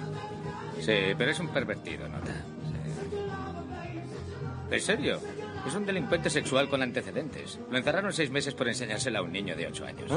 Sí, 0.80 1.16
pero 1.18 1.32
es 1.32 1.40
un 1.40 1.48
pervertido, 1.48 2.08
¿nota? 2.08 2.32
¿En 4.70 4.80
serio? 4.80 5.20
Es 5.66 5.74
un 5.74 5.84
delincuente 5.84 6.30
sexual 6.30 6.70
con 6.70 6.84
antecedentes. 6.84 7.60
Lo 7.72 7.76
encerraron 7.76 8.14
seis 8.14 8.30
meses 8.30 8.54
por 8.54 8.68
enseñársela 8.68 9.18
a 9.18 9.24
un 9.24 9.32
niño 9.32 9.56
de 9.56 9.66
ocho 9.66 9.84
años. 9.84 10.12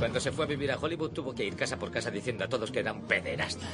Cuando 0.00 0.18
se 0.18 0.32
fue 0.32 0.44
a 0.44 0.48
vivir 0.48 0.72
a 0.72 0.76
Hollywood 0.76 1.12
tuvo 1.12 1.32
que 1.32 1.44
ir 1.44 1.54
casa 1.54 1.78
por 1.78 1.92
casa 1.92 2.10
diciendo 2.10 2.42
a 2.42 2.48
todos 2.48 2.72
que 2.72 2.80
era 2.80 2.92
un 2.92 3.02
pederasta. 3.02 3.66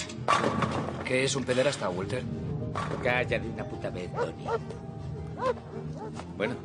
¿Qué 1.02 1.24
es 1.24 1.34
un 1.34 1.44
pederasta, 1.44 1.88
Walter? 1.88 2.22
Calla 3.02 3.38
de 3.38 3.48
una 3.48 3.64
puta 3.64 3.88
vez, 3.88 4.12
Tony. 4.12 4.44
Bueno. 6.36 6.56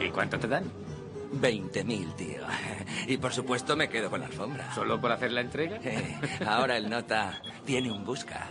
¿Y 0.00 0.08
cuánto 0.08 0.38
te 0.38 0.48
dan? 0.48 0.64
20.000, 1.32 2.14
tío. 2.16 2.42
Y 3.06 3.16
por 3.18 3.32
supuesto 3.32 3.76
me 3.76 3.88
quedo 3.88 4.10
con 4.10 4.20
la 4.20 4.26
alfombra. 4.26 4.74
¿Solo 4.74 5.00
por 5.00 5.12
hacer 5.12 5.30
la 5.32 5.40
entrega? 5.42 5.78
Eh, 5.82 6.18
ahora 6.46 6.76
el 6.76 6.88
nota 6.90 7.40
tiene 7.64 7.90
un 7.90 8.04
busca. 8.04 8.46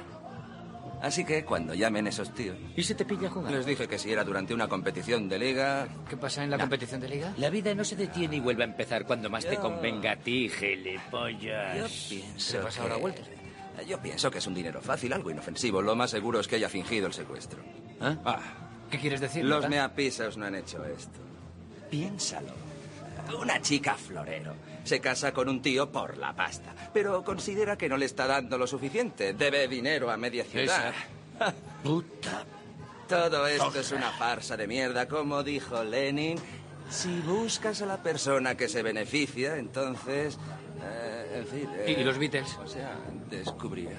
Así 1.02 1.24
que 1.24 1.46
cuando 1.46 1.74
llamen 1.74 2.08
esos 2.08 2.34
tíos. 2.34 2.58
¿Y 2.76 2.84
se 2.84 2.94
te 2.94 3.06
pilla 3.06 3.30
jugar? 3.30 3.54
Les 3.54 3.66
dije 3.66 3.88
que 3.88 3.98
si 3.98 4.12
era 4.12 4.24
durante 4.26 4.54
una 4.54 4.68
competición 4.68 5.30
de 5.30 5.40
liga. 5.40 5.88
¿Qué 6.10 6.18
pasa 6.18 6.44
en 6.44 6.50
la 6.50 6.58
No. 6.58 6.64
competición 6.64 7.00
de 7.00 7.08
liga? 7.08 7.34
La 7.38 7.50
vida 7.50 7.74
no 7.74 7.86
se 7.86 7.96
detiene 7.96 8.36
y 8.36 8.40
vuelve 8.42 8.64
a 8.64 8.68
empezar 8.68 9.06
cuando 9.06 9.30
más 9.30 9.46
te 9.46 9.56
Yo- 9.56 9.62
convenga 9.62 10.12
a 10.12 10.16
ti, 10.18 10.50
Yo 10.50 10.56
gilipollas. 10.56 12.08
pienso. 12.10 12.58
¿Qué 12.58 12.64
pasa 12.66 12.78
que- 12.78 12.84
ahora, 12.84 12.98
Walter? 12.98 13.26
Yo 13.88 13.98
pienso 14.02 14.30
que 14.30 14.40
es 14.40 14.48
un 14.48 14.54
dinero 14.54 14.82
fácil, 14.82 15.14
algo 15.14 15.32
inofensivo. 15.32 15.82
Lo 15.82 15.96
más 15.96 16.10
seguro 16.12 16.42
es 16.42 16.50
que 16.50 16.58
haya 16.58 16.68
fingido 16.68 17.08
el 17.08 17.14
secuestro. 17.14 17.60
¿Ah? 18.02 18.40
¿Qué 18.92 19.00
quieres 19.00 19.22
decir? 19.22 19.46
Los 19.46 19.60
nota? 19.60 19.70
meapisaos 19.70 20.36
no 20.36 20.48
han 20.48 20.56
hecho 20.56 20.84
esto. 20.84 21.18
Piénsalo. 21.90 22.52
Una 23.38 23.62
chica 23.62 23.96
florero 23.96 24.56
se 24.84 25.00
casa 25.00 25.34
con 25.34 25.50
un 25.50 25.62
tío 25.62 25.92
por 25.92 26.18
la 26.18 26.34
pasta, 26.36 26.74
pero 26.94 27.24
considera 27.24 27.78
que 27.78 27.88
no 27.90 27.98
le 27.98 28.06
está 28.06 28.26
dando 28.28 28.58
lo 28.58 28.66
suficiente. 28.68 29.34
Debe 29.34 29.68
dinero 29.68 30.10
a 30.10 30.18
media 30.18 30.44
ciudad. 30.44 30.94
Puta. 31.84 32.44
Todo 33.08 33.48
esto 33.48 33.80
es 33.80 33.92
una 33.92 34.12
farsa 34.12 34.56
de 34.56 34.68
mierda, 34.68 35.08
como 35.08 35.44
dijo 35.44 35.84
Lenin. 35.84 36.38
Si 36.90 37.20
buscas 37.22 37.82
a 37.82 37.86
la 37.86 38.02
persona 38.02 38.56
que 38.56 38.68
se 38.70 38.82
beneficia, 38.84 39.58
entonces... 39.58 40.38
eh, 40.84 41.40
en 41.40 41.48
fin... 41.48 41.70
¿Y- 41.88 41.92
eh, 41.92 42.02
y 42.02 42.04
los 42.04 42.18
Beatles? 42.18 42.56
O 42.64 42.68
sea, 42.68 42.96
descubrirás. 43.30 43.94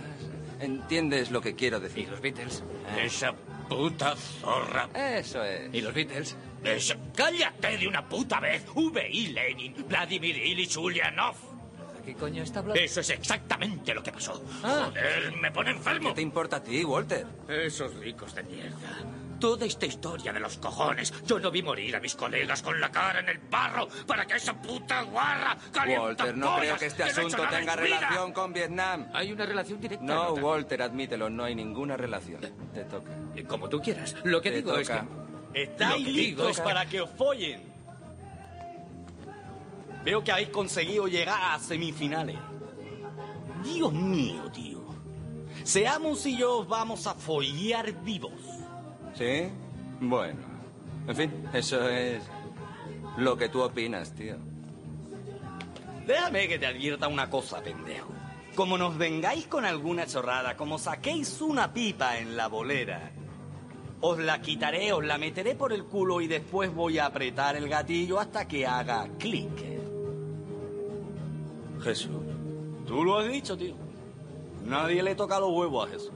¿Entiendes 0.61 1.31
lo 1.31 1.41
que 1.41 1.55
quiero 1.55 1.81
decir? 1.81 2.05
¿Y 2.07 2.11
los 2.11 2.21
Beatles? 2.21 2.63
Esa 3.01 3.33
puta 3.69 4.15
zorra. 4.17 4.89
Eso 4.95 5.43
es. 5.45 5.73
¿Y 5.73 5.81
los 5.81 5.95
Beatles? 5.95 6.37
Esa- 6.65 6.97
¡Cállate 7.15 7.79
de 7.79 7.89
una 7.89 8.09
puta 8.09 8.41
vez! 8.41 8.65
V.I. 8.75 9.29
Lenin, 9.29 9.75
Vladimir 9.89 10.37
Ilich 10.37 10.77
Ulyanov. 10.77 11.35
¿Qué 12.05 12.15
coño 12.15 12.43
está 12.43 12.61
hablando? 12.61 12.81
Eso 12.81 13.01
es 13.01 13.11
exactamente 13.11 13.95
lo 13.95 14.03
que 14.03 14.11
pasó. 14.13 14.43
Ah. 14.63 14.87
Joder, 14.89 15.33
me 15.37 15.51
pone 15.53 15.71
enfermo. 15.71 16.09
¿Qué 16.11 16.15
te 16.17 16.23
importa 16.23 16.57
a 16.57 16.63
ti, 16.63 16.83
Walter? 16.85 17.27
Esos 17.49 17.95
ricos 17.97 18.35
de 18.35 18.43
mierda. 18.43 19.05
Toda 19.39 19.65
esta 19.65 19.87
historia 19.87 20.33
de 20.35 20.41
los 20.41 20.59
cojones. 20.59 21.15
Yo 21.27 21.39
no 21.39 21.51
vi 21.51 21.63
morir 21.63 21.97
a 21.97 22.01
mis 22.01 22.15
colegas 22.15 22.61
con 22.63 22.79
la 22.79 22.91
cara 22.91 23.21
en 23.21 23.29
el 23.31 23.39
barro 23.39 23.89
para 24.07 24.27
que 24.27 24.35
esa 24.37 24.53
puta 24.61 25.01
guarra 25.03 25.57
Walter, 25.99 26.37
no 26.37 26.57
creo 26.59 26.77
que 26.77 26.87
este 26.87 27.05
no 27.05 27.09
asunto 27.11 27.47
tenga 27.49 27.75
relación 27.77 28.33
con 28.35 28.53
Vietnam. 28.53 29.09
Hay 29.15 29.33
una 29.33 29.47
relación 29.47 29.81
directa. 29.81 30.05
No, 30.05 30.35
te- 30.35 30.43
Walter, 30.43 30.83
admítelo, 30.83 31.31
no 31.31 31.45
hay 31.45 31.55
ninguna 31.55 31.97
relación. 31.97 32.41
Te 32.75 32.85
toca. 32.85 33.11
Como 33.49 33.69
tú 33.71 33.81
quieras. 33.81 34.15
Lo 34.25 34.43
que 34.43 34.51
Te 34.51 34.57
digo 34.57 34.77
es 34.77 34.91
que... 34.91 35.01
Estáis 35.55 36.07
digo 36.07 36.45
listos 36.45 36.61
para 36.61 36.87
que 36.87 37.01
os 37.01 37.11
follen. 37.11 37.61
Veo 40.05 40.25
que 40.25 40.33
habéis 40.33 40.49
conseguido 40.49 41.07
llegar 41.09 41.55
a 41.55 41.59
semifinales. 41.59 42.39
Dios 43.63 43.93
mío, 43.93 44.51
tío. 44.53 44.81
Seamos 45.65 46.25
y 46.27 46.37
yo 46.37 46.59
os 46.59 46.69
vamos 46.69 47.07
a 47.07 47.15
follar 47.15 47.93
vivos. 48.03 48.41
¿Sí? 49.15 49.49
Bueno. 50.01 50.41
En 51.07 51.17
fin, 51.17 51.49
eso 51.53 51.89
es 51.89 52.23
lo 53.19 53.37
que 53.37 53.49
tú 53.49 53.63
opinas, 53.63 54.15
tío. 54.15 54.37
Déjame 56.07 56.49
que 56.49 56.59
te 56.59 56.67
advierta 56.67 57.09
una 57.09 57.29
cosa, 57.29 57.63
pendejo. 57.63 58.13
Como 58.55 58.79
nos 58.79 58.97
vengáis 58.97 59.47
con 59.47 59.65
alguna 59.65 60.07
chorrada, 60.07 60.57
como 60.57 60.79
saquéis 60.79 61.41
una 61.41 61.73
pipa 61.73 62.19
en 62.19 62.37
la 62.37 62.49
bolera, 62.49 63.13
os 64.01 64.19
la 64.19 64.41
quitaré, 64.41 64.93
os 64.93 65.05
la 65.05 65.19
meteré 65.19 65.55
por 65.55 65.73
el 65.73 65.85
culo 65.85 66.21
y 66.21 66.27
después 66.27 66.73
voy 66.75 66.99
a 66.99 67.07
apretar 67.07 67.57
el 67.57 67.69
gatillo 67.69 68.19
hasta 68.19 68.47
que 68.47 68.67
haga 68.67 69.09
clic. 69.19 69.51
Jesús. 71.83 72.11
Tú 72.87 73.05
lo 73.05 73.19
has 73.19 73.31
dicho, 73.31 73.57
tío. 73.57 73.75
Nadie 74.65 75.03
le 75.03 75.15
toca 75.15 75.39
los 75.39 75.51
huevos 75.51 75.89
a 75.89 75.93
Jesús. 75.93 76.13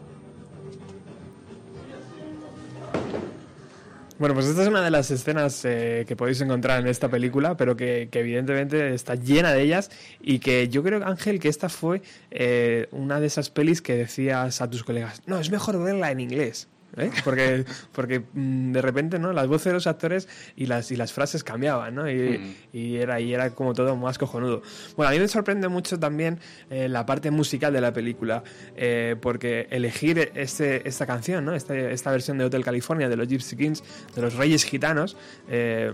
Bueno, 4.16 4.36
pues 4.36 4.47
esta 4.47 4.62
es 4.62 4.69
una 4.69 4.81
de 4.81 4.93
las 4.93 5.11
escenas 5.11 5.65
eh, 5.65 6.05
que 6.06 6.15
podéis 6.15 6.40
encontrar 6.40 6.81
en 6.81 6.86
esta 6.86 7.09
película, 7.09 7.56
pero 7.56 7.74
que, 7.74 8.09
que 8.12 8.20
evidentemente 8.20 8.94
está 8.94 9.16
llena 9.16 9.52
de 9.52 9.62
ellas 9.62 9.90
y 10.20 10.39
que 10.39 10.69
yo 10.69 10.85
creo, 10.85 11.05
Ángel, 11.05 11.40
que 11.40 11.48
esta 11.48 11.69
fue 11.69 12.01
eh, 12.31 12.86
una 12.93 13.19
de 13.19 13.27
esas 13.27 13.51
pelis 13.51 13.82
que 13.82 13.97
decías 13.97 14.61
a 14.62 14.70
tus 14.70 14.85
colegas, 14.85 15.20
no, 15.27 15.40
es 15.40 15.51
mejor 15.51 15.82
verla 15.82 16.12
en 16.12 16.20
inglés. 16.20 16.69
¿Eh? 16.97 17.11
Porque, 17.25 17.65
porque 17.93 18.23
mm, 18.33 18.73
de 18.73 18.83
repente 18.83 19.19
no 19.19 19.33
las 19.33 19.47
voces 19.47 19.66
de 19.66 19.73
los 19.75 19.87
actores 19.87 20.29
y 20.57 20.66
las, 20.66 20.91
y 20.91 20.97
las 20.97 21.12
frases 21.12 21.45
cambiaban, 21.45 21.95
¿no? 21.95 22.11
Y, 22.11 22.57
y 22.73 22.97
era, 22.97 23.21
y 23.21 23.33
era 23.35 23.51
como 23.51 23.75
todo 23.75 23.97
más 23.97 24.19
cojonudo. 24.19 24.62
Bueno, 24.97 25.11
a 25.11 25.12
mí 25.12 25.19
me 25.21 25.29
sorprende 25.29 25.69
mucho 25.69 25.99
también 25.99 26.39
eh, 26.71 26.89
la 26.89 27.07
parte 27.07 27.31
musical 27.31 27.73
de 27.73 27.81
la 27.81 27.93
película, 27.93 28.43
eh, 28.77 29.16
porque 29.21 29.66
elegir 29.71 30.33
este, 30.35 30.87
esta 30.89 31.07
canción, 31.07 31.45
¿no? 31.45 31.55
Esta, 31.55 31.77
esta 31.77 32.11
versión 32.11 32.39
de 32.39 32.45
Hotel 32.45 32.65
California 32.65 33.09
de 33.09 33.16
los 33.16 33.29
Gypsy 33.29 33.57
Kings, 33.57 33.83
de 34.15 34.23
los 34.23 34.35
Reyes 34.35 34.65
Gitanos, 34.65 35.16
eh, 35.49 35.93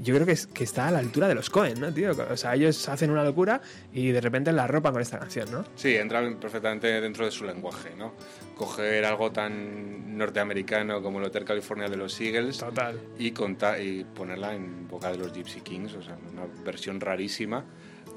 yo 0.00 0.14
creo 0.14 0.26
que, 0.26 0.32
es- 0.32 0.46
que 0.46 0.62
está 0.62 0.86
a 0.86 0.90
la 0.92 1.00
altura 1.00 1.26
de 1.26 1.34
los 1.34 1.50
Cohen, 1.50 1.80
¿no, 1.80 1.92
tío? 1.92 2.12
O 2.30 2.36
sea, 2.36 2.54
ellos 2.54 2.88
hacen 2.88 3.10
una 3.10 3.24
locura 3.24 3.60
y 3.92 4.10
de 4.12 4.20
repente 4.20 4.52
la 4.52 4.66
ropan 4.68 4.92
con 4.92 5.02
esta 5.02 5.18
canción, 5.18 5.50
¿no? 5.50 5.64
Sí, 5.74 5.96
entra 5.96 6.20
perfectamente 6.40 7.00
dentro 7.00 7.24
de 7.24 7.32
su 7.32 7.44
lenguaje, 7.44 7.90
¿no? 7.98 8.12
Coger 8.58 9.04
algo 9.06 9.30
tan 9.32 10.18
norteamericano 10.18 11.00
como 11.00 11.20
el 11.20 11.24
Hotel 11.26 11.44
California 11.44 11.88
de 11.88 11.96
los 11.96 12.20
Eagles 12.20 12.60
Y, 13.18 13.30
conta- 13.30 13.78
y 13.80 14.04
ponerla 14.04 14.52
en 14.54 14.86
boca 14.88 15.10
de 15.10 15.16
los 15.18 15.32
Gypsy 15.32 15.60
Kings, 15.62 15.94
o 15.94 16.02
sea, 16.02 16.18
una 16.32 16.42
versión 16.64 17.00
rarísima. 17.00 17.64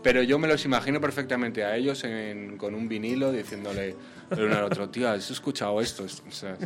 Pero 0.04 0.24
yo 0.24 0.40
me 0.40 0.48
los 0.48 0.66
imagino 0.66 1.00
perfectamente 1.00 1.64
a 1.64 1.78
ellos 1.78 2.04
en- 2.04 2.58
con 2.58 2.74
un 2.74 2.90
vinilo 2.90 3.32
diciéndole 3.32 3.96
el 4.32 4.44
uno 4.44 4.58
al 4.58 4.64
otro, 4.64 4.90
tío, 4.90 5.08
¿has 5.10 5.30
escuchado 5.30 5.80
esto? 5.80 6.04
Es- 6.06 6.24
O 6.28 6.32
sea, 6.32 6.58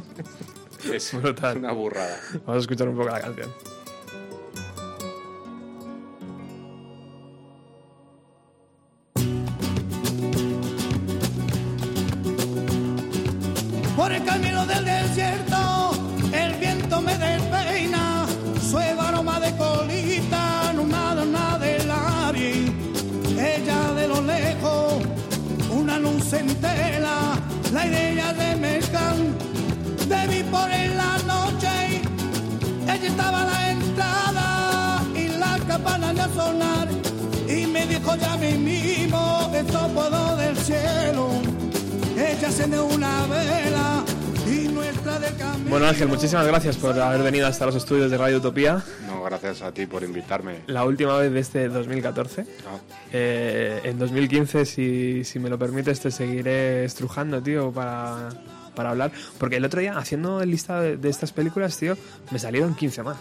es 0.94 1.14
una 1.14 1.72
burrada. 1.74 2.18
Vamos 2.46 2.56
a 2.56 2.60
escuchar 2.60 2.88
un 2.88 2.96
poco 2.96 3.10
la 3.10 3.20
canción. 3.20 3.52
De 36.46 36.52
sonar. 36.52 36.88
Y 37.48 37.66
me 37.68 37.86
dijo 37.86 38.16
ya 38.16 38.38
mismo, 38.38 39.52
esto 39.54 39.88
puedo 39.94 40.38
del 40.38 40.58
cielo. 40.58 41.30
Ella 42.18 42.48
enciende 42.48 42.80
una 42.80 43.28
vela 43.28 44.04
y 44.48 44.68
nuestra 44.70 45.20
del 45.20 45.36
camino. 45.36 45.70
Bueno, 45.70 45.88
Ángel, 45.88 46.08
muchísimas 46.08 46.48
gracias 46.48 46.78
por 46.78 47.00
haber 47.00 47.22
venido 47.24 47.48
hasta 47.48 47.66
los 47.66 47.76
estudios 47.76 48.10
de 48.10 48.18
Radio 48.18 48.38
Utopía. 48.38 48.84
No, 49.08 49.24
gracias 49.24 49.62
a 49.62 49.72
ti 49.72 49.86
por 49.86 50.04
invitarme. 50.04 50.62
La 50.68 50.86
última 50.86 51.18
vez 51.18 51.32
de 51.32 51.40
este 51.40 51.70
2014. 51.70 52.46
Eh, 53.12 53.82
en 53.84 54.00
2015, 54.00 54.66
si, 54.66 55.24
si 55.24 55.40
me 55.40 55.50
lo 55.50 55.58
permites, 55.60 56.00
te 56.00 56.12
seguiré 56.12 56.86
estrujando, 56.86 57.42
tío, 57.42 57.72
para, 57.72 58.30
para 58.76 58.92
hablar. 58.92 59.12
Porque 59.38 59.58
el 59.58 59.66
otro 59.66 59.82
día, 59.82 59.98
haciendo 59.98 60.42
el 60.42 60.52
listado 60.52 60.82
de, 60.84 60.98
de 60.98 61.10
estas 61.10 61.32
películas, 61.32 61.78
tío, 61.78 61.98
me 62.32 62.40
salieron 62.40 62.76
15 62.76 63.04
más. 63.04 63.18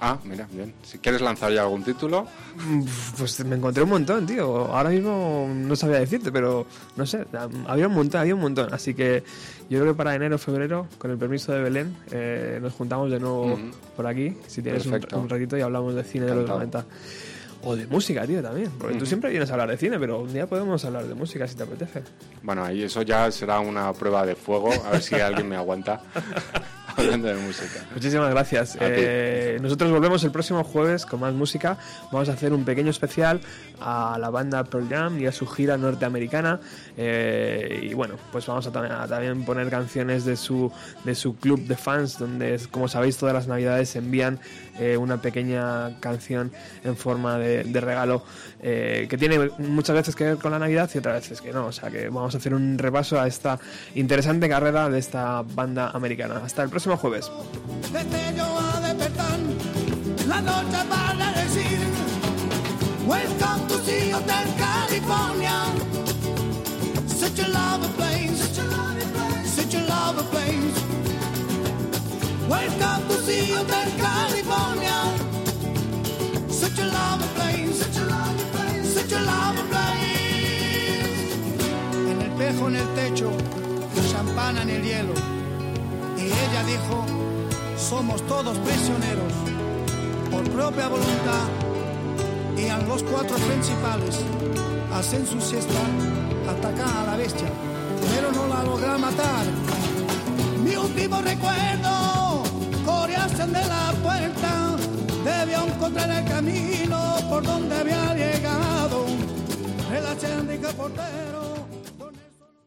Ah, 0.00 0.18
mira, 0.24 0.46
bien. 0.52 0.74
Si 0.82 0.98
quieres 0.98 1.20
lanzar 1.22 1.50
ya 1.52 1.62
algún 1.62 1.82
título, 1.82 2.26
Mm, 2.56 2.82
Pues 3.18 3.44
me 3.44 3.56
encontré 3.56 3.82
un 3.82 3.90
montón, 3.90 4.26
tío. 4.26 4.66
Ahora 4.66 4.90
mismo 4.90 5.48
no 5.54 5.76
sabía 5.76 5.98
decirte, 5.98 6.30
pero 6.32 6.66
no 6.96 7.06
sé, 7.06 7.24
había 7.66 7.86
un 7.88 7.94
montón, 7.94 8.20
había 8.20 8.34
un 8.34 8.40
montón. 8.40 8.72
Así 8.72 8.94
que 8.94 9.22
yo 9.68 9.80
creo 9.80 9.92
que 9.92 9.96
para 9.96 10.14
enero, 10.14 10.38
febrero, 10.38 10.86
con 10.98 11.10
el 11.10 11.18
permiso 11.18 11.52
de 11.52 11.62
Belén, 11.62 11.96
eh, 12.10 12.58
nos 12.62 12.72
juntamos 12.74 13.10
de 13.10 13.20
nuevo 13.20 13.54
Ujú. 13.54 13.70
por 13.96 14.06
aquí, 14.06 14.36
si 14.46 14.62
tienes 14.62 14.86
un, 14.86 15.28
ratito 15.28 15.56
y 15.56 15.60
hablamos 15.60 15.94
de 15.94 16.04
cine 16.04 16.26
de 16.26 16.34
los 16.34 16.44
Encantado. 16.44 16.84
90. 16.84 16.86
O 17.64 17.74
de 17.74 17.86
música, 17.88 18.26
tío, 18.26 18.42
también. 18.42 18.70
Porque 18.78 18.96
tú 18.96 19.06
siempre 19.06 19.30
vienes 19.30 19.50
a 19.50 19.54
hablar 19.54 19.70
de 19.70 19.76
cine, 19.76 19.98
pero 19.98 20.20
un 20.20 20.32
día 20.32 20.46
podemos 20.46 20.84
hablar 20.84 21.04
de 21.06 21.14
música 21.14 21.48
si 21.48 21.56
te 21.56 21.62
apetece. 21.64 22.02
bueno, 22.42 22.62
ahí 22.64 22.82
eso 22.82 23.02
ya 23.02 23.30
será 23.32 23.58
una 23.60 23.92
prueba 23.92 24.24
de 24.24 24.34
fuego, 24.36 24.70
a 24.84 24.90
ver 24.90 25.02
si 25.02 25.14
alguien 25.16 25.48
me 25.48 25.56
aguanta 25.56 26.00
hablando 26.96 27.28
de 27.28 27.34
música. 27.34 27.84
Muchísimas 27.94 28.30
gracias. 28.30 28.76
Eh, 28.80 29.58
nosotros 29.60 29.90
volvemos 29.90 30.22
el 30.24 30.30
próximo 30.30 30.64
jueves 30.64 31.06
con 31.06 31.20
más 31.20 31.34
música. 31.34 31.78
Vamos 32.12 32.28
a 32.28 32.32
hacer 32.32 32.52
un 32.52 32.64
pequeño 32.64 32.90
especial 32.90 33.40
a 33.80 34.16
la 34.18 34.30
banda 34.30 34.64
Pearl 34.64 34.88
Jam 34.88 35.20
y 35.20 35.26
a 35.26 35.32
su 35.32 35.46
gira 35.46 35.76
norteamericana. 35.76 36.60
Eh, 36.96 37.80
y 37.90 37.94
bueno, 37.94 38.14
pues 38.32 38.46
vamos 38.46 38.66
a 38.66 38.72
también 38.72 39.44
poner 39.44 39.68
canciones 39.70 40.24
de 40.24 40.36
su, 40.36 40.72
de 41.04 41.14
su 41.14 41.36
club 41.36 41.60
de 41.66 41.76
fans, 41.76 42.18
donde, 42.18 42.60
como 42.70 42.88
sabéis, 42.88 43.16
todas 43.16 43.34
las 43.34 43.46
navidades 43.46 43.96
envían 43.96 44.38
eh, 44.78 44.96
una 44.96 45.20
pequeña 45.20 45.98
canción 46.00 46.52
en 46.84 46.96
forma 46.96 47.38
de, 47.38 47.80
regalo 47.80 48.22
eh, 48.60 49.06
que 49.08 49.18
tiene 49.18 49.50
muchas 49.58 49.96
veces 49.96 50.16
que 50.16 50.24
ver 50.24 50.36
con 50.38 50.52
la 50.52 50.58
Navidad 50.58 50.90
y 50.94 50.98
otras 50.98 51.22
veces 51.22 51.40
que 51.40 51.52
no. 51.52 51.66
O 51.66 51.72
sea 51.72 51.90
que 51.90 52.08
vamos 52.08 52.34
a 52.34 52.38
hacer 52.38 52.54
un 52.54 52.78
repaso 52.78 53.20
a 53.20 53.26
esta 53.26 53.58
interesante 53.94 54.48
carrera 54.48 54.88
de 54.88 54.98
esta 54.98 55.42
banda 55.42 55.90
americana. 55.90 56.42
Hasta 56.44 56.62
el 56.62 56.70
próximo 56.70 56.96
jueves. 56.96 57.30
Welcome 72.48 73.08
to 73.08 73.16
the 73.22 73.38
Hotel 73.54 73.90
California. 73.98 74.98
Such 76.48 76.78
a 76.78 76.86
lovely 76.86 77.28
place 77.34 77.78
Such 77.82 77.96
a 77.98 78.04
lovely 78.04 78.44
place 78.52 78.94
Such 78.94 79.12
a 79.12 79.20
lovely 79.20 79.64
place 79.72 80.46
En 82.10 82.20
el 82.20 82.26
espejo 82.30 82.68
en 82.68 82.76
el 82.76 82.88
techo 82.94 83.30
Champana 84.10 84.62
en 84.62 84.70
el 84.70 84.82
hielo. 84.82 85.14
Y 86.16 86.22
ella 86.26 86.62
dijo, 86.64 87.04
somos 87.76 88.22
todos 88.26 88.56
prisioneros 88.58 89.32
por 90.30 90.48
propia 90.50 90.88
voluntad 90.88 91.48
y 92.56 92.68
a 92.68 92.78
los 92.78 93.02
cuatro 93.02 93.36
principales 93.36 94.20
hacen 94.92 95.26
su 95.26 95.40
siesta, 95.40 95.80
atacan 96.48 96.88
a 96.88 97.06
la 97.06 97.16
bestia, 97.16 97.48
pero 98.14 98.32
no 98.32 98.46
la 98.46 98.62
logra 98.64 98.96
matar. 98.96 99.44
Mi 100.66 100.74
último 100.74 101.22
recuerdo, 101.22 102.42
coreasen 102.84 103.52
de 103.52 103.64
la 103.66 103.92
puerta, 104.02 104.76
debió 105.24 105.64
encontrar 105.64 106.10
el 106.10 106.24
camino 106.24 107.18
por 107.28 107.44
donde 107.44 107.72
había 107.76 108.14
llegado. 108.14 109.06
El 109.94 110.04
portero. 110.74 111.45